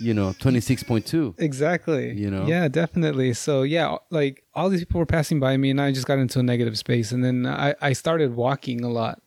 you 0.00 0.12
know, 0.12 0.34
twenty 0.38 0.60
six 0.60 0.82
point 0.82 1.06
two. 1.06 1.34
Exactly. 1.38 2.12
You 2.12 2.30
know? 2.30 2.46
Yeah, 2.46 2.68
definitely. 2.68 3.32
So 3.34 3.62
yeah, 3.62 3.96
like 4.10 4.44
all 4.54 4.68
these 4.68 4.80
people 4.84 4.98
were 4.98 5.06
passing 5.06 5.38
by 5.40 5.56
me, 5.56 5.70
and 5.70 5.80
I 5.80 5.92
just 5.92 6.06
got 6.06 6.18
into 6.18 6.38
a 6.40 6.42
negative 6.42 6.76
space, 6.76 7.12
and 7.12 7.24
then 7.24 7.46
I 7.46 7.74
I 7.80 7.92
started 7.94 8.34
walking 8.34 8.82
a 8.84 8.90
lot. 8.90 9.22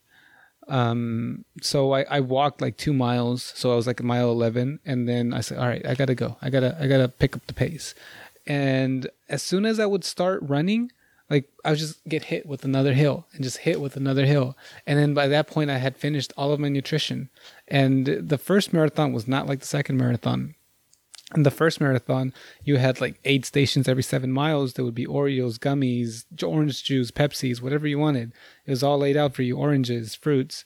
Um, 0.72 1.44
so 1.62 1.92
I 1.92 2.02
I 2.18 2.20
walked 2.22 2.62
like 2.62 2.78
two 2.78 2.94
miles, 2.94 3.44
so 3.56 3.74
I 3.74 3.76
was 3.76 3.88
like 3.88 4.00
a 4.00 4.04
mile 4.14 4.32
eleven, 4.32 4.80
and 4.86 5.08
then 5.08 5.34
I 5.34 5.42
said, 5.42 5.58
all 5.60 5.68
right, 5.68 5.86
I 5.86 5.94
gotta 5.96 6.16
go, 6.16 6.38
I 6.42 6.50
gotta 6.50 6.78
I 6.80 6.88
gotta 6.88 7.10
pick 7.10 7.36
up 7.36 7.46
the 7.48 7.54
pace, 7.54 7.94
and 8.48 9.08
as 9.28 9.44
soon 9.44 9.66
as 9.66 9.80
I 9.80 9.86
would 9.86 10.04
start 10.04 10.40
running. 10.42 10.92
Like 11.30 11.48
I 11.64 11.70
would 11.70 11.80
just 11.80 12.04
get 12.10 12.26
hit 12.26 12.46
with 12.46 12.66
another 12.66 12.94
hill 12.94 13.26
and 13.32 13.42
just 13.42 13.60
hit 13.60 13.80
with 13.80 13.96
another 13.96 14.26
hill, 14.26 14.58
and 14.86 15.00
then 15.00 15.14
by 15.14 15.28
that 15.30 15.48
point 15.48 15.70
I 15.72 15.78
had 15.78 15.96
finished 15.96 16.34
all 16.36 16.52
of 16.52 16.60
my 16.60 16.68
nutrition, 16.68 17.30
and 17.70 18.06
the 18.06 18.38
first 18.38 18.74
marathon 18.74 19.14
was 19.14 19.30
not 19.30 19.48
like 19.48 19.62
the 19.62 19.66
second 19.78 19.96
marathon 19.96 20.56
in 21.36 21.44
the 21.44 21.52
first 21.52 21.80
marathon, 21.80 22.34
you 22.64 22.78
had 22.78 23.00
like 23.00 23.20
eight 23.24 23.46
stations 23.46 23.88
every 23.88 24.04
seven 24.04 24.32
miles. 24.32 24.74
There 24.74 24.86
would 24.86 24.96
be 24.96 25.06
Oreos, 25.06 25.58
gummies, 25.58 26.26
orange 26.44 26.84
juice, 26.84 27.12
Pepsis, 27.12 27.62
whatever 27.62 27.88
you 27.88 28.00
wanted. 28.00 28.34
It 28.66 28.72
was 28.72 28.84
all 28.84 28.98
laid 28.98 29.18
out 29.18 29.34
for 29.34 29.42
you, 29.42 29.58
oranges, 29.58 30.16
fruits. 30.16 30.64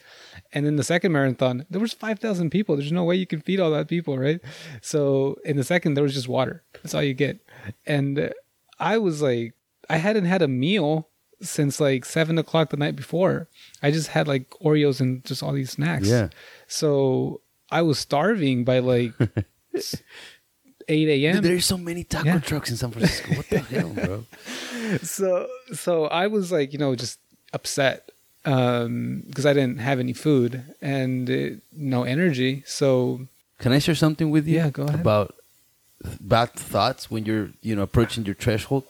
And 0.54 0.66
in 0.66 0.76
the 0.76 0.84
second 0.84 1.12
marathon, 1.12 1.66
there 1.70 1.82
was 1.82 1.94
5,000 1.94 2.50
people. 2.50 2.76
There's 2.76 2.92
no 2.92 3.04
way 3.04 3.16
you 3.16 3.28
can 3.28 3.42
feed 3.42 3.60
all 3.60 3.72
that 3.72 3.88
people, 3.88 4.18
right? 4.18 4.40
So 4.82 5.38
in 5.46 5.58
the 5.58 5.64
second, 5.64 5.94
there 5.94 6.04
was 6.04 6.14
just 6.14 6.28
water. 6.28 6.64
That's 6.74 6.94
all 6.94 7.04
you 7.04 7.14
get. 7.14 7.40
And 7.86 8.18
uh, 8.18 8.30
I 8.80 8.98
was 8.98 9.22
like, 9.22 9.54
I 9.90 9.98
hadn't 9.98 10.26
had 10.26 10.42
a 10.42 10.48
meal 10.48 11.10
since 11.42 11.80
like 11.80 12.06
seven 12.06 12.38
o'clock 12.38 12.70
the 12.70 12.78
night 12.78 12.96
before. 12.96 13.50
I 13.84 13.92
just 13.92 14.10
had 14.10 14.28
like 14.28 14.50
Oreos 14.64 15.00
and 15.00 15.24
just 15.26 15.44
all 15.44 15.54
these 15.54 15.72
snacks. 15.72 16.08
Yeah. 16.08 16.30
So 16.68 17.42
I 17.70 17.82
was 17.82 18.00
starving 18.00 18.64
by 18.64 18.80
like 18.80 19.14
8 20.88 21.08
a.m. 21.26 21.42
There's 21.42 21.66
so 21.66 21.78
many 21.78 22.04
taco 22.04 22.28
Yeah. 22.28 22.40
trucks 22.40 22.70
in 22.72 22.78
San 22.78 22.92
Francisco. 22.92 23.36
What 23.36 23.50
the 23.50 23.60
hell, 23.60 23.90
bro? 23.90 24.26
so 25.04 25.48
so 25.74 26.06
I 26.06 26.28
was 26.28 26.52
like, 26.52 26.74
you 26.74 26.80
know, 26.80 26.96
just 26.96 27.20
upset 27.54 28.12
um 28.46 29.24
because 29.28 29.46
I 29.46 29.54
didn't 29.54 29.80
have 29.80 30.00
any 30.00 30.14
food 30.14 30.64
and 30.82 31.30
uh, 31.30 31.50
no 31.74 32.04
energy. 32.04 32.64
So 32.66 33.28
Can 33.60 33.72
I 33.72 33.80
share 33.80 33.96
something 33.96 34.30
with 34.30 34.48
you? 34.48 34.58
Yeah, 34.58 34.70
go 34.70 34.84
ahead. 34.84 35.00
About 35.00 35.36
bad 36.22 36.52
thoughts 36.54 37.10
when 37.10 37.26
you're, 37.26 37.50
you 37.62 37.76
know, 37.76 37.82
approaching 37.84 38.26
your 38.26 38.36
threshold. 38.36 38.84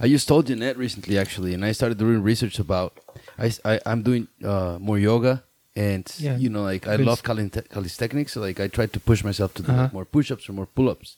I 0.00 0.08
just 0.08 0.28
told 0.28 0.46
Jeanette 0.46 0.76
recently, 0.78 1.18
actually, 1.18 1.52
and 1.54 1.64
I 1.64 1.72
started 1.72 1.98
doing 1.98 2.22
research 2.22 2.58
about. 2.58 2.92
I, 3.38 3.50
I 3.64 3.80
am 3.84 4.02
doing 4.02 4.28
uh, 4.44 4.78
more 4.80 4.98
yoga, 4.98 5.42
and 5.76 6.10
Yeah. 6.18 6.36
you 6.38 6.48
know, 6.48 6.62
like 6.62 6.88
I 6.88 6.96
Good. 6.96 7.06
love 7.06 7.22
calist- 7.22 7.68
calisthenics. 7.70 8.32
So 8.32 8.40
like 8.40 8.58
I 8.58 8.66
try 8.68 8.86
to 8.86 9.00
push 9.00 9.22
myself 9.22 9.52
to 9.54 9.62
do 9.62 9.70
Uh-huh. 9.72 9.90
more 9.92 10.04
push-ups 10.06 10.48
or 10.48 10.52
more 10.54 10.66
pull-ups. 10.66 11.16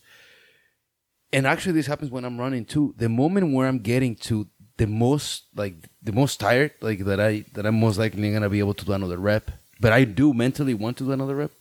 And 1.32 1.46
actually, 1.46 1.72
this 1.72 1.86
happens 1.86 2.11
when 2.11 2.24
I'm 2.24 2.38
running 2.38 2.64
too. 2.64 2.94
The 2.98 3.09
moment 3.09 3.52
where 3.54 3.68
I'm 3.68 3.80
getting 3.80 4.14
to 4.28 4.46
the 4.78 4.86
most, 4.86 5.44
like 5.54 5.74
the 6.02 6.12
most 6.12 6.40
tired, 6.40 6.72
like 6.80 7.00
that 7.04 7.20
I 7.20 7.44
that 7.54 7.64
I'm 7.66 7.78
most 7.78 7.98
likely 7.98 8.32
gonna 8.32 8.48
be 8.50 8.59
able 8.61 8.74
to 8.74 8.84
do 8.84 8.92
another 8.92 9.18
rep, 9.18 9.50
but 9.80 9.92
I 9.92 10.04
do 10.04 10.32
mentally 10.34 10.74
want 10.74 10.96
to 10.98 11.04
do 11.04 11.12
another 11.12 11.36
rep 11.36 11.52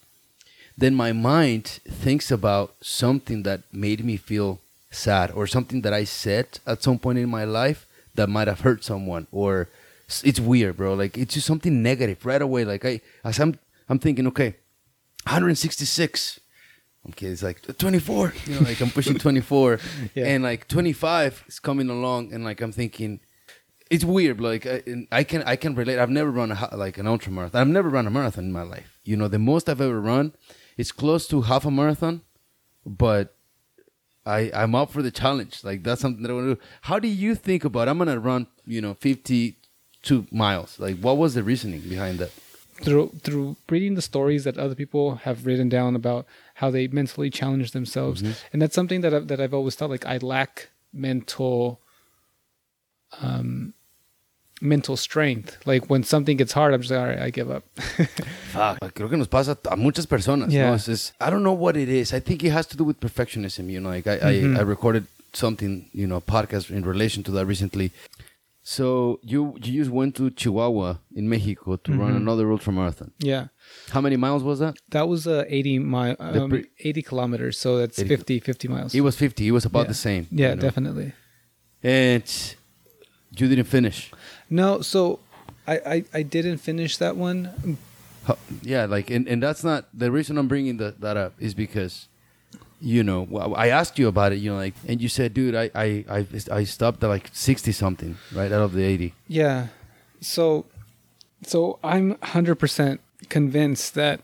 then 0.79 0.93
my 0.93 1.11
mind 1.11 1.65
thinks 2.03 2.29
about 2.29 2.75
something 2.81 3.41
that 3.41 3.61
made 3.73 4.05
me 4.05 4.15
feel 4.15 4.59
sad 4.91 5.31
or 5.31 5.47
something 5.47 5.81
that 5.81 5.91
I 5.91 6.03
said 6.03 6.59
at 6.67 6.83
some 6.83 6.99
point 6.99 7.17
in 7.17 7.27
my 7.31 7.45
life 7.45 7.87
that 8.13 8.29
might 8.29 8.47
have 8.47 8.59
hurt 8.59 8.83
someone 8.83 9.25
or 9.31 9.69
it's 10.23 10.39
weird, 10.39 10.77
bro. 10.77 10.93
Like 10.93 11.17
it's 11.17 11.33
just 11.33 11.47
something 11.47 11.81
negative 11.81 12.25
right 12.25 12.41
away. 12.41 12.65
Like 12.65 12.85
I, 12.85 13.01
as 13.23 13.39
I'm, 13.39 13.59
I'm 13.89 13.99
thinking, 13.99 14.27
okay, 14.27 14.55
166. 15.25 16.39
Okay, 17.09 17.27
it's 17.27 17.43
like 17.43 17.61
24. 17.77 18.33
You 18.45 18.55
know, 18.55 18.61
like 18.61 18.81
I'm 18.81 18.89
pushing 18.89 19.17
24, 19.17 19.79
Yeah. 20.15 20.25
and 20.25 20.43
like 20.43 20.67
25 20.67 21.45
is 21.47 21.59
coming 21.59 21.89
along, 21.89 22.33
and 22.33 22.43
like 22.43 22.59
I'm 22.61 22.71
thinking, 22.73 23.21
it's 23.89 24.03
weird. 24.03 24.41
Like 24.41 24.65
I, 24.65 24.83
and 24.85 25.07
I 25.11 25.23
can 25.23 25.41
I 25.43 25.55
can 25.55 25.73
relate. 25.75 25.99
I've 25.99 26.09
never 26.09 26.29
run 26.31 26.51
a, 26.51 26.75
like 26.75 26.97
an 26.97 27.07
ultra 27.07 27.31
marathon. 27.31 27.61
I've 27.61 27.67
never 27.67 27.87
run 27.89 28.07
a 28.07 28.09
marathon 28.09 28.45
in 28.45 28.51
my 28.51 28.63
life. 28.63 28.99
You 29.05 29.15
know, 29.15 29.29
the 29.29 29.39
most 29.39 29.69
I've 29.69 29.79
ever 29.79 30.01
run 30.01 30.33
is 30.75 30.91
close 30.91 31.27
to 31.29 31.41
half 31.43 31.63
a 31.65 31.71
marathon, 31.71 32.21
but 32.85 33.35
I 34.25 34.51
I'm 34.53 34.75
up 34.75 34.91
for 34.91 35.01
the 35.01 35.11
challenge. 35.11 35.63
Like 35.63 35.83
that's 35.83 36.01
something 36.01 36.23
that 36.23 36.31
I 36.31 36.33
want 36.33 36.47
to 36.47 36.55
do. 36.55 36.61
How 36.81 36.99
do 36.99 37.07
you 37.07 37.35
think 37.35 37.63
about? 37.63 37.87
I'm 37.87 37.97
gonna 37.99 38.19
run. 38.19 38.47
You 38.65 38.81
know, 38.81 38.95
52 40.07 40.35
miles. 40.35 40.79
Like, 40.79 40.97
what 40.99 41.17
was 41.17 41.33
the 41.33 41.43
reasoning 41.43 41.81
behind 41.81 42.19
that? 42.19 42.31
through 42.83 43.09
through 43.23 43.55
reading 43.71 43.95
the 43.95 44.03
stories 44.03 44.43
that 44.43 44.55
other 44.59 44.75
people 44.75 45.15
have 45.25 45.47
written 45.47 45.67
down 45.67 45.95
about 45.95 46.27
how 46.61 46.69
they 46.69 46.87
mentally 46.87 47.31
challenge 47.31 47.71
themselves, 47.71 48.21
and 48.53 48.61
that's 48.61 48.75
something 48.75 49.01
that 49.01 49.15
I've, 49.15 49.27
that 49.29 49.41
I've 49.41 49.53
always 49.55 49.73
felt 49.75 49.89
like 49.89 50.05
I 50.05 50.17
lack 50.17 50.69
mental 50.93 51.79
um 53.19 53.73
mental 54.61 54.95
strength. 54.95 55.57
Like 55.65 55.89
when 55.89 56.03
something 56.03 56.37
gets 56.37 56.53
hard, 56.53 56.75
I'm 56.75 56.81
just 56.81 56.91
like, 56.91 56.99
all 57.01 57.07
right, 57.07 57.19
I 57.19 57.29
give 57.31 57.49
up. 57.49 57.63
Fuck. 58.53 58.77
Creo 58.93 59.09
que 59.09 59.17
nos 59.17 59.27
pasa 59.27 59.57
a 59.71 59.75
muchas 59.75 60.05
personas. 60.05 60.51
Yeah. 60.51 60.69
No? 60.69 60.75
It's 60.75 61.13
I 61.19 61.31
don't 61.31 61.41
know 61.41 61.53
what 61.57 61.75
it 61.77 61.89
is. 61.89 62.13
I 62.13 62.19
think 62.19 62.43
it 62.43 62.51
has 62.51 62.67
to 62.67 62.77
do 62.77 62.83
with 62.83 62.99
perfectionism. 62.99 63.71
You 63.71 63.79
know, 63.79 63.89
like 63.89 64.05
I, 64.05 64.17
Mhm. 64.19 64.55
I, 64.55 64.59
I 64.59 64.61
recorded 64.61 65.07
something, 65.33 65.89
you 65.93 66.05
know, 66.05 66.21
podcast 66.21 66.69
in 66.69 66.83
relation 66.85 67.23
to 67.23 67.31
that 67.31 67.47
recently. 67.47 67.91
So 68.69 69.21
you 69.23 69.55
you 69.63 69.79
just 69.79 69.89
went 69.91 70.13
to 70.17 70.29
Chihuahua 70.29 70.97
in 71.15 71.29
Mexico 71.29 71.77
to 71.77 71.91
run 71.93 72.11
Mhm. 72.11 72.17
another 72.23 72.51
ultra 72.51 72.73
marathon. 72.73 73.11
yeah. 73.19 73.47
How 73.93 74.01
many 74.01 74.17
miles 74.17 74.43
was 74.43 74.59
that? 74.59 74.75
That 74.89 75.07
was 75.07 75.25
uh, 75.25 75.45
80 75.47 75.79
mile, 75.79 76.15
um, 76.19 76.49
pre- 76.49 76.65
80 76.79 77.01
kilometers. 77.01 77.57
So 77.57 77.77
that's 77.77 77.97
80 77.97 78.09
50, 78.09 78.39
50 78.41 78.67
miles. 78.67 78.93
It 78.93 79.01
was 79.01 79.15
50. 79.15 79.47
It 79.47 79.51
was 79.51 79.63
about 79.63 79.83
Yeah. 79.85 79.87
the 79.87 79.93
same. 79.93 80.27
yeah, 80.31 80.49
you 80.49 80.55
know. 80.55 80.61
definitely. 80.61 81.13
And 81.81 82.27
you 83.37 83.47
didn't 83.47 83.69
finish. 83.69 84.11
No, 84.49 84.81
so 84.81 85.19
I, 85.65 85.75
I, 85.95 86.03
I 86.19 86.21
didn't 86.23 86.57
finish 86.57 86.97
that 86.97 87.15
one. 87.15 87.77
Yeah, 88.61 88.83
like, 88.85 89.09
and, 89.09 89.27
and 89.29 89.41
that's 89.41 89.63
not 89.63 89.87
the 89.93 90.11
reason 90.11 90.37
I'm 90.37 90.49
bringing 90.49 90.75
that, 90.83 90.99
that 90.99 91.15
up 91.15 91.33
is 91.39 91.53
because, 91.53 92.09
you 92.79 93.03
know, 93.03 93.27
I 93.55 93.69
asked 93.69 93.97
you 93.99 94.07
about 94.07 94.31
it, 94.33 94.37
you 94.37 94.51
know, 94.51 94.57
like, 94.57 94.75
and 94.87 95.01
you 95.01 95.09
said, 95.09 95.33
dude, 95.33 95.55
I, 95.55 95.69
I, 95.73 96.05
I, 96.09 96.27
I 96.51 96.63
stopped 96.63 97.03
at 97.03 97.07
like 97.07 97.29
60 97.33 97.71
something, 97.71 98.17
right, 98.33 98.51
out 98.51 98.61
of 98.61 98.73
the 98.73 98.83
80. 98.83 99.13
Yeah. 99.27 99.67
So 100.21 100.65
so 101.43 101.79
I'm 101.83 102.15
100% 102.15 102.99
convinced 103.29 103.93
that 103.95 104.21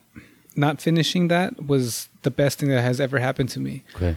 not 0.55 0.81
finishing 0.81 1.27
that 1.29 1.65
was 1.65 2.09
the 2.23 2.31
best 2.31 2.59
thing 2.59 2.69
that 2.69 2.81
has 2.81 2.99
ever 3.01 3.19
happened 3.19 3.49
to 3.49 3.59
me 3.59 3.83
Okay. 3.95 4.15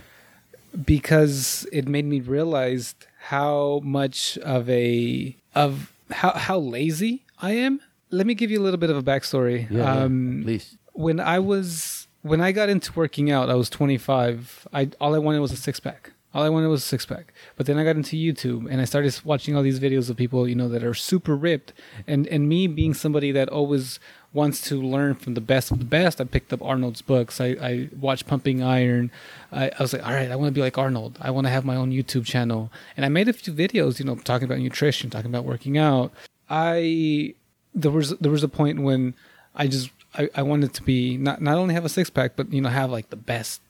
because 0.84 1.66
it 1.72 1.88
made 1.88 2.04
me 2.04 2.20
realize 2.20 2.94
how 3.18 3.80
much 3.82 4.38
of 4.38 4.68
a 4.70 5.34
of 5.54 5.92
how 6.10 6.32
how 6.32 6.58
lazy 6.58 7.24
I 7.40 7.52
am. 7.52 7.80
Let 8.10 8.26
me 8.26 8.34
give 8.34 8.50
you 8.50 8.60
a 8.60 8.64
little 8.64 8.78
bit 8.78 8.90
of 8.90 8.96
a 8.96 9.02
backstory. 9.02 9.68
Yeah, 9.70 9.78
yeah. 9.78 10.02
um, 10.04 10.42
please. 10.44 10.76
when 10.92 11.18
I 11.20 11.38
was 11.38 12.05
when 12.26 12.40
I 12.40 12.52
got 12.52 12.68
into 12.68 12.92
working 12.92 13.30
out, 13.30 13.48
I 13.50 13.54
was 13.54 13.70
25. 13.70 14.68
I 14.72 14.90
all 15.00 15.14
I 15.14 15.18
wanted 15.18 15.40
was 15.40 15.52
a 15.52 15.56
six 15.56 15.80
pack. 15.80 16.12
All 16.34 16.42
I 16.42 16.48
wanted 16.50 16.68
was 16.68 16.82
a 16.82 16.86
six 16.86 17.06
pack. 17.06 17.32
But 17.56 17.66
then 17.66 17.78
I 17.78 17.84
got 17.84 17.96
into 17.96 18.16
YouTube 18.16 18.70
and 18.70 18.80
I 18.80 18.84
started 18.84 19.18
watching 19.24 19.56
all 19.56 19.62
these 19.62 19.80
videos 19.80 20.10
of 20.10 20.16
people, 20.16 20.46
you 20.46 20.54
know, 20.54 20.68
that 20.68 20.84
are 20.84 20.92
super 20.92 21.36
ripped. 21.36 21.72
And 22.06 22.26
and 22.26 22.48
me 22.48 22.66
being 22.66 22.94
somebody 22.94 23.32
that 23.32 23.48
always 23.48 23.98
wants 24.32 24.60
to 24.68 24.80
learn 24.82 25.14
from 25.14 25.32
the 25.32 25.40
best 25.40 25.70
of 25.70 25.78
the 25.78 25.84
best, 25.84 26.20
I 26.20 26.24
picked 26.24 26.52
up 26.52 26.62
Arnold's 26.62 27.00
books. 27.00 27.40
I, 27.40 27.56
I 27.62 27.88
watched 27.98 28.26
Pumping 28.26 28.62
Iron. 28.62 29.10
I, 29.50 29.70
I 29.78 29.82
was 29.82 29.94
like, 29.94 30.06
all 30.06 30.12
right, 30.12 30.30
I 30.30 30.36
want 30.36 30.48
to 30.48 30.52
be 30.52 30.60
like 30.60 30.76
Arnold. 30.76 31.18
I 31.22 31.30
want 31.30 31.46
to 31.46 31.50
have 31.50 31.64
my 31.64 31.76
own 31.76 31.90
YouTube 31.90 32.26
channel. 32.26 32.70
And 32.96 33.06
I 33.06 33.08
made 33.08 33.28
a 33.28 33.32
few 33.32 33.54
videos, 33.54 33.98
you 33.98 34.04
know, 34.04 34.16
talking 34.16 34.44
about 34.44 34.58
nutrition, 34.58 35.08
talking 35.08 35.30
about 35.30 35.44
working 35.44 35.78
out. 35.78 36.12
I 36.50 37.34
there 37.74 37.90
was 37.90 38.10
there 38.18 38.32
was 38.32 38.42
a 38.42 38.48
point 38.48 38.80
when 38.82 39.14
I 39.54 39.68
just 39.68 39.90
I, 40.16 40.28
I 40.36 40.42
wanted 40.42 40.72
to 40.74 40.82
be 40.82 41.16
not 41.16 41.40
not 41.40 41.56
only 41.58 41.74
have 41.74 41.84
a 41.84 41.88
six 41.88 42.10
pack, 42.10 42.36
but 42.36 42.52
you 42.52 42.60
know 42.60 42.68
have 42.68 42.90
like 42.90 43.10
the 43.10 43.16
best 43.16 43.60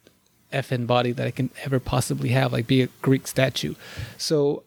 effing 0.53 0.87
body 0.87 1.11
that 1.11 1.27
I 1.27 1.31
can 1.31 1.49
ever 1.65 1.79
possibly 1.79 2.29
have, 2.29 2.53
like 2.53 2.67
be 2.67 2.81
a 2.81 2.87
Greek 3.01 3.27
statue. 3.27 3.75
So 4.17 4.63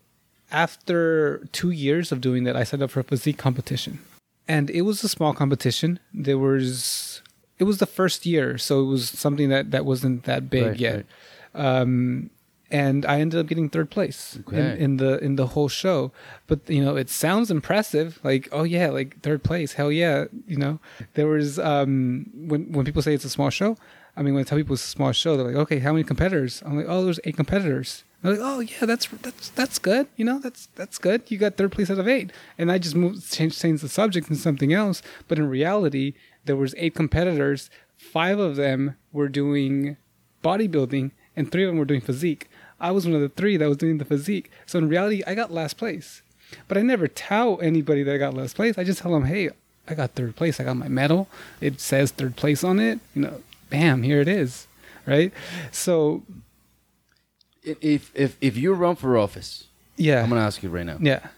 after 0.52 1.46
two 1.52 1.70
years 1.70 2.12
of 2.12 2.20
doing 2.20 2.44
that, 2.44 2.56
I 2.56 2.64
signed 2.64 2.82
up 2.82 2.90
for 2.90 3.00
a 3.00 3.04
physique 3.04 3.38
competition, 3.38 4.00
and 4.48 4.68
it 4.70 4.82
was 4.82 5.02
a 5.04 5.08
small 5.08 5.32
competition. 5.32 5.98
There 6.12 6.38
was 6.38 7.22
it 7.58 7.64
was 7.64 7.78
the 7.78 7.86
first 7.86 8.26
year, 8.26 8.58
so 8.58 8.82
it 8.82 8.86
was 8.86 9.08
something 9.08 9.48
that 9.48 9.70
that 9.70 9.84
wasn't 9.84 10.24
that 10.24 10.50
big 10.50 10.66
Right, 10.66 10.80
yet. 10.80 10.94
right. 11.54 11.80
Um, 11.80 12.30
and 12.70 13.04
I 13.06 13.20
ended 13.20 13.40
up 13.40 13.46
getting 13.46 13.68
third 13.68 13.90
place 13.90 14.36
in, 14.36 14.44
Okay. 14.48 14.80
in 14.82 14.96
the 14.98 15.18
in 15.24 15.36
the 15.36 15.48
whole 15.48 15.68
show. 15.68 16.12
But 16.46 16.60
you 16.68 16.82
know, 16.84 16.96
it 16.96 17.08
sounds 17.10 17.50
impressive. 17.50 18.18
Like, 18.22 18.48
oh 18.52 18.62
yeah, 18.64 18.90
like 18.90 19.20
third 19.22 19.42
place, 19.42 19.72
hell 19.74 19.90
yeah. 19.92 20.26
You 20.46 20.56
know, 20.56 20.78
there 21.14 21.26
was 21.26 21.58
um 21.58 22.26
when 22.34 22.72
when 22.72 22.84
people 22.84 23.02
say 23.02 23.14
it's 23.14 23.24
a 23.24 23.30
small 23.30 23.50
show. 23.50 23.76
I 24.16 24.22
mean, 24.22 24.34
when 24.34 24.42
I 24.42 24.44
tell 24.44 24.58
people 24.58 24.74
it's 24.74 24.84
a 24.84 24.88
small 24.88 25.12
show, 25.12 25.36
they're 25.36 25.46
like, 25.46 25.56
okay, 25.56 25.78
how 25.78 25.92
many 25.92 26.04
competitors? 26.04 26.62
I'm 26.66 26.76
like, 26.76 26.86
oh, 26.88 27.04
there's 27.04 27.20
eight 27.24 27.36
competitors. 27.36 28.04
They're 28.22 28.32
like, 28.32 28.40
oh 28.42 28.60
yeah, 28.60 28.84
that's 28.84 29.06
that's 29.06 29.48
that's 29.50 29.78
good. 29.78 30.08
You 30.16 30.24
know, 30.26 30.38
that's 30.38 30.68
that's 30.74 30.98
good. 30.98 31.22
You 31.30 31.38
got 31.38 31.56
third 31.56 31.72
place 31.72 31.90
out 31.90 31.98
of 31.98 32.06
eight. 32.08 32.30
And 32.58 32.70
I 32.70 32.78
just 32.78 32.94
moved 32.94 33.32
changed 33.32 33.60
changed 33.60 33.82
the 33.82 33.88
subject 33.88 34.28
and 34.28 34.36
something 34.36 34.72
else. 34.72 35.00
But 35.28 35.38
in 35.38 35.48
reality, 35.48 36.14
there 36.44 36.56
was 36.56 36.74
eight 36.76 36.94
competitors. 36.94 37.70
Five 37.96 38.38
of 38.38 38.56
them 38.56 38.96
were 39.12 39.28
doing 39.28 39.96
bodybuilding, 40.42 41.12
and 41.36 41.50
three 41.50 41.64
of 41.64 41.68
them 41.68 41.78
were 41.78 41.84
doing 41.84 42.00
physique. 42.00 42.49
I 42.80 42.90
was 42.90 43.04
one 43.06 43.14
of 43.14 43.20
the 43.20 43.28
three 43.28 43.56
that 43.56 43.68
was 43.68 43.76
doing 43.78 43.98
the 43.98 44.04
physique. 44.04 44.50
So 44.66 44.78
in 44.78 44.88
reality, 44.88 45.22
I 45.26 45.34
got 45.34 45.52
last 45.52 45.76
place. 45.76 46.22
But 46.66 46.76
I 46.78 46.82
never 46.82 47.06
tell 47.08 47.60
anybody 47.60 48.02
that 48.02 48.14
I 48.14 48.18
got 48.18 48.34
last 48.34 48.56
place. 48.56 48.76
I 48.78 48.84
just 48.84 49.00
tell 49.02 49.12
them, 49.12 49.24
hey, 49.26 49.50
I 49.86 49.94
got 49.94 50.10
third 50.12 50.34
place. 50.36 50.58
I 50.60 50.64
got 50.64 50.76
my 50.76 50.88
medal. 50.88 51.28
It 51.60 51.80
says 51.80 52.10
third 52.10 52.36
place 52.36 52.64
on 52.64 52.80
it. 52.80 52.98
You 53.14 53.22
know, 53.22 53.42
bam, 53.70 54.02
here 54.02 54.20
it 54.20 54.28
is. 54.28 54.66
Right? 55.06 55.32
So, 55.70 56.22
If 57.62 58.10
if 58.14 58.36
if 58.40 58.56
you 58.56 58.72
run 58.74 58.96
for 58.96 59.16
office, 59.18 59.64
yeah. 59.96 60.22
I'm 60.22 60.28
gonna 60.30 60.40
ask 60.46 60.62
you 60.62 60.70
right 60.70 60.86
now. 60.86 60.96
yeah. 61.00 61.28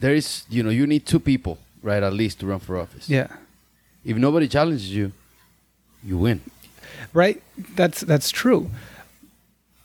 There 0.00 0.14
is, 0.14 0.44
you 0.50 0.62
know, 0.62 0.70
you 0.70 0.86
need 0.86 1.04
two 1.06 1.20
people, 1.20 1.58
right, 1.82 2.02
at 2.02 2.12
least 2.12 2.40
to 2.40 2.46
run 2.46 2.58
for 2.60 2.76
office. 2.78 3.08
Yeah. 3.08 3.28
If 4.04 4.16
nobody 4.16 4.48
challenges 4.48 4.90
you, 4.94 5.12
you 6.02 6.18
win. 6.18 6.40
Right? 7.12 7.42
That's 7.76 8.00
that's 8.00 8.30
true. 8.30 8.70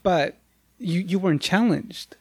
But 0.03 0.37
you 0.77 0.99
you 1.01 1.19
weren't 1.19 1.41
challenged. 1.41 2.15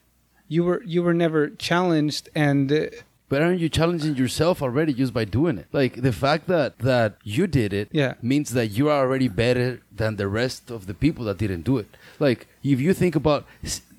You 0.49 0.65
were 0.65 0.83
you 0.85 1.03
were 1.03 1.15
never 1.15 1.51
challenged 1.51 2.29
and 2.35 2.73
uh, 2.73 2.87
But 3.29 3.43
aren't 3.43 3.61
you 3.61 3.69
challenging 3.69 4.17
yourself 4.17 4.63
already 4.63 4.93
just 4.95 5.13
by 5.13 5.25
doing 5.27 5.59
it? 5.59 5.67
Like 5.73 6.01
the 6.09 6.13
fact 6.13 6.47
that 6.49 6.79
that 6.79 7.11
you 7.25 7.47
did 7.47 7.73
it 7.73 7.89
Yeah. 7.93 8.15
means 8.23 8.49
that 8.59 8.69
you 8.79 8.89
are 8.89 9.01
already 9.05 9.29
better 9.29 9.81
than 9.95 10.17
the 10.17 10.27
rest 10.29 10.71
of 10.71 10.87
the 10.87 10.95
people 10.95 11.25
that 11.27 11.37
didn't 11.39 11.63
do 11.63 11.77
it. 11.79 11.89
Like 12.19 12.47
if 12.65 12.81
you 12.81 12.95
think 12.95 13.15
about 13.15 13.45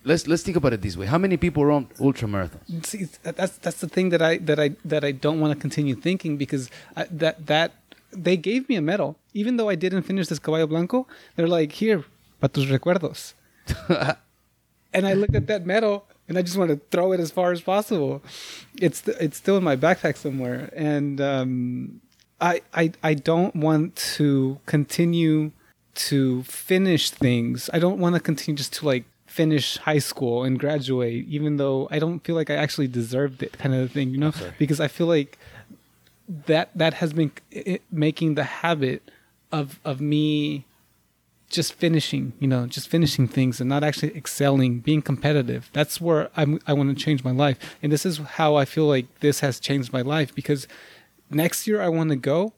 let's 0.03 0.27
let's 0.27 0.43
think 0.43 0.57
about 0.57 0.73
it 0.73 0.81
this 0.81 0.97
way. 0.97 1.05
How 1.05 1.19
many 1.19 1.37
people 1.37 1.63
run 1.65 1.87
ultra 2.01 2.27
marathons? 2.27 2.85
See, 2.85 3.05
that's 3.21 3.57
that's 3.63 3.79
the 3.85 3.87
thing 3.95 4.09
that 4.09 4.21
I 4.21 4.37
that 4.49 4.59
I 4.59 4.69
that 4.83 5.03
I 5.05 5.11
don't 5.11 5.39
want 5.39 5.53
to 5.53 5.59
continue 5.59 5.95
thinking 5.95 6.37
because 6.37 6.69
I, 6.97 7.05
that 7.11 7.45
that 7.45 7.71
they 8.11 8.35
gave 8.37 8.67
me 8.67 8.75
a 8.75 8.81
medal 8.81 9.15
even 9.33 9.57
though 9.57 9.69
I 9.69 9.75
didn't 9.75 10.03
finish 10.03 10.27
this 10.27 10.39
caballo 10.39 10.65
blanco. 10.67 11.05
They're 11.35 11.47
like, 11.59 11.71
here, 11.73 12.03
para 12.41 12.49
tus 12.49 12.65
recuerdos. 12.65 13.33
and 14.93 15.07
I 15.07 15.13
looked 15.13 15.35
at 15.35 15.47
that 15.47 15.65
medal 15.65 16.05
and 16.27 16.37
I 16.37 16.41
just 16.41 16.57
want 16.57 16.69
to 16.69 16.79
throw 16.91 17.11
it 17.11 17.19
as 17.19 17.31
far 17.31 17.51
as 17.51 17.61
possible. 17.61 18.21
It's 18.79 19.07
it's 19.07 19.37
still 19.37 19.57
in 19.57 19.63
my 19.63 19.75
backpack 19.75 20.17
somewhere, 20.17 20.69
and 20.75 21.19
um, 21.19 22.01
I 22.39 22.61
I 22.73 22.91
I 23.03 23.13
don't 23.15 23.55
want 23.55 23.95
to 24.17 24.59
continue 24.65 25.51
to 25.95 26.43
finish 26.43 27.09
things. 27.09 27.69
I 27.73 27.79
don't 27.79 27.99
want 27.99 28.15
to 28.15 28.21
continue 28.21 28.57
just 28.57 28.73
to 28.73 28.85
like 28.85 29.05
finish 29.25 29.77
high 29.77 29.99
school 29.99 30.43
and 30.43 30.59
graduate, 30.59 31.25
even 31.27 31.57
though 31.57 31.87
I 31.91 31.99
don't 31.99 32.19
feel 32.19 32.35
like 32.35 32.49
I 32.49 32.55
actually 32.55 32.87
deserved 32.87 33.43
it, 33.43 33.57
kind 33.57 33.75
of 33.75 33.91
thing, 33.91 34.09
you 34.09 34.17
know? 34.17 34.33
Because 34.57 34.79
I 34.79 34.87
feel 34.87 35.07
like 35.07 35.37
that 36.45 36.69
that 36.75 36.95
has 36.95 37.13
been 37.13 37.31
it, 37.51 37.81
making 37.91 38.35
the 38.35 38.43
habit 38.43 39.01
of 39.51 39.79
of 39.83 39.99
me 39.99 40.65
just 41.49 41.73
finishing, 41.73 42.33
you 42.39 42.47
know, 42.47 42.67
just 42.67 42.87
finishing 42.87 43.27
things 43.27 43.59
and 43.59 43.67
not 43.69 43.83
actually 43.83 44.15
excelling, 44.15 44.79
being 44.79 45.01
competitive. 45.01 45.69
That's 45.73 45.99
where 45.99 46.29
I'm, 46.37 46.59
I 46.67 46.73
want 46.73 46.95
to 46.95 47.03
change 47.03 47.23
my 47.23 47.31
life. 47.31 47.57
And 47.81 47.91
this 47.91 48.05
is 48.05 48.17
how 48.19 48.55
I 48.55 48.65
feel 48.65 48.85
like 48.85 49.07
this 49.19 49.39
has 49.39 49.59
changed 49.59 49.91
my 49.91 50.01
life 50.01 50.33
because 50.33 50.67
next 51.29 51.67
year 51.67 51.81
I 51.81 51.89
want 51.89 52.11
to 52.11 52.15
go, 52.15 52.53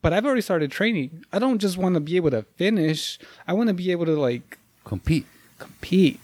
but 0.00 0.12
I've 0.12 0.24
already 0.24 0.42
started 0.42 0.70
training. 0.70 1.24
I 1.32 1.40
don't 1.40 1.58
just 1.58 1.76
want 1.76 1.94
to 1.94 2.00
be 2.00 2.16
able 2.16 2.30
to 2.30 2.42
finish. 2.56 3.18
I 3.48 3.52
want 3.52 3.66
to 3.68 3.74
be 3.74 3.90
able 3.90 4.06
to 4.06 4.18
like 4.18 4.58
Compete. 4.84 5.26
compete. 5.58 6.20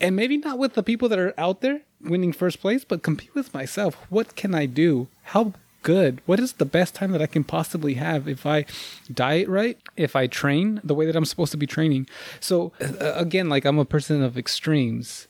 And 0.00 0.16
maybe 0.16 0.38
not 0.38 0.58
with 0.58 0.72
the 0.74 0.82
people 0.82 1.08
that 1.10 1.18
are 1.18 1.34
out 1.36 1.60
there 1.60 1.82
winning 2.00 2.32
first 2.32 2.60
place, 2.60 2.84
but 2.84 3.02
compete 3.02 3.34
with 3.34 3.52
myself. 3.52 3.96
What 4.08 4.34
can 4.34 4.54
I 4.54 4.64
do? 4.64 5.08
How 5.24 5.52
good? 5.86 6.20
What 6.26 6.40
is 6.40 6.54
the 6.54 6.64
best 6.64 6.96
time 6.96 7.12
that 7.12 7.22
I 7.22 7.28
can 7.28 7.44
possibly 7.44 7.94
have 7.94 8.26
if 8.26 8.44
I 8.44 8.66
diet 9.14 9.48
right, 9.48 9.78
if 9.96 10.16
I 10.16 10.26
train 10.26 10.80
the 10.82 10.96
way 10.96 11.06
that 11.06 11.14
I'm 11.14 11.24
supposed 11.24 11.52
to 11.52 11.56
be 11.56 11.66
training? 11.66 12.08
So, 12.40 12.72
uh, 12.80 13.12
again, 13.14 13.48
like 13.48 13.64
I'm 13.64 13.78
a 13.78 13.84
person 13.84 14.20
of 14.20 14.36
extremes 14.36 15.28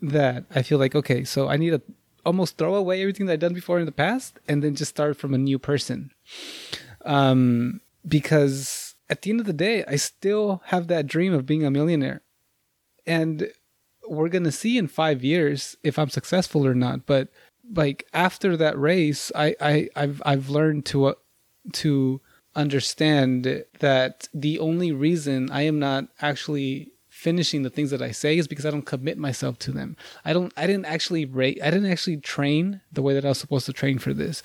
that 0.00 0.44
I 0.54 0.62
feel 0.62 0.78
like, 0.78 0.94
okay, 0.94 1.24
so 1.24 1.48
I 1.48 1.56
need 1.56 1.70
to 1.70 1.82
almost 2.24 2.58
throw 2.58 2.76
away 2.76 3.02
everything 3.02 3.26
that 3.26 3.32
I've 3.32 3.40
done 3.40 3.54
before 3.54 3.80
in 3.80 3.86
the 3.86 3.92
past 4.06 4.38
and 4.46 4.62
then 4.62 4.76
just 4.76 4.90
start 4.90 5.16
from 5.16 5.34
a 5.34 5.38
new 5.38 5.58
person. 5.58 6.12
Um, 7.04 7.80
because 8.06 8.94
at 9.10 9.22
the 9.22 9.30
end 9.30 9.40
of 9.40 9.46
the 9.46 9.52
day, 9.52 9.84
I 9.88 9.96
still 9.96 10.62
have 10.66 10.86
that 10.86 11.08
dream 11.08 11.34
of 11.34 11.44
being 11.44 11.64
a 11.64 11.72
millionaire. 11.72 12.22
And 13.04 13.50
we're 14.08 14.28
going 14.28 14.44
to 14.44 14.52
see 14.52 14.78
in 14.78 14.86
five 14.86 15.24
years 15.24 15.76
if 15.82 15.98
I'm 15.98 16.10
successful 16.10 16.64
or 16.64 16.74
not. 16.74 17.04
But 17.04 17.30
like 17.74 18.06
after 18.12 18.56
that 18.56 18.78
race, 18.78 19.32
I, 19.34 19.54
I, 19.60 19.88
I've, 19.96 20.22
I've 20.24 20.48
learned 20.48 20.86
to, 20.86 21.06
uh, 21.06 21.14
to 21.72 22.20
understand 22.54 23.64
that 23.80 24.28
the 24.32 24.58
only 24.58 24.92
reason 24.92 25.50
I 25.50 25.62
am 25.62 25.78
not 25.78 26.08
actually 26.20 26.92
finishing 27.16 27.62
the 27.62 27.70
things 27.70 27.90
that 27.90 28.02
I 28.02 28.10
say 28.10 28.36
is 28.36 28.46
because 28.46 28.66
I 28.66 28.70
don't 28.70 28.82
commit 28.82 29.18
myself 29.18 29.58
to 29.60 29.72
them. 29.72 29.96
I 30.24 30.32
don't 30.32 30.52
I 30.56 30.66
didn't 30.66 30.84
actually 30.84 31.24
rate 31.24 31.58
I 31.62 31.70
didn't 31.70 31.90
actually 31.90 32.18
train 32.18 32.82
the 32.92 33.00
way 33.02 33.14
that 33.14 33.24
I 33.24 33.28
was 33.28 33.38
supposed 33.38 33.66
to 33.66 33.72
train 33.72 33.98
for 33.98 34.12
this. 34.12 34.42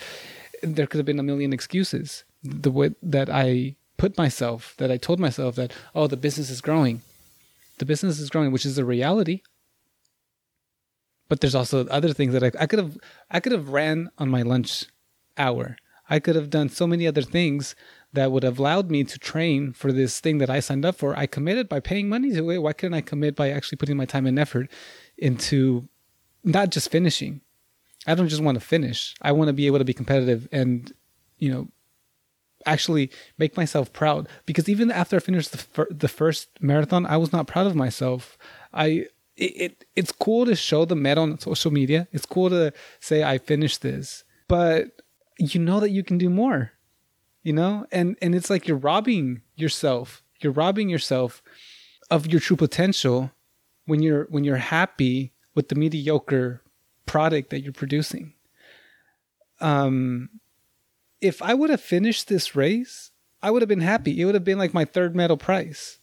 There 0.63 0.87
could 0.87 0.97
have 0.97 1.05
been 1.05 1.19
a 1.19 1.23
million 1.23 1.51
excuses. 1.51 2.23
The 2.43 2.71
way 2.71 2.91
that 3.03 3.29
I 3.29 3.75
put 3.97 4.17
myself, 4.17 4.73
that 4.77 4.89
I 4.89 4.97
told 4.97 5.19
myself 5.19 5.55
that, 5.55 5.73
oh, 5.93 6.07
the 6.07 6.17
business 6.17 6.49
is 6.49 6.61
growing. 6.61 7.01
The 7.77 7.85
business 7.85 8.19
is 8.19 8.29
growing, 8.29 8.51
which 8.51 8.65
is 8.65 8.77
a 8.77 8.85
reality. 8.85 9.41
But 11.31 11.39
there's 11.39 11.55
also 11.55 11.87
other 11.87 12.11
things 12.11 12.33
that 12.33 12.43
I, 12.43 12.51
I 12.59 12.65
could 12.65 12.79
have 12.79 12.97
I 13.29 13.39
could 13.39 13.53
have 13.53 13.69
ran 13.69 14.11
on 14.17 14.27
my 14.27 14.41
lunch 14.41 14.87
hour. 15.37 15.77
I 16.09 16.19
could 16.19 16.35
have 16.35 16.49
done 16.49 16.67
so 16.67 16.85
many 16.85 17.07
other 17.07 17.21
things 17.21 17.73
that 18.11 18.33
would 18.33 18.43
have 18.43 18.59
allowed 18.59 18.91
me 18.91 19.05
to 19.05 19.17
train 19.17 19.71
for 19.71 19.93
this 19.93 20.19
thing 20.19 20.39
that 20.39 20.49
I 20.49 20.59
signed 20.59 20.83
up 20.83 20.97
for. 20.97 21.17
I 21.17 21.27
committed 21.27 21.69
by 21.69 21.79
paying 21.79 22.09
money 22.09 22.33
to 22.33 22.51
it. 22.51 22.57
Why 22.57 22.73
couldn't 22.73 22.95
I 22.95 22.99
commit 22.99 23.37
by 23.37 23.49
actually 23.49 23.77
putting 23.77 23.95
my 23.95 24.03
time 24.03 24.25
and 24.25 24.37
effort 24.37 24.69
into 25.17 25.87
not 26.43 26.69
just 26.69 26.91
finishing? 26.91 27.39
I 28.05 28.13
don't 28.13 28.27
just 28.27 28.43
want 28.43 28.59
to 28.59 28.65
finish. 28.65 29.15
I 29.21 29.31
want 29.31 29.47
to 29.47 29.53
be 29.53 29.67
able 29.67 29.77
to 29.77 29.85
be 29.85 29.93
competitive 29.93 30.49
and, 30.51 30.91
you 31.37 31.49
know, 31.49 31.69
actually 32.65 33.09
make 33.37 33.55
myself 33.55 33.93
proud. 33.93 34.27
Because 34.45 34.67
even 34.67 34.91
after 34.91 35.15
I 35.15 35.19
finished 35.19 35.53
the, 35.53 35.59
fir- 35.59 35.87
the 35.89 36.09
first 36.09 36.49
marathon, 36.59 37.05
I 37.05 37.15
was 37.15 37.31
not 37.31 37.47
proud 37.47 37.67
of 37.67 37.75
myself. 37.75 38.37
I 38.73 39.05
it, 39.41 39.61
it 39.63 39.85
it's 39.95 40.11
cool 40.11 40.45
to 40.45 40.55
show 40.55 40.85
the 40.85 40.95
medal 40.95 41.23
on 41.23 41.39
social 41.39 41.71
media. 41.71 42.07
It's 42.11 42.25
cool 42.25 42.49
to 42.49 42.71
say 42.99 43.23
I 43.23 43.37
finished 43.37 43.81
this, 43.81 44.23
but 44.47 45.01
you 45.39 45.59
know 45.59 45.79
that 45.79 45.89
you 45.89 46.03
can 46.03 46.17
do 46.17 46.29
more 46.29 46.71
you 47.43 47.53
know? 47.53 47.85
And 47.91 48.17
and 48.21 48.35
it's 48.35 48.49
like 48.49 48.67
you're 48.67 48.77
robbing 48.77 49.41
yourself. 49.55 50.23
You're 50.39 50.53
robbing 50.53 50.89
yourself 50.89 51.41
of 52.09 52.27
your 52.27 52.39
true 52.39 52.57
potential 52.57 53.31
when 53.85 54.01
you're 54.01 54.25
when 54.29 54.43
you're 54.43 54.57
happy 54.57 55.33
with 55.55 55.69
the 55.69 55.75
mediocre 55.75 56.61
product 57.05 57.49
that 57.49 57.61
you're 57.61 57.73
producing. 57.73 58.33
Um 59.59 60.29
if 61.19 61.41
i 61.41 61.53
would 61.53 61.69
have 61.69 61.81
finished 61.81 62.27
this 62.27 62.55
race 62.55 63.11
i 63.43 63.51
would 63.51 63.61
have 63.61 63.69
been 63.69 63.81
happy. 63.81 64.19
It 64.19 64.25
would 64.25 64.35
have 64.35 64.43
been 64.43 64.57
like 64.57 64.73
my 64.73 64.85
third 64.85 65.15
medal 65.15 65.37
prize. 65.37 65.99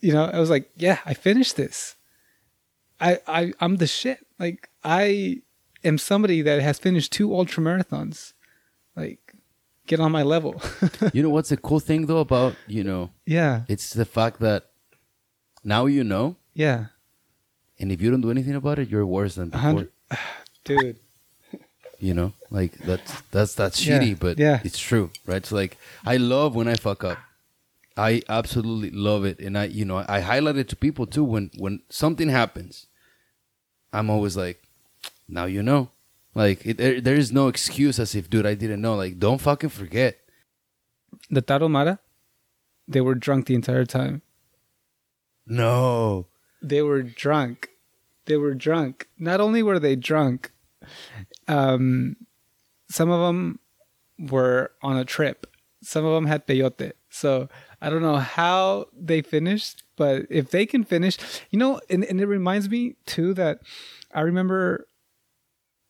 You 0.00 0.12
know 0.12 0.24
i 0.24 0.38
was 0.38 0.50
like 0.50 0.70
yeah 0.76 0.98
i 1.06 1.14
finished 1.14 1.56
this 1.56 1.96
i 3.08 3.10
i 3.38 3.40
i'm 3.62 3.76
the 3.76 3.86
shit 3.98 4.18
like 4.38 4.60
i 4.82 5.04
am 5.88 5.96
somebody 5.98 6.38
that 6.48 6.58
has 6.68 6.76
finished 6.86 7.10
two 7.18 7.28
ultra 7.38 7.60
marathons 7.68 8.32
like 8.96 9.22
get 9.86 10.00
on 10.00 10.10
my 10.18 10.22
level 10.34 10.52
you 11.12 11.22
know 11.24 11.32
what's 11.36 11.50
the 11.54 11.60
cool 11.68 11.80
thing 11.88 12.06
though 12.06 12.22
about 12.28 12.54
you 12.66 12.82
know 12.90 13.10
yeah 13.26 13.54
it's 13.68 13.88
the 14.00 14.08
fact 14.16 14.36
that 14.40 14.60
now 15.62 15.86
you 15.86 16.04
know, 16.12 16.36
yeah 16.64 16.86
and 17.78 17.90
if 17.90 18.00
you 18.02 18.10
don't 18.10 18.20
do 18.20 18.30
anything 18.30 18.54
about 18.54 18.78
it, 18.78 18.88
you're 18.88 19.06
worse 19.06 19.34
than 19.34 19.48
before. 19.50 19.88
dude 20.64 20.98
You 21.98 22.14
know, 22.18 22.32
like 22.50 22.72
that's 22.88 23.12
that's 23.30 23.54
that's 23.54 23.78
Yeah, 23.84 23.98
shitty, 23.98 24.18
but 24.18 24.38
yeah. 24.38 24.60
it's 24.64 24.78
true, 24.78 25.10
right? 25.26 25.44
So 25.44 25.56
like, 25.56 25.78
I 26.04 26.16
love 26.18 26.54
when 26.54 26.68
I 26.68 26.76
fuck 26.76 27.02
up. 27.04 27.18
I 27.96 28.22
absolutely 28.28 28.90
love 28.90 29.24
it, 29.24 29.38
and 29.38 29.56
I 29.56 29.64
you 29.66 29.84
know 29.84 30.04
I 30.06 30.20
highlight 30.20 30.56
it 30.56 30.68
to 30.72 30.76
people 30.76 31.06
too 31.06 31.24
when 31.24 31.50
when 31.56 31.80
something 31.88 32.28
happens. 32.28 32.86
I'm 33.94 34.10
always 34.10 34.36
like, 34.36 34.62
now 35.28 35.44
you 35.44 35.62
know. 35.62 35.90
Like 36.34 36.66
it, 36.66 36.78
there, 36.78 37.00
there 37.00 37.14
is 37.14 37.30
no 37.32 37.46
excuse 37.48 37.98
as 38.00 38.14
if, 38.14 38.28
dude, 38.28 38.44
I 38.44 38.54
didn't 38.54 38.82
know. 38.82 38.96
Like, 38.96 39.18
don't 39.20 39.40
fucking 39.40 39.70
forget. 39.70 40.18
The 41.30 41.42
Tarahumara, 41.42 42.00
they 42.88 43.00
were 43.00 43.14
drunk 43.14 43.46
the 43.46 43.54
entire 43.54 43.84
time. 43.84 44.22
No. 45.46 46.26
They 46.60 46.82
were 46.82 47.02
drunk. 47.02 47.68
They 48.26 48.36
were 48.36 48.54
drunk. 48.54 49.06
Not 49.18 49.40
only 49.40 49.62
were 49.62 49.78
they 49.78 49.94
drunk, 49.94 50.50
um, 51.46 52.16
some 52.90 53.10
of 53.10 53.20
them 53.20 53.60
were 54.18 54.72
on 54.82 54.96
a 54.96 55.04
trip. 55.04 55.46
Some 55.82 56.04
of 56.04 56.14
them 56.14 56.26
had 56.26 56.46
peyote. 56.46 56.92
So 57.10 57.48
I 57.84 57.90
don't 57.90 58.02
know 58.02 58.16
how 58.16 58.86
they 58.96 59.20
finished, 59.22 59.82
but 59.96 60.26
if 60.30 60.50
they 60.50 60.64
can 60.66 60.84
finish, 60.84 61.16
you 61.50 61.58
know, 61.58 61.80
and, 61.90 62.04
and 62.04 62.20
it 62.20 62.26
reminds 62.26 62.68
me 62.70 62.96
too 63.06 63.34
that 63.34 63.60
I 64.12 64.20
remember 64.22 64.86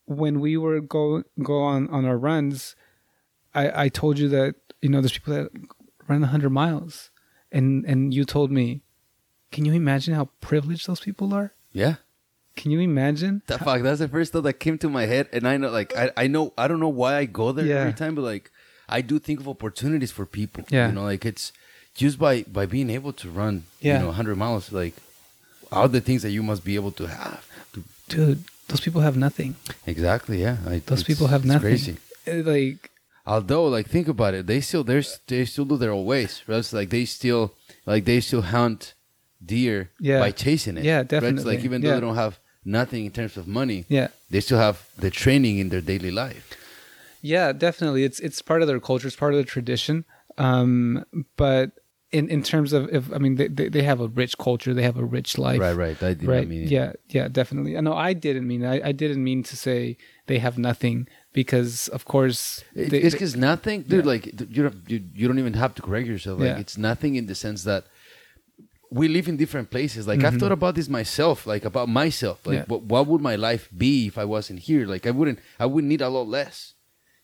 when 0.06 0.40
we 0.40 0.56
were 0.56 0.80
go 0.80 1.22
go 1.42 1.62
on 1.62 1.88
on 1.88 2.04
our 2.04 2.18
runs, 2.18 2.76
I 3.54 3.84
I 3.84 3.88
told 3.88 4.18
you 4.18 4.28
that 4.30 4.54
you 4.82 4.88
know 4.88 5.00
there's 5.00 5.12
people 5.18 5.34
that 5.34 5.48
run 6.08 6.20
100 6.20 6.50
miles, 6.50 7.10
and 7.52 7.84
and 7.86 8.12
you 8.12 8.24
told 8.24 8.50
me, 8.50 8.82
can 9.52 9.64
you 9.64 9.72
imagine 9.72 10.14
how 10.14 10.28
privileged 10.40 10.86
those 10.86 11.00
people 11.00 11.32
are? 11.34 11.52
Yeah. 11.72 11.96
Can 12.56 12.70
you 12.70 12.78
imagine? 12.80 13.42
The 13.46 13.58
fuck, 13.58 13.82
that's 13.82 13.98
the 13.98 14.06
first 14.08 14.32
thought 14.32 14.42
that 14.42 14.60
came 14.60 14.78
to 14.78 14.88
my 14.88 15.06
head, 15.06 15.28
and 15.32 15.42
I 15.48 15.56
know, 15.56 15.70
like, 15.70 15.96
I, 15.96 16.12
I 16.16 16.26
know, 16.28 16.52
I 16.56 16.68
don't 16.68 16.78
know 16.78 16.88
why 17.02 17.16
I 17.16 17.24
go 17.24 17.50
there 17.50 17.66
Yeah. 17.66 17.80
every 17.80 17.94
time, 17.94 18.14
but 18.14 18.22
like, 18.22 18.52
I 18.88 19.00
do 19.00 19.18
think 19.18 19.40
of 19.40 19.48
opportunities 19.48 20.12
for 20.12 20.24
people. 20.24 20.62
Yeah. 20.70 20.86
you 20.86 20.92
know, 20.94 21.02
like 21.02 21.24
it's 21.24 21.52
just 21.94 22.18
by 22.18 22.42
by 22.42 22.66
being 22.66 22.90
able 22.90 23.12
to 23.12 23.30
run, 23.30 23.64
Yeah. 23.80 23.94
you 23.94 24.00
know, 24.00 24.08
100 24.08 24.36
miles, 24.36 24.72
like, 24.72 24.94
all 25.72 25.88
the 25.88 26.00
things 26.00 26.22
that 26.22 26.30
you 26.30 26.42
must 26.42 26.64
be 26.64 26.74
able 26.74 26.92
to 26.92 27.06
have. 27.06 27.44
To, 27.72 27.84
Dude, 28.08 28.44
those 28.68 28.80
people 28.80 29.00
have 29.02 29.16
nothing. 29.16 29.54
exactly, 29.86 30.40
yeah. 30.42 30.56
I, 30.66 30.80
Those 30.86 31.04
people 31.04 31.28
have 31.28 31.42
it's 31.42 31.48
nothing. 31.54 31.60
Crazy. 31.70 31.96
Uh, 32.26 32.42
Like 32.52 32.90
Although, 33.26 33.66
like, 33.76 33.88
think 33.88 34.06
about 34.08 34.34
it, 34.34 34.46
they 34.46 34.60
still 34.60 34.84
there's 34.84 35.18
they 35.26 35.44
still 35.46 35.64
do 35.64 35.76
their 35.78 35.92
own 35.92 36.04
ways. 36.04 36.42
Right? 36.46 36.58
It's 36.58 36.72
like 36.72 36.90
they 36.90 37.04
still 37.06 37.54
like 37.86 38.04
they 38.04 38.20
still 38.20 38.42
hunt 38.42 38.92
deer 39.44 39.90
Yeah. 40.00 40.20
by 40.20 40.30
chasing 40.32 40.76
it. 40.78 40.84
Yeah, 40.84 40.98
Right? 40.98 41.08
Definitely. 41.08 41.44
like 41.56 41.64
even 41.64 41.80
though 41.80 41.88
Yeah. 41.88 41.94
they 41.94 42.00
don't 42.06 42.16
have 42.16 42.38
nothing 42.64 43.04
in 43.06 43.12
terms 43.12 43.36
of 43.36 43.46
money, 43.46 43.84
yeah. 43.88 44.08
they 44.30 44.40
still 44.40 44.58
have 44.58 44.76
the 44.98 45.10
training 45.10 45.58
in 45.58 45.68
their 45.70 45.80
daily 45.80 46.10
life. 46.10 46.44
Yeah, 47.22 47.52
definitely. 47.52 48.04
It's 48.04 48.20
it's 48.20 48.42
part 48.42 48.60
of 48.62 48.68
their 48.68 48.80
culture. 48.80 49.06
It's 49.08 49.16
part 49.16 49.32
of 49.32 49.38
their 49.38 49.50
tradition. 49.56 50.04
Um, 50.36 51.04
but 51.36 51.70
in 52.18 52.24
in 52.36 52.40
terms 52.52 52.70
of 52.72 52.82
if 52.98 53.04
I 53.16 53.18
mean 53.24 53.34
they, 53.40 53.48
they 53.76 53.82
have 53.90 54.00
a 54.06 54.08
rich 54.22 54.34
culture. 54.46 54.72
They 54.78 54.86
have 54.90 54.98
a 55.04 55.08
rich 55.18 55.30
life. 55.46 55.60
Right, 55.66 55.76
right. 55.84 55.98
I 56.10 56.12
did 56.14 56.28
right. 56.34 56.48
mean 56.52 56.68
yeah, 56.78 56.90
yeah, 57.16 57.26
definitely. 57.40 57.72
I 57.78 57.80
know. 57.86 57.96
I 58.10 58.12
didn't 58.26 58.46
mean. 58.52 58.62
I, 58.74 58.76
I 58.90 58.92
didn't 59.02 59.22
mean 59.30 59.40
to 59.50 59.54
say 59.66 59.78
they 60.30 60.38
have 60.46 60.56
nothing 60.70 60.98
because 61.40 61.88
of 61.96 62.02
course 62.14 62.40
they- 62.74 63.02
it's 63.06 63.14
because 63.18 63.34
nothing, 63.50 63.78
dude. 63.82 64.04
Yeah. 64.04 64.12
Like 64.12 64.24
you 64.56 64.62
don't, 64.64 64.78
you, 64.92 64.98
you 65.18 65.24
don't 65.28 65.40
even 65.44 65.54
have 65.64 65.72
to 65.76 65.82
correct 65.86 66.06
yourself. 66.12 66.36
Like 66.40 66.54
Yeah. 66.54 66.64
it's 66.64 66.78
nothing 66.90 67.12
in 67.20 67.24
the 67.30 67.34
sense 67.44 67.60
that 67.70 67.82
we 68.90 69.08
live 69.08 69.26
in 69.28 69.36
different 69.36 69.68
places. 69.70 70.06
Like 70.06 70.22
I've 70.26 70.38
thought 70.40 70.52
about 70.60 70.74
this 70.76 70.88
myself, 70.88 71.46
like 71.52 71.64
about 71.64 71.88
myself. 71.88 72.38
Like 72.46 72.60
Mm-hmm. 72.60 72.72
Yeah. 72.72 72.78
what, 72.78 72.82
what 72.92 73.06
would 73.08 73.20
my 73.30 73.36
life 73.48 73.68
be 73.76 74.06
if 74.06 74.16
I 74.18 74.24
wasn't 74.24 74.60
here? 74.68 74.86
Like 74.86 75.04
I 75.06 75.10
wouldn't, 75.18 75.38
I 75.58 75.66
would 75.66 75.84
need 75.84 76.00
a 76.00 76.08
lot 76.16 76.28
less. 76.28 76.74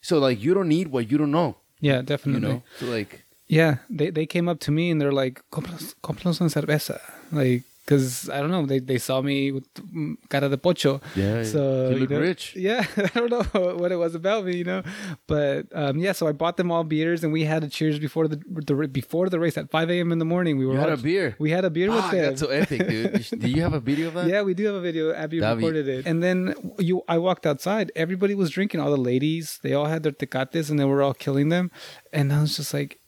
So 0.00 0.18
like 0.18 0.38
you 0.44 0.52
don't 0.54 0.68
need 0.68 0.88
what 0.88 1.10
you 1.10 1.16
don't 1.18 1.30
know. 1.40 1.50
yeah, 1.80 2.02
definitely. 2.02 2.40
You 2.48 2.54
know. 2.54 2.62
So 2.78 2.86
like 2.86 3.24
Yeah, 3.50 3.78
they 3.90 4.10
they 4.10 4.26
came 4.26 4.48
up 4.48 4.60
to 4.60 4.70
me 4.70 4.90
and 4.92 5.00
they're 5.00 5.10
like, 5.24 5.42
"Cómpranos, 5.50 5.94
cómpranos 6.02 6.40
una 6.40 6.50
cerveza," 6.50 7.00
like 7.32 7.64
because 7.90 8.30
I 8.30 8.38
don't 8.40 8.52
know, 8.52 8.64
they 8.66 8.78
they 8.78 8.98
saw 8.98 9.20
me 9.20 9.50
with 9.50 9.66
mm, 9.74 10.16
cara 10.28 10.48
de 10.48 10.56
pocho. 10.56 11.00
Yeah, 11.16 11.42
so 11.42 11.90
you 11.90 11.96
look 11.98 12.10
know, 12.10 12.20
rich. 12.20 12.54
Yeah, 12.54 12.86
I 12.96 13.10
don't 13.18 13.30
know 13.30 13.74
what 13.82 13.90
it 13.90 13.96
was 13.96 14.14
about 14.14 14.44
me, 14.44 14.56
you 14.56 14.62
know, 14.62 14.82
but 15.26 15.66
um, 15.74 15.98
yeah. 15.98 16.12
So 16.12 16.28
I 16.28 16.32
bought 16.32 16.56
them 16.56 16.70
all 16.70 16.84
beers 16.84 17.24
and 17.24 17.32
we 17.32 17.42
had 17.44 17.64
a 17.64 17.68
cheers 17.68 17.98
before 17.98 18.28
the, 18.28 18.36
the 18.36 18.86
before 18.86 19.28
the 19.28 19.40
race 19.40 19.58
at 19.58 19.72
5 19.72 19.90
a.m. 19.90 20.12
in 20.12 20.20
the 20.20 20.24
morning. 20.24 20.56
We 20.56 20.66
were 20.66 20.74
You 20.74 20.78
had 20.78 20.92
a 20.92 20.96
beer? 20.96 21.34
We 21.40 21.50
had 21.50 21.64
a 21.64 21.70
beer 21.70 21.90
with 21.90 22.04
ah, 22.04 22.10
them. 22.12 22.20
that's 22.26 22.40
so 22.40 22.48
epic, 22.48 22.86
dude. 22.86 23.32
You 23.32 23.38
Do 23.38 23.48
you 23.48 23.62
have 23.62 23.74
a 23.74 23.80
video 23.80 24.08
of 24.08 24.14
that? 24.14 24.26
Yeah, 24.30 24.42
we 24.42 24.54
do 24.54 24.66
have 24.66 24.76
a 24.76 24.80
video. 24.80 25.12
Abby 25.12 25.40
That'd 25.40 25.58
be- 25.58 25.64
recorded 25.64 25.88
it. 25.88 26.06
And 26.06 26.22
then 26.22 26.54
you, 26.78 27.02
I 27.08 27.18
walked 27.18 27.44
outside. 27.44 27.90
Everybody 27.96 28.36
was 28.36 28.50
drinking. 28.50 28.78
All 28.80 28.92
the 28.92 29.04
ladies, 29.12 29.58
they 29.64 29.74
all 29.74 29.86
had 29.86 30.04
their 30.04 30.12
tecates, 30.12 30.70
and 30.70 30.78
they 30.78 30.84
were 30.84 31.02
all 31.02 31.14
killing 31.14 31.48
them. 31.48 31.72
And 32.12 32.32
I 32.32 32.40
was 32.40 32.56
just 32.56 32.72
like, 32.72 32.99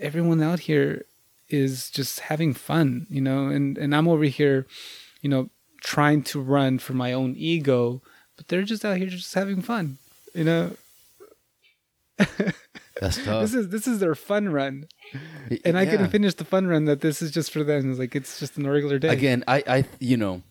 everyone 0.00 0.42
out 0.42 0.60
here 0.60 1.04
is 1.48 1.90
just 1.90 2.20
having 2.20 2.54
fun, 2.54 3.06
you 3.10 3.20
know. 3.20 3.46
And 3.48 3.78
and 3.78 3.94
I'm 3.94 4.08
over 4.08 4.24
here, 4.24 4.66
you 5.22 5.28
know, 5.30 5.50
trying 5.82 6.22
to 6.24 6.40
run 6.40 6.78
for 6.78 6.92
my 6.94 7.12
own 7.12 7.34
ego, 7.36 8.02
but 8.36 8.48
they're 8.48 8.62
just 8.62 8.84
out 8.84 8.96
here 8.96 9.06
just 9.08 9.34
having 9.34 9.62
fun, 9.62 9.98
you 10.34 10.44
know. 10.44 10.72
That's 13.00 13.24
tough. 13.24 13.42
This 13.42 13.54
is 13.54 13.68
this 13.68 13.86
is 13.86 14.00
their 14.00 14.14
fun 14.14 14.48
run, 14.48 14.86
and 15.64 15.78
I 15.78 15.86
couldn't. 15.86 16.10
Finish 16.10 16.34
the 16.34 16.44
fun 16.44 16.66
run. 16.66 16.86
That 16.86 17.00
this 17.00 17.22
is 17.22 17.30
just 17.30 17.52
for 17.52 17.62
them. 17.62 17.90
It's 17.90 17.98
like 17.98 18.16
it's 18.16 18.40
just 18.40 18.58
a 18.58 18.62
regular 18.68 18.98
day. 18.98 19.08
Again, 19.08 19.44
I, 19.46 19.62
I, 19.68 19.84
you 20.00 20.16
know, 20.16 20.42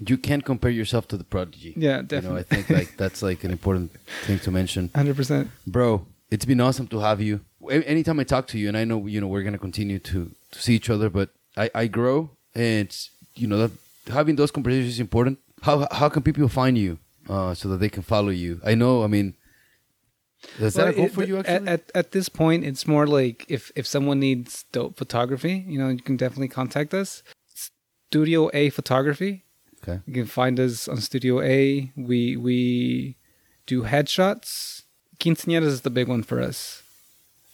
you 0.00 0.18
can't 0.18 0.44
compare 0.44 0.70
yourself 0.70 1.06
to 1.08 1.16
the 1.16 1.22
prodigy. 1.24 1.74
Yeah, 1.76 1.90
You 1.90 1.96
know, 1.96 2.02
definitely. 2.02 2.40
I 2.40 2.42
think 2.42 2.70
like 2.70 2.96
that's 2.96 3.22
like 3.22 3.44
an 3.44 3.52
important 3.52 3.92
thing 4.24 4.40
to 4.40 4.50
mention. 4.50 4.90
Hundred 4.96 5.14
percent. 5.16 5.50
Bro, 5.64 6.06
it's 6.30 6.44
been 6.44 6.60
awesome 6.60 6.88
to 6.88 6.98
have 6.98 7.20
you. 7.20 7.40
Anytime 7.70 8.18
I 8.20 8.24
talk 8.24 8.46
to 8.48 8.58
you, 8.58 8.68
and 8.68 8.76
I 8.76 8.84
know 8.84 9.06
you 9.06 9.20
know 9.20 9.28
we're 9.28 9.42
gonna 9.44 9.58
continue 9.58 9.98
to 10.00 10.30
to 10.50 10.58
see 10.62 10.74
each 10.74 10.90
other, 10.90 11.08
but 11.10 11.30
I 11.56 11.70
I 11.74 11.86
grow, 11.86 12.30
and 12.54 12.88
you 13.34 13.46
know 13.46 13.58
that 13.58 13.70
having 14.12 14.36
those 14.36 14.50
conversations 14.50 14.94
is 14.94 15.00
important. 15.00 15.38
How 15.62 15.86
how 15.92 16.08
can 16.08 16.22
people 16.22 16.48
find 16.48 16.76
you 16.76 16.98
uh, 17.28 17.54
so 17.54 17.68
that 17.68 17.78
they 17.78 17.88
can 17.88 18.02
follow 18.02 18.30
you? 18.30 18.60
I 18.64 18.74
know. 18.74 19.04
I 19.04 19.06
mean, 19.06 19.34
that 20.58 20.74
a 20.76 20.78
Well, 20.82 20.92
goal 20.92 21.04
it- 21.06 21.12
for 21.12 21.24
you? 21.24 21.36
at- 21.38 21.46
Actually, 21.48 21.68
At, 21.68 21.90
at 21.94 22.10
this 22.10 22.28
point, 22.28 22.64
it's 22.64 22.86
more 22.86 23.06
like 23.06 23.44
if 23.48 23.70
if 23.76 23.86
someone 23.86 24.18
needs 24.18 24.64
dope 24.72 24.96
photography, 24.96 25.64
you 25.68 25.78
know, 25.78 25.88
you 25.88 26.02
can 26.02 26.16
definitely 26.16 26.48
contact 26.48 26.92
us. 26.94 27.22
Studio 27.54 28.50
A 28.52 28.70
Photography. 28.70 29.44
okay. 29.82 30.00
You 30.06 30.12
can 30.14 30.26
find 30.26 30.58
us 30.60 30.88
on 30.88 31.00
Studio 31.00 31.40
A. 31.40 31.92
We 31.96 32.36
we 32.36 33.16
do 33.66 33.82
headshots. 33.84 34.82
Quinceañeras 35.20 35.66
is 35.66 35.80
the 35.82 35.90
big 35.90 36.08
one 36.08 36.22
for 36.24 36.40
us. 36.42 36.81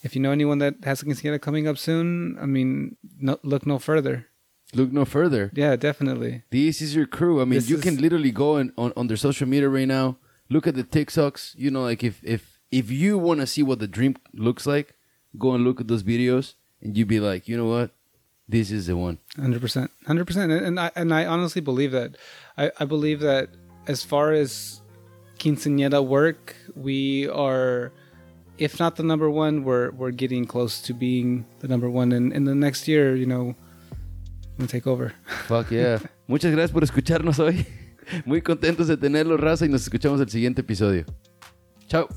If 0.02 0.14
you 0.14 0.22
know 0.22 0.30
anyone 0.30 0.58
that 0.58 0.74
has 0.84 1.02
a 1.02 1.04
quinceañera 1.06 1.40
coming 1.40 1.66
up 1.66 1.76
soon, 1.78 2.36
I 2.40 2.46
mean, 2.46 2.96
no, 3.18 3.38
look 3.42 3.66
no 3.66 3.78
further. 3.78 4.26
Look 4.74 4.92
no 4.92 5.04
further. 5.04 5.50
Yeah, 5.54 5.76
definitely. 5.76 6.42
This 6.50 6.80
is 6.82 6.94
your 6.94 7.06
crew. 7.06 7.40
I 7.40 7.44
mean, 7.44 7.54
This 7.58 7.68
you 7.70 7.76
is- 7.76 7.82
can 7.82 7.96
literally 8.00 8.30
go 8.30 8.56
on, 8.58 8.72
on 8.76 8.92
on 8.96 9.06
their 9.08 9.16
social 9.16 9.48
media 9.48 9.68
right 9.68 9.88
now. 9.88 10.18
Look 10.50 10.66
at 10.66 10.74
the 10.76 10.84
TikToks. 10.84 11.54
You 11.56 11.70
know, 11.70 11.82
like 11.82 12.04
if 12.04 12.20
if 12.22 12.60
if 12.70 12.90
you 12.90 13.18
want 13.18 13.40
to 13.40 13.46
see 13.46 13.62
what 13.62 13.78
the 13.80 13.88
dream 13.88 14.16
looks 14.34 14.66
like, 14.66 14.94
go 15.38 15.54
and 15.54 15.64
look 15.64 15.80
at 15.80 15.88
those 15.88 16.02
videos, 16.04 16.54
and 16.82 16.96
you'd 16.96 17.08
be 17.08 17.18
like, 17.20 17.48
you 17.48 17.56
know 17.56 17.66
what, 17.66 17.90
this 18.48 18.70
is 18.70 18.86
the 18.86 18.96
one. 18.96 19.18
Hundred 19.36 19.60
percent, 19.60 19.90
hundred 20.06 20.26
percent, 20.26 20.52
and 20.52 20.78
I 20.78 20.90
and 20.94 21.12
I 21.12 21.24
honestly 21.26 21.60
believe 21.62 21.92
that. 21.92 22.16
I, 22.56 22.70
I 22.78 22.84
believe 22.84 23.20
that 23.20 23.48
as 23.86 24.04
far 24.04 24.32
as 24.32 24.80
quinceañera 25.38 26.04
work, 26.06 26.56
we 26.74 27.28
are, 27.28 27.92
if 28.58 28.78
not 28.78 28.96
the 28.96 29.02
number 29.02 29.30
one, 29.30 29.64
we're 29.64 29.90
we're 29.92 30.10
getting 30.10 30.44
close 30.44 30.80
to 30.82 30.94
being 30.94 31.46
the 31.60 31.68
number 31.68 31.88
one. 31.88 32.12
And 32.12 32.32
in 32.32 32.44
the 32.44 32.54
next 32.54 32.88
year, 32.88 33.16
you 33.16 33.26
know, 33.26 33.54
I'm 33.90 34.58
gonna 34.58 34.68
take 34.68 34.86
over. 34.86 35.14
Fuck 35.46 35.70
yeah. 35.70 35.98
Muchas 36.28 36.52
gracias 36.52 36.72
por 36.72 36.82
escucharnos 36.82 37.38
hoy. 37.38 37.66
Muy 38.26 38.42
contentos 38.42 38.88
de 38.88 38.96
tenerlo, 38.96 39.36
raza, 39.36 39.66
y 39.66 39.68
nos 39.68 39.82
escuchamos 39.82 40.20
el 40.20 40.28
siguiente 40.28 40.62
episodio. 40.62 41.04
Chao. 41.86 42.08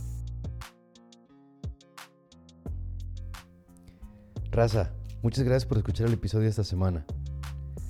Raza, 4.51 4.91
muchas 5.21 5.45
gracias 5.45 5.65
por 5.65 5.77
escuchar 5.77 6.07
el 6.07 6.13
episodio 6.13 6.49
esta 6.49 6.65
semana. 6.65 7.05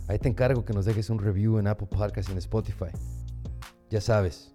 Ahí 0.08 0.20
te 0.20 0.30
encargo 0.30 0.64
que 0.64 0.74
nos 0.74 0.86
dejes 0.86 1.10
un 1.10 1.18
review 1.18 1.58
en 1.58 1.66
Apple 1.66 1.88
Podcast 1.90 2.30
y 2.30 2.34
en 2.34 2.38
Spotify. 2.38 2.92
Ya 3.90 4.00
sabes, 4.00 4.54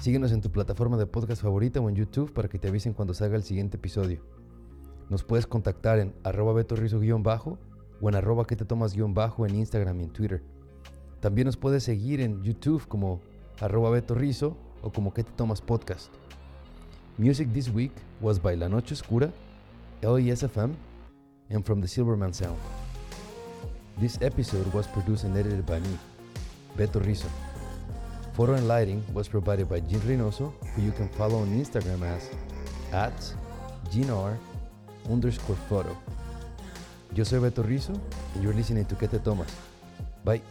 síguenos 0.00 0.32
en 0.32 0.40
tu 0.40 0.50
plataforma 0.50 0.96
de 0.96 1.06
podcast 1.06 1.42
favorita 1.42 1.80
o 1.80 1.88
en 1.88 1.96
YouTube 1.96 2.32
para 2.32 2.48
que 2.48 2.58
te 2.58 2.68
avisen 2.68 2.92
cuando 2.92 3.14
salga 3.14 3.36
el 3.36 3.42
siguiente 3.42 3.76
episodio. 3.76 4.20
Nos 5.08 5.24
puedes 5.24 5.46
contactar 5.46 5.98
en 5.98 6.14
arroba 6.24 6.52
betorrizo-bajo 6.52 7.58
o 8.00 8.08
en 8.08 8.14
arroba 8.14 8.46
que 8.46 8.56
te 8.56 8.64
tomas 8.64 8.94
guion 8.94 9.14
bajo 9.14 9.46
en 9.46 9.54
Instagram 9.54 10.00
y 10.00 10.04
en 10.04 10.10
Twitter. 10.10 10.42
También 11.20 11.46
nos 11.46 11.56
puedes 11.56 11.82
seguir 11.82 12.20
en 12.20 12.42
YouTube 12.42 12.86
como 12.86 13.20
arroba 13.60 13.90
betorrizo 13.90 14.56
o 14.82 14.92
como 14.92 15.12
que 15.12 15.24
te 15.24 15.32
tomas 15.32 15.60
podcast. 15.60 16.12
Music 17.18 17.48
this 17.52 17.68
week 17.72 17.92
was 18.20 18.40
by 18.40 18.56
La 18.56 18.68
Noche 18.68 18.94
Oscura, 18.94 19.32
LESFM, 20.02 20.74
and 21.50 21.64
from 21.64 21.80
the 21.80 21.88
Silverman 21.88 22.34
Sound. 22.34 22.58
This 23.98 24.20
episode 24.20 24.66
was 24.74 24.86
produced 24.88 25.24
and 25.24 25.36
edited 25.36 25.64
by 25.64 25.80
me, 25.80 25.98
Beto 26.76 27.00
Rizzo. 27.00 27.28
Photo 28.36 28.52
and 28.52 28.68
lighting 28.68 29.02
was 29.14 29.28
provided 29.28 29.66
by 29.66 29.80
Jean 29.80 30.00
Reynoso, 30.00 30.52
who 30.74 30.82
you 30.82 30.92
can 30.92 31.08
follow 31.08 31.38
on 31.38 31.48
Instagram 31.56 32.02
as 32.02 32.28
at 32.92 33.16
GeneR 33.88 34.36
underscore 35.08 35.56
photo. 35.70 35.96
Yo 37.14 37.24
soy 37.24 37.38
Beto 37.38 37.66
Rizzo, 37.66 37.94
and 38.34 38.44
you're 38.44 38.52
listening 38.52 38.84
to 38.84 38.94
Que 38.94 39.08
Te 39.08 39.18
Tomas. 39.20 39.48
Bye. 40.22 40.42